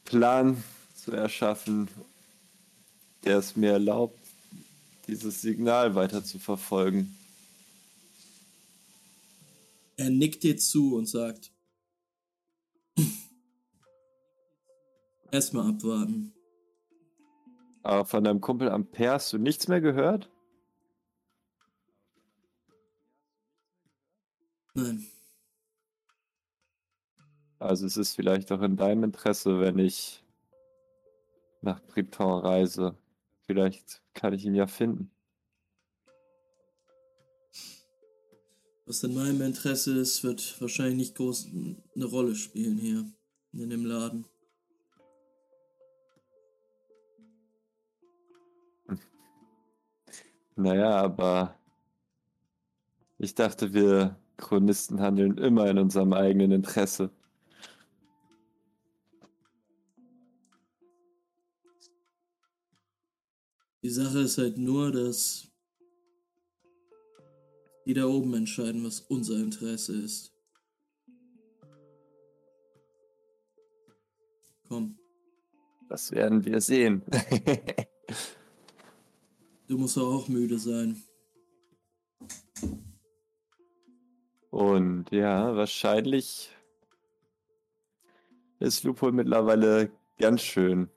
Plan 0.05 0.63
zu 0.95 1.13
erschaffen, 1.13 1.89
der 3.25 3.39
es 3.39 3.57
mir 3.57 3.73
erlaubt, 3.73 4.19
dieses 5.09 5.43
Signal 5.43 5.95
weiter 5.95 6.25
zu 6.25 6.39
verfolgen. 6.39 7.17
Er 9.97 10.11
nickt 10.11 10.43
dir 10.43 10.57
zu 10.57 10.97
und 10.97 11.07
sagt, 11.07 11.51
erstmal 15.33 15.71
abwarten. 15.71 16.33
Aber 17.83 18.05
von 18.05 18.23
deinem 18.23 18.41
Kumpel 18.41 18.71
Ampere 18.71 19.15
hast 19.15 19.33
du 19.33 19.39
nichts 19.39 19.67
mehr 19.67 19.81
gehört? 19.81 20.31
Nein. 24.75 25.07
Also 27.59 27.87
es 27.87 27.97
ist 27.97 28.15
vielleicht 28.15 28.51
auch 28.53 28.63
in 28.63 28.77
deinem 28.77 29.05
Interesse, 29.05 29.61
wenn 29.61 29.79
ich 29.79 30.25
nach 31.61 31.81
Breton 31.81 32.41
reise. 32.41 32.97
Vielleicht 33.43 34.03
kann 34.15 34.33
ich 34.33 34.45
ihn 34.45 34.55
ja 34.55 34.67
finden. 34.67 35.11
Was 38.85 39.03
in 39.05 39.15
meinem 39.15 39.41
Interesse 39.43 39.99
ist, 39.99 40.25
wird 40.25 40.61
wahrscheinlich 40.61 40.97
nicht 40.97 41.15
groß 41.15 41.49
eine 41.95 42.05
Rolle 42.05 42.35
spielen 42.35 42.79
hier 42.79 43.11
in 43.53 43.71
dem 43.71 43.85
Laden. 43.85 44.25
Naja, 50.55 50.91
aber 50.97 51.59
ich 53.19 53.35
dachte, 53.35 53.73
wir 53.73 54.17
Chronisten 54.37 55.01
handeln 55.01 55.39
immer 55.39 55.71
in 55.71 55.79
unserem 55.79 56.13
eigenen 56.13 56.53
Interesse. 56.53 57.11
Die 63.83 63.91
Sache 63.91 64.21
ist 64.21 64.39
halt 64.39 64.59
nur, 64.59 64.93
dass 64.93 65.52
die 67.87 67.95
da 67.95 68.07
oben 68.07 68.35
entscheiden, 68.35 68.85
was 68.85 69.01
unser 69.01 69.37
Interesse 69.37 69.95
ist. 69.95 70.33
Komm. 74.69 74.99
Das 75.89 76.13
werden 76.13 76.45
wir 76.45 76.61
sehen. 76.61 77.03
du 79.69 79.77
musst 79.77 79.99
auch 79.99 80.29
müde 80.29 80.59
sein. 80.59 81.03
Und 84.51 85.11
ja, 85.11 85.57
wahrscheinlich 85.57 86.51
ist 88.59 88.85
Lupo 88.85 89.11
mittlerweile 89.11 89.91
ganz 90.19 90.43
schön, 90.43 90.89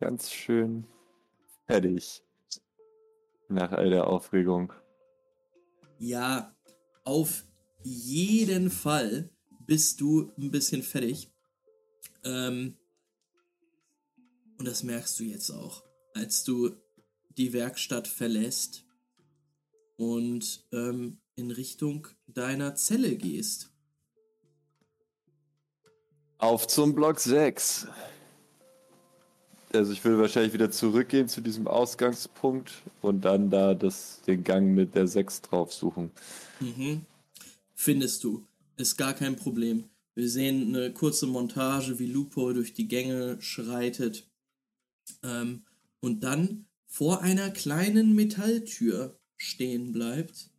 ganz 0.00 0.32
schön 0.32 0.86
fertig 1.66 2.22
nach 3.48 3.72
all 3.72 3.90
der 3.90 4.06
Aufregung. 4.06 4.72
Ja, 5.98 6.54
auf 7.04 7.44
jeden 7.82 8.70
Fall 8.70 9.30
bist 9.66 10.00
du 10.00 10.32
ein 10.38 10.50
bisschen 10.50 10.82
fertig. 10.82 11.30
Ähm, 12.24 12.76
und 14.58 14.66
das 14.66 14.82
merkst 14.82 15.18
du 15.20 15.24
jetzt 15.24 15.50
auch, 15.50 15.84
als 16.14 16.44
du 16.44 16.74
die 17.36 17.52
Werkstatt 17.52 18.08
verlässt 18.08 18.84
und 19.96 20.66
ähm, 20.72 21.18
in 21.34 21.50
Richtung 21.50 22.08
deiner 22.26 22.74
Zelle 22.74 23.16
gehst. 23.16 23.70
Auf 26.38 26.66
zum 26.66 26.94
Block 26.94 27.18
6. 27.20 27.86
Also 29.72 29.92
ich 29.92 30.04
würde 30.04 30.20
wahrscheinlich 30.20 30.52
wieder 30.52 30.70
zurückgehen 30.70 31.28
zu 31.28 31.40
diesem 31.40 31.66
Ausgangspunkt 31.66 32.72
und 33.02 33.24
dann 33.24 33.50
da 33.50 33.74
das, 33.74 34.20
den 34.26 34.44
Gang 34.44 34.74
mit 34.74 34.94
der 34.94 35.06
6 35.06 35.42
drauf 35.42 35.72
suchen. 35.72 36.10
Mhm. 36.60 37.02
Findest 37.74 38.24
du. 38.24 38.46
Ist 38.76 38.96
gar 38.96 39.14
kein 39.14 39.36
Problem. 39.36 39.84
Wir 40.14 40.28
sehen 40.28 40.74
eine 40.74 40.92
kurze 40.92 41.26
Montage, 41.26 41.98
wie 41.98 42.06
Lupo 42.06 42.52
durch 42.52 42.74
die 42.74 42.88
Gänge 42.88 43.40
schreitet 43.40 44.26
ähm, 45.22 45.62
und 46.00 46.24
dann 46.24 46.66
vor 46.86 47.22
einer 47.22 47.50
kleinen 47.50 48.14
Metalltür 48.14 49.18
stehen 49.36 49.92
bleibt, 49.92 50.50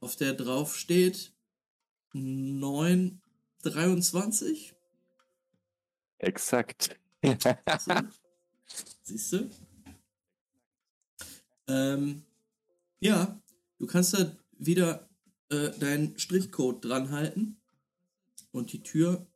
auf 0.00 0.16
der 0.16 0.34
drauf 0.34 0.76
steht 0.76 1.32
923. 2.12 4.74
Exakt. 6.18 6.98
Siehst 9.02 9.32
du? 9.32 9.50
Ähm, 11.66 12.22
ja, 13.00 13.40
du 13.78 13.86
kannst 13.86 14.14
da 14.14 14.36
wieder 14.58 15.08
äh, 15.50 15.70
deinen 15.78 16.18
Strichcode 16.18 16.84
dran 16.84 17.10
halten 17.10 17.60
und 18.52 18.72
die 18.72 18.82
Tür 18.82 19.26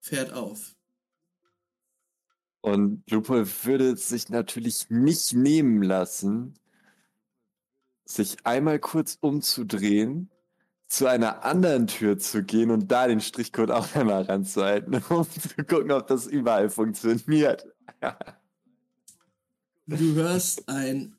fährt 0.00 0.32
auf. 0.32 0.74
Und 2.60 3.08
Lupo 3.10 3.34
würde 3.34 3.96
sich 3.96 4.28
natürlich 4.28 4.90
nicht 4.90 5.34
nehmen 5.34 5.82
lassen, 5.82 6.58
sich 8.04 8.44
einmal 8.44 8.80
kurz 8.80 9.18
umzudrehen 9.20 10.30
zu 10.88 11.06
einer 11.06 11.44
anderen 11.44 11.86
Tür 11.86 12.18
zu 12.18 12.44
gehen 12.44 12.70
und 12.70 12.90
da 12.90 13.08
den 13.08 13.20
Strichcode 13.20 13.70
auch 13.70 13.94
einmal 13.94 14.22
ranzuhalten, 14.22 14.94
um 15.08 15.26
zu 15.28 15.64
gucken, 15.64 15.90
ob 15.92 16.06
das 16.06 16.26
überall 16.26 16.70
funktioniert. 16.70 17.66
du 19.86 20.14
hörst 20.14 20.68
ein 20.68 21.16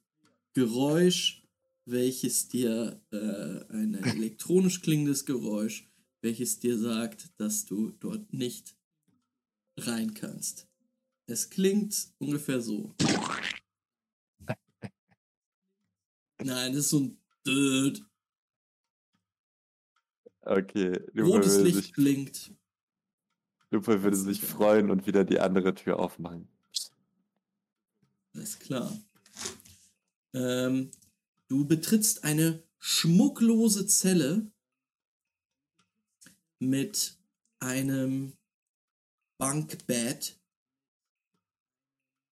Geräusch, 0.54 1.44
welches 1.86 2.48
dir, 2.48 3.02
äh, 3.12 3.74
ein 3.74 3.94
elektronisch 3.94 4.82
klingendes 4.82 5.26
Geräusch, 5.26 5.90
welches 6.22 6.60
dir 6.60 6.78
sagt, 6.78 7.32
dass 7.38 7.66
du 7.66 7.92
dort 8.00 8.34
nicht 8.34 8.76
rein 9.78 10.14
kannst. 10.14 10.68
Es 11.28 11.50
klingt 11.50 12.10
ungefähr 12.20 12.62
so. 12.62 12.96
Nein, 16.44 16.72
das 16.72 16.86
ist 16.86 16.90
so 16.90 17.00
ein 17.02 17.18
Död. 17.46 18.04
Okay. 20.48 20.98
Rotes 21.20 21.58
Licht 21.58 21.76
sich, 21.76 21.92
blinkt. 21.92 22.52
Lupe 23.70 24.02
würde 24.02 24.16
sich 24.16 24.40
freuen 24.40 24.90
und 24.90 25.06
wieder 25.06 25.26
die 25.26 25.42
andere 25.42 25.76
Tür 25.76 26.00
aufmachen. 26.00 26.48
Alles 28.34 28.58
klar. 28.58 28.98
Ähm, 30.34 30.92
du 31.50 31.68
betrittst 31.68 32.24
eine 32.24 32.64
schmucklose 32.80 33.88
Zelle 33.88 34.50
mit 36.60 37.18
einem 37.60 38.32
Bankbett 39.38 40.40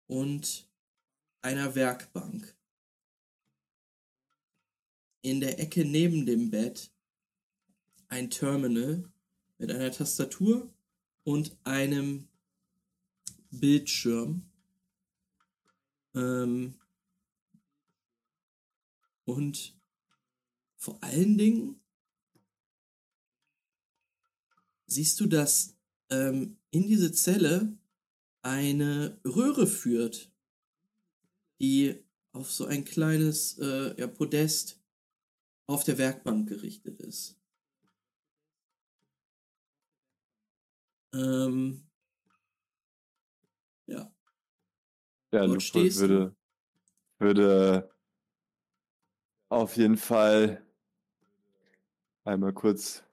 und 0.07 0.67
einer 1.41 1.75
Werkbank. 1.75 2.57
In 5.21 5.39
der 5.39 5.59
Ecke 5.59 5.85
neben 5.85 6.25
dem 6.25 6.49
Bett 6.49 6.91
ein 8.11 8.29
Terminal 8.29 9.09
mit 9.57 9.71
einer 9.71 9.91
Tastatur 9.91 10.69
und 11.23 11.57
einem 11.63 12.27
Bildschirm. 13.49 14.43
Ähm, 16.13 16.75
und 19.23 19.77
vor 20.75 21.01
allen 21.01 21.37
Dingen 21.37 21.79
siehst 24.87 25.19
du, 25.21 25.27
dass 25.27 25.77
ähm, 26.09 26.57
in 26.71 26.87
diese 26.87 27.13
Zelle 27.13 27.77
eine 28.41 29.21
Röhre 29.23 29.67
führt, 29.67 30.29
die 31.61 32.03
auf 32.33 32.51
so 32.51 32.65
ein 32.65 32.83
kleines 32.83 33.57
äh, 33.59 33.97
ja, 33.97 34.07
Podest 34.07 34.81
auf 35.65 35.85
der 35.85 35.97
Werkbank 35.97 36.49
gerichtet 36.49 36.99
ist. 36.99 37.40
Ähm, 41.13 41.87
ja. 43.87 44.11
Ja, 45.33 45.47
Dort 45.47 45.73
würde, 45.73 46.35
würde 47.19 47.95
auf 49.49 49.77
jeden 49.77 49.97
Fall 49.97 50.65
einmal 52.23 52.53
kurz 52.53 53.03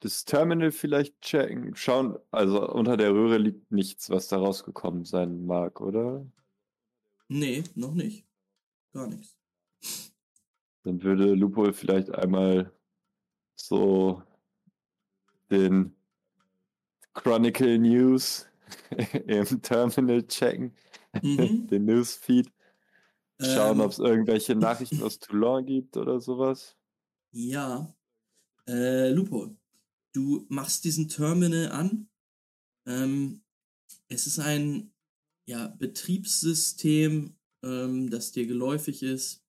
das 0.00 0.24
Terminal 0.24 0.70
vielleicht 0.70 1.20
checken, 1.20 1.74
schauen. 1.74 2.18
Also 2.30 2.68
unter 2.70 2.96
der 2.96 3.12
Röhre 3.12 3.38
liegt 3.38 3.72
nichts, 3.72 4.10
was 4.10 4.28
da 4.28 4.36
rausgekommen 4.38 5.04
sein 5.04 5.44
mag, 5.44 5.80
oder? 5.80 6.26
Nee, 7.28 7.64
noch 7.74 7.94
nicht. 7.94 8.26
Gar 8.92 9.08
nichts. 9.08 9.36
Dann 10.84 11.02
würde 11.02 11.34
Lupo 11.34 11.72
vielleicht 11.72 12.14
einmal 12.14 12.72
so 13.54 14.22
den 15.50 15.97
Chronicle 17.22 17.78
News 17.78 18.46
im 19.26 19.62
Terminal 19.62 20.26
checken, 20.26 20.74
Mhm. 21.22 21.66
den 21.70 21.84
Newsfeed, 21.86 22.52
schauen, 23.40 23.80
Ähm, 23.80 23.80
ob 23.80 23.92
es 23.92 23.98
irgendwelche 23.98 24.54
Nachrichten 24.56 25.02
aus 25.02 25.18
Toulon 25.18 25.64
gibt 25.66 25.96
oder 25.96 26.20
sowas. 26.20 26.76
Ja. 27.32 27.94
Äh, 28.68 29.10
Lupo, 29.10 29.56
du 30.14 30.46
machst 30.48 30.84
diesen 30.84 31.08
Terminal 31.08 31.72
an. 31.72 32.08
Ähm, 32.86 33.42
es 34.08 34.26
ist 34.26 34.38
ein 34.38 34.92
ja, 35.46 35.68
Betriebssystem, 35.68 37.36
ähm, 37.64 38.10
das 38.10 38.32
dir 38.32 38.46
geläufig 38.46 39.02
ist. 39.02 39.44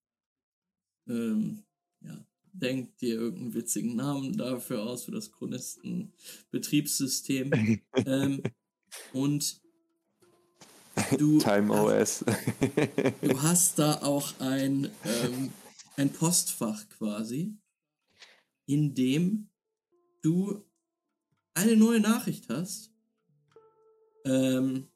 Ähm, 1.07 1.65
ja, 2.01 2.25
denk 2.53 2.97
dir 2.97 3.15
irgendeinen 3.15 3.53
witzigen 3.53 3.95
Namen 3.95 4.35
dafür 4.37 4.83
aus, 4.83 5.05
für 5.05 5.11
das 5.11 5.31
Chronisten-Betriebssystem. 5.31 7.79
ähm, 8.05 8.43
und 9.13 9.61
du 11.17 11.39
Time 11.39 11.71
OS. 11.71 12.25
du 13.21 13.41
hast 13.41 13.79
da 13.79 14.01
auch 14.01 14.39
ein, 14.39 14.89
ähm, 15.05 15.51
ein 15.97 16.11
Postfach 16.11 16.87
quasi, 16.89 17.57
in 18.65 18.93
dem 18.93 19.49
du 20.21 20.63
eine 21.53 21.75
neue 21.75 21.99
Nachricht 21.99 22.49
hast, 22.49 22.91
ähm, 24.25 24.87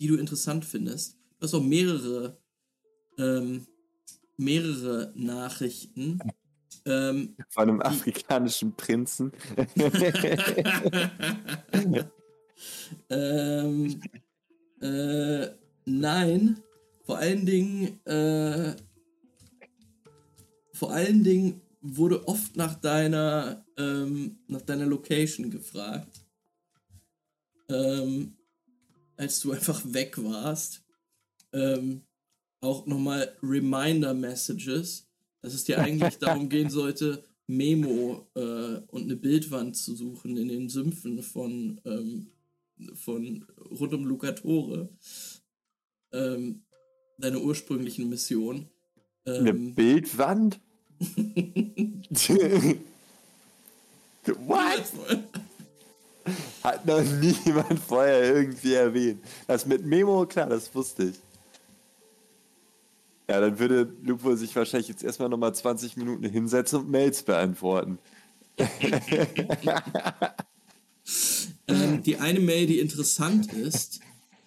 die 0.00 0.06
du 0.06 0.16
interessant 0.16 0.64
findest. 0.64 1.16
Du 1.38 1.44
hast 1.44 1.54
auch 1.54 1.62
mehrere, 1.62 2.40
ähm, 3.16 3.66
mehrere 4.36 5.12
Nachrichten. 5.16 6.18
Ähm, 6.88 7.36
Von 7.50 7.68
einem 7.68 7.82
afrikanischen 7.82 8.74
Prinzen. 8.74 9.30
ähm, 13.10 14.00
äh, 14.80 15.48
nein, 15.84 16.62
vor 17.04 17.18
allen 17.18 17.44
Dingen, 17.44 18.02
äh, 18.06 18.74
vor 20.72 20.92
allen 20.92 21.22
Dingen 21.22 21.60
wurde 21.80 22.26
oft 22.26 22.56
nach 22.56 22.74
deiner, 22.74 23.64
ähm, 23.76 24.38
nach 24.46 24.62
deiner 24.62 24.86
Location 24.86 25.50
gefragt. 25.50 26.24
Ähm, 27.68 28.38
als 29.18 29.40
du 29.40 29.52
einfach 29.52 29.82
weg 29.92 30.16
warst. 30.22 30.84
Ähm, 31.52 32.06
auch 32.60 32.86
nochmal 32.86 33.36
Reminder-Messages, 33.42 35.07
dass 35.40 35.54
es 35.54 35.64
dir 35.64 35.80
eigentlich 35.80 36.18
darum 36.18 36.48
gehen 36.48 36.70
sollte, 36.70 37.24
Memo 37.46 38.26
äh, 38.34 38.80
und 38.88 39.04
eine 39.04 39.16
Bildwand 39.16 39.76
zu 39.76 39.96
suchen 39.96 40.36
in 40.36 40.48
den 40.48 40.68
Sümpfen 40.68 41.22
von, 41.22 41.80
ähm, 41.84 42.28
von 42.94 43.46
rund 43.70 43.94
um 43.94 44.04
Lucatore. 44.04 44.88
Ähm, 46.12 46.62
deine 47.18 47.40
ursprünglichen 47.40 48.08
Mission. 48.08 48.68
Eine 49.24 49.50
Ähm, 49.50 49.74
Bildwand? 49.74 50.60
What? 54.46 54.84
Hat 56.62 56.86
noch 56.86 57.02
niemand 57.02 57.78
vorher 57.78 58.36
irgendwie 58.36 58.74
erwähnt. 58.74 59.24
Das 59.46 59.64
mit 59.64 59.84
Memo, 59.84 60.26
klar, 60.26 60.48
das 60.48 60.74
wusste 60.74 61.04
ich. 61.04 61.14
Ja, 63.28 63.40
dann 63.40 63.58
würde 63.58 63.92
Lupo 64.02 64.34
sich 64.36 64.56
wahrscheinlich 64.56 64.88
jetzt 64.88 65.04
erstmal 65.04 65.28
nochmal 65.28 65.54
20 65.54 65.96
Minuten 65.98 66.24
hinsetzen 66.24 66.80
und 66.80 66.90
Mails 66.90 67.22
beantworten. 67.22 67.98
Ähm, 71.68 72.02
die 72.02 72.16
eine 72.16 72.40
Mail, 72.40 72.66
die 72.66 72.80
interessant 72.80 73.52
ist, 73.52 74.00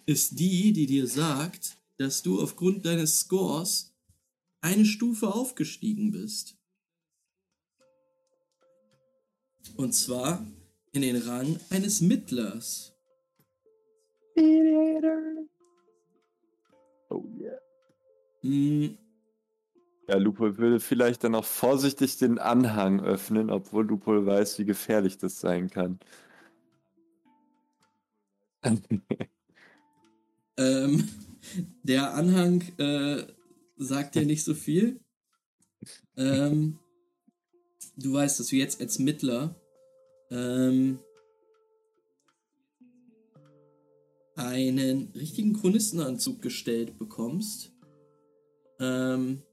ist 0.05 0.39
die, 0.39 0.73
die 0.73 0.87
dir 0.87 1.07
sagt, 1.07 1.77
dass 1.97 2.23
du 2.23 2.41
aufgrund 2.41 2.85
deines 2.85 3.19
Scores 3.19 3.93
eine 4.59 4.85
Stufe 4.85 5.33
aufgestiegen 5.33 6.11
bist. 6.11 6.57
Und 9.77 9.93
zwar 9.93 10.45
in 10.91 11.03
den 11.03 11.17
Rang 11.17 11.59
eines 11.69 12.01
Mittlers. 12.01 12.93
Oh 17.09 17.25
yeah. 17.37 17.60
Hm, 18.43 18.97
Ja, 20.07 20.17
Lupo 20.17 20.57
würde 20.57 20.79
vielleicht 20.79 21.23
dann 21.23 21.35
auch 21.35 21.45
vorsichtig 21.45 22.17
den 22.17 22.37
Anhang 22.37 23.01
öffnen, 23.01 23.49
obwohl 23.49 23.85
Lupo 23.85 24.25
weiß, 24.25 24.59
wie 24.59 24.65
gefährlich 24.65 25.17
das 25.17 25.39
sein 25.39 25.69
kann. 25.69 25.99
ähm, 30.57 31.07
der 31.83 32.13
Anhang 32.13 32.61
äh, 32.77 33.25
sagt 33.77 34.15
dir 34.15 34.25
nicht 34.25 34.43
so 34.43 34.53
viel. 34.53 34.99
Ähm, 36.17 36.79
du 37.97 38.13
weißt, 38.13 38.39
dass 38.39 38.47
du 38.47 38.55
jetzt 38.55 38.81
als 38.81 38.99
Mittler 38.99 39.55
ähm, 40.29 40.99
einen 44.35 45.11
richtigen 45.15 45.53
Chronistenanzug 45.53 46.41
gestellt 46.41 46.97
bekommst. 46.97 47.70
Ähm, 48.81 49.43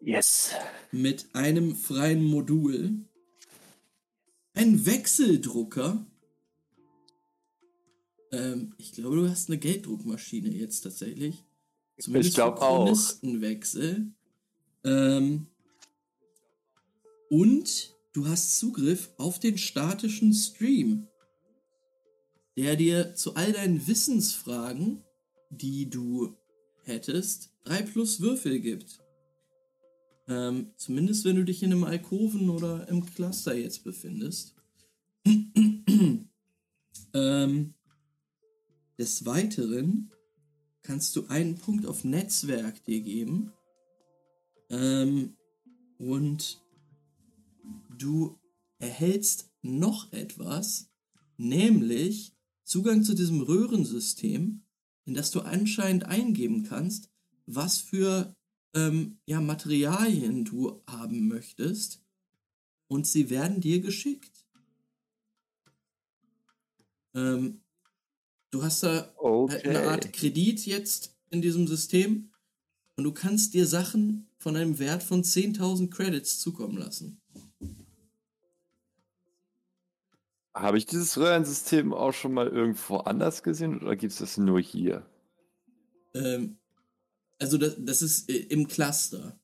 yes. 0.00 0.50
mit 0.90 1.26
einem 1.34 1.76
freien 1.76 2.24
Modul. 2.24 3.04
Ein 4.54 4.86
Wechseldrucker. 4.86 6.06
Ähm, 8.32 8.74
ich 8.78 8.92
glaube, 8.92 9.16
du 9.16 9.28
hast 9.28 9.50
eine 9.50 9.58
Gelddruckmaschine 9.58 10.48
jetzt 10.48 10.80
tatsächlich. 10.80 11.44
Zumindest 11.98 12.30
Ich 12.30 12.34
glaub 12.34 12.58
für 12.58 12.64
auch. 12.64 12.84
Chronistenwechsel. 12.86 14.12
Ähm, 14.84 15.48
und 17.28 17.94
du 18.14 18.26
hast 18.26 18.58
Zugriff 18.58 19.10
auf 19.18 19.38
den 19.38 19.58
statischen 19.58 20.32
Stream, 20.32 21.08
der 22.56 22.74
dir 22.76 23.14
zu 23.14 23.34
all 23.34 23.52
deinen 23.52 23.86
Wissensfragen, 23.86 25.04
die 25.50 25.90
du 25.90 26.37
hättest, 26.88 27.52
3 27.64 27.82
plus 27.82 28.20
Würfel 28.20 28.60
gibt. 28.60 29.00
Ähm, 30.26 30.72
zumindest 30.76 31.24
wenn 31.24 31.36
du 31.36 31.44
dich 31.44 31.62
in 31.62 31.72
einem 31.72 31.84
Alkoven 31.84 32.50
oder 32.50 32.88
im 32.88 33.06
Cluster 33.06 33.54
jetzt 33.54 33.84
befindest. 33.84 34.54
ähm, 37.14 37.74
des 38.98 39.24
Weiteren 39.24 40.10
kannst 40.82 41.14
du 41.16 41.26
einen 41.28 41.56
Punkt 41.56 41.86
auf 41.86 42.04
Netzwerk 42.04 42.84
dir 42.84 43.00
geben. 43.00 43.52
Ähm, 44.70 45.36
und 45.98 46.60
du 47.96 48.38
erhältst 48.78 49.50
noch 49.62 50.12
etwas, 50.12 50.90
nämlich 51.36 52.32
Zugang 52.64 53.02
zu 53.02 53.14
diesem 53.14 53.40
Röhrensystem, 53.40 54.62
in 55.08 55.14
das 55.14 55.30
du 55.30 55.40
anscheinend 55.40 56.04
eingeben 56.04 56.64
kannst, 56.64 57.08
was 57.46 57.78
für 57.78 58.36
ähm, 58.74 59.18
ja, 59.24 59.40
Materialien 59.40 60.44
du 60.44 60.82
haben 60.86 61.28
möchtest. 61.28 62.04
Und 62.88 63.06
sie 63.06 63.30
werden 63.30 63.62
dir 63.62 63.80
geschickt. 63.80 64.46
Ähm, 67.14 67.62
du 68.50 68.62
hast 68.62 68.82
da 68.82 69.14
halt 69.18 69.64
eine 69.64 69.88
Art 69.88 70.04
Okay. 70.04 70.12
Kredit 70.12 70.66
jetzt 70.66 71.16
in 71.30 71.40
diesem 71.40 71.66
System 71.66 72.30
und 72.96 73.04
du 73.04 73.12
kannst 73.12 73.54
dir 73.54 73.66
Sachen 73.66 74.28
von 74.36 74.56
einem 74.56 74.78
Wert 74.78 75.02
von 75.02 75.22
10.000 75.22 75.88
Credits 75.88 76.38
zukommen 76.38 76.76
lassen. 76.76 77.22
Habe 80.58 80.76
ich 80.76 80.86
dieses 80.86 81.16
Röhrensystem 81.16 81.94
auch 81.94 82.12
schon 82.12 82.34
mal 82.34 82.48
irgendwo 82.48 82.96
anders 82.96 83.44
gesehen 83.44 83.80
oder 83.80 83.94
gibt 83.94 84.12
es 84.12 84.18
das 84.18 84.38
nur 84.38 84.60
hier? 84.60 85.06
Ähm, 86.14 86.58
also 87.38 87.58
das, 87.58 87.76
das 87.78 88.02
ist 88.02 88.28
äh, 88.28 88.38
im 88.38 88.66
Cluster. 88.66 89.38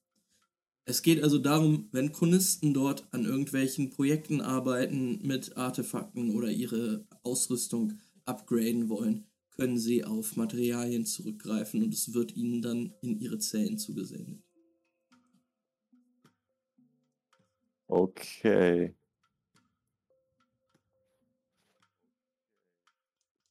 Es 0.86 1.02
geht 1.02 1.22
also 1.22 1.38
darum, 1.38 1.88
wenn 1.92 2.10
Chronisten 2.10 2.74
dort 2.74 3.06
an 3.12 3.26
irgendwelchen 3.26 3.90
Projekten 3.90 4.40
arbeiten 4.40 5.20
mit 5.22 5.56
Artefakten 5.56 6.34
oder 6.34 6.50
ihre 6.50 7.06
Ausrüstung 7.22 8.00
upgraden 8.24 8.88
wollen, 8.88 9.24
können 9.52 9.78
sie 9.78 10.04
auf 10.04 10.34
Materialien 10.34 11.06
zurückgreifen 11.06 11.84
und 11.84 11.94
es 11.94 12.12
wird 12.12 12.34
ihnen 12.34 12.60
dann 12.60 12.92
in 13.02 13.20
ihre 13.20 13.38
Zellen 13.38 13.78
zugesendet. 13.78 14.42
Okay. 17.86 18.96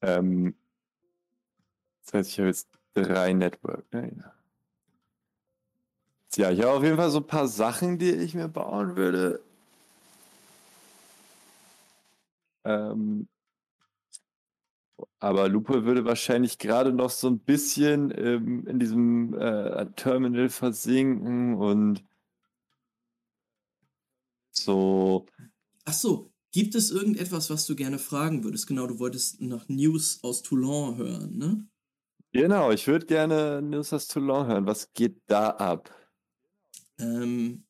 Ähm, 0.04 0.56
das 2.06 2.14
heißt, 2.14 2.30
ich 2.30 2.40
habe 2.40 2.48
jetzt 2.48 2.68
drei 2.94 3.34
Network. 3.34 3.92
Ne? 3.94 4.12
Ja. 6.36 6.52
Ich 6.52 6.62
habe 6.62 6.72
auf 6.72 6.84
jeden 6.84 6.98
Fall 6.98 7.10
so 7.10 7.20
ein 7.20 7.28
paar 7.28 7.48
Sachen, 7.48 7.98
die 7.98 8.12
ich 8.12 8.34
mir 8.36 8.48
bauen 8.48 8.96
würde. 8.96 9.40
Ähm, 12.66 13.28
Aber 15.24 15.48
Lupe 15.48 15.86
würde 15.86 16.04
wahrscheinlich 16.04 16.58
gerade 16.58 16.92
noch 16.92 17.10
so 17.10 17.30
ein 17.30 17.40
bisschen 17.40 18.12
ähm, 18.18 18.68
in 18.68 18.78
diesem 18.80 19.34
äh, 19.40 19.86
Terminal 19.96 20.50
versinken 20.50 21.56
und 21.56 22.04
so. 24.52 25.26
Ach 25.86 25.94
so, 25.94 26.33
gibt 26.54 26.76
es 26.76 26.92
irgendetwas, 26.92 27.50
was 27.50 27.66
du 27.66 27.76
gerne 27.76 28.00
fragen 28.00 28.44
würdest? 28.46 28.68
Genau, 28.68 28.88
du 28.88 29.00
wolltest 29.00 29.42
nach 29.42 29.68
News 29.68 30.20
aus 30.24 30.44
Toulon 30.44 30.96
hören, 30.96 31.38
ne? 31.38 31.68
Genau, 32.32 32.72
ich 32.72 32.88
würde 32.88 33.06
gerne 33.06 33.62
News 33.62 33.92
aus 33.92 34.08
Toulon 34.08 34.48
hören. 34.48 34.66
Was 34.66 34.94
geht 34.94 35.22
da 35.28 35.50
ab? 35.50 35.92
Ähm, 37.00 37.66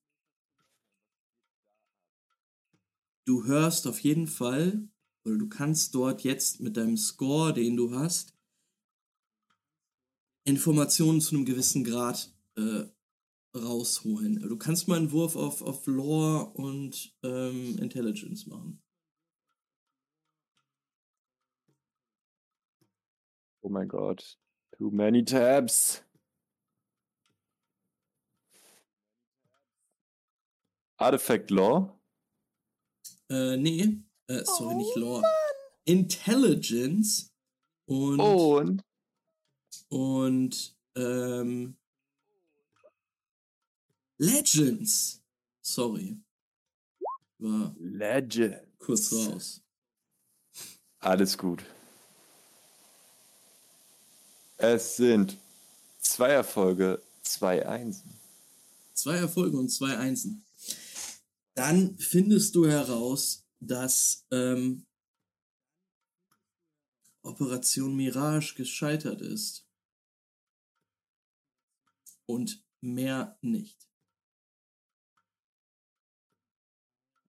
du 3.25 3.45
hörst 3.45 3.87
auf 3.87 3.99
jeden 3.99 4.27
Fall, 4.27 4.87
oder 5.25 5.37
du 5.37 5.49
kannst 5.49 5.95
dort 5.95 6.23
jetzt 6.23 6.59
mit 6.59 6.77
deinem 6.77 6.97
Score, 6.97 7.53
den 7.53 7.75
du 7.75 7.95
hast, 7.95 8.33
Informationen 10.45 11.21
zu 11.21 11.35
einem 11.35 11.45
gewissen 11.45 11.85
Grad 11.85 12.33
äh, 12.57 12.83
rausholen. 13.55 14.39
Du 14.39 14.57
kannst 14.57 14.87
mal 14.87 14.97
einen 14.97 15.11
Wurf 15.11 15.35
auf, 15.35 15.61
auf 15.61 15.85
Lore 15.85 16.49
und 16.53 17.15
ähm, 17.23 17.77
Intelligence 17.79 18.47
machen. 18.47 18.81
Oh 23.61 23.69
mein 23.69 23.87
Gott. 23.87 24.37
Too 24.77 24.89
many 24.91 25.23
tabs. 25.23 26.03
Artifact 30.97 31.51
Law? 31.51 31.99
Äh, 33.29 33.57
nee. 33.57 34.03
Äh, 34.27 34.43
sorry, 34.45 34.73
oh, 34.73 34.77
nicht 34.77 34.95
Lore. 34.95 35.21
Mann. 35.21 35.31
Intelligence 35.85 37.33
und. 37.85 38.19
Und. 38.19 38.83
Und. 39.89 40.77
Ähm, 40.95 41.77
Legends. 44.17 45.21
Sorry. 45.61 46.17
War 47.39 47.75
Legends. 47.79 48.61
Kurz 48.79 49.13
raus. 49.13 49.61
Alles 50.99 51.37
gut. 51.37 51.63
Es 54.57 54.95
sind 54.95 55.37
zwei 55.99 56.29
Erfolge, 56.29 57.01
zwei 57.21 57.67
Einsen. 57.67 58.19
Zwei 58.93 59.17
Erfolge 59.17 59.57
und 59.57 59.69
zwei 59.69 59.97
Einsen. 59.97 60.45
Dann 61.55 61.97
findest 61.97 62.55
du 62.55 62.67
heraus, 62.67 63.45
dass 63.59 64.25
ähm, 64.31 64.85
Operation 67.23 67.95
Mirage 67.95 68.55
gescheitert 68.55 69.21
ist. 69.21 69.65
Und 72.25 72.63
mehr 72.81 73.37
nicht. 73.41 73.87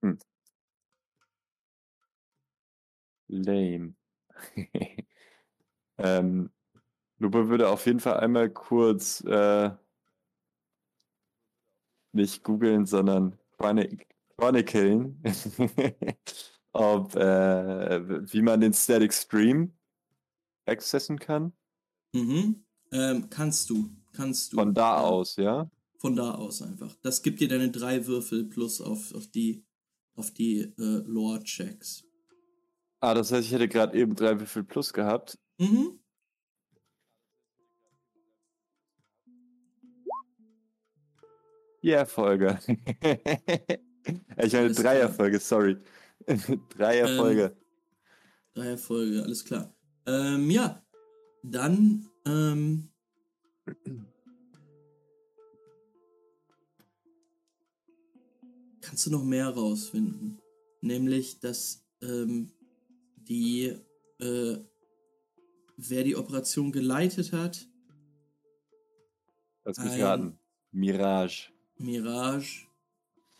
Hm. 0.02 0.18
Lame. 3.42 3.94
ähm, 5.98 6.50
Lupe 7.18 7.48
würde 7.48 7.68
auf 7.68 7.86
jeden 7.86 8.00
Fall 8.00 8.18
einmal 8.18 8.50
kurz 8.50 9.20
äh, 9.22 9.70
nicht 12.12 12.42
googeln, 12.44 12.86
sondern 12.86 13.38
chroniclen, 14.36 15.22
ob 16.72 17.14
äh, 17.16 18.32
wie 18.32 18.42
man 18.42 18.60
den 18.60 18.72
Static 18.72 19.12
Stream 19.12 19.72
accessen 20.66 21.18
kann. 21.18 21.52
Mhm. 22.12 22.64
Ähm, 22.92 23.28
kannst 23.30 23.70
du. 23.70 23.90
Kannst 24.12 24.52
du. 24.52 24.56
Von 24.56 24.74
da 24.74 24.98
aus, 25.00 25.36
ja? 25.36 25.68
Von 25.98 26.14
da 26.14 26.34
aus 26.34 26.62
einfach. 26.62 26.94
Das 27.02 27.22
gibt 27.22 27.40
dir 27.40 27.48
deine 27.48 27.70
drei 27.70 28.06
Würfel 28.06 28.44
plus 28.44 28.80
auf, 28.80 29.12
auf 29.14 29.26
die, 29.26 29.64
auf 30.14 30.30
die 30.30 30.60
äh, 30.60 31.02
Lore-Checks. 31.06 32.04
Ah, 33.04 33.12
das 33.12 33.30
heißt, 33.30 33.48
ich 33.48 33.52
hätte 33.52 33.68
gerade 33.68 33.94
eben 33.98 34.16
drei 34.16 34.40
Würfel 34.40 34.64
plus 34.64 34.90
gehabt. 34.90 35.38
Mhm. 35.58 36.00
Ja, 41.82 42.06
Folge. 42.06 42.58
ich 44.38 44.52
meine 44.54 44.72
Dreierfolge, 44.72 45.38
sorry. 45.38 45.76
Dreierfolge. 46.70 47.54
Ähm, 47.54 47.64
Dreierfolge, 48.54 49.22
alles 49.22 49.44
klar. 49.44 49.76
Ähm, 50.06 50.50
ja, 50.50 50.82
dann 51.42 52.08
ähm, 52.24 52.88
kannst 58.80 59.04
du 59.04 59.10
noch 59.10 59.24
mehr 59.24 59.50
rausfinden. 59.50 60.40
Nämlich, 60.80 61.38
dass 61.40 61.84
ähm, 62.00 62.53
die, 63.28 63.76
äh, 64.20 64.56
wer 65.76 66.04
die 66.04 66.16
Operation 66.16 66.72
geleitet 66.72 67.32
hat. 67.32 67.68
Lass 69.64 69.78
mich 69.78 70.00
raten. 70.00 70.38
Mirage. 70.70 71.50
Mirage, 71.76 72.66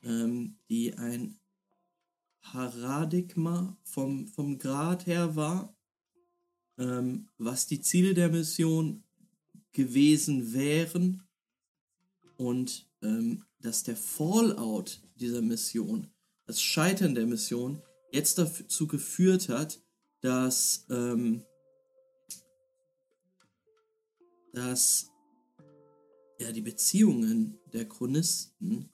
ähm, 0.03 0.57
die 0.69 0.95
ein 0.95 1.39
Paradigma 2.41 3.77
vom, 3.83 4.29
vom 4.29 4.59
Grad 4.59 5.07
her 5.07 5.37
war, 5.37 5.77
ähm, 6.79 7.29
was 7.39 7.67
die 7.67 7.81
Ziele 7.81 8.15
der 8.15 8.29
Mission 8.29 9.03
gewesen 9.73 10.53
wären 10.53 11.27
und 12.37 12.89
ähm, 13.03 13.45
dass 13.61 13.83
der 13.83 13.97
Fallout 13.97 15.01
dieser 15.17 15.43
Mission, 15.43 16.09
das 16.47 16.61
Scheitern 16.61 17.15
der 17.15 17.27
Mission, 17.27 17.83
jetzt 18.15 18.39
dazu 18.39 18.87
geführt 18.87 19.49
hat, 19.49 19.83
dass, 20.21 20.87
ähm, 20.89 21.43
dass 24.53 25.11
ja, 26.39 26.53
die 26.53 26.63
Beziehungen 26.63 27.59
der 27.73 27.89
Chronisten 27.89 28.89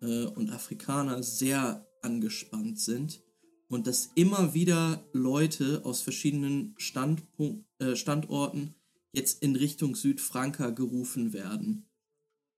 äh, 0.00 0.24
und 0.24 0.50
Afrikaner 0.50 1.22
sehr 1.22 1.86
angespannt 2.00 2.80
sind 2.80 3.22
und 3.68 3.86
dass 3.86 4.12
immer 4.14 4.54
wieder 4.54 5.06
Leute 5.12 5.84
aus 5.84 6.00
verschiedenen 6.00 6.74
Standpunkt, 6.78 7.66
äh, 7.80 7.96
Standorten 7.96 8.74
jetzt 9.12 9.42
in 9.42 9.56
Richtung 9.56 9.94
Südfranka 9.94 10.70
gerufen 10.70 11.34
werden, 11.34 11.86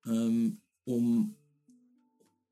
ähm, 0.06 0.60
um, 0.84 1.34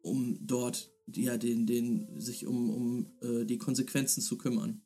um 0.01 0.39
dort 0.45 0.91
ja, 1.15 1.37
den, 1.37 1.67
den, 1.67 2.21
sich 2.21 2.47
um, 2.47 2.71
um 2.71 3.07
äh, 3.21 3.45
die 3.45 3.59
Konsequenzen 3.59 4.23
zu 4.23 4.39
kümmern. 4.39 4.83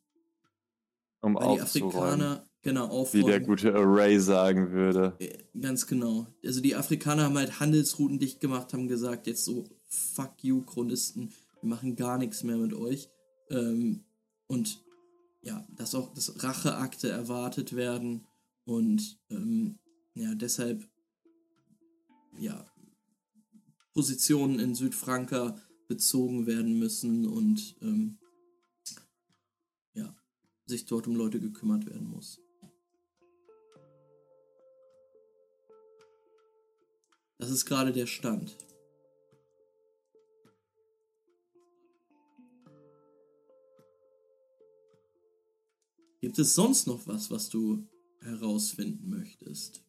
Um 1.21 1.35
Weil 1.35 1.55
die 1.55 1.61
Afrikaner 1.61 2.47
Genau, 2.63 2.85
aufräumen. 2.85 3.25
Wie 3.25 3.29
der 3.29 3.39
gute 3.41 3.75
Array 3.75 4.17
sagen 4.19 4.71
würde. 4.71 5.17
Äh, 5.19 5.37
ganz 5.59 5.85
genau. 5.85 6.27
Also 6.45 6.61
die 6.61 6.75
Afrikaner 6.75 7.23
haben 7.23 7.37
halt 7.37 7.59
Handelsrouten 7.59 8.19
dicht 8.19 8.39
gemacht, 8.39 8.71
haben 8.71 8.87
gesagt, 8.87 9.27
jetzt 9.27 9.43
so, 9.43 9.65
fuck 9.89 10.41
you, 10.41 10.63
Chronisten, 10.63 11.33
wir 11.59 11.69
machen 11.69 11.97
gar 11.97 12.17
nichts 12.17 12.41
mehr 12.43 12.55
mit 12.55 12.73
euch. 12.73 13.09
Ähm, 13.49 14.05
und 14.47 14.81
ja, 15.41 15.67
dass 15.75 15.93
auch 15.93 16.13
dass 16.13 16.41
Racheakte 16.41 17.09
erwartet 17.09 17.75
werden 17.75 18.25
und 18.63 19.19
ähm, 19.29 19.77
ja, 20.15 20.33
deshalb 20.33 20.87
ja, 22.39 22.65
Positionen 23.93 24.59
in 24.59 24.73
Südfranka 24.73 25.57
bezogen 25.93 26.47
werden 26.47 26.79
müssen 26.79 27.27
und 27.27 27.75
ähm, 27.83 28.17
ja, 29.93 30.15
sich 30.65 30.85
dort 30.85 31.05
um 31.05 31.15
Leute 31.15 31.39
gekümmert 31.39 31.85
werden 31.85 32.09
muss. 32.09 32.41
Das 37.37 37.51
ist 37.51 37.65
gerade 37.67 37.91
der 37.91 38.07
Stand. 38.07 38.57
Gibt 46.21 46.39
es 46.39 46.55
sonst 46.55 46.87
noch 46.87 47.05
was, 47.05 47.29
was 47.29 47.49
du 47.49 47.87
herausfinden 48.21 49.09
möchtest? 49.09 49.83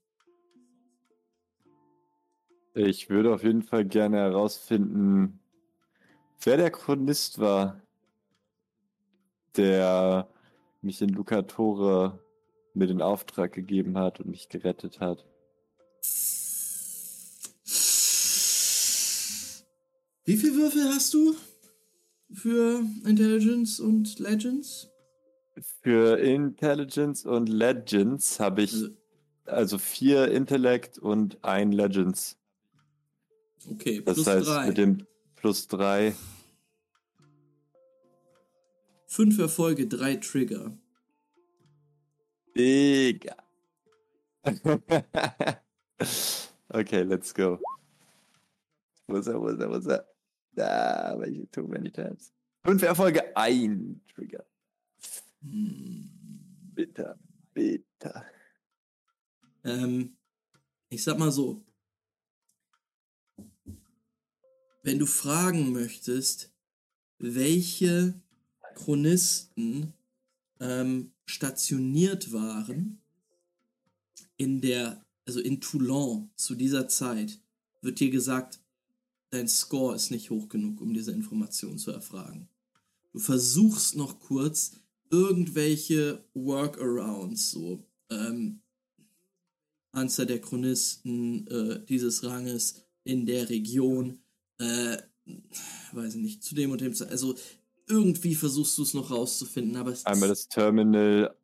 Ich 2.74 3.08
würde 3.08 3.32
auf 3.32 3.42
jeden 3.42 3.62
Fall 3.62 3.86
gerne 3.86 4.16
herausfinden, 4.16 5.38
wer 6.44 6.56
der 6.56 6.70
Chronist 6.70 7.38
war, 7.38 7.80
der 9.56 10.28
mich 10.82 11.00
in 11.00 11.08
Lucatore 11.10 12.18
mir 12.74 12.86
den 12.86 13.02
Auftrag 13.02 13.52
gegeben 13.52 13.96
hat 13.98 14.20
und 14.20 14.28
mich 14.28 14.48
gerettet 14.48 15.00
hat. 15.00 15.24
Wie 20.26 20.36
viele 20.36 20.54
Würfel 20.56 20.84
hast 20.88 21.12
du 21.14 21.34
für 22.32 22.82
Intelligence 23.04 23.78
und 23.78 24.18
Legends? 24.18 24.88
Für 25.82 26.18
Intelligence 26.18 27.24
und 27.26 27.48
Legends 27.48 28.40
habe 28.40 28.62
ich 28.62 28.72
Also, 28.72 28.88
also 29.44 29.78
vier 29.78 30.30
Intellect 30.32 30.98
und 30.98 31.44
ein 31.44 31.72
Legends. 31.72 32.36
okay, 33.70 34.02
Das 34.04 34.14
plus 34.14 34.26
heißt, 34.26 34.48
drei. 34.48 34.66
mit 34.68 34.78
dem 34.78 35.06
plus 35.36 35.68
drei. 35.68 36.14
Fünf 39.14 39.38
Erfolge, 39.38 39.86
drei 39.86 40.16
Trigger. 40.16 40.76
Digga. 42.56 43.36
okay, 46.70 47.02
let's 47.04 47.32
go. 47.32 47.60
Wo 49.06 49.18
ist 49.18 49.28
er, 49.28 49.40
wo 49.40 49.46
ist 49.50 49.60
er, 49.60 49.70
wo 49.70 49.76
ist 49.76 49.86
er? 49.86 50.04
Da, 50.56 51.14
welche 51.16 51.48
too 51.52 51.62
many 51.68 51.92
times. 51.92 52.32
Fünf 52.64 52.82
Erfolge, 52.82 53.36
ein 53.36 54.00
Trigger. 54.12 54.44
Hm. 55.42 56.10
Bitter, 56.74 57.16
bitter. 57.52 58.24
Ähm, 59.62 60.16
ich 60.88 61.04
sag 61.04 61.20
mal 61.20 61.30
so. 61.30 61.64
Wenn 64.82 64.98
du 64.98 65.06
fragen 65.06 65.72
möchtest, 65.72 66.52
welche 67.18 68.20
Chronisten 68.74 69.92
ähm, 70.60 71.12
stationiert 71.26 72.32
waren 72.32 73.00
in 74.36 74.60
der, 74.60 75.04
also 75.26 75.40
in 75.40 75.60
Toulon 75.60 76.30
zu 76.36 76.54
dieser 76.54 76.88
Zeit, 76.88 77.40
wird 77.80 78.00
dir 78.00 78.10
gesagt, 78.10 78.60
dein 79.30 79.48
Score 79.48 79.94
ist 79.94 80.10
nicht 80.10 80.30
hoch 80.30 80.48
genug, 80.48 80.80
um 80.80 80.94
diese 80.94 81.12
Information 81.12 81.78
zu 81.78 81.90
erfragen. 81.90 82.48
Du 83.12 83.18
versuchst 83.18 83.96
noch 83.96 84.20
kurz 84.20 84.72
irgendwelche 85.10 86.24
Workarounds, 86.34 87.50
so 87.50 87.84
ähm, 88.10 88.60
Anzahl 89.92 90.26
der 90.26 90.40
Chronisten 90.40 91.46
äh, 91.46 91.84
dieses 91.86 92.24
Ranges 92.24 92.82
in 93.04 93.26
der 93.26 93.48
Region, 93.48 94.18
äh, 94.58 94.96
weiß 95.92 96.16
ich 96.16 96.22
nicht, 96.22 96.42
zu 96.42 96.54
dem 96.54 96.72
und 96.72 96.80
dem, 96.80 96.94
also 97.08 97.36
irgendwie 97.86 98.34
versuchst 98.34 98.78
du 98.78 98.82
es 98.82 98.94
noch 98.94 99.10
rauszufinden, 99.10 99.76
aber 99.76 99.92
es 99.92 100.06
Einmal 100.06 100.28
das 100.28 100.48
Terminal 100.48 101.34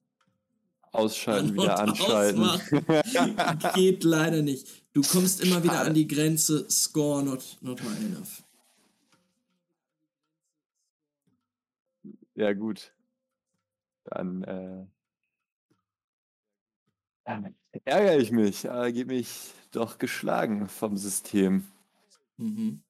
ausschalten, 0.92 1.54
wieder 1.54 1.78
anschalten. 1.78 2.42
geht 3.74 4.04
leider 4.04 4.42
nicht. 4.42 4.66
Du 4.92 5.02
kommst 5.02 5.40
immer 5.40 5.62
wieder 5.62 5.82
an 5.82 5.94
die 5.94 6.08
Grenze, 6.08 6.68
Score 6.68 7.22
not, 7.22 7.58
not 7.60 7.80
high 7.82 8.00
enough. 8.00 8.42
ja, 12.34 12.52
gut. 12.54 12.92
Dann 14.04 14.42
äh, 14.42 14.86
ärgere 17.84 18.18
ich 18.18 18.32
mich, 18.32 18.68
aber 18.68 18.90
gebe 18.90 19.14
mich 19.14 19.52
doch 19.70 19.98
geschlagen 19.98 20.68
vom 20.68 20.96
System. 20.96 21.64
Mhm. 22.36 22.82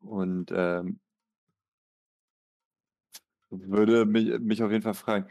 Und 0.00 0.50
ähm, 0.54 1.00
würde 3.50 4.06
mich, 4.06 4.38
mich 4.40 4.62
auf 4.62 4.70
jeden 4.70 4.82
Fall 4.82 4.94
fragen, 4.94 5.26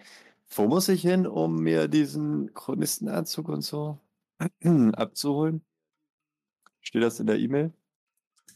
wo 0.50 0.68
muss 0.68 0.90
ich 0.90 1.02
hin, 1.02 1.28
um 1.28 1.62
mir 1.62 1.88
diesen 1.88 2.54
Chronistenanzug 2.54 3.50
und 3.50 3.62
so 3.62 4.00
abzuholen? 4.94 5.64
Steht 6.82 7.04
das 7.04 7.20
in 7.20 7.28
der 7.28 7.38
E-Mail? 7.40 7.74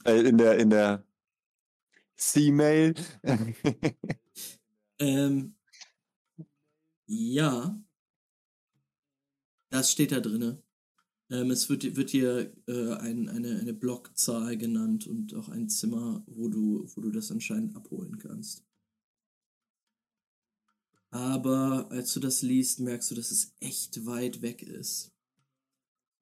Äh, 0.06 0.22
in 0.22 0.38
der, 0.38 0.58
in 0.58 0.70
der 0.70 1.04
C-Mail? 2.18 2.96
Ähm, 5.00 5.56
ja, 7.08 7.76
das 9.70 9.92
steht 9.92 10.14
da 10.14 10.20
drinne. 10.22 10.63
Ähm, 11.34 11.50
es 11.50 11.68
wird, 11.68 11.96
wird 11.96 12.14
dir 12.14 12.54
äh, 12.68 12.94
ein, 12.94 13.28
eine, 13.28 13.60
eine 13.60 13.74
Blockzahl 13.74 14.56
genannt 14.56 15.08
und 15.08 15.34
auch 15.34 15.50
ein 15.50 15.68
Zimmer, 15.68 16.24
wo 16.28 16.48
du, 16.48 16.88
wo 16.94 17.02
du 17.02 17.10
das 17.10 17.32
anscheinend 17.32 17.76
abholen 17.76 18.20
kannst. 18.20 18.64
Aber 21.10 21.88
als 21.90 22.14
du 22.14 22.20
das 22.20 22.44
liest, 22.44 22.82
merkst 22.82 23.10
du, 23.10 23.16
dass 23.16 23.32
es 23.32 23.56
echt 23.60 24.06
weit 24.06 24.44
weg 24.44 24.62
ist. 24.62 25.12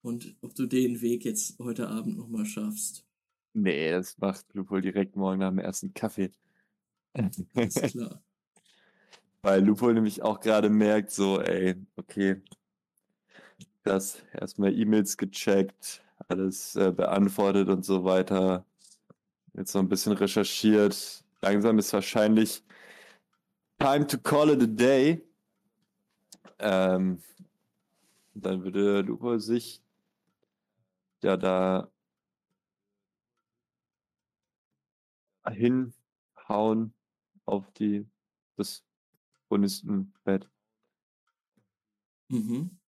Und 0.01 0.37
ob 0.41 0.55
du 0.55 0.65
den 0.65 1.01
Weg 1.01 1.25
jetzt 1.25 1.59
heute 1.59 1.89
Abend 1.89 2.15
nochmal 2.17 2.45
schaffst, 2.45 3.05
nee, 3.53 3.91
das 3.91 4.17
macht 4.17 4.45
Lupol 4.53 4.81
direkt 4.81 5.17
morgen 5.17 5.39
nach 5.39 5.49
dem 5.49 5.59
ersten 5.59 5.93
Kaffee. 5.93 6.31
ist 7.55 7.83
klar. 7.83 8.23
Weil 9.41 9.65
Lupol 9.65 9.93
nämlich 9.93 10.21
auch 10.21 10.39
gerade 10.39 10.69
merkt, 10.69 11.11
so, 11.11 11.41
ey, 11.41 11.75
okay, 11.97 12.41
das 13.83 14.21
erstmal 14.33 14.73
E-Mails 14.73 15.17
gecheckt, 15.17 16.03
alles 16.27 16.75
äh, 16.75 16.91
beantwortet 16.91 17.69
und 17.69 17.83
so 17.83 18.03
weiter. 18.03 18.65
Jetzt 19.53 19.73
noch 19.73 19.81
ein 19.81 19.89
bisschen 19.89 20.13
recherchiert. 20.13 21.23
Langsam 21.41 21.79
ist 21.79 21.91
wahrscheinlich 21.93 22.63
time 23.79 24.05
to 24.07 24.17
call 24.17 24.49
it 24.51 24.61
a 24.61 24.67
day. 24.67 25.21
Ähm, 26.59 27.21
dann 28.33 28.63
würde 28.63 29.01
Lupol 29.01 29.39
sich 29.39 29.81
ja 31.23 31.35
da 31.37 31.91
hinhauen 35.49 36.93
auf 37.45 37.71
die 37.71 38.07
das 38.57 38.83
Chronistenbett. 39.47 40.47
Mhm. 42.29 42.80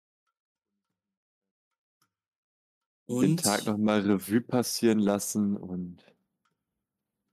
Den 3.07 3.15
Und 3.15 3.37
Tag 3.37 3.65
nochmal 3.65 4.01
Revue 4.01 4.41
passieren 4.41 4.99
lassen 4.99 5.57
und 5.57 6.03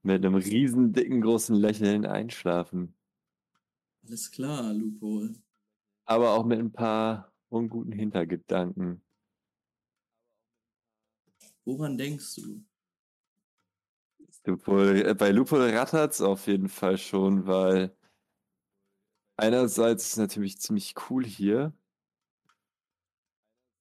mit 0.03 0.25
einem 0.25 0.35
riesen 0.35 0.93
dicken 0.93 1.21
großen 1.21 1.55
Lächeln 1.55 2.05
einschlafen. 2.05 2.95
alles 4.05 4.31
klar, 4.31 4.73
Loophole. 4.73 5.35
Aber 6.05 6.31
auch 6.31 6.45
mit 6.45 6.59
ein 6.59 6.71
paar 6.71 7.31
unguten 7.49 7.91
Hintergedanken. 7.93 9.01
Woran 11.65 11.97
denkst 11.97 12.35
du? 12.35 12.63
Lupol, 14.45 15.05
äh, 15.05 15.13
bei 15.13 15.31
Lupol 15.31 15.61
rattert's 15.61 16.21
auf 16.21 16.47
jeden 16.47 16.69
Fall 16.69 16.97
schon, 16.97 17.45
weil 17.45 17.95
einerseits 19.37 20.05
ist 20.05 20.11
es 20.13 20.17
natürlich 20.17 20.59
ziemlich 20.59 20.95
cool 21.09 21.25
hier, 21.25 21.73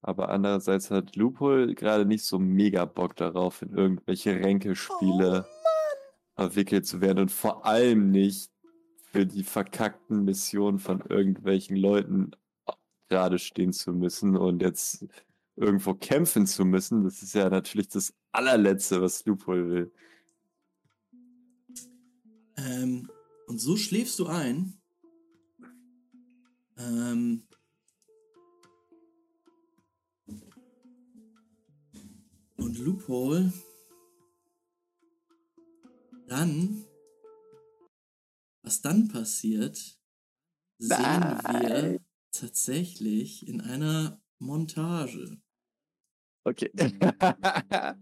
aber 0.00 0.28
andererseits 0.28 0.90
hat 0.90 1.16
Lupol 1.16 1.74
gerade 1.74 2.04
nicht 2.06 2.24
so 2.24 2.38
mega 2.38 2.84
Bock 2.84 3.16
darauf, 3.16 3.62
in 3.62 3.74
irgendwelche 3.74 4.32
Ränkespiele 4.36 5.46
verwickelt 6.36 6.86
zu 6.86 7.00
werden 7.00 7.18
und 7.20 7.32
vor 7.32 7.66
allem 7.66 8.10
nicht 8.10 8.50
für 9.10 9.26
die 9.26 9.42
verkackten 9.42 10.24
Missionen 10.24 10.78
von 10.78 11.00
irgendwelchen 11.00 11.76
Leuten 11.76 12.30
gerade 13.08 13.38
stehen 13.38 13.72
zu 13.72 13.92
müssen 13.92 14.36
und 14.36 14.62
jetzt 14.62 15.04
irgendwo 15.56 15.94
kämpfen 15.94 16.46
zu 16.46 16.64
müssen. 16.64 17.04
Das 17.04 17.22
ist 17.22 17.34
ja 17.34 17.48
natürlich 17.48 17.88
das 17.88 18.14
allerletzte, 18.32 19.00
was 19.02 19.24
Lupol 19.24 19.70
will. 19.70 19.92
Ähm, 22.56 23.10
und 23.46 23.58
so 23.58 23.76
schläfst 23.76 24.18
du 24.18 24.26
ein. 24.26 24.74
Ähm, 26.76 27.47
und 32.58 32.78
Loophole. 32.78 33.52
Dann, 36.26 36.84
was 38.62 38.82
dann 38.82 39.08
passiert, 39.08 39.76
sehen 40.78 40.98
wir 40.98 41.68
Nein. 41.68 41.98
tatsächlich 42.32 43.48
in 43.48 43.62
einer 43.62 44.20
Montage. 44.38 45.40
Okay. 46.44 46.70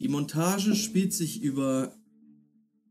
Die 0.00 0.08
Montage 0.08 0.74
spielt 0.74 1.12
sich 1.12 1.40
über 1.42 1.96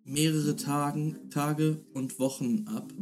mehrere 0.06 0.56
Tagen, 0.56 1.30
Tage 1.30 1.84
und 1.94 2.18
Wochen 2.20 2.68
ab. 2.70 2.94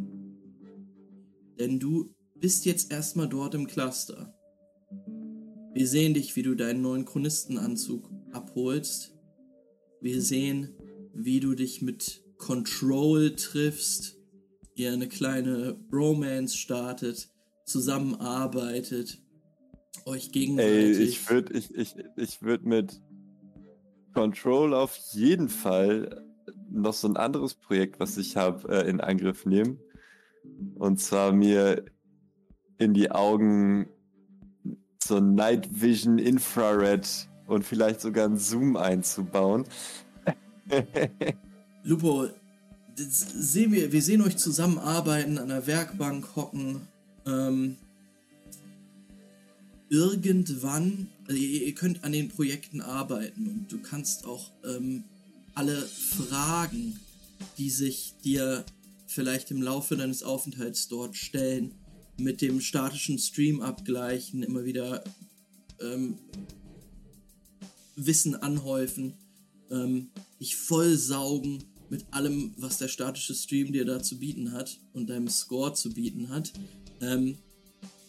Denn 1.60 1.80
du 1.80 2.16
bist 2.36 2.66
jetzt 2.66 2.92
erstmal 2.92 3.30
dort 3.30 3.54
im 3.54 3.68
Cluster. 3.68 4.39
Wir 5.74 5.88
sehen 5.88 6.14
dich, 6.14 6.36
wie 6.36 6.44
du 6.44 6.56
deinen 6.56 6.82
neuen 6.82 7.06
Chronistenanzug 7.06 8.10
abholst. 8.32 9.14
Wir 10.02 10.22
sehen, 10.22 10.70
wie 11.14 11.40
du 11.40 11.54
dich 11.54 11.82
mit 11.82 12.24
Control 12.38 13.36
triffst, 13.36 14.18
ihr 14.76 14.94
eine 14.94 15.08
kleine 15.08 15.78
Romance 15.92 16.58
startet, 16.58 17.30
zusammenarbeitet, 17.66 19.22
euch 20.06 20.26
Ey, 20.26 20.32
gegenseitig. 20.32 21.00
ich 21.00 21.30
würde 21.30 21.58
ich, 21.58 21.76
ich, 21.76 21.96
ich 22.16 22.42
würd 22.42 22.66
mit 22.66 23.02
Control 24.14 24.74
auf 24.74 24.96
jeden 25.12 25.50
Fall 25.50 26.26
noch 26.72 26.94
so 26.94 27.08
ein 27.08 27.18
anderes 27.18 27.54
Projekt, 27.54 28.00
was 28.00 28.18
ich 28.18 28.38
habe, 28.38 28.70
äh, 28.70 28.90
in 28.90 29.02
Angriff 29.02 29.46
nehmen. 29.46 29.80
Und 30.76 31.00
zwar 31.00 31.32
mir 31.32 31.86
in 32.78 32.94
die 32.94 33.12
Augen 33.12 33.90
so 35.10 35.20
Night 35.20 35.68
Vision 35.72 36.20
Infrared 36.20 37.08
und 37.48 37.66
vielleicht 37.66 38.00
sogar 38.00 38.26
einen 38.26 38.38
Zoom 38.38 38.78
einzubauen. 38.78 39.66
Lupo, 41.84 42.28
sehen 42.96 43.72
wir, 43.72 43.92
wir 43.92 44.02
sehen 44.02 44.22
euch 44.22 44.38
zusammenarbeiten, 44.38 45.38
an 45.38 45.50
der 45.50 45.66
Werkbank 45.66 46.36
hocken. 46.36 46.88
Ähm, 47.26 47.76
irgendwann, 49.90 51.08
also 51.28 51.40
ihr, 51.40 51.64
ihr, 51.64 51.74
könnt 51.74 52.04
an 52.04 52.12
den 52.12 52.30
Projekten 52.30 52.82
arbeiten 52.82 53.48
und 53.48 53.72
du 53.72 53.80
kannst 53.80 54.26
auch 54.26 54.52
ähm, 54.64 55.04
alle 55.56 55.76
Fragen, 55.76 57.00
die 57.58 57.72
sich 57.72 58.14
dir 58.24 58.64
vielleicht 59.08 59.50
im 59.50 59.64
Laufe 59.64 59.98
deines 59.98 60.22
Aufenthalts 60.22 60.88
dort 60.88 61.16
stellen, 61.16 61.72
mit 62.20 62.42
dem 62.42 62.62
statischen 62.62 63.18
Stream 63.18 63.62
abgleichen, 63.62 64.44
immer 64.44 64.66
wieder 64.66 65.04
ähm, 65.82 66.18
Wissen 67.96 68.36
anhäufen, 68.36 69.14
ähm, 69.72 70.10
dich 70.40 70.56
vollsaugen 70.56 71.64
mit 71.90 72.06
allem, 72.12 72.54
was 72.58 72.78
der 72.78 72.88
statische 72.88 73.34
Stream 73.34 73.74
dir 73.74 73.86
da 73.86 74.02
zu 74.02 74.20
bieten 74.20 74.52
hat 74.52 74.80
und 74.94 75.10
deinem 75.10 75.28
Score 75.28 75.74
zu 75.74 75.92
bieten 75.92 76.30
hat. 76.30 76.54
Ähm, 77.02 77.38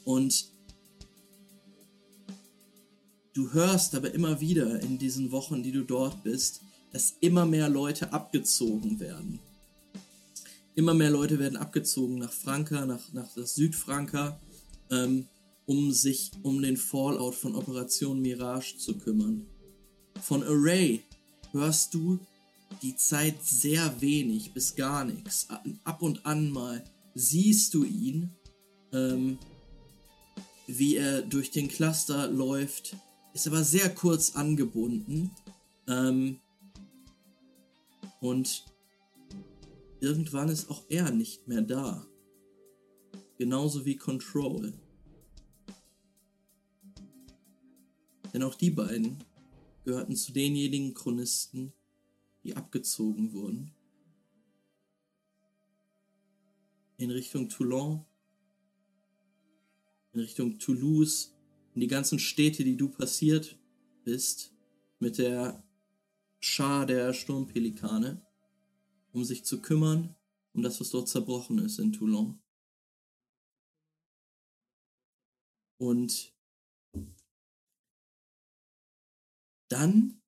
und 0.05 0.47
du 3.32 3.53
hörst 3.53 3.95
aber 3.95 4.12
immer 4.12 4.41
wieder 4.41 4.81
in 4.81 4.99
diesen 4.99 5.31
Wochen, 5.31 5.62
die 5.62 5.73
du 5.73 5.85
dort 5.85 6.23
bist, 6.23 6.62
dass 6.93 7.16
immer 7.20 7.47
mehr 7.47 7.69
Leute 7.69 8.12
abgezogen 8.12 9.01
werden. 9.01 9.41
Immer 10.75 10.95
mehr 10.95 11.11
Leute 11.11 11.39
werden 11.39 11.57
abgezogen 11.57 12.19
nach 12.19 12.33
Franka, 12.33 12.87
nach, 12.87 13.13
nach 13.13 13.29
Südfranka, 13.35 14.41
ähm, 14.91 15.27
um 15.67 15.93
sich 15.93 16.31
um 16.43 16.63
den 16.63 16.77
Fallout 16.77 17.35
von 17.35 17.55
Operation 17.55 18.21
Mirage 18.21 18.77
zu 18.79 18.97
kümmern. 18.99 19.47
Von 20.21 20.43
Array 20.43 21.03
hörst 21.53 21.95
du 21.95 22.19
die 22.83 22.97
Zeit 22.97 23.45
sehr 23.45 24.01
wenig 24.01 24.53
bis 24.53 24.77
gar 24.77 25.05
nichts. 25.05 25.49
Ab 25.85 26.03
und 26.03 26.25
an 26.25 26.51
mal 26.51 26.85
siehst 27.15 27.75
du 27.75 27.85
ihn, 27.85 28.31
ähm, 28.93 29.39
wie 30.67 30.97
er 30.97 31.23
durch 31.23 31.51
den 31.51 31.69
Cluster 31.69 32.29
läuft, 32.29 32.97
ist 33.35 33.47
aber 33.47 33.65
sehr 33.65 33.93
kurz 33.95 34.37
angebunden. 34.37 35.31
Ähm, 35.89 36.39
und 38.21 38.65
irgendwann 40.01 40.49
ist 40.49 40.71
auch 40.71 40.85
er 40.89 41.11
nicht 41.11 41.47
mehr 41.47 41.63
da. 41.63 42.07
Genauso 43.37 43.85
wie 43.85 43.97
Control. 43.97 44.73
Denn 48.33 48.43
auch 48.43 48.55
die 48.55 48.71
beiden 48.71 49.23
gehörten 49.85 50.17
zu 50.17 50.33
denjenigen 50.33 50.95
Chronisten, 50.95 51.73
die 52.45 52.57
abgezogen 52.57 53.33
wurden. 53.33 53.73
In 56.97 57.11
Richtung 57.11 57.49
Toulon, 57.49 58.05
in 60.13 60.21
Richtung 60.21 60.59
Toulouse, 60.59 61.35
in 61.75 61.81
die 61.81 61.87
ganzen 61.87 62.19
Städte, 62.19 62.63
die 62.63 62.77
du 62.77 62.89
passiert 62.89 63.59
bist, 64.05 64.53
mit 64.99 65.19
der 65.19 65.65
Schar 66.41 66.87
der 66.87 67.13
Sturmpelikane, 67.15 68.23
um 69.12 69.24
sich 69.24 69.45
zu 69.45 69.61
kümmern 69.61 70.15
um 70.53 70.62
das, 70.62 70.81
was 70.81 70.91
dort 70.91 71.09
zerbrochen 71.09 71.59
ist 71.59 71.78
in 71.78 71.93
Toulon. 71.93 72.43
Und 75.81 76.35
dann 79.70 80.20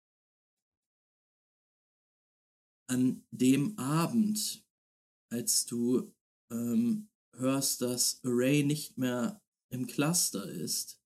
an 2.88 3.26
dem 3.30 3.78
Abend, 3.78 4.64
als 5.30 5.66
du 5.66 6.14
ähm, 6.50 7.10
hörst, 7.34 7.82
dass 7.82 8.22
Array 8.24 8.62
nicht 8.62 8.96
mehr 8.96 9.42
im 9.70 9.86
Cluster 9.86 10.48
ist, 10.48 11.02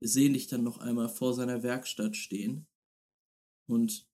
wir 0.00 0.08
sehen 0.08 0.34
dich 0.34 0.46
dann 0.46 0.62
noch 0.64 0.78
einmal 0.78 1.08
vor 1.08 1.34
seiner 1.34 1.62
Werkstatt 1.62 2.16
stehen 2.16 2.66
und 3.66 4.06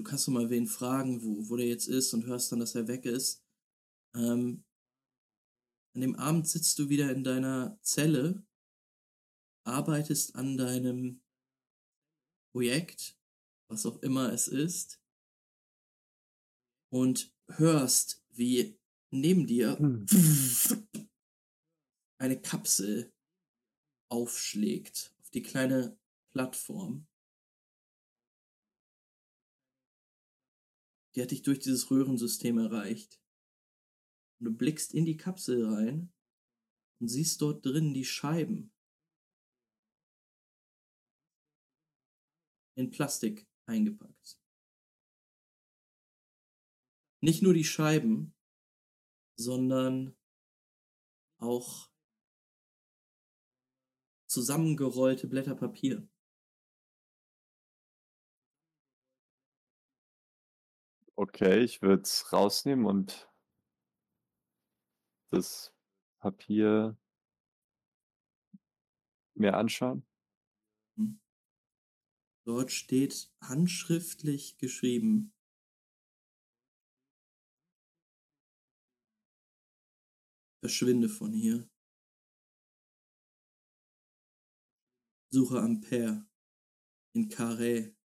du 0.00 0.04
kannst 0.04 0.26
doch 0.26 0.32
mal 0.32 0.48
wen 0.48 0.66
fragen, 0.66 1.22
wo, 1.22 1.50
wo 1.50 1.56
der 1.56 1.68
jetzt 1.68 1.86
ist 1.86 2.14
und 2.14 2.24
hörst 2.24 2.50
dann, 2.50 2.60
dass 2.60 2.74
er 2.74 2.88
weg 2.88 3.04
ist. 3.04 3.44
Ähm, 4.14 4.64
an 5.94 6.00
dem 6.00 6.16
Abend 6.16 6.48
sitzt 6.48 6.78
du 6.78 6.88
wieder 6.88 7.12
in 7.12 7.22
deiner 7.22 7.78
Zelle, 7.82 8.42
arbeitest 9.64 10.36
an 10.36 10.56
deinem 10.56 11.22
Projekt, 12.52 13.18
was 13.68 13.84
auch 13.84 14.00
immer 14.02 14.32
es 14.32 14.48
ist, 14.48 15.02
und 16.90 17.34
hörst, 17.48 18.24
wie 18.30 18.80
neben 19.10 19.46
dir 19.46 19.78
hm. 19.78 20.06
eine 22.18 22.40
Kapsel 22.40 23.12
aufschlägt 24.08 25.14
auf 25.20 25.30
die 25.30 25.42
kleine 25.42 25.98
Plattform. 26.32 27.06
Die 31.14 31.22
hat 31.22 31.30
dich 31.30 31.42
durch 31.42 31.58
dieses 31.58 31.90
Röhrensystem 31.90 32.58
erreicht. 32.58 33.20
Und 34.38 34.46
du 34.46 34.52
blickst 34.52 34.94
in 34.94 35.04
die 35.04 35.16
Kapsel 35.16 35.64
rein 35.64 36.12
und 37.00 37.08
siehst 37.08 37.40
dort 37.40 37.64
drin 37.64 37.94
die 37.94 38.04
Scheiben 38.04 38.72
in 42.76 42.90
Plastik 42.90 43.46
eingepackt. 43.66 44.40
Nicht 47.22 47.42
nur 47.42 47.52
die 47.52 47.64
Scheiben, 47.64 48.34
sondern 49.36 50.16
auch 51.38 51.90
zusammengerollte 54.26 55.26
Blätter 55.26 55.54
Papier. 55.54 56.08
Okay, 61.20 61.62
ich 61.62 61.82
würde 61.82 62.04
es 62.04 62.32
rausnehmen 62.32 62.86
und 62.86 63.30
das 65.30 65.70
Papier 66.18 66.96
mir 69.34 69.54
anschauen. 69.54 70.02
Hm. 70.96 71.20
Dort 72.46 72.72
steht 72.72 73.30
handschriftlich 73.42 74.56
geschrieben 74.56 75.34
Verschwinde 80.60 81.10
von 81.10 81.34
hier. 81.34 81.68
Suche 85.28 85.60
Ampere 85.60 86.26
in 87.12 87.28
Carré. 87.28 87.99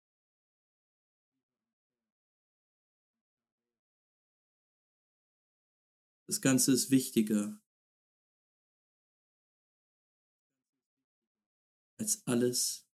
Das 6.33 6.41
Ganze 6.41 6.71
ist 6.71 6.89
wichtiger 6.89 7.61
als 11.99 12.25
alles, 12.25 12.89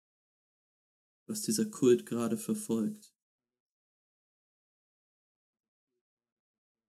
was 1.28 1.42
dieser 1.42 1.66
Kult 1.70 2.04
gerade 2.04 2.36
verfolgt. 2.36 3.14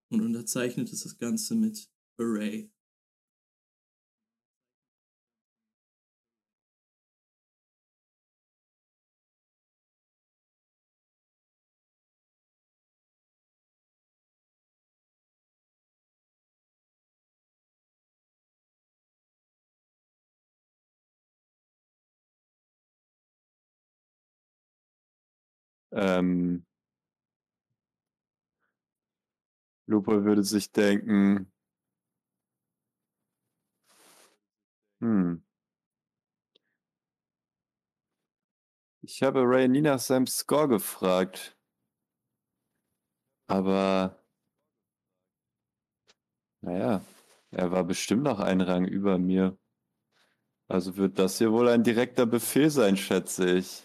Und 0.10 0.22
unterzeichnet 0.22 0.92
es 0.92 1.04
das 1.04 1.20
Ganze 1.20 1.54
mit 1.54 1.88
Array 2.18 2.74
Ähm, 26.00 26.66
Lupo 29.88 30.24
würde 30.24 30.44
sich 30.44 30.72
denken, 30.72 31.52
hm. 35.02 35.40
Ich 39.02 39.24
habe 39.24 39.42
Ray 39.44 39.68
nie 39.68 39.82
nach 39.82 40.00
seinem 40.00 40.26
Score 40.26 40.70
gefragt. 40.70 41.58
Aber 43.48 44.16
naja, 46.62 47.02
er 47.52 47.72
war 47.72 47.84
bestimmt 47.84 48.24
noch 48.24 48.40
einen 48.40 48.62
Rang 48.62 48.86
über 48.86 49.18
mir. 49.18 49.58
Also 50.70 50.98
wird 50.98 51.20
das 51.20 51.38
hier 51.38 51.52
wohl 51.52 51.68
ein 51.68 51.84
direkter 51.84 52.26
Befehl 52.26 52.70
sein, 52.70 52.98
schätze 52.98 53.58
ich. 53.58 53.84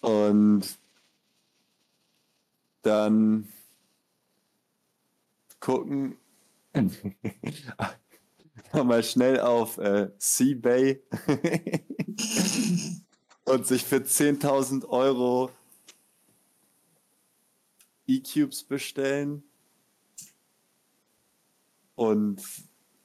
Und 0.00 0.78
dann 2.82 3.48
gucken. 5.60 6.16
mal 8.72 9.02
schnell 9.02 9.40
auf 9.40 9.78
äh, 9.78 10.10
Seabay 10.18 11.02
und 13.44 13.66
sich 13.66 13.84
für 13.84 13.96
10.000 13.96 14.86
Euro 14.88 15.50
E-Cubes 18.06 18.62
bestellen 18.64 19.42
und 21.94 22.42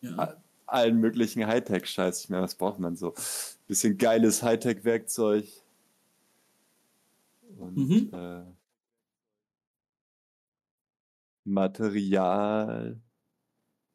ja. 0.02 0.42
allen 0.66 1.00
möglichen 1.00 1.46
Hightech-Scheiß. 1.48 2.24
Ich 2.24 2.30
meine, 2.30 2.44
was 2.44 2.56
braucht 2.56 2.80
man 2.80 2.96
so? 2.96 3.14
Bisschen 3.68 3.98
geiles 3.98 4.44
Hightech-Werkzeug. 4.44 5.63
Und 7.64 7.78
mhm. 7.78 8.10
äh, 8.14 8.44
Material. 11.46 13.02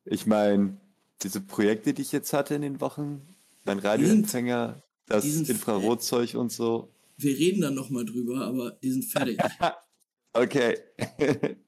Ich 0.04 0.26
meine, 0.26 0.80
diese 1.22 1.40
Projekte, 1.40 1.94
die 1.94 2.02
ich 2.02 2.12
jetzt 2.12 2.32
hatte 2.32 2.54
in 2.54 2.62
den 2.62 2.80
Wochen, 2.80 3.22
mein 3.64 3.78
Radioempfänger, 3.78 4.82
das 5.06 5.24
Infrarotzeug 5.24 6.34
und 6.34 6.52
so. 6.52 6.92
Wir 7.16 7.36
reden 7.36 7.60
dann 7.60 7.74
nochmal 7.74 8.04
drüber, 8.04 8.42
aber 8.42 8.72
die 8.82 8.90
sind 8.90 9.04
fertig. 9.04 9.38
okay. 10.32 10.78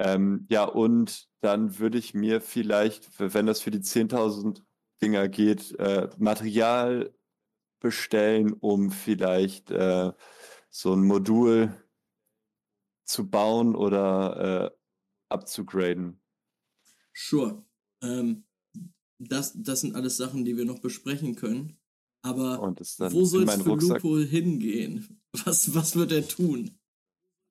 ähm, 0.00 0.46
ja, 0.48 0.64
und 0.64 1.28
dann 1.42 1.78
würde 1.78 1.98
ich 1.98 2.14
mir 2.14 2.40
vielleicht, 2.40 3.10
wenn 3.18 3.44
das 3.44 3.60
für 3.60 3.70
die 3.70 3.80
10.000 3.80 4.62
Dinger 5.02 5.28
geht, 5.28 5.78
äh, 5.78 6.08
Material 6.18 7.14
bestellen, 7.80 8.54
um 8.54 8.90
vielleicht 8.90 9.70
äh, 9.70 10.12
so 10.70 10.94
ein 10.94 11.02
Modul 11.02 11.74
zu 13.04 13.28
bauen 13.28 13.76
oder 13.76 14.70
äh, 14.72 14.76
abzugraden. 15.28 16.22
Sure. 17.12 17.62
Ähm, 18.02 18.44
das, 19.18 19.52
das 19.54 19.82
sind 19.82 19.96
alles 19.96 20.16
Sachen, 20.16 20.46
die 20.46 20.56
wir 20.56 20.64
noch 20.64 20.78
besprechen 20.78 21.36
können. 21.36 21.78
Aber 22.22 22.58
wo 22.58 23.24
soll 23.24 23.44
es 23.44 23.54
für 23.54 23.68
Rucksack... 23.68 24.02
Lupo 24.02 24.18
hingehen? 24.18 25.20
Was, 25.44 25.74
was 25.74 25.94
wird 25.94 26.12
er 26.12 26.26
tun? 26.26 26.79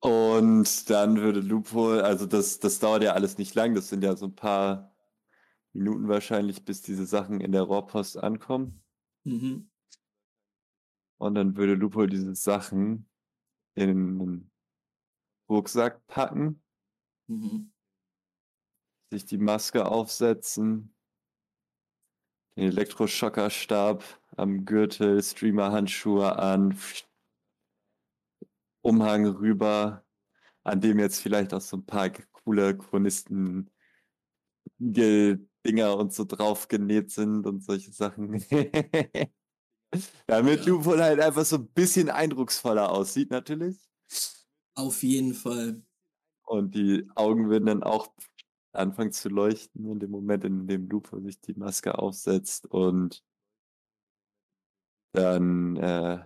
Und 0.00 0.88
dann 0.88 1.18
würde 1.18 1.40
Lupo, 1.40 1.90
also 1.92 2.24
das, 2.24 2.58
das 2.58 2.78
dauert 2.78 3.02
ja 3.02 3.12
alles 3.12 3.36
nicht 3.36 3.54
lang, 3.54 3.74
das 3.74 3.88
sind 3.88 4.02
ja 4.02 4.16
so 4.16 4.26
ein 4.26 4.34
paar 4.34 4.94
Minuten 5.72 6.08
wahrscheinlich, 6.08 6.64
bis 6.64 6.80
diese 6.80 7.04
Sachen 7.04 7.40
in 7.40 7.52
der 7.52 7.62
Rohrpost 7.62 8.16
ankommen. 8.16 8.82
Mhm. 9.24 9.70
Und 11.18 11.34
dann 11.34 11.56
würde 11.56 11.74
Lupo 11.74 12.06
diese 12.06 12.34
Sachen 12.34 13.08
in 13.74 13.90
einen 13.90 14.50
Rucksack 15.50 16.06
packen, 16.06 16.62
mhm. 17.26 17.70
sich 19.10 19.26
die 19.26 19.36
Maske 19.36 19.84
aufsetzen, 19.84 20.94
den 22.56 22.68
Elektroschockerstab 22.68 24.02
am 24.36 24.64
Gürtel, 24.64 25.22
Streamer-Handschuhe 25.22 26.38
an, 26.38 26.78
Umhang 28.82 29.26
rüber, 29.26 30.04
an 30.64 30.80
dem 30.80 30.98
jetzt 30.98 31.20
vielleicht 31.20 31.54
auch 31.54 31.60
so 31.60 31.76
ein 31.76 31.86
paar 31.86 32.10
coole 32.32 32.76
Chronisten 32.76 33.70
Dinger 34.78 35.96
und 35.96 36.12
so 36.12 36.24
drauf 36.24 36.68
genäht 36.68 37.10
sind 37.10 37.46
und 37.46 37.62
solche 37.62 37.92
Sachen. 37.92 38.32
Damit 40.26 40.66
wohl 40.66 41.02
halt 41.02 41.20
einfach 41.20 41.44
so 41.44 41.56
ein 41.56 41.68
bisschen 41.68 42.08
eindrucksvoller 42.08 42.90
aussieht, 42.90 43.30
natürlich. 43.30 43.76
Auf 44.74 45.02
jeden 45.02 45.34
Fall. 45.34 45.82
Und 46.46 46.74
die 46.74 47.08
Augen 47.14 47.48
würden 47.48 47.66
dann 47.66 47.82
auch 47.82 48.12
anfangen 48.72 49.12
zu 49.12 49.28
leuchten 49.28 49.90
in 49.90 49.98
dem 49.98 50.10
Moment, 50.10 50.44
in 50.44 50.66
dem 50.66 50.88
Lupo 50.88 51.20
sich 51.20 51.40
die 51.40 51.54
Maske 51.54 51.98
aufsetzt 51.98 52.66
und 52.66 53.22
dann 55.12 55.76
äh, 55.76 56.24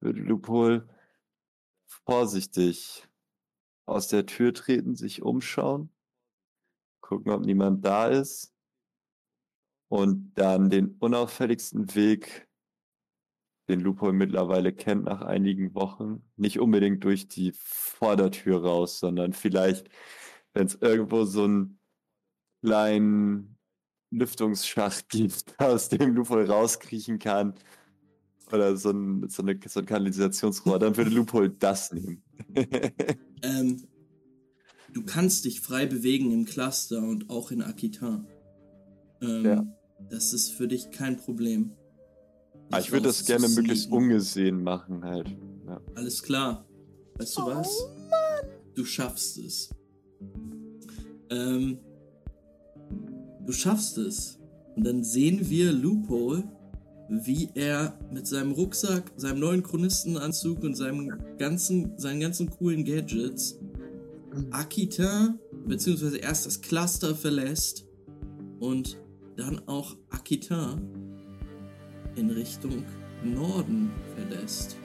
würde 0.00 0.20
Lupol 0.20 0.88
vorsichtig 2.06 3.06
aus 3.86 4.08
der 4.08 4.26
Tür 4.26 4.54
treten, 4.54 4.96
sich 4.96 5.22
umschauen, 5.22 5.90
gucken, 7.00 7.32
ob 7.32 7.44
niemand 7.44 7.84
da 7.84 8.08
ist 8.08 8.54
und 9.88 10.32
dann 10.34 10.70
den 10.70 10.96
unauffälligsten 10.98 11.94
Weg, 11.94 12.48
den 13.68 13.80
Lupo 13.80 14.12
mittlerweile 14.12 14.72
kennt 14.72 15.04
nach 15.04 15.22
einigen 15.22 15.74
Wochen, 15.74 16.22
nicht 16.36 16.60
unbedingt 16.60 17.04
durch 17.04 17.28
die 17.28 17.52
Vordertür 17.54 18.62
raus, 18.62 18.98
sondern 18.98 19.32
vielleicht, 19.32 19.88
wenn 20.52 20.66
es 20.66 20.74
irgendwo 20.74 21.24
so 21.24 21.44
einen 21.44 21.78
kleinen 22.62 23.58
Lüftungsschacht 24.10 25.08
gibt, 25.08 25.58
aus 25.58 25.88
dem 25.88 26.14
Lupo 26.14 26.34
rauskriechen 26.34 27.18
kann, 27.18 27.54
oder 28.52 28.76
so 28.76 28.90
ein, 28.90 29.28
so, 29.28 29.42
eine, 29.42 29.58
so 29.66 29.80
ein 29.80 29.86
Kanalisationsrohr, 29.86 30.78
dann 30.78 30.96
würde 30.96 31.10
Lupo 31.10 31.46
das 31.46 31.92
nehmen. 31.92 32.22
ähm, 33.42 33.82
du 34.92 35.02
kannst 35.04 35.44
dich 35.44 35.60
frei 35.60 35.86
bewegen 35.86 36.32
im 36.32 36.44
Cluster 36.44 36.98
und 36.98 37.30
auch 37.30 37.50
in 37.50 37.62
Akita. 37.62 38.24
Ähm, 39.20 39.44
ja. 39.44 39.66
Das 40.10 40.32
ist 40.32 40.50
für 40.50 40.68
dich 40.68 40.90
kein 40.90 41.16
Problem. 41.16 41.72
Ah, 42.70 42.80
ich 42.80 42.92
würde 42.92 43.06
das 43.06 43.24
gerne 43.24 43.48
möglichst 43.48 43.90
ungesehen 43.90 44.62
machen 44.62 45.04
halt. 45.04 45.28
Ja. 45.66 45.80
Alles 45.94 46.22
klar. 46.22 46.66
Weißt 47.16 47.38
du 47.38 47.42
oh, 47.42 47.46
was? 47.46 47.88
Mann. 48.10 48.50
Du 48.74 48.84
schaffst 48.84 49.38
es. 49.38 49.70
Ähm, 51.30 51.78
du 53.46 53.52
schaffst 53.52 53.98
es. 53.98 54.40
Und 54.74 54.84
dann 54.84 55.04
sehen 55.04 55.48
wir 55.48 55.72
Loophole, 55.72 56.44
wie 57.08 57.50
er 57.54 57.98
mit 58.10 58.26
seinem 58.26 58.52
Rucksack, 58.52 59.12
seinem 59.16 59.40
neuen 59.40 59.62
Chronistenanzug 59.62 60.62
und 60.62 60.74
seinem 60.74 61.12
ganzen, 61.38 61.98
seinen 61.98 62.20
ganzen 62.20 62.50
coolen 62.50 62.84
Gadgets 62.84 63.58
Akita, 64.50 65.34
beziehungsweise 65.66 66.18
erst 66.18 66.46
das 66.46 66.60
Cluster 66.60 67.14
verlässt 67.14 67.86
und 68.58 68.98
dann 69.36 69.60
auch 69.68 69.96
Akita 70.10 70.78
in 72.16 72.30
Richtung 72.30 72.84
Norden 73.24 73.90
verlässt. 74.14 74.76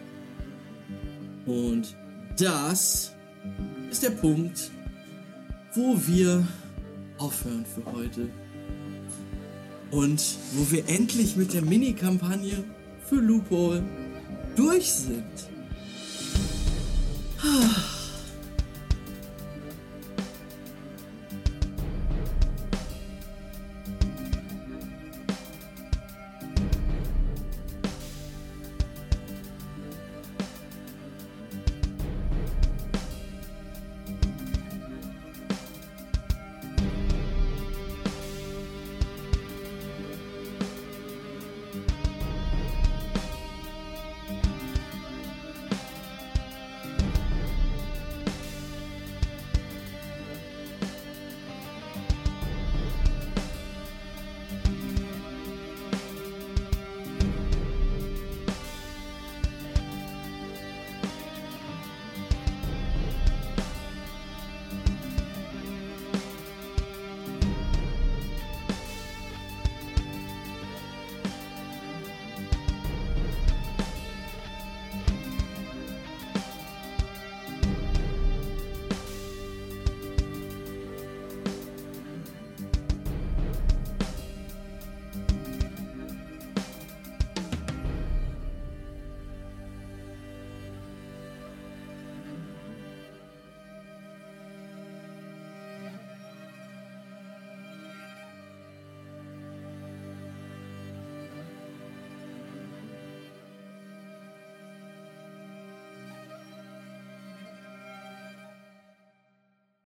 Und 1.46 1.96
das 2.38 3.14
ist 3.90 4.04
der 4.04 4.12
Punkt, 4.12 4.72
wo 5.74 5.98
wir 6.08 6.48
aufhören 7.18 7.66
für 7.66 7.86
heute. 7.92 8.30
Und 9.92 10.22
wo 10.54 10.72
wir 10.72 10.88
endlich 10.88 11.36
mit 11.36 11.54
der 11.54 11.62
Mini-Kampagne 11.62 12.64
für 13.08 13.16
Loophole 13.16 13.84
durch 14.56 14.92
sind. 14.92 15.24
Ah. 17.42 17.89